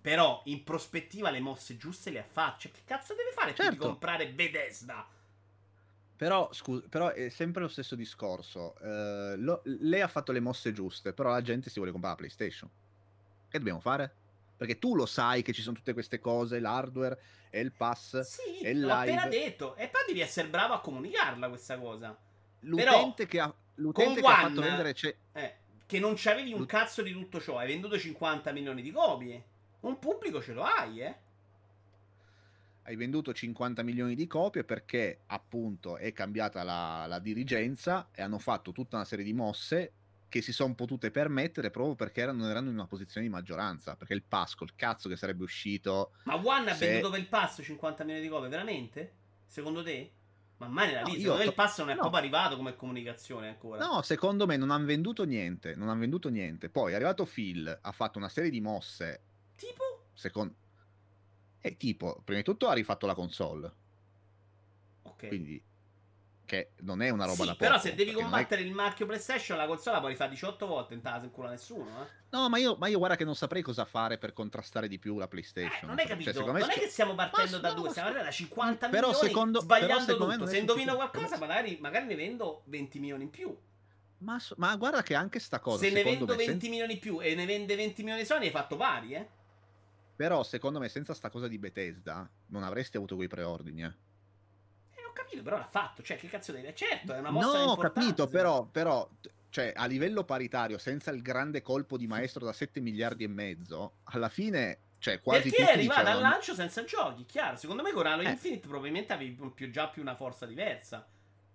Però, 0.00 0.42
in 0.46 0.64
prospettiva, 0.64 1.30
le 1.30 1.38
mosse 1.38 1.76
giuste 1.76 2.10
le 2.10 2.18
ha 2.18 2.26
fatte. 2.28 2.62
Cioè, 2.62 2.72
che 2.72 2.80
cazzo 2.84 3.14
deve 3.14 3.30
fare 3.30 3.54
certo. 3.54 3.70
di 3.70 3.76
comprare 3.78 4.28
Bethesda? 4.30 5.06
Però, 6.16 6.52
scusa, 6.52 6.84
però 6.88 7.10
è 7.10 7.28
sempre 7.28 7.62
lo 7.62 7.68
stesso 7.68 7.94
discorso. 7.94 8.74
Uh, 8.80 9.36
lo, 9.36 9.62
lei 9.64 10.00
ha 10.00 10.08
fatto 10.08 10.32
le 10.32 10.40
mosse 10.40 10.72
giuste, 10.72 11.12
però 11.12 11.30
la 11.30 11.42
gente 11.42 11.70
si 11.70 11.76
vuole 11.76 11.92
comprare 11.92 12.16
la 12.16 12.26
PlayStation. 12.26 12.68
Che 13.48 13.58
dobbiamo 13.58 13.80
fare? 13.80 14.14
Perché 14.64 14.78
tu 14.78 14.94
lo 14.94 15.06
sai 15.06 15.42
che 15.42 15.52
ci 15.52 15.60
sono 15.60 15.74
tutte 15.74 15.92
queste 15.92 16.20
cose, 16.20 16.60
l'hardware 16.60 17.20
e 17.50 17.58
il 17.58 17.72
pass 17.72 18.20
sì, 18.20 18.60
e 18.60 18.70
il 18.70 18.80
l'ho 18.80 18.92
appena 18.92 19.26
detto. 19.26 19.74
E 19.74 19.88
poi 19.88 20.02
devi 20.06 20.20
essere 20.20 20.46
bravo 20.46 20.74
a 20.74 20.80
comunicarla 20.80 21.48
questa 21.48 21.80
cosa. 21.80 22.16
L'utente 22.60 23.26
Però, 23.26 23.28
che 23.28 23.40
ha, 23.40 23.54
l'utente 23.74 24.20
che 24.20 24.26
One, 24.26 24.34
ha 24.34 24.40
fatto 24.40 24.60
vendere... 24.60 24.92
C'è... 24.92 25.16
Eh, 25.32 25.54
che 25.84 25.98
non 25.98 26.14
c'avevi 26.16 26.52
un 26.52 26.64
cazzo 26.64 27.02
di 27.02 27.10
tutto 27.10 27.40
ciò, 27.40 27.58
hai 27.58 27.66
venduto 27.66 27.98
50 27.98 28.52
milioni 28.52 28.82
di 28.82 28.92
copie. 28.92 29.42
Un 29.80 29.98
pubblico 29.98 30.40
ce 30.40 30.52
lo 30.52 30.62
hai, 30.62 31.00
eh? 31.00 31.16
Hai 32.84 32.94
venduto 32.94 33.32
50 33.32 33.82
milioni 33.82 34.14
di 34.14 34.28
copie 34.28 34.62
perché 34.62 35.22
appunto 35.26 35.96
è 35.96 36.12
cambiata 36.12 36.62
la, 36.62 37.06
la 37.08 37.18
dirigenza 37.18 38.10
e 38.14 38.22
hanno 38.22 38.38
fatto 38.38 38.70
tutta 38.70 38.94
una 38.94 39.04
serie 39.04 39.24
di 39.24 39.32
mosse 39.32 39.92
che 40.32 40.40
si 40.40 40.54
sono 40.54 40.74
potute 40.74 41.10
permettere 41.10 41.70
proprio 41.70 41.94
perché 41.94 42.22
erano, 42.22 42.38
non 42.38 42.48
erano 42.48 42.68
in 42.70 42.74
una 42.74 42.86
posizione 42.86 43.26
di 43.26 43.30
maggioranza. 43.30 43.96
Perché 43.96 44.14
il 44.14 44.22
pass 44.22 44.54
col 44.54 44.74
cazzo 44.74 45.10
che 45.10 45.16
sarebbe 45.16 45.42
uscito. 45.42 46.12
Ma 46.22 46.36
One 46.42 46.74
se... 46.74 46.86
ha 46.86 46.88
venduto 46.88 47.10
per 47.10 47.20
il 47.20 47.26
pass 47.26 47.60
50 47.62 48.02
milioni 48.04 48.26
di 48.26 48.32
copie, 48.32 48.48
veramente? 48.48 49.12
Secondo 49.44 49.82
te? 49.82 50.10
Ma 50.56 50.68
mai 50.68 50.86
nella 50.86 51.02
vita, 51.02 51.10
no, 51.10 51.20
secondo 51.20 51.42
me 51.42 51.48
il 51.48 51.54
pass 51.54 51.78
non 51.80 51.90
è 51.90 51.92
no. 51.92 52.00
proprio 52.00 52.20
arrivato 52.20 52.56
come 52.56 52.74
comunicazione 52.74 53.48
ancora. 53.48 53.84
No, 53.84 54.00
secondo 54.00 54.46
me 54.46 54.56
non 54.56 54.70
hanno 54.70 54.86
venduto 54.86 55.24
niente. 55.24 55.74
Non 55.74 55.90
hanno 55.90 56.00
venduto 56.00 56.30
niente. 56.30 56.70
Poi 56.70 56.92
è 56.92 56.94
arrivato 56.94 57.26
Phil, 57.26 57.78
ha 57.82 57.92
fatto 57.92 58.16
una 58.16 58.30
serie 58.30 58.48
di 58.48 58.62
mosse. 58.62 59.20
Tipo? 59.54 60.04
Secondo. 60.14 60.54
E 61.60 61.76
tipo, 61.76 62.22
prima 62.24 62.40
di 62.40 62.44
tutto 62.44 62.68
ha 62.68 62.72
rifatto 62.72 63.04
la 63.04 63.14
console. 63.14 63.72
Ok. 65.02 65.28
Quindi 65.28 65.62
che 66.52 66.72
non 66.80 67.00
è 67.00 67.08
una 67.08 67.24
roba 67.24 67.44
sì, 67.44 67.46
da 67.46 67.52
poco. 67.52 67.64
Però 67.64 67.78
se 67.78 67.94
devi 67.94 68.12
combattere 68.12 68.60
è... 68.60 68.64
il 68.64 68.72
marchio 68.72 69.06
PlayStation, 69.06 69.56
la 69.56 69.64
console 69.64 69.96
la 69.96 70.02
puoi 70.02 70.14
fare 70.14 70.28
18 70.28 70.66
volte 70.66 70.92
in 70.92 71.00
tasa 71.00 71.24
in 71.24 71.30
culo 71.30 71.46
a 71.46 71.50
nessuno. 71.52 72.02
Eh? 72.02 72.06
No, 72.28 72.50
ma 72.50 72.58
io, 72.58 72.76
ma 72.76 72.88
io, 72.88 72.98
guarda 72.98 73.16
che 73.16 73.24
non 73.24 73.34
saprei 73.34 73.62
cosa 73.62 73.86
fare 73.86 74.18
per 74.18 74.34
contrastare 74.34 74.86
di 74.86 74.98
più 74.98 75.16
la 75.16 75.28
PlayStation. 75.28 75.84
Eh, 75.84 75.86
non 75.86 75.98
hai 75.98 76.06
cioè, 76.06 76.12
capito? 76.12 76.32
Cioè, 76.32 76.44
non 76.44 76.56
è 76.58 76.74
che 76.74 76.88
stiamo 76.88 77.14
partendo 77.14 77.58
da 77.58 77.72
due, 77.72 77.88
stiamo 77.88 78.08
partendo 78.10 78.30
da 78.30 78.36
50 78.36 78.88
però 78.90 79.08
milioni 79.08 79.28
secondo, 79.28 79.60
sbagliando 79.60 80.04
però 80.04 80.30
tutto. 80.30 80.46
Se 80.46 80.58
indovino 80.58 80.94
qualcosa, 80.94 81.38
magari, 81.38 81.78
magari, 81.80 82.04
ne 82.04 82.16
vendo 82.16 82.62
20 82.66 82.98
milioni 82.98 83.22
in 83.22 83.30
più. 83.30 83.56
Ma, 84.18 84.38
ma 84.56 84.76
guarda 84.76 85.02
che 85.02 85.14
anche 85.14 85.38
sta 85.38 85.58
cosa. 85.58 85.78
Se 85.78 85.90
ne 85.90 86.02
vendo 86.02 86.26
20 86.26 86.44
senza... 86.44 86.68
milioni 86.68 86.92
in 86.92 86.98
più 86.98 87.22
e 87.22 87.34
ne 87.34 87.46
vende 87.46 87.74
20 87.76 88.02
milioni 88.02 88.26
Sony, 88.26 88.44
hai 88.44 88.50
fatto 88.50 88.76
pari, 88.76 89.14
eh? 89.14 89.26
Però 90.16 90.42
secondo 90.42 90.78
me 90.78 90.90
senza 90.90 91.14
sta 91.14 91.30
cosa 91.30 91.48
di 91.48 91.58
Bethesda 91.58 92.28
non 92.48 92.62
avresti 92.62 92.98
avuto 92.98 93.16
quei 93.16 93.28
preordini, 93.28 93.84
eh 93.84 94.10
ho 95.12 95.14
capito, 95.14 95.42
però 95.42 95.58
l'ha 95.58 95.68
fatto. 95.70 96.02
Cioè, 96.02 96.16
che 96.16 96.28
cazzo 96.28 96.52
deve? 96.52 96.74
Certo, 96.74 97.12
è 97.12 97.18
una 97.18 97.30
mossa 97.30 97.64
No, 97.64 97.72
ho 97.72 97.76
capito, 97.76 98.26
però, 98.26 98.64
però, 98.64 99.08
cioè, 99.50 99.72
a 99.76 99.86
livello 99.86 100.24
paritario, 100.24 100.78
senza 100.78 101.10
il 101.10 101.20
grande 101.20 101.60
colpo 101.60 101.96
di 101.96 102.06
maestro 102.06 102.44
da 102.44 102.52
7 102.52 102.80
miliardi 102.80 103.24
e 103.24 103.28
mezzo, 103.28 103.92
alla 104.04 104.30
fine, 104.30 104.78
cioè, 104.98 105.20
quasi 105.20 105.50
Perché 105.50 105.66
è 105.66 105.72
arrivata 105.72 106.00
dicevano... 106.00 106.24
al 106.24 106.30
lancio 106.32 106.54
senza 106.54 106.84
giochi, 106.84 107.26
chiaro. 107.26 107.56
Secondo 107.56 107.82
me 107.82 107.92
con 107.92 108.06
Halo 108.06 108.22
eh. 108.22 108.30
Infinite 108.30 108.66
probabilmente 108.66 109.12
avevi 109.12 109.36
più, 109.54 109.70
già 109.70 109.88
più 109.88 110.00
una 110.00 110.14
forza 110.14 110.46
diversa. 110.46 111.06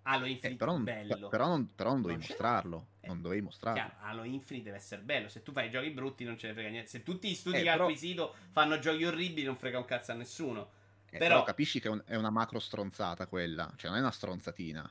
Halo 0.02 0.24
eh, 0.24 0.30
Infinite 0.30 0.54
eh, 0.54 0.56
però 0.56 0.72
non, 0.72 0.84
bello. 0.84 1.28
Però 1.28 1.46
non, 1.46 1.74
però 1.74 1.90
non 1.90 2.02
dovevi 2.02 2.20
non 2.20 2.28
mostrarlo. 2.28 2.86
Eh, 3.00 3.06
non 3.08 3.20
dovevi 3.20 3.42
mostrarlo. 3.42 3.80
Chiaro, 3.80 3.94
Halo 4.06 4.24
Infinite 4.24 4.66
deve 4.66 4.76
essere 4.76 5.02
bello. 5.02 5.28
Se 5.28 5.42
tu 5.42 5.52
fai 5.52 5.70
giochi 5.70 5.90
brutti 5.90 6.24
non 6.24 6.38
ce 6.38 6.46
ne 6.46 6.52
frega 6.52 6.68
niente. 6.68 6.88
Se 6.88 7.02
tutti 7.02 7.28
gli 7.28 7.34
studi 7.34 7.56
eh, 7.56 7.62
che 7.62 7.70
però... 7.70 7.84
acquisito 7.84 8.34
fanno 8.50 8.78
giochi 8.78 9.04
orribili 9.04 9.46
non 9.46 9.56
frega 9.56 9.78
un 9.78 9.84
cazzo 9.84 10.12
a 10.12 10.14
nessuno. 10.14 10.70
Eh, 11.10 11.18
però... 11.18 11.34
però... 11.34 11.42
capisci 11.42 11.80
che 11.80 12.02
è 12.06 12.16
una 12.16 12.30
macro 12.30 12.58
stronzata 12.58 13.26
quella, 13.26 13.72
cioè 13.76 13.90
non 13.90 13.98
è 13.98 14.02
una 14.02 14.10
stronzatina. 14.10 14.90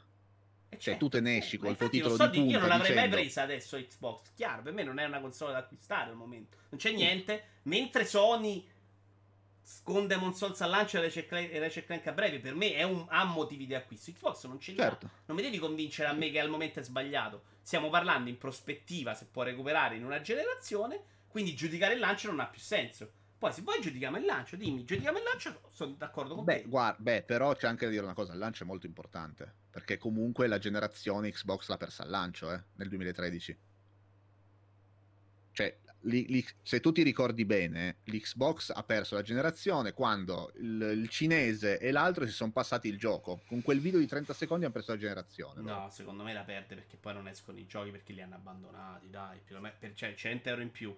Eh, 0.69 0.75
cioè, 0.75 0.81
certo, 0.81 0.99
tu 0.99 1.09
te 1.09 1.21
ne 1.21 1.37
esci 1.37 1.57
col 1.57 1.77
tuo 1.77 1.87
titolo 1.89 2.15
so 2.15 2.27
di 2.27 2.39
punta 2.39 2.53
Io 2.53 2.59
non 2.59 2.67
l'avrei 2.67 2.91
dicendo... 2.91 3.15
mai 3.15 3.21
presa 3.21 3.41
adesso 3.43 3.77
Xbox. 3.77 4.31
Chiaro, 4.35 4.61
per 4.63 4.73
me 4.73 4.83
non 4.83 4.99
è 4.99 5.05
una 5.05 5.21
console 5.21 5.53
da 5.53 5.59
acquistare 5.59 6.09
al 6.09 6.15
momento. 6.15 6.57
Non 6.69 6.79
c'è 6.79 6.91
niente. 6.91 7.43
Mentre 7.63 8.05
Sony 8.05 8.67
con 9.83 10.07
Demon 10.07 10.33
Souls 10.33 10.59
al 10.61 10.69
lancio 10.69 10.97
e 10.97 11.59
Ratchet 11.59 11.85
Clank 11.85 12.07
a 12.07 12.11
breve, 12.11 12.39
per 12.39 12.55
me 12.55 12.81
un, 12.83 13.05
ha 13.09 13.23
motivi 13.25 13.65
di 13.65 13.75
acquisto. 13.75 14.11
Xbox 14.11 14.45
non 14.45 14.59
ce 14.59 14.71
li 14.71 14.77
certo. 14.77 15.09
Non 15.25 15.37
mi 15.37 15.43
devi 15.43 15.57
convincere 15.57 16.09
a 16.09 16.13
me 16.13 16.31
che 16.31 16.39
al 16.39 16.49
momento 16.49 16.79
è 16.79 16.83
sbagliato. 16.83 17.43
Stiamo 17.61 17.89
parlando 17.89 18.29
in 18.29 18.37
prospettiva, 18.37 19.13
se 19.13 19.27
può 19.31 19.43
recuperare 19.43 19.95
in 19.95 20.03
una 20.03 20.21
generazione. 20.21 20.99
Quindi 21.27 21.55
giudicare 21.55 21.93
il 21.93 21.99
lancio 21.99 22.29
non 22.29 22.39
ha 22.39 22.47
più 22.47 22.61
senso. 22.61 23.11
Poi 23.37 23.53
se 23.53 23.61
vuoi 23.61 23.79
giudichiamo 23.79 24.17
il 24.17 24.25
lancio, 24.25 24.55
dimmi, 24.55 24.83
giudichiamo 24.83 25.19
il 25.19 25.23
lancio, 25.23 25.69
sono 25.71 25.93
d'accordo 25.93 26.33
con 26.33 26.43
beh, 26.43 26.61
te. 26.63 26.67
Guarda, 26.67 26.97
beh, 26.99 27.23
però 27.23 27.53
c'è 27.53 27.67
anche 27.67 27.85
da 27.85 27.91
dire 27.91 28.03
una 28.03 28.15
cosa, 28.15 28.33
il 28.33 28.39
lancio 28.39 28.63
è 28.63 28.65
molto 28.67 28.87
importante, 28.87 29.53
perché 29.69 29.97
comunque 29.97 30.47
la 30.47 30.57
generazione 30.57 31.31
Xbox 31.31 31.67
l'ha 31.67 31.77
persa 31.77 32.03
al 32.03 32.09
lancio, 32.09 32.51
eh, 32.51 32.63
nel 32.75 32.89
2013. 32.89 33.57
Cioè, 35.51 35.77
li, 36.01 36.25
li, 36.27 36.45
se 36.63 36.79
tu 36.79 36.91
ti 36.91 37.03
ricordi 37.03 37.45
bene, 37.45 37.97
l'Xbox 38.05 38.71
ha 38.73 38.83
perso 38.83 39.15
la 39.15 39.21
generazione 39.21 39.93
quando 39.93 40.51
il, 40.57 40.81
il 40.95 41.09
cinese 41.09 41.79
e 41.79 41.91
l'altro 41.91 42.25
si 42.25 42.31
sono 42.31 42.51
passati 42.51 42.87
il 42.87 42.97
gioco. 42.97 43.41
Con 43.47 43.61
quel 43.61 43.79
video 43.79 43.99
di 43.99 44.07
30 44.07 44.33
secondi 44.33 44.65
hanno 44.65 44.73
perso 44.73 44.91
la 44.91 44.97
generazione. 44.97 45.61
No, 45.61 45.81
no? 45.81 45.89
secondo 45.89 46.23
me 46.23 46.33
la 46.33 46.43
perde 46.43 46.75
perché 46.75 46.97
poi 46.97 47.13
non 47.13 47.27
escono 47.27 47.57
i 47.57 47.65
giochi 47.65 47.91
perché 47.91 48.13
li 48.13 48.21
hanno 48.21 48.35
abbandonati, 48.35 49.09
dai, 49.09 49.39
per, 49.79 49.93
cioè 49.93 50.15
100 50.15 50.49
euro 50.49 50.61
in 50.61 50.71
più 50.71 50.95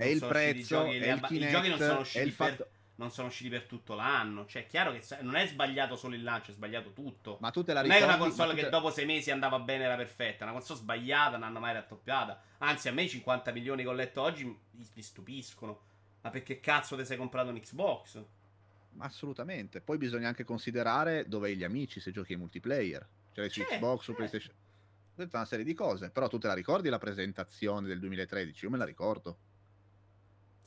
è 0.00 0.06
il 0.06 0.18
prezzo, 0.18 0.84
è 0.84 0.88
il 0.90 1.20
Kinect, 1.20 1.30
I 1.30 1.48
giochi 1.50 1.68
non 1.68 1.78
sono 1.78 2.00
usciti 2.00 2.30
fatto... 2.30 2.68
non 2.96 3.10
sono 3.10 3.28
usciti 3.28 3.48
per 3.50 3.64
tutto 3.64 3.94
l'anno. 3.94 4.46
Cioè, 4.46 4.62
è 4.62 4.66
chiaro 4.66 4.92
che 4.92 5.02
non 5.20 5.36
è 5.36 5.46
sbagliato 5.46 5.96
solo 5.96 6.14
il 6.14 6.22
lancio, 6.22 6.50
è 6.50 6.54
sbagliato 6.54 6.92
tutto. 6.92 7.38
Ma 7.40 7.50
tu 7.50 7.62
te 7.62 7.72
la 7.72 7.82
ricordi? 7.82 8.02
Non 8.02 8.10
è 8.10 8.14
una 8.16 8.24
console 8.24 8.54
che 8.54 8.62
te... 8.62 8.70
dopo 8.70 8.90
sei 8.90 9.06
mesi 9.06 9.30
andava 9.30 9.58
bene 9.58 9.84
era 9.84 9.96
perfetta. 9.96 10.44
Una 10.44 10.54
console 10.54 10.80
sbagliata, 10.80 11.36
non 11.36 11.48
hanno 11.48 11.60
mai 11.60 11.74
rattoppiata. 11.74 12.42
Anzi, 12.58 12.88
a 12.88 12.92
me 12.92 13.02
i 13.02 13.08
50 13.08 13.52
milioni 13.52 13.82
che 13.82 13.88
ho 13.88 13.92
letto 13.92 14.22
oggi 14.22 14.44
mi 14.44 15.02
stupiscono. 15.02 15.80
Ma 16.22 16.30
perché 16.30 16.60
cazzo 16.60 16.96
ti 16.96 17.04
sei 17.04 17.16
comprato 17.16 17.50
un 17.50 17.58
Xbox? 17.60 18.22
Assolutamente. 18.98 19.80
Poi 19.80 19.96
bisogna 19.96 20.28
anche 20.28 20.44
considerare 20.44 21.26
dove 21.28 21.54
gli 21.56 21.64
amici 21.64 22.00
se 22.00 22.10
giochi 22.10 22.34
in 22.34 22.40
multiplayer. 22.40 23.06
Cioè 23.32 23.48
su 23.48 23.60
certo, 23.60 23.74
Xbox, 23.74 23.98
su 23.98 24.12
certo. 24.12 24.14
PlayStation. 24.14 24.54
Tutta 25.16 25.36
una 25.38 25.46
serie 25.46 25.64
di 25.64 25.74
cose. 25.74 26.10
Però 26.10 26.28
tu 26.28 26.38
te 26.38 26.46
la 26.46 26.54
ricordi 26.54 26.88
la 26.88 26.98
presentazione 26.98 27.86
del 27.86 27.98
2013? 27.98 28.64
Io 28.64 28.70
me 28.70 28.78
la 28.78 28.84
ricordo. 28.84 29.38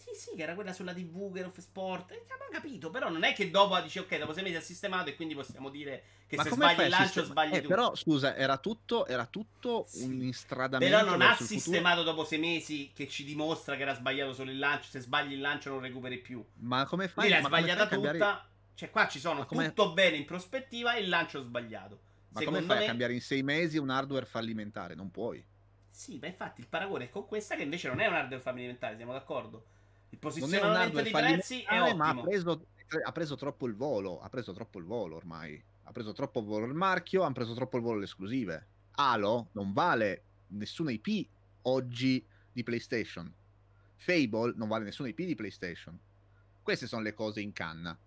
Sì, 0.04 0.20
sì, 0.20 0.36
che 0.36 0.44
era 0.44 0.54
quella 0.54 0.74
sulla 0.74 0.94
TV, 0.94 1.34
che 1.34 1.44
of 1.46 1.58
Sport. 1.58 2.12
Eh, 2.12 2.26
abbiamo 2.30 2.52
capito, 2.52 2.90
però 2.90 3.10
non 3.10 3.24
è 3.24 3.32
che 3.34 3.50
dopo 3.50 3.80
dici 3.80 4.00
ok, 4.00 4.18
dopo 4.18 4.34
sei 4.34 4.44
mesi 4.44 4.58
ha 4.58 4.62
sistemato 4.62 5.10
e 5.10 5.16
quindi 5.16 5.34
possiamo 5.34 5.70
dire 5.70 6.04
che 6.28 6.36
Ma 6.36 6.44
se 6.44 6.50
sbagli 6.50 6.82
il 6.82 6.90
lancio 6.90 7.06
sistema... 7.06 7.28
sbagli 7.28 7.56
eh, 7.56 7.62
tu. 7.62 7.68
Però 7.70 7.96
scusa, 7.96 8.36
era 8.36 8.58
tutto, 8.58 9.06
era 9.06 9.26
tutto 9.26 9.86
sì. 9.88 10.04
un 10.04 10.22
instradamento. 10.22 10.94
Però 10.94 11.10
non 11.10 11.22
ha 11.22 11.38
sistemato 11.38 12.00
futuro. 12.00 12.16
dopo 12.16 12.28
sei 12.28 12.40
mesi 12.40 12.92
che 12.94 13.08
ci 13.08 13.24
dimostra 13.24 13.78
che 13.78 13.84
era 13.84 13.96
sbagliato 13.96 14.34
solo 14.34 14.52
il 14.52 14.60
lancio. 14.60 14.90
Se 14.90 15.00
sbagli 15.00 15.34
il 15.34 15.40
lancio 15.40 15.70
non 15.70 15.80
recuperi 15.80 16.18
più. 16.18 16.44
Ma 16.56 16.86
come 16.86 17.08
fai? 17.08 17.30
Lì 17.30 17.32
l'ha 17.32 17.42
sbagliata 17.42 17.88
tutta. 17.88 18.08
Cambiare... 18.10 18.42
Cioè, 18.76 18.90
qua 18.90 19.08
ci 19.08 19.20
sono 19.20 19.46
tutto 19.46 19.94
bene 19.94 20.18
in 20.18 20.26
prospettiva 20.26 20.96
e 20.96 21.02
il 21.02 21.08
lancio 21.08 21.42
sbagliato. 21.42 22.00
Ma 22.30 22.40
Secondo 22.40 22.60
come 22.60 22.72
fai 22.72 22.78
me... 22.80 22.84
a 22.84 22.88
cambiare 22.88 23.14
in 23.14 23.22
sei 23.22 23.42
mesi 23.42 23.78
un 23.78 23.90
hardware 23.90 24.26
fallimentare? 24.26 24.96
Non 24.96 25.12
puoi. 25.12 25.42
Sì, 25.90 26.18
ma 26.20 26.28
infatti 26.28 26.60
il 26.60 26.68
paragone 26.68 27.06
è 27.06 27.10
con 27.10 27.26
questa 27.26 27.56
che 27.56 27.62
invece 27.62 27.88
non 27.88 28.02
è 28.02 28.08
un 28.08 28.16
hardware 28.16 28.42
fallimentare, 28.42 28.98
siamo 28.98 29.14
d'accordo? 29.14 29.68
Il 30.14 30.20
posizionamento 30.20 31.02
dei 31.02 31.12
prezzi 31.12 31.64
è 31.64 31.82
ottimo. 31.82 31.98
Ma 31.98 32.10
ha 32.10 32.22
preso, 32.22 32.68
ha 33.04 33.12
preso 33.12 33.36
troppo 33.36 33.66
il 33.66 33.76
volo. 33.76 34.22
Ha 34.22 34.30
preso 34.30 34.54
troppo 34.54 34.78
il 34.78 34.86
volo 34.86 35.16
ormai. 35.16 35.62
Ha 35.86 35.92
preso 35.92 36.14
troppo 36.14 36.40
il 36.40 36.46
volo 36.46 36.68
il 36.68 36.76
marchio. 36.76 37.24
Hanno 37.24 37.34
preso 37.34 37.56
troppo 37.56 37.78
il 37.78 37.84
volo 37.84 37.98
le 37.98 38.06
esclusive. 38.06 38.68
Halo 38.92 39.48
non 39.54 39.74
vale 39.74 40.24
nessuna 40.50 40.92
IP 40.92 41.28
oggi 41.64 42.24
di 42.52 42.62
PlayStation. 42.62 43.34
Fable 43.96 44.54
non 44.56 44.68
vale 44.68 44.84
nessuna 44.84 45.10
IP 45.10 45.22
di 45.24 45.34
PlayStation. 45.34 45.98
Queste 46.62 46.86
sono 46.86 47.02
le 47.02 47.16
cose 47.16 47.42
in 47.42 47.52
canna. 47.52 47.98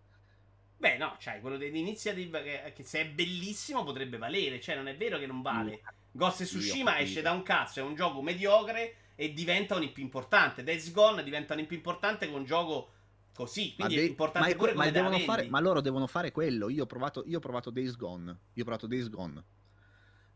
Beh, 0.79 0.99
no, 0.99 1.17
cioè, 1.19 1.41
quello 1.41 1.57
dell'iniziative 1.57 2.43
che, 2.45 2.73
che 2.73 2.85
se 2.85 3.01
è 3.01 3.09
bellissimo 3.09 3.83
potrebbe 3.83 4.17
valere. 4.17 4.61
Cioè, 4.61 4.77
non 4.77 4.87
è 4.87 4.97
vero 4.97 5.19
che 5.19 5.27
non 5.27 5.43
vale. 5.43 5.83
Ghost 6.13 6.43
e 6.43 6.45
Tsushima 6.45 7.01
esce 7.01 7.21
da 7.21 7.33
un 7.33 7.43
cazzo, 7.43 7.81
è 7.81 7.83
un 7.83 7.97
gioco 7.97 8.23
mediocre 8.23 8.95
e 9.17 9.33
diventa 9.33 9.75
un 9.75 9.83
IP 9.83 9.99
importante. 9.99 10.63
Days 10.63 10.93
Gone 10.93 11.25
diventa 11.25 11.55
un 11.55 11.61
IP 11.61 11.73
importante 11.73 12.29
con 12.31 12.41
un 12.41 12.45
gioco 12.45 12.91
così. 13.35 13.75
Quindi 13.75 13.95
ma 13.97 14.01
è 14.01 14.05
de- 14.05 14.11
importante 14.11 14.49
ma 14.51 14.55
pure 14.57 14.75
ma, 14.75 14.91
devono 14.91 15.19
fare, 15.19 15.49
ma 15.49 15.59
loro 15.61 15.81
devono 15.81 16.07
fare 16.07 16.31
quello. 16.31 16.69
Io 16.69 16.85
ho 16.85 16.87
provato, 16.87 17.25
io 17.27 17.39
ho 17.39 17.41
provato 17.41 17.71
Days 17.71 17.97
Gone. 17.97 18.31
Io 18.53 18.63
ho 18.63 18.65
provato 18.65 18.87
Days 18.87 19.09
Gone. 19.09 19.45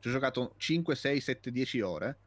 Ci 0.00 0.08
ho 0.08 0.10
giocato 0.10 0.54
5, 0.56 0.94
6, 0.96 1.20
7, 1.20 1.50
10 1.52 1.80
ore. 1.82 2.18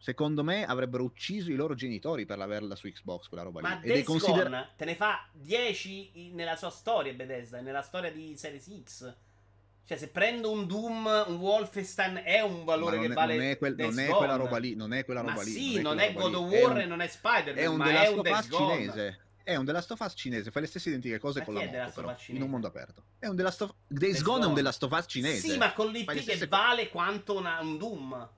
Secondo 0.00 0.44
me 0.44 0.64
avrebbero 0.64 1.02
ucciso 1.02 1.50
i 1.50 1.56
loro 1.56 1.74
genitori 1.74 2.24
per 2.24 2.38
averla 2.38 2.76
su 2.76 2.86
Xbox 2.88 3.26
quella 3.26 3.42
roba 3.42 3.60
ma 3.60 3.70
lì. 3.70 3.88
Ma 3.88 3.94
Days 3.94 4.04
consider- 4.04 4.42
Gone 4.44 4.68
te 4.76 4.84
ne 4.84 4.94
fa 4.94 5.26
10 5.32 6.30
nella 6.34 6.54
sua 6.54 6.70
storia 6.70 7.12
Bethesda, 7.14 7.60
nella 7.60 7.82
storia 7.82 8.12
di 8.12 8.36
Series 8.36 8.82
X. 8.84 9.16
Cioè, 9.88 9.96
se 9.96 10.08
prendo 10.08 10.50
un 10.50 10.66
Doom, 10.66 11.24
un 11.28 11.36
Wolfenstein, 11.36 12.20
è 12.22 12.42
un 12.42 12.62
valore 12.66 12.98
che 12.98 13.06
è, 13.06 13.08
vale. 13.08 13.36
Non 13.36 13.46
è, 13.46 13.56
quel, 13.56 13.74
non 13.74 13.98
è 13.98 14.08
quella 14.08 14.36
roba 14.36 14.58
lì. 14.58 14.74
Non 14.74 14.92
è 14.92 15.02
quella 15.02 15.22
roba 15.22 15.36
ma 15.36 15.42
lì. 15.42 15.50
Sì, 15.50 15.80
non 15.80 15.98
è, 15.98 16.12
non 16.12 16.18
è 16.18 16.30
God 16.30 16.34
of 16.34 16.50
War 16.50 16.78
e 16.80 16.84
non 16.84 17.00
è 17.00 17.06
Spider-Man. 17.08 17.56
È 17.56 17.66
un 17.66 17.82
The 17.82 17.92
Last 17.92 18.18
of 18.18 18.28
Us 18.28 18.48
cinese. 18.54 19.20
È 19.42 19.56
un 19.56 19.64
The 19.64 19.72
Last 19.72 19.90
of 19.90 20.00
Us 20.00 20.12
cinese. 20.14 20.50
Fa 20.50 20.60
le 20.60 20.66
stesse 20.66 20.90
identiche 20.90 21.18
cose 21.18 21.38
ma 21.38 21.44
con 21.46 21.54
la 21.54 21.64
moto, 21.64 21.90
però, 21.94 22.16
in 22.26 22.42
un 22.42 22.50
mondo 22.50 22.66
aperto. 22.66 23.02
È 23.18 23.28
un 23.28 23.36
The 23.36 23.42
Last 23.42 23.62
of 23.62 23.74
Days 23.86 24.20
Gone 24.20 24.44
è 24.44 24.46
un 24.46 24.54
The 24.54 24.60
Last 24.60 24.82
of 24.82 24.92
Us 24.92 25.04
cinese. 25.08 25.48
Sì, 25.48 25.56
ma 25.56 25.72
con 25.72 25.90
l'IP 25.90 26.12
che 26.22 26.46
vale 26.46 26.90
quanto 26.90 27.38
una, 27.38 27.58
un 27.62 27.78
Doom. 27.78 28.28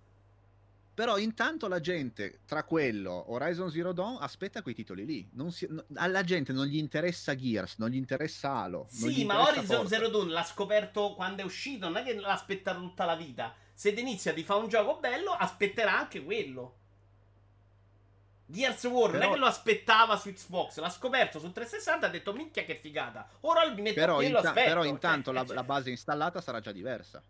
Però 1.00 1.16
intanto 1.16 1.66
la 1.66 1.80
gente, 1.80 2.40
tra 2.44 2.62
quello, 2.62 3.32
Horizon 3.32 3.70
Zero 3.70 3.94
Dawn, 3.94 4.18
aspetta 4.20 4.60
quei 4.60 4.74
titoli 4.74 5.06
lì. 5.06 5.26
Si, 5.48 5.66
no, 5.70 5.82
alla 5.94 6.22
gente 6.22 6.52
non 6.52 6.66
gli 6.66 6.76
interessa 6.76 7.34
Gears, 7.34 7.76
non 7.78 7.88
gli 7.88 7.96
interessa 7.96 8.50
Halo. 8.50 8.86
Sì, 8.90 9.24
ma 9.24 9.48
Horizon 9.48 9.64
Forza. 9.64 9.88
Zero 9.88 10.08
Dawn 10.08 10.28
l'ha 10.28 10.44
scoperto 10.44 11.14
quando 11.14 11.40
è 11.40 11.44
uscito, 11.46 11.86
non 11.86 11.96
è 11.96 12.04
che 12.04 12.20
l'ha 12.20 12.34
aspettato 12.34 12.80
tutta 12.80 13.06
la 13.06 13.16
vita. 13.16 13.54
Se 13.72 13.88
inizia 13.88 14.34
di 14.34 14.44
fare 14.44 14.60
un 14.60 14.68
gioco 14.68 14.98
bello, 14.98 15.30
aspetterà 15.30 16.00
anche 16.00 16.22
quello. 16.22 16.74
Gears 18.44 18.84
War 18.84 19.10
però, 19.10 19.22
non 19.22 19.30
è 19.30 19.32
che 19.32 19.38
lo 19.38 19.46
aspettava 19.46 20.18
su 20.18 20.30
Xbox, 20.30 20.80
l'ha 20.80 20.90
scoperto 20.90 21.38
su 21.38 21.50
360 21.50 22.06
ha 22.06 22.10
detto 22.10 22.34
minchia 22.34 22.64
che 22.64 22.74
figata. 22.74 23.26
Ora 23.40 23.66
mi 23.70 23.80
metto 23.80 23.94
però, 23.94 24.20
e 24.20 24.28
lo 24.28 24.40
aspetto. 24.40 24.68
Però 24.68 24.84
intanto 24.84 25.32
cioè, 25.32 25.46
la, 25.46 25.54
la 25.54 25.64
base 25.64 25.88
installata 25.88 26.42
sarà 26.42 26.60
già 26.60 26.72
diversa. 26.72 27.22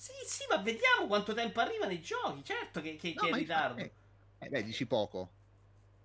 Sì, 0.00 0.12
sì, 0.24 0.44
ma 0.48 0.56
vediamo 0.56 1.06
quanto 1.06 1.34
tempo 1.34 1.60
arrivano 1.60 1.92
i 1.92 2.00
giochi. 2.00 2.42
Certo 2.42 2.80
che, 2.80 2.96
che, 2.96 3.12
no, 3.14 3.20
che 3.20 3.26
è 3.26 3.30
in 3.32 3.36
ritardo. 3.36 3.80
Eh, 3.82 3.92
eh, 4.38 4.48
beh, 4.48 4.62
dici 4.64 4.86
poco. 4.86 5.30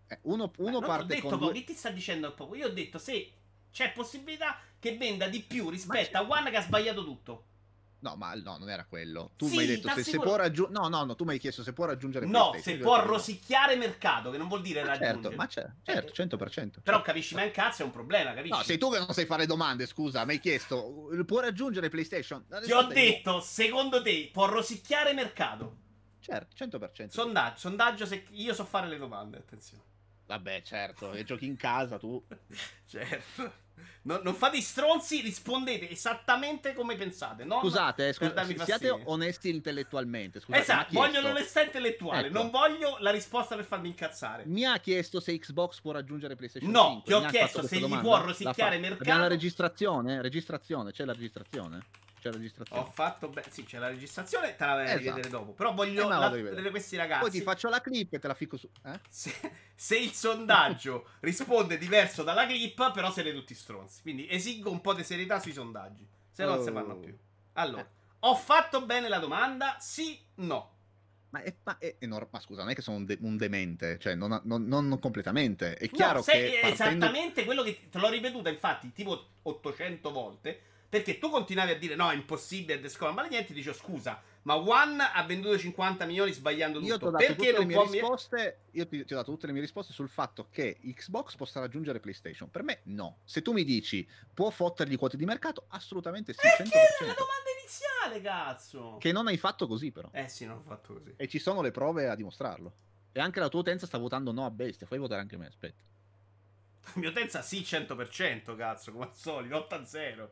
Eh, 0.10 0.20
uno, 0.24 0.52
uno 0.58 0.80
ma 0.82 0.86
parte 0.86 1.16
detto 1.16 1.30
con 1.30 1.40
due... 1.40 1.54
chi 1.54 1.64
ti 1.64 1.74
sta 1.74 1.92
dicendo 1.92 2.34
poco? 2.34 2.56
Io 2.56 2.68
ho 2.68 2.72
detto 2.72 2.98
se 2.98 3.32
c'è 3.72 3.94
possibilità 3.94 4.60
che 4.80 4.98
venda 4.98 5.30
di 5.30 5.40
più 5.42 5.70
rispetto 5.70 6.18
a 6.18 6.28
One 6.28 6.50
che 6.50 6.58
ha 6.58 6.62
sbagliato 6.62 7.06
tutto. 7.06 7.46
No, 8.06 8.16
ma 8.16 8.36
no, 8.36 8.58
non 8.60 8.70
era 8.70 8.86
quello. 8.86 9.32
Tu 9.36 9.48
sì, 9.48 9.56
mi 9.56 9.62
hai 9.62 9.66
detto 9.66 9.90
se, 9.90 10.04
se, 10.04 10.20
può 10.20 10.36
raggiungere. 10.36 10.80
No, 10.80 10.88
no, 10.90 11.04
no, 11.06 11.16
tu 11.16 11.24
mi 11.24 11.32
hai 11.32 11.40
chiesto 11.40 11.64
se 11.64 11.74
può 11.74 11.86
raggiungere. 11.86 12.28
No, 12.28 12.56
se 12.62 12.78
può 12.78 13.04
rosicchiare 13.04 13.76
mercato, 13.76 14.30
che 14.30 14.38
non 14.38 14.48
vuol 14.48 14.62
dire 14.62 14.84
ma 14.84 14.90
certo, 14.90 15.06
raggiungere. 15.06 15.36
Ma 15.36 15.48
c'è, 15.48 15.68
certo, 15.82 16.14
100%. 16.14 16.50
Certo. 16.52 16.82
Però 16.84 17.02
capisci, 17.02 17.34
ma 17.34 17.44
in 17.44 17.50
cazzo 17.50 17.82
è 17.82 17.86
un 17.86 17.90
problema, 17.90 18.36
capisci? 18.36 18.56
No, 18.56 18.62
sei 18.62 18.78
tu 18.78 18.92
che 18.92 19.00
non 19.00 19.12
sai 19.12 19.26
fare 19.26 19.48
domande, 19.48 19.88
scusa, 19.88 20.24
mi 20.24 20.34
hai 20.34 20.40
chiesto, 20.40 21.10
può 21.26 21.40
raggiungere 21.40 21.90
PlayStation? 21.90 22.46
Ti 22.64 22.72
ho 22.72 22.84
detto, 22.84 23.32
no. 23.32 23.40
secondo 23.40 24.04
te, 24.04 24.30
può 24.32 24.46
rosicchiare 24.46 25.12
mercato? 25.14 25.78
Certo, 26.20 26.64
100%. 26.64 27.10
Sondaggio, 27.10 27.58
sondaggio 27.58 28.06
se 28.06 28.26
io 28.30 28.54
so 28.54 28.66
fare 28.66 28.88
le 28.88 29.00
domande, 29.00 29.38
attenzione. 29.38 29.84
Vabbè, 30.28 30.62
certo, 30.62 31.12
e 31.12 31.24
giochi 31.24 31.48
in 31.48 31.56
casa 31.56 31.98
tu. 31.98 32.24
certo. 32.86 33.64
Non, 34.04 34.22
non, 34.24 34.36
fate 34.36 34.62
stronzi, 34.62 35.22
rispondete 35.22 35.90
esattamente 35.90 36.74
come 36.74 36.96
pensate. 36.96 37.44
Non 37.44 37.60
scusate, 37.60 38.14
scusate 38.14 38.64
siate 38.64 38.90
onesti 38.90 39.50
intellettualmente. 39.50 40.40
Scusate, 40.40 40.62
esatto, 40.62 40.90
voglio 40.92 41.22
l'onestà 41.22 41.64
intellettuale, 41.64 42.28
ecco. 42.28 42.38
non 42.38 42.52
voglio 42.52 42.98
la 43.00 43.12
risposta 43.12 43.56
per 43.56 43.66
farmi 43.66 43.88
incazzare. 43.88 44.44
Mi 44.46 44.64
ha 44.64 44.78
chiesto 44.78 45.20
se 45.20 45.38
Xbox 45.38 45.82
può 45.82 45.92
raggiungere 45.92 46.36
PlayStation 46.36 46.70
no, 46.70 47.02
5. 47.04 47.04
ti 47.06 47.14
ho 47.14 47.30
chiesto 47.30 47.66
se 47.66 47.80
gli 47.80 47.98
può 47.98 48.22
rosicchiare 48.22 48.78
mercato. 48.78 49.02
Abbiamo 49.02 49.22
la 49.22 49.28
registrazione? 49.28 50.22
Registrazione, 50.22 50.92
c'è 50.92 51.04
la 51.06 51.14
registrazione? 51.14 51.86
C'è 52.26 52.32
la 52.32 52.38
registrazione. 52.38 52.82
Ho 52.82 52.86
fatto 52.86 53.28
bene. 53.30 53.48
Sì, 53.52 53.64
c'è 53.64 53.78
la 53.78 53.90
registrazione, 53.90 54.56
te 54.56 54.66
la 54.66 54.74
vai 54.74 54.84
esatto. 54.86 54.98
a 54.98 55.02
rivedere 55.02 55.30
dopo. 55.30 55.52
Però 55.52 55.74
voglio 55.74 56.06
eh, 56.06 56.08
la, 56.08 56.30
vedere 56.30 56.70
questi 56.72 56.96
ragazzi. 56.96 57.22
Poi 57.22 57.32
ti 57.32 57.42
faccio 57.42 57.70
la 57.70 57.82
clip 57.82 58.14
e 58.14 58.20
te 58.20 58.28
la 58.28 58.34
fico 58.34 58.58
su. 58.58 58.70
Eh? 58.84 59.00
Se, 59.10 59.34
se, 59.76 59.98
il 59.98 60.12
sondaggio 60.12 61.10
risponde 61.22 61.78
diverso 61.78 62.24
dalla 62.24 62.46
clip, 62.46 62.92
però 62.94 63.12
siete 63.12 63.34
tutti 63.34 63.54
stronzi. 63.54 64.02
Quindi 64.02 64.28
esigo 64.30 64.72
un 64.72 64.82
po' 64.82 64.94
di 64.94 65.04
serietà 65.04 65.40
sui 65.40 65.54
sondaggi. 65.54 66.08
Se 66.32 66.44
no, 66.44 66.52
oh. 66.52 66.56
non 66.56 66.66
si 66.66 66.72
fanno 66.72 66.96
più. 66.98 67.16
Allora, 67.54 67.82
eh. 67.82 67.88
ho 68.20 68.36
fatto 68.36 68.86
bene 68.86 69.08
la 69.08 69.20
domanda? 69.20 69.78
Sì, 69.80 70.20
no. 70.36 70.72
Ma, 71.30 71.42
è, 71.42 71.54
ma, 71.64 71.78
è, 71.78 71.96
è 72.00 72.06
ma, 72.08 72.40
scusa, 72.40 72.62
non 72.62 72.72
è 72.72 72.76
che 72.76 72.82
sono 72.82 72.98
un, 72.98 73.06
de- 73.06 73.18
un 73.22 73.36
demente, 73.36 74.00
cioè 74.00 74.16
non, 74.16 74.40
non, 74.46 74.66
non, 74.66 74.98
completamente. 75.00 75.76
È 75.76 75.90
chiaro 75.90 76.20
no, 76.20 76.24
che. 76.24 76.60
È 76.60 76.62
partendo... 76.62 77.06
esattamente 77.06 77.44
quello 77.44 77.62
che 77.62 77.88
te 77.90 78.00
l'ho 78.00 78.10
ripetuta, 78.10 78.50
infatti, 78.50 78.92
tipo 78.94 79.32
800 79.44 80.12
volte. 80.12 80.62
Perché 80.96 81.18
tu 81.18 81.30
continuavi 81.30 81.72
a 81.72 81.78
dire 81.78 81.94
no, 81.96 82.10
è 82.10 82.16
impossibile, 82.16 82.80
descola, 82.80 83.12
ma 83.12 83.26
niente, 83.26 83.52
dice 83.52 83.74
scusa, 83.74 84.22
ma 84.44 84.56
One 84.56 85.04
ha 85.04 85.24
venduto 85.26 85.58
50 85.58 86.06
milioni 86.06 86.32
sbagliando 86.32 86.80
tutto. 86.80 86.90
Io 86.90 86.98
ti 86.98 87.04
ho 87.04 87.10
dato 87.10 87.26
Perché 87.26 87.36
tutte 87.36 87.58
le 87.60 87.66
mie 87.66 87.82
risposte, 87.82 88.60
io 88.72 88.88
ti, 88.88 89.04
ti, 89.04 89.12
ho 89.14 89.18
dato 89.18 89.32
tutte 89.32 89.48
le 89.48 89.52
mie 89.52 89.60
risposte 89.60 89.92
sul 89.92 90.08
fatto 90.08 90.48
che 90.50 90.78
Xbox 90.82 91.36
possa 91.36 91.60
raggiungere 91.60 92.00
PlayStation. 92.00 92.50
Per 92.50 92.64
me 92.64 92.80
no. 92.84 93.18
Se 93.26 93.42
tu 93.42 93.52
mi 93.52 93.66
dici 93.66 94.08
può 94.34 94.50
fottergli 94.52 94.98
quote 94.98 95.18
di 95.18 95.26
mercato, 95.26 95.66
assolutamente 95.68 96.32
sì, 96.32 96.40
Perché 96.40 96.64
100%. 96.64 96.70
È 96.70 97.06
la 97.08 97.14
domanda 97.14 97.50
iniziale, 97.60 98.22
cazzo. 98.22 98.96
Che 98.98 99.12
non 99.12 99.28
hai 99.28 99.36
fatto 99.36 99.68
così 99.68 99.92
però. 99.92 100.08
Eh 100.14 100.30
sì, 100.30 100.46
non 100.46 100.60
ho 100.60 100.64
fatto 100.66 100.94
così. 100.94 101.14
E 101.18 101.28
ci 101.28 101.40
sono 101.40 101.62
le 101.62 101.72
prove 101.72 102.08
a 102.08 102.16
dimostrarlo. 102.16 102.74
E 103.12 103.20
anche 103.20 103.42
la 103.42 103.50
tua 103.50 103.60
utenza 103.60 103.86
sta 103.86 103.98
votando 103.98 104.32
no 104.32 104.46
a 104.46 104.50
bestia, 104.50 104.88
fai 104.88 104.98
votare 104.98 105.20
anche 105.20 105.36
me, 105.36 105.48
aspetta. 105.48 105.84
La 106.86 106.92
mia 107.02 107.10
utenza 107.10 107.42
sì 107.42 107.60
100%, 107.60 108.56
cazzo, 108.56 108.92
come 108.94 109.06
al 109.06 109.16
solito, 109.16 109.58
8 109.58 109.76
a 109.76 109.86
0. 109.86 110.32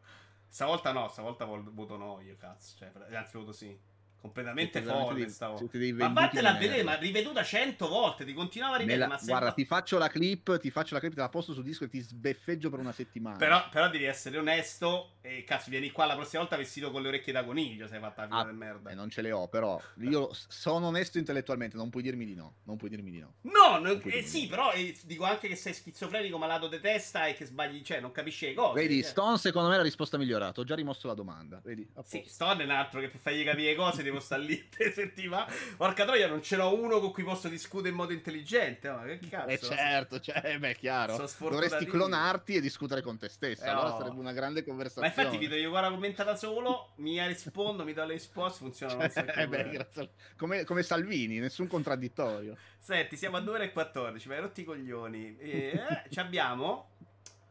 Stavolta 0.54 0.92
no, 0.92 1.08
stavolta 1.08 1.46
voto 1.46 1.98
no 1.98 2.22
io, 2.22 2.38
cazzo. 2.38 2.76
Cioè, 2.78 2.92
anzi, 3.16 3.38
voto 3.38 3.52
sì. 3.52 3.76
Completamente 4.24 4.82
folle 4.82 5.28
stavo. 5.28 5.70
Ma 5.96 6.08
vattela 6.08 6.56
a 6.56 6.58
vedere, 6.58 6.82
ma 6.84 6.96
riveduta 6.96 7.44
cento 7.44 7.90
volte, 7.90 8.24
ti 8.24 8.34
continuava 8.34 8.76
a 8.76 8.78
Me 8.80 8.86
ripetere, 8.86 9.10
la- 9.10 9.20
guarda, 9.22 9.52
ti 9.52 9.66
faccio 9.66 9.98
la 9.98 10.08
clip, 10.08 10.58
ti 10.60 10.72
faccio 10.72 10.94
la 10.94 11.02
clip, 11.02 11.14
te 11.14 11.20
la 11.20 11.28
posto 11.30 11.52
su 11.54 11.62
disco 11.62 11.84
e 11.84 11.90
ti 11.90 12.00
sbeffeggio 12.00 12.70
per 12.70 12.80
una 12.80 12.94
settimana. 12.94 13.36
Però, 13.38 13.68
però 13.70 13.90
devi 13.90 14.06
essere 14.06 14.38
onesto 14.38 15.16
e 15.22 15.44
cazzo, 15.44 15.70
vieni 15.70 15.92
qua 15.92 16.06
la 16.06 16.16
prossima 16.16 16.42
volta 16.42 16.56
vestito 16.56 16.90
con 16.90 17.02
le 17.02 17.10
orecchie 17.10 17.34
da 17.34 17.44
coniglio, 17.44 17.88
sei 17.88 18.00
fatta 18.00 18.26
la 18.26 18.38
Ah, 18.40 18.46
di 18.46 18.54
merda. 18.58 18.90
Eh, 18.92 18.96
non 18.96 19.10
ce 19.10 19.22
le 19.22 19.32
ho, 19.34 19.48
però 19.50 19.80
io 20.00 20.30
sono 20.48 20.88
onesto 20.88 21.18
intellettualmente, 21.18 21.76
non 21.76 21.90
puoi 21.90 22.04
dirmi 22.04 22.26
di 22.26 22.34
no. 22.36 22.56
Non 22.64 22.78
puoi 22.78 22.90
dirmi 22.90 23.12
di 23.12 23.20
no. 23.20 23.34
No, 23.42 23.78
non- 23.80 24.02
eh, 24.06 24.24
sì, 24.24 24.48
però 24.48 24.72
eh, 24.72 24.98
dico 25.04 25.26
anche 25.26 25.50
che 25.50 25.56
sei 25.58 25.74
schizofrenico, 25.74 26.38
malato 26.38 26.68
di 26.70 26.80
testa 26.80 27.26
e 27.28 27.34
che 27.34 27.46
sbagli, 27.46 27.82
cioè 27.84 28.00
non 28.00 28.12
capisci 28.14 28.46
le 28.46 28.54
cose. 28.54 28.80
Vedi, 28.80 29.02
cioè. 29.02 29.10
Stone 29.12 29.38
secondo 29.38 29.68
me 29.68 29.74
è 29.74 29.78
la 29.78 29.84
risposta 29.84 30.18
migliorata. 30.18 30.62
Ho 30.62 30.64
già 30.64 30.76
rimosso 30.76 31.08
la 31.08 31.14
domanda. 31.14 31.60
Vedi? 31.64 31.86
A 31.96 32.04
Sì. 32.04 32.24
Stone 32.26 32.62
è 32.62 32.66
un 32.66 32.72
altro 32.72 33.00
che 33.02 33.10
per 33.10 33.20
fargli 33.20 33.44
capire 33.44 33.70
le 33.72 33.76
cose 33.76 34.02
devo 34.14 34.20
stare 34.24 34.42
lì 34.44 34.70
te 34.70 34.92
settimane. 34.92 35.52
Porca 35.78 36.06
troia, 36.06 36.28
non 36.28 36.42
ce 36.42 36.56
n'ho 36.56 36.74
uno 36.80 37.00
con 37.00 37.12
cui 37.12 37.24
posso 37.24 37.48
discutere 37.48 37.90
in 37.90 37.96
modo 37.96 38.14
intelligente. 38.14 38.90
Ma 38.90 39.04
che 39.04 39.20
cazzo? 39.30 39.48
Eh 39.50 39.60
certo, 39.60 40.20
cioè, 40.20 40.58
beh, 40.58 40.70
è 40.70 40.76
chiaro. 40.76 41.18
Dovresti 41.40 41.86
clonarti 41.86 42.56
e 42.56 42.62
discutere 42.62 43.02
con 43.02 43.18
te 43.18 43.30
stesso. 43.30 43.64
Eh, 43.64 43.70
allora 43.70 43.94
oh. 43.94 43.98
sarebbe 43.98 44.20
una 44.20 44.34
grande 44.34 44.62
Ma 44.62 44.68
conversazione. 44.68 45.08
infatti 45.08 45.38
vedo 45.38 45.56
io 45.56 45.70
qua 45.70 45.82
la 45.82 45.90
commentata 45.90 46.36
solo, 46.36 46.92
mi 46.98 47.22
rispondo, 47.26 47.84
mi 47.84 47.94
do 47.94 48.04
le 48.06 48.14
risposte, 48.14 48.60
funziona 48.60 48.96
un 48.96 49.10
sacco 49.10 49.32
Eh, 49.40 49.48
beh, 49.48 49.58
bene. 49.58 49.70
grazie 49.72 50.10
come, 50.38 50.64
come 50.64 50.84
Salvini, 50.84 51.40
nessun 51.40 51.68
contraddittorio. 51.68 52.56
Senti, 52.78 53.16
siamo 53.16 53.38
a 53.38 53.40
2 53.42 53.54
ore 53.54 53.64
e 53.66 53.72
14, 53.72 54.28
ma 54.28 54.36
hai 54.36 54.42
rotti 54.42 54.62
i 54.62 54.64
coglioni. 54.64 55.38
Eh, 55.40 55.82
ci 56.10 56.20
abbiamo 56.20 56.90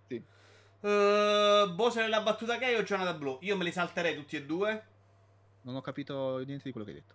Sì. 0.07 0.15
uh, 0.15 1.73
Bowser 1.75 2.05
e 2.05 2.09
la 2.09 2.21
battuta 2.21 2.57
gay 2.59 2.75
o 2.77 2.83
Jonathan 2.83 3.19
Blue? 3.19 3.39
Io 3.41 3.57
me 3.57 3.65
li 3.65 3.73
salterei 3.73 4.15
tutti 4.15 4.37
e 4.37 4.45
due. 4.45 4.85
Non 5.63 5.77
ho 5.77 5.81
capito 5.81 6.39
niente 6.39 6.65
di 6.65 6.71
quello 6.73 6.87
che 6.87 6.93
hai 6.93 6.99
detto. 7.01 7.15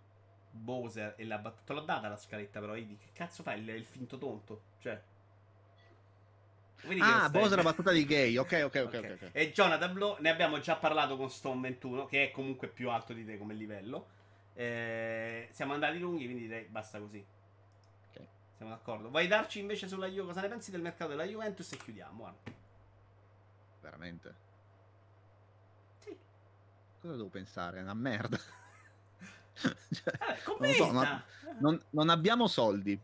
Bowser 0.52 1.14
e 1.18 1.26
la 1.26 1.38
battuta. 1.38 1.64
Te 1.66 1.74
l'ho 1.74 1.82
data 1.86 2.08
la 2.08 2.18
scaletta, 2.18 2.60
però. 2.60 2.76
Idi, 2.76 2.98
che 2.98 3.10
cazzo 3.14 3.44
fai? 3.44 3.60
Il, 3.60 3.70
il 3.70 3.86
finto 3.86 4.18
tonto. 4.18 4.62
Cioè. 4.80 5.02
Vedi 6.84 7.00
Ah, 7.02 7.30
Bowser 7.30 7.58
la 7.58 7.64
battuta 7.64 7.92
di 7.92 8.06
gay. 8.08 8.38
Ok, 8.38 8.62
ok, 8.66 8.82
ok. 8.86 8.94
Ok. 8.94 8.94
ok, 8.96 9.18
ok. 9.24 9.30
E 9.34 9.52
Jonathan 9.52 9.94
Blow, 9.94 10.18
ne 10.20 10.30
abbiamo 10.30 10.60
già 10.60 10.76
parlato 10.78 11.18
con 11.18 11.30
Stone 11.30 11.62
21, 11.62 12.06
che 12.06 12.26
è 12.26 12.32
comunque 12.32 12.68
più 12.68 12.90
alto 12.90 13.14
di 13.14 13.26
te 13.26 13.38
come 13.38 13.54
livello. 13.54 14.08
Eh, 14.54 15.50
siamo 15.52 15.74
andati 15.74 16.00
lunghi, 16.00 16.24
quindi 16.26 16.44
direi 16.44 16.66
basta 16.66 17.00
così. 17.00 17.24
Ok. 18.10 18.22
Siamo 18.56 18.72
d'accordo. 18.72 19.10
Vuoi 19.10 19.28
darci 19.28 19.60
invece 19.60 19.88
sulla 19.88 20.08
Juve? 20.08 20.28
Cosa 20.28 20.42
ne 20.42 20.48
pensi 20.48 20.72
del 20.72 20.82
mercato 20.82 21.12
della 21.12 21.26
Juventus? 21.26 21.72
E 21.74 21.78
chiudiamo. 21.78 22.18
guarda. 22.18 22.52
Veramente. 23.82 24.46
Cosa 27.08 27.20
devo 27.20 27.30
pensare? 27.30 27.80
È 27.80 27.82
una 27.82 27.94
merda. 27.94 28.38
Cioè, 29.58 30.14
non, 30.60 30.74
so, 30.74 30.92
non- 30.92 31.24
non- 31.60 31.82
non 31.92 32.10
abbiamo 32.10 32.48
soldi. 32.48 33.00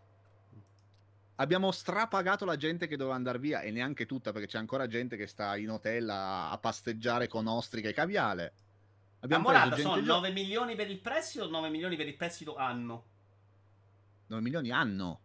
Abbiamo 1.37 1.71
strapagato 1.71 2.45
la 2.45 2.57
gente 2.57 2.85
che 2.85 2.95
doveva 2.95 3.15
andare 3.15 3.39
via 3.39 3.61
e 3.61 3.71
neanche 3.71 4.05
tutta 4.05 4.31
perché 4.31 4.47
c'è 4.47 4.59
ancora 4.59 4.85
gente 4.85 5.17
che 5.17 5.25
sta 5.25 5.55
in 5.57 5.71
hotel 5.71 6.07
a, 6.09 6.51
a 6.51 6.57
pasteggiare 6.59 7.27
con 7.27 7.47
ostriche 7.47 7.89
e 7.89 7.93
caviale. 7.93 8.53
Ma 8.53 9.19
Abbiamo 9.21 9.43
Morata 9.45 9.67
preso 9.69 9.81
sono 9.81 9.93
gente 9.95 10.07
gio- 10.09 10.15
9 10.15 10.31
milioni 10.31 10.75
per 10.75 10.89
il 10.91 10.99
prestito 10.99 11.45
o 11.45 11.49
9 11.49 11.69
milioni 11.69 11.95
per 11.95 12.07
il 12.07 12.15
prestito 12.15 12.55
anno? 12.55 13.05
9 14.27 14.41
milioni 14.43 14.69
anno. 14.69 15.19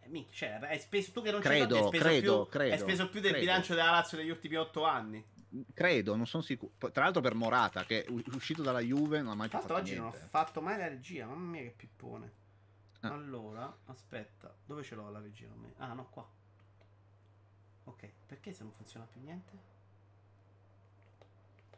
Eh, 0.00 0.08
minchia, 0.08 0.32
cioè, 0.60 0.68
hai 0.68 0.78
speso 0.78 1.10
tu 1.12 1.22
che 1.22 1.32
non 1.32 1.40
Credo, 1.40 1.74
c'è 1.74 1.80
hai 1.80 1.88
speso 1.88 2.04
credo, 2.04 2.42
più, 2.42 2.50
credo, 2.52 2.72
hai 2.74 2.78
speso 2.78 3.08
più 3.08 3.20
del 3.20 3.30
credo. 3.30 3.44
bilancio 3.46 3.74
della 3.74 3.90
Lazio 3.90 4.16
negli 4.18 4.30
ultimi 4.30 4.54
8 4.54 4.84
anni. 4.84 5.24
Credo, 5.72 6.14
non 6.14 6.26
sono 6.26 6.42
sicuro. 6.42 6.90
Tra 6.90 7.04
l'altro 7.04 7.22
per 7.22 7.34
Morata 7.34 7.84
che 7.84 8.04
è 8.04 8.10
uscito 8.32 8.62
dalla 8.62 8.80
Juve 8.80 9.22
non 9.22 9.32
ha 9.32 9.34
mai 9.34 9.48
più 9.48 9.58
fatto 9.58 9.74
oggi 9.74 9.94
non 9.94 10.06
ho 10.06 10.10
niente. 10.10 10.28
fatto 10.28 10.60
mai 10.60 10.76
la 10.76 10.88
regia, 10.88 11.26
mamma 11.26 11.50
mia 11.50 11.62
che 11.62 11.74
pippone. 11.76 12.32
Ah. 13.00 13.12
Allora, 13.12 13.74
aspetta, 13.86 14.54
dove 14.66 14.82
ce 14.82 14.94
l'ho 14.94 15.10
la 15.10 15.20
regia? 15.20 15.46
Ah, 15.78 15.92
no, 15.94 16.08
qua. 16.10 16.28
Ok, 17.84 18.10
perché 18.26 18.52
se 18.52 18.62
non 18.64 18.72
funziona 18.72 19.06
più 19.06 19.20
niente? 19.22 19.52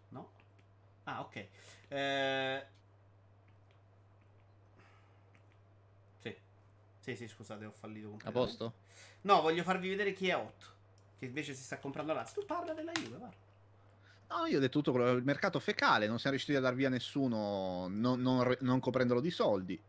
No? 0.08 0.30
Ah, 1.04 1.20
ok. 1.20 1.46
Eh... 1.88 2.66
Sì. 6.18 6.36
Sì, 6.98 7.16
sì, 7.16 7.28
scusate, 7.28 7.64
ho 7.66 7.70
fallito 7.70 8.16
A 8.24 8.32
posto? 8.32 8.74
No, 9.22 9.40
voglio 9.42 9.62
farvi 9.62 9.88
vedere 9.90 10.12
chi 10.12 10.28
è 10.28 10.36
Hot. 10.36 10.72
Che 11.18 11.26
invece 11.26 11.54
si 11.54 11.62
sta 11.62 11.78
comprando 11.78 12.12
Lazio. 12.14 12.40
Tu 12.40 12.46
parla 12.46 12.72
della 12.72 12.92
Juve, 12.92 13.16
parla. 13.18 13.48
No, 14.30 14.46
io 14.46 14.58
ho 14.58 14.60
detto 14.60 14.78
tutto 14.78 14.92
quello. 14.92 15.10
Il 15.10 15.24
mercato 15.24 15.58
fecale, 15.58 16.06
non 16.06 16.18
siamo 16.18 16.36
riusciti 16.36 16.56
a 16.56 16.60
dar 16.60 16.74
via 16.74 16.88
nessuno 16.88 17.86
non, 17.88 18.20
non 18.20 18.56
non 18.60 18.80
coprendolo 18.80 19.20
di 19.20 19.30
soldi. 19.30 19.80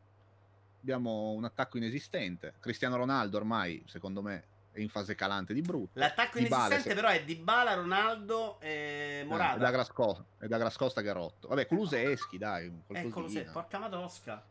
Abbiamo 0.82 1.32
un 1.32 1.46
attacco 1.46 1.78
inesistente. 1.78 2.56
Cristiano 2.60 2.96
Ronaldo 2.96 3.38
ormai, 3.38 3.84
secondo 3.86 4.22
me, 4.24 4.44
è 4.72 4.80
in 4.80 4.90
fase 4.90 5.14
calante 5.14 5.54
di 5.54 5.62
brutto. 5.62 6.00
L'attacco 6.00 6.40
Dybala, 6.40 6.66
inesistente 6.66 6.90
se- 6.90 6.96
però 6.96 7.10
è 7.10 7.24
Dybala, 7.24 7.74
Ronaldo 7.76 8.60
e 8.60 9.20
Eh, 9.22 9.26
Morata. 9.28 9.58
è 9.58 9.60
da 9.60 9.70
Grasco- 9.70 10.26
è 10.40 10.48
da 10.48 10.58
Grascosta 10.58 11.02
che 11.04 11.10
ha 11.10 11.14
rotto. 11.14 11.48
Vabbè, 11.50 11.68
Kuluseschi, 11.68 12.38
dai, 12.40 12.66
Eccolo 12.66 13.00
qualcosina. 13.12 13.44
se, 13.46 13.52
porca 13.52 13.78
madosca. 13.78 14.44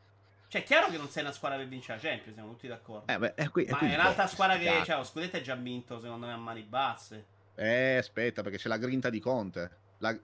Cioè, 0.47 0.63
è 0.63 0.65
chiaro 0.65 0.89
che 0.89 0.97
non 0.99 1.09
sei 1.09 1.23
una 1.25 1.33
squadra 1.33 1.59
per 1.59 1.67
vincere 1.67 2.01
la 2.01 2.09
Champions, 2.09 2.35
siamo 2.35 2.51
tutti 2.53 2.69
d'accordo. 2.69 3.13
Eh, 3.13 3.19
beh, 3.19 3.35
è 3.35 3.49
qui, 3.51 3.67
Ma 3.69 3.79
qui 3.79 3.89
è 3.91 3.95
un'altra 3.95 4.27
squadra 4.29 4.57
che, 4.57 4.83
cioè, 4.85 4.97
lo 4.97 5.05
scudetto 5.05 5.37
è 5.37 5.41
già 5.41 5.55
vinto, 5.57 5.99
secondo 6.01 6.27
me, 6.27 6.33
a 6.33 6.37
mani 6.37 6.63
basse. 6.63 7.25
Eh, 7.63 7.97
aspetta, 7.97 8.43
perché 8.43 8.57
c'è 8.59 8.69
la 8.69 8.79
grinta 8.79 9.11
di 9.11 9.21
Conte. 9.21 9.71
La- 9.99 10.19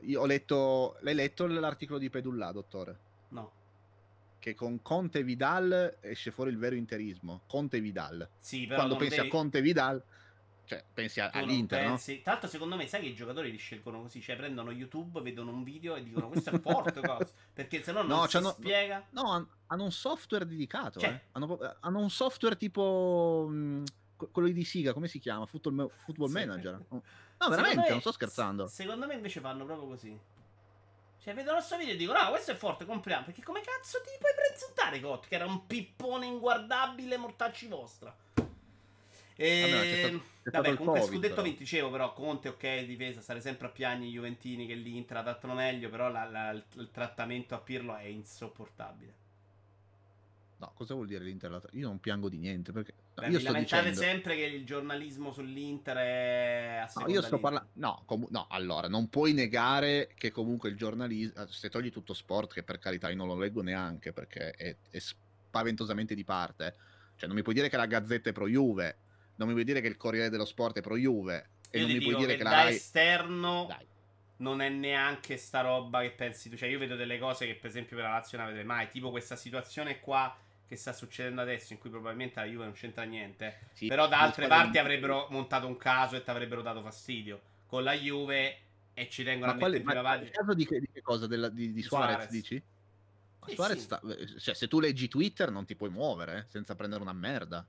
Io 0.00 0.20
ho 0.20 0.26
letto... 0.26 0.96
L'hai 1.00 1.14
letto 1.14 1.46
l'articolo 1.46 1.98
di 1.98 2.08
Pedulla, 2.10 2.52
dottore? 2.52 2.98
No. 3.28 3.52
Che 4.38 4.54
con 4.54 4.80
Conte 4.82 5.18
e 5.20 5.22
Vidal 5.24 5.96
esce 6.00 6.30
fuori 6.30 6.50
il 6.50 6.58
vero 6.58 6.74
interismo. 6.74 7.42
Conte 7.46 7.76
e 7.78 7.80
Vidal. 7.80 8.26
Sì, 8.38 8.64
però 8.66 8.76
Quando 8.80 8.96
pensi 8.96 9.16
devi- 9.16 9.28
a 9.28 9.30
Conte 9.30 9.58
e 9.58 9.60
Vidal, 9.62 10.02
cioè 10.66 10.82
pensi 10.94 11.20
a- 11.20 11.30
all'Inter, 11.32 11.82
no? 11.82 11.88
pensi- 11.90 12.20
Tra 12.22 12.32
l'altro, 12.32 12.48
secondo 12.50 12.76
me, 12.76 12.86
sai 12.86 13.00
che 13.02 13.06
i 13.08 13.14
giocatori 13.14 13.50
li 13.50 13.56
scelgono 13.58 14.00
così, 14.02 14.20
cioè 14.22 14.36
prendono 14.36 14.70
YouTube, 14.70 15.20
vedono 15.20 15.50
un 15.50 15.62
video 15.64 15.96
e 15.96 16.02
dicono 16.02 16.28
questo 16.28 16.50
è 16.50 16.60
forte, 16.60 17.00
cosa. 17.06 17.28
Perché 17.52 17.82
se 17.82 17.92
no 17.92 18.02
non 18.02 18.18
No, 18.20 18.26
si 18.26 18.38
spiega. 18.42 19.06
No, 19.10 19.30
han- 19.32 19.48
hanno 19.66 19.84
un 19.84 19.92
software 19.92 20.46
dedicato. 20.46 20.98
Cioè- 21.00 21.10
eh. 21.10 21.20
Hanno, 21.32 21.58
hanno 21.80 21.98
un 22.00 22.10
software 22.10 22.56
tipo 22.56 23.46
mh, 23.50 23.82
que- 23.84 23.92
quello 24.16 24.48
di 24.48 24.64
Siga, 24.64 24.92
come 24.92 25.08
si 25.08 25.18
chiama? 25.18 25.46
Football, 25.46 25.90
Football 25.96 26.28
Sì. 26.28 26.32
Manager. 26.34 26.80
No, 27.36 27.48
veramente, 27.48 27.80
me- 27.80 27.88
non 27.90 28.00
sto 28.00 28.12
scherzando. 28.12 28.68
Secondo 28.68 29.06
me 29.06 29.14
invece 29.14 29.40
fanno 29.40 29.64
proprio 29.66 29.88
così. 29.88 30.18
Cioè, 31.20 31.34
vedono 31.34 31.56
questo 31.56 31.76
video 31.76 31.94
e 31.94 31.96
dicono: 31.96 32.22
No, 32.22 32.28
questo 32.30 32.52
è 32.52 32.54
forte, 32.54 32.86
compriamo. 32.86 33.24
Perché 33.24 33.42
come 33.42 33.60
cazzo 33.60 33.98
ti 34.02 34.10
puoi 34.20 34.30
presentare 34.34 35.00
Cot? 35.00 35.26
Che 35.26 35.34
era 35.34 35.44
un 35.44 35.66
pippone 35.66 36.26
inguardabile, 36.26 37.16
mortacci 37.18 37.66
vostra. 37.66 38.16
E... 39.36 39.60
Vabbè, 39.62 39.82
c'è 39.82 39.98
stato- 39.98 40.22
c'è 40.44 40.50
Vabbè, 40.52 40.68
il 40.68 40.76
comunque 40.76 41.00
Covid, 41.00 41.14
scudetto 41.16 41.34
però. 41.34 41.46
vinto, 41.46 41.58
dicevo 41.58 41.90
però, 41.90 42.12
Conte 42.12 42.48
ok, 42.50 42.84
difesa, 42.84 43.20
stare 43.20 43.40
sempre 43.40 43.66
a 43.66 43.70
piagni 43.70 44.08
i 44.08 44.12
Juventini 44.12 44.66
che 44.66 44.74
l'Inter 44.74 45.16
ha 45.18 45.22
trattato 45.22 45.52
meglio, 45.54 45.88
però 45.90 46.08
la- 46.08 46.24
la- 46.30 46.50
il, 46.50 46.64
il 46.76 46.90
trattamento 46.92 47.54
a 47.56 47.58
Pirlo 47.58 47.96
è 47.96 48.04
insopportabile. 48.04 49.14
No, 50.58 50.70
cosa 50.74 50.94
vuol 50.94 51.08
dire 51.08 51.24
l'Inter? 51.24 51.68
Io 51.72 51.88
non 51.88 51.98
piango 51.98 52.28
di 52.28 52.38
niente. 52.38 52.70
Perché 52.72 52.94
Beh, 53.14 53.28
io 53.28 53.40
lamentate 53.42 53.90
dicendo. 53.90 54.00
sempre 54.00 54.36
che 54.36 54.42
il 54.42 54.64
giornalismo 54.66 55.30
sull'Inter 55.32 55.96
è 55.96 56.84
a 56.84 57.00
No, 57.00 57.08
io 57.08 57.22
sto 57.22 57.38
parlando. 57.38 57.68
No, 57.74 58.02
comu- 58.06 58.30
no, 58.30 58.46
allora, 58.50 58.88
non 58.88 59.08
puoi 59.08 59.32
negare 59.32 60.10
che 60.16 60.30
comunque 60.32 60.68
il 60.70 60.76
giornalismo. 60.76 61.46
Se 61.46 61.70
togli 61.70 61.90
tutto 61.90 62.12
sport, 62.12 62.52
che 62.52 62.62
per 62.64 62.78
carità 62.78 63.08
io 63.10 63.16
non 63.16 63.28
lo 63.28 63.36
leggo 63.36 63.62
neanche 63.62 64.12
perché 64.12 64.50
è, 64.50 64.76
è 64.90 64.98
spaventosamente 64.98 66.14
di 66.14 66.24
parte. 66.24 66.74
Cioè, 67.16 67.28
non 67.28 67.36
mi 67.36 67.42
puoi 67.42 67.54
dire 67.54 67.68
che 67.68 67.76
la 67.76 67.86
Gazzetta 67.86 68.30
è 68.30 68.32
pro 68.32 68.48
Juve, 68.48 68.98
non 69.36 69.46
mi 69.46 69.54
puoi 69.54 69.64
dire 69.64 69.80
che 69.80 69.86
il 69.86 69.96
Corriere 69.96 70.28
dello 70.30 70.44
Sport 70.44 70.78
è 70.78 70.80
pro 70.80 70.96
Juve, 70.96 71.50
e 71.70 71.78
Io 71.78 71.86
non 71.86 71.96
mi 71.96 72.02
puoi 72.02 72.16
dire 72.16 72.36
che, 72.36 72.42
la 72.42 72.50
da 72.50 72.62
Rai. 72.64 72.74
esterno 72.74 73.66
Dai. 73.68 73.86
non 74.38 74.60
è 74.60 74.68
neanche 74.68 75.36
sta 75.36 75.60
roba 75.60 76.00
che 76.00 76.10
pensi 76.10 76.48
tu. 76.50 76.56
Cioè, 76.56 76.68
io 76.68 76.80
vedo 76.80 76.96
delle 76.96 77.18
cose 77.18 77.46
che, 77.46 77.54
per 77.54 77.70
esempio, 77.70 77.94
per 77.96 78.06
la 78.06 78.12
Lazio 78.12 78.36
non 78.38 78.48
vedrei 78.48 78.64
mai. 78.64 78.88
Tipo 78.88 79.10
questa 79.10 79.36
situazione 79.36 80.00
qua 80.00 80.36
che 80.66 80.76
sta 80.76 80.92
succedendo 80.92 81.40
adesso, 81.40 81.72
in 81.72 81.78
cui 81.78 81.90
probabilmente 81.90 82.40
la 82.40 82.46
Juve 82.46 82.64
non 82.64 82.72
c'entra 82.74 83.04
niente. 83.04 83.68
Sì, 83.72 83.86
Però 83.86 84.08
da 84.08 84.20
altre 84.20 84.46
parti 84.46 84.78
avrebbero 84.78 85.26
montato 85.30 85.66
un 85.66 85.76
caso 85.76 86.16
e 86.16 86.22
ti 86.22 86.30
avrebbero 86.30 86.62
dato 86.62 86.82
fastidio. 86.82 87.40
Con 87.66 87.82
la 87.82 87.92
Juve 87.94 88.58
e 88.94 89.08
ci 89.10 89.24
tengono 89.24 89.50
Ma 89.52 89.56
a 89.56 89.58
quale, 89.58 89.78
mettere 89.78 89.98
il 89.98 90.04
pagina. 90.04 90.30
caso 90.30 90.54
di 90.54 90.66
che, 90.66 90.80
di 90.80 90.88
che 90.92 91.02
cosa? 91.02 91.26
Della- 91.26 91.48
di, 91.48 91.72
di 91.72 91.82
Suarez, 91.82 92.12
Suarez. 92.14 92.30
dici? 92.30 92.62
Ma 93.40 93.46
Sì, 93.48 93.54
Suarez 93.54 93.76
sì. 93.78 93.82
sta- 93.82 94.00
cioè, 94.38 94.54
se 94.54 94.68
tu 94.68 94.80
leggi 94.80 95.08
Twitter 95.08 95.50
non 95.50 95.64
ti 95.64 95.74
puoi 95.74 95.90
muovere 95.90 96.38
eh, 96.38 96.44
senza 96.48 96.74
prendere 96.74 97.02
una 97.02 97.12
merda. 97.12 97.66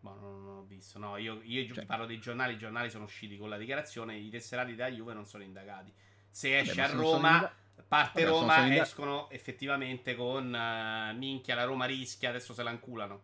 Ma 0.00 0.14
non, 0.18 0.44
non 0.44 0.56
ho 0.58 0.62
visto. 0.62 0.98
No, 0.98 1.16
io, 1.16 1.40
io 1.42 1.74
Cioè- 1.74 1.84
parlo 1.86 2.06
dei 2.06 2.18
giornali. 2.20 2.54
I 2.54 2.58
giornali 2.58 2.88
sono 2.90 3.04
usciti 3.04 3.36
con 3.36 3.48
la 3.48 3.58
dichiarazione. 3.58 4.16
I 4.16 4.30
tesserati 4.30 4.74
della 4.74 4.90
Juve 4.90 5.12
non 5.12 5.26
sono 5.26 5.42
indagati. 5.42 5.92
Se 6.30 6.58
esce 6.58 6.74
ma 6.76 6.84
a 6.84 6.86
se 6.88 6.94
non 6.94 7.04
sono 7.04 7.14
Roma, 7.16 7.54
parte 7.86 8.22
Vabbè, 8.24 8.32
Roma, 8.32 8.54
sono 8.54 8.66
inda- 8.66 8.82
escono 8.82 9.30
effettivamente 9.30 10.14
con 10.14 10.54
eh, 10.54 11.12
minchia. 11.14 11.54
La 11.54 11.64
Roma 11.64 11.84
rischia. 11.84 12.30
Adesso 12.30 12.52
se 12.54 12.62
la 12.62 12.70
inculano. 12.70 13.22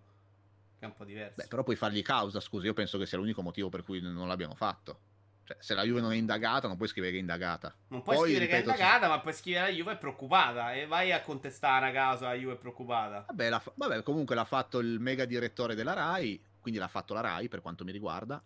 Che 0.78 0.84
è 0.84 0.88
un 0.88 0.94
po' 0.94 1.04
diverso. 1.04 1.34
Beh, 1.36 1.46
però 1.46 1.62
puoi 1.62 1.76
fargli 1.76 2.02
causa, 2.02 2.40
scusa, 2.40 2.66
io 2.66 2.74
penso 2.74 2.98
che 2.98 3.06
sia 3.06 3.16
l'unico 3.18 3.42
motivo 3.42 3.68
per 3.68 3.82
cui 3.82 4.00
non 4.00 4.28
l'abbiano 4.28 4.54
fatto. 4.54 5.00
Cioè, 5.46 5.56
se 5.60 5.74
la 5.74 5.84
Juve 5.84 6.00
non 6.00 6.12
è 6.12 6.16
indagata, 6.16 6.66
non 6.66 6.76
puoi 6.76 6.88
scrivere 6.88 7.12
che 7.12 7.18
è 7.18 7.20
indagata. 7.20 7.72
Non 7.88 8.02
puoi 8.02 8.16
Poi, 8.16 8.24
scrivere 8.26 8.46
che 8.46 8.52
è 8.56 8.60
ripeto, 8.62 8.76
indagata, 8.76 9.08
ma 9.08 9.20
puoi 9.20 9.32
scrivere 9.32 9.66
la 9.66 9.72
Juve 9.72 9.92
è 9.92 9.96
preoccupata. 9.96 10.74
E 10.74 10.86
vai 10.86 11.12
a 11.12 11.22
contestare 11.22 11.88
a 11.88 11.92
caso 11.92 12.24
la 12.24 12.34
Juve 12.34 12.54
è 12.54 12.56
preoccupata. 12.56 13.24
Vabbè, 13.28 13.48
l'ha 13.48 13.58
fa- 13.60 13.72
vabbè, 13.76 14.02
comunque 14.02 14.34
l'ha 14.34 14.44
fatto 14.44 14.80
il 14.80 14.98
mega 14.98 15.24
direttore 15.24 15.76
della 15.76 15.92
Rai, 15.92 16.42
quindi 16.60 16.80
l'ha 16.80 16.88
fatto 16.88 17.14
la 17.14 17.20
Rai 17.20 17.48
per 17.48 17.62
quanto 17.62 17.84
mi 17.84 17.92
riguarda. 17.92 18.42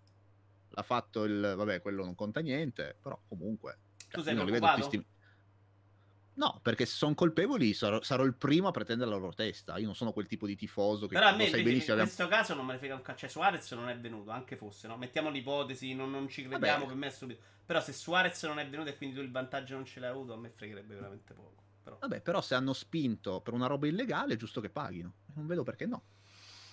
L'ha 0.73 0.83
fatto 0.83 1.25
il... 1.25 1.55
vabbè, 1.57 1.81
quello 1.81 2.05
non 2.05 2.15
conta 2.15 2.41
niente, 2.41 2.97
però 3.01 3.19
comunque... 3.27 3.79
cioè, 3.97 4.11
Tu 4.11 4.23
sei 4.23 4.35
preoccupato? 4.35 4.83
sti- 4.83 5.07
No, 6.35 6.59
perché 6.63 6.87
se 6.87 6.95
sono 6.95 7.15
colpevoli 7.15 7.75
sarò, 7.75 8.01
sarò 8.03 8.25
il 8.25 8.35
primo 8.35 8.69
a 8.69 8.71
pretendere 8.71 9.11
la 9.11 9.17
loro 9.17 9.35
testa. 9.35 9.77
Io 9.79 9.87
non 9.87 9.95
sono 9.95 10.13
quel 10.13 10.27
tipo 10.27 10.47
di 10.47 10.57
tifoso 10.57 11.07
che 11.07 11.15
Però 11.15 11.29
a 11.29 11.35
me 11.35 11.49
sai 11.49 11.63
benissimo. 11.63 11.97
in 11.97 12.03
questo 12.03 12.29
caso 12.29 12.55
non 12.55 12.65
me 12.65 12.73
ne 12.75 12.79
frega 12.79 12.95
un 12.95 13.03
cazzo. 13.03 13.19
Cioè, 13.19 13.29
Suarez 13.29 13.71
non 13.73 13.89
è 13.89 13.99
venuto, 13.99 14.31
anche 14.31 14.57
fosse, 14.57 14.87
no? 14.87 14.97
Mettiamo 14.97 15.29
l'ipotesi, 15.31 15.95
non, 15.95 16.11
non 16.11 16.29
ci 16.29 16.43
crediamo, 16.47 16.79
Vabbè. 16.79 16.87
per 16.87 16.95
me 16.97 17.07
è 17.09 17.11
stupido. 17.11 17.41
Però 17.67 17.81
se 17.81 17.93
Suarez 17.93 18.43
non 18.45 18.59
è 18.59 18.69
venuto 18.69 18.89
e 18.91 18.97
quindi 18.97 19.17
tu 19.17 19.23
il 19.23 19.31
vantaggio 19.31 19.75
non 19.75 19.85
ce 19.85 20.01
l'hai 20.01 20.11
avuto, 20.11 20.33
a 20.33 20.37
me 20.37 20.51
fregherebbe 20.51 20.95
veramente 20.95 21.35
poco. 21.35 21.63
Però. 21.83 21.99
Vabbè, 22.01 22.21
però 22.21 22.41
se 22.41 22.55
hanno 22.55 22.73
spinto 22.73 23.41
per 23.41 23.53
una 23.53 23.67
roba 23.67 23.87
illegale 23.87 24.35
è 24.35 24.37
giusto 24.37 24.61
che 24.61 24.71
paghino. 24.71 25.13
Non 25.35 25.47
vedo 25.47 25.63
perché 25.63 25.87
no. 25.87 26.03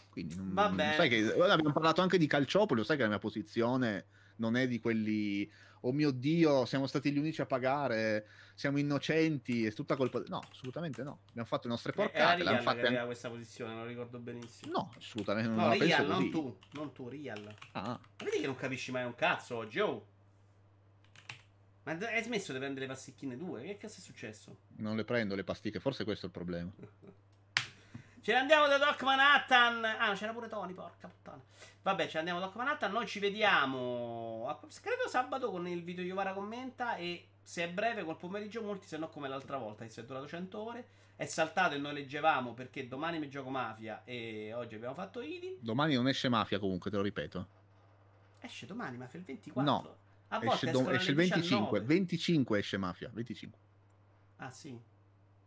Quindi 0.09 0.35
non, 0.35 0.53
Vabbè. 0.53 0.93
sai 0.95 1.09
che 1.09 1.31
abbiamo 1.33 1.73
parlato 1.73 2.01
anche 2.01 2.17
di 2.17 2.25
Calciopoli, 2.25 2.79
lo 2.79 2.85
sai 2.85 2.95
che 2.97 3.03
la 3.03 3.09
mia 3.09 3.19
posizione 3.19 4.05
non 4.37 4.55
è 4.55 4.67
di 4.67 4.79
quelli 4.79 5.49
oh 5.81 5.91
mio 5.91 6.11
Dio, 6.11 6.65
siamo 6.65 6.87
stati 6.87 7.11
gli 7.11 7.17
unici 7.17 7.41
a 7.41 7.45
pagare, 7.45 8.27
siamo 8.55 8.77
innocenti, 8.77 9.65
è 9.65 9.73
tutta 9.73 9.95
colpa 9.95 10.21
No, 10.27 10.41
assolutamente 10.51 11.03
no. 11.03 11.19
Abbiamo 11.29 11.47
fatto 11.47 11.67
le 11.67 11.73
nostre 11.73 11.93
Eh, 11.93 11.95
Era 11.95 12.09
porcate, 12.09 12.35
Real 12.35 12.45
l'hanno 12.45 12.57
che 12.57 12.63
fatte 12.63 12.87
aveva 12.87 13.05
questa 13.05 13.29
posizione, 13.29 13.73
non 13.73 13.83
lo 13.83 13.87
ricordo 13.87 14.19
benissimo. 14.19 14.71
No, 14.71 14.93
assolutamente 14.97 15.49
non 15.49 15.57
No, 15.57 15.69
penso 15.69 15.85
Real, 15.85 16.07
non 16.07 16.29
tu, 16.31 16.57
non 16.71 16.93
tu, 16.93 17.09
Real. 17.09 17.55
Ah, 17.73 17.99
vedi 18.17 18.39
che 18.39 18.45
non 18.45 18.55
capisci 18.55 18.91
mai 18.91 19.05
un 19.05 19.15
cazzo 19.15 19.55
oggi, 19.55 19.79
oh. 19.79 20.07
Ma 21.83 21.93
hai 21.93 22.23
smesso 22.23 22.51
di 22.51 22.57
prendere 22.57 22.85
le 22.85 22.91
pasticchine 22.91 23.37
tue? 23.37 23.63
Che 23.63 23.77
cazzo 23.77 23.99
è 23.99 24.03
successo? 24.03 24.57
non 24.77 24.97
le 24.97 25.05
prendo 25.05 25.35
le 25.35 25.43
pasticche, 25.43 25.79
forse 25.79 26.03
questo 26.03 26.25
è 26.25 26.29
il 26.29 26.33
problema. 26.33 26.71
Ce 28.27 28.33
ne 28.33 28.39
andiamo 28.39 28.67
da 28.67 28.77
Doc 28.77 29.01
Manhattan. 29.03 29.85
Ah, 29.85 30.13
c'era 30.13 30.33
pure 30.33 30.49
Tony, 30.49 30.73
porca 30.73 31.07
puttana. 31.07 31.41
Vabbè, 31.81 32.07
ce 32.07 32.11
ne 32.15 32.19
andiamo 32.19 32.39
da 32.41 32.47
Doc 32.47 32.55
Manhattan. 32.57 32.91
Noi 32.91 33.07
ci 33.07 33.19
vediamo. 33.19 34.47
a- 34.49 34.59
Credo 34.81 35.07
sabato 35.07 35.49
con 35.49 35.65
il 35.65 35.81
video 35.81 36.03
Iovara 36.03 36.33
commenta. 36.33 36.97
E 36.97 37.29
se 37.41 37.63
è 37.63 37.69
breve 37.69 38.03
col 38.03 38.17
pomeriggio 38.17 38.61
molti, 38.61 38.85
se 38.85 38.97
no 38.97 39.07
come 39.07 39.29
l'altra 39.29 39.55
volta, 39.55 39.85
che 39.85 39.91
si 39.91 40.01
è 40.01 40.03
durato 40.03 40.27
100 40.27 40.59
ore. 40.59 40.87
È 41.15 41.23
saltato 41.25 41.75
e 41.75 41.77
noi 41.77 41.93
leggevamo 41.93 42.53
perché 42.53 42.89
domani 42.89 43.17
mi 43.17 43.29
gioco 43.29 43.49
Mafia 43.49 44.01
e 44.03 44.51
oggi 44.53 44.75
abbiamo 44.75 44.93
fatto 44.93 45.21
Idi. 45.21 45.59
Domani 45.61 45.95
non 45.95 46.09
esce 46.09 46.27
Mafia 46.27 46.59
comunque, 46.59 46.91
te 46.91 46.97
lo 46.97 47.03
ripeto. 47.03 47.47
Esce 48.41 48.65
domani 48.65 48.97
Mafia 48.97 49.19
il 49.19 49.25
24. 49.25 49.71
No, 49.71 49.95
A 50.27 50.39
volte 50.39 50.53
Esce, 50.53 50.69
escono 50.69 50.89
esce 50.89 51.11
il 51.11 51.17
alle 51.17 51.27
25, 51.29 51.79
19. 51.79 51.85
25 51.85 52.59
esce 52.59 52.75
Mafia, 52.75 53.09
25. 53.13 53.59
Ah, 54.35 54.51
sì. 54.51 54.77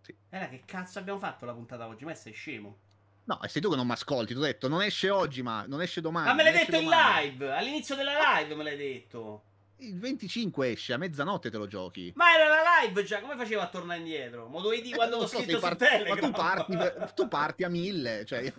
Sì. 0.03 0.15
Era 0.31 0.49
che 0.49 0.63
cazzo 0.65 0.99
abbiamo 0.99 1.19
fatto 1.19 1.45
la 1.45 1.53
puntata 1.53 1.87
oggi? 1.87 2.05
Ma 2.05 2.15
sei 2.15 2.33
scemo. 2.33 2.79
No, 3.25 3.41
e 3.43 3.49
sei 3.49 3.63
tu 3.63 3.71
che 3.71 3.77
non 3.77 3.87
mi 3.87 3.93
ascolti, 3.93 4.33
ti 4.33 4.39
ho 4.39 4.43
detto, 4.43 4.67
non 4.69 4.83
esce 4.83 5.09
oggi, 5.11 5.43
ma 5.43 5.65
non 5.67 5.81
esce 5.83 6.01
domani. 6.01 6.27
Ma 6.27 6.35
me 6.35 6.43
l'hai 6.43 6.53
detto 6.53 6.77
in 6.77 6.89
live! 6.89 7.53
All'inizio 7.53 7.95
della 7.95 8.13
live 8.39 8.55
me 8.55 8.65
l'hai 8.65 8.77
detto. 8.77 9.45
Il 9.77 9.99
25 9.99 10.71
esce, 10.73 10.93
a 10.93 10.99
mezzanotte 10.99 11.49
te 11.49 11.57
lo 11.57 11.67
giochi. 11.67 12.13
Ma 12.17 12.35
era 12.35 12.49
la 12.49 12.63
live 12.83 13.03
già, 13.05 13.21
come 13.21 13.37
facevo 13.37 13.63
a 13.63 13.69
tornare 13.69 14.01
indietro? 14.01 14.47
Modo 14.49 14.73
ID 14.73 14.95
quando 14.95 15.15
Eh, 15.15 15.17
ho 15.19 15.21
non 15.21 15.29
so, 15.29 15.39
scritto 15.39 15.59
part-. 15.59 16.07
Ma 16.09 16.17
tu 16.17 16.31
parti, 16.33 16.79
tu 17.15 17.29
parti 17.29 17.65
a 17.65 17.69
mille, 17.69 18.25
cioè, 18.27 18.53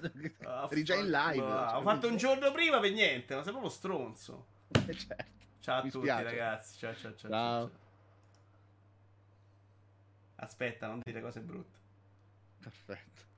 Ah, 0.45 0.67
eri 0.71 0.83
già 0.83 0.95
in 0.95 1.09
live. 1.11 1.35
cioè, 1.45 1.75
ho 1.75 1.81
fatto 1.81 2.07
un 2.07 2.17
giorno 2.17 2.51
prima 2.51 2.79
per 2.79 2.91
niente, 2.91 3.35
ma 3.35 3.41
sei 3.43 3.51
proprio 3.51 3.71
stronzo. 3.71 4.45
Eh, 4.87 4.93
certo. 4.95 5.25
Ciao 5.59 5.79
a 5.81 5.83
Mi 5.83 5.91
tutti 5.91 6.05
spiace. 6.07 6.23
ragazzi, 6.23 6.77
ciao 6.79 6.95
ciao 6.95 7.15
ciao. 7.15 7.29
Ciao. 7.29 7.29
ciao. 7.29 7.80
Aspetta, 10.41 10.87
non 10.87 10.99
dire 11.03 11.21
cose 11.21 11.39
brutte. 11.41 11.79
Perfetto. 12.59 13.30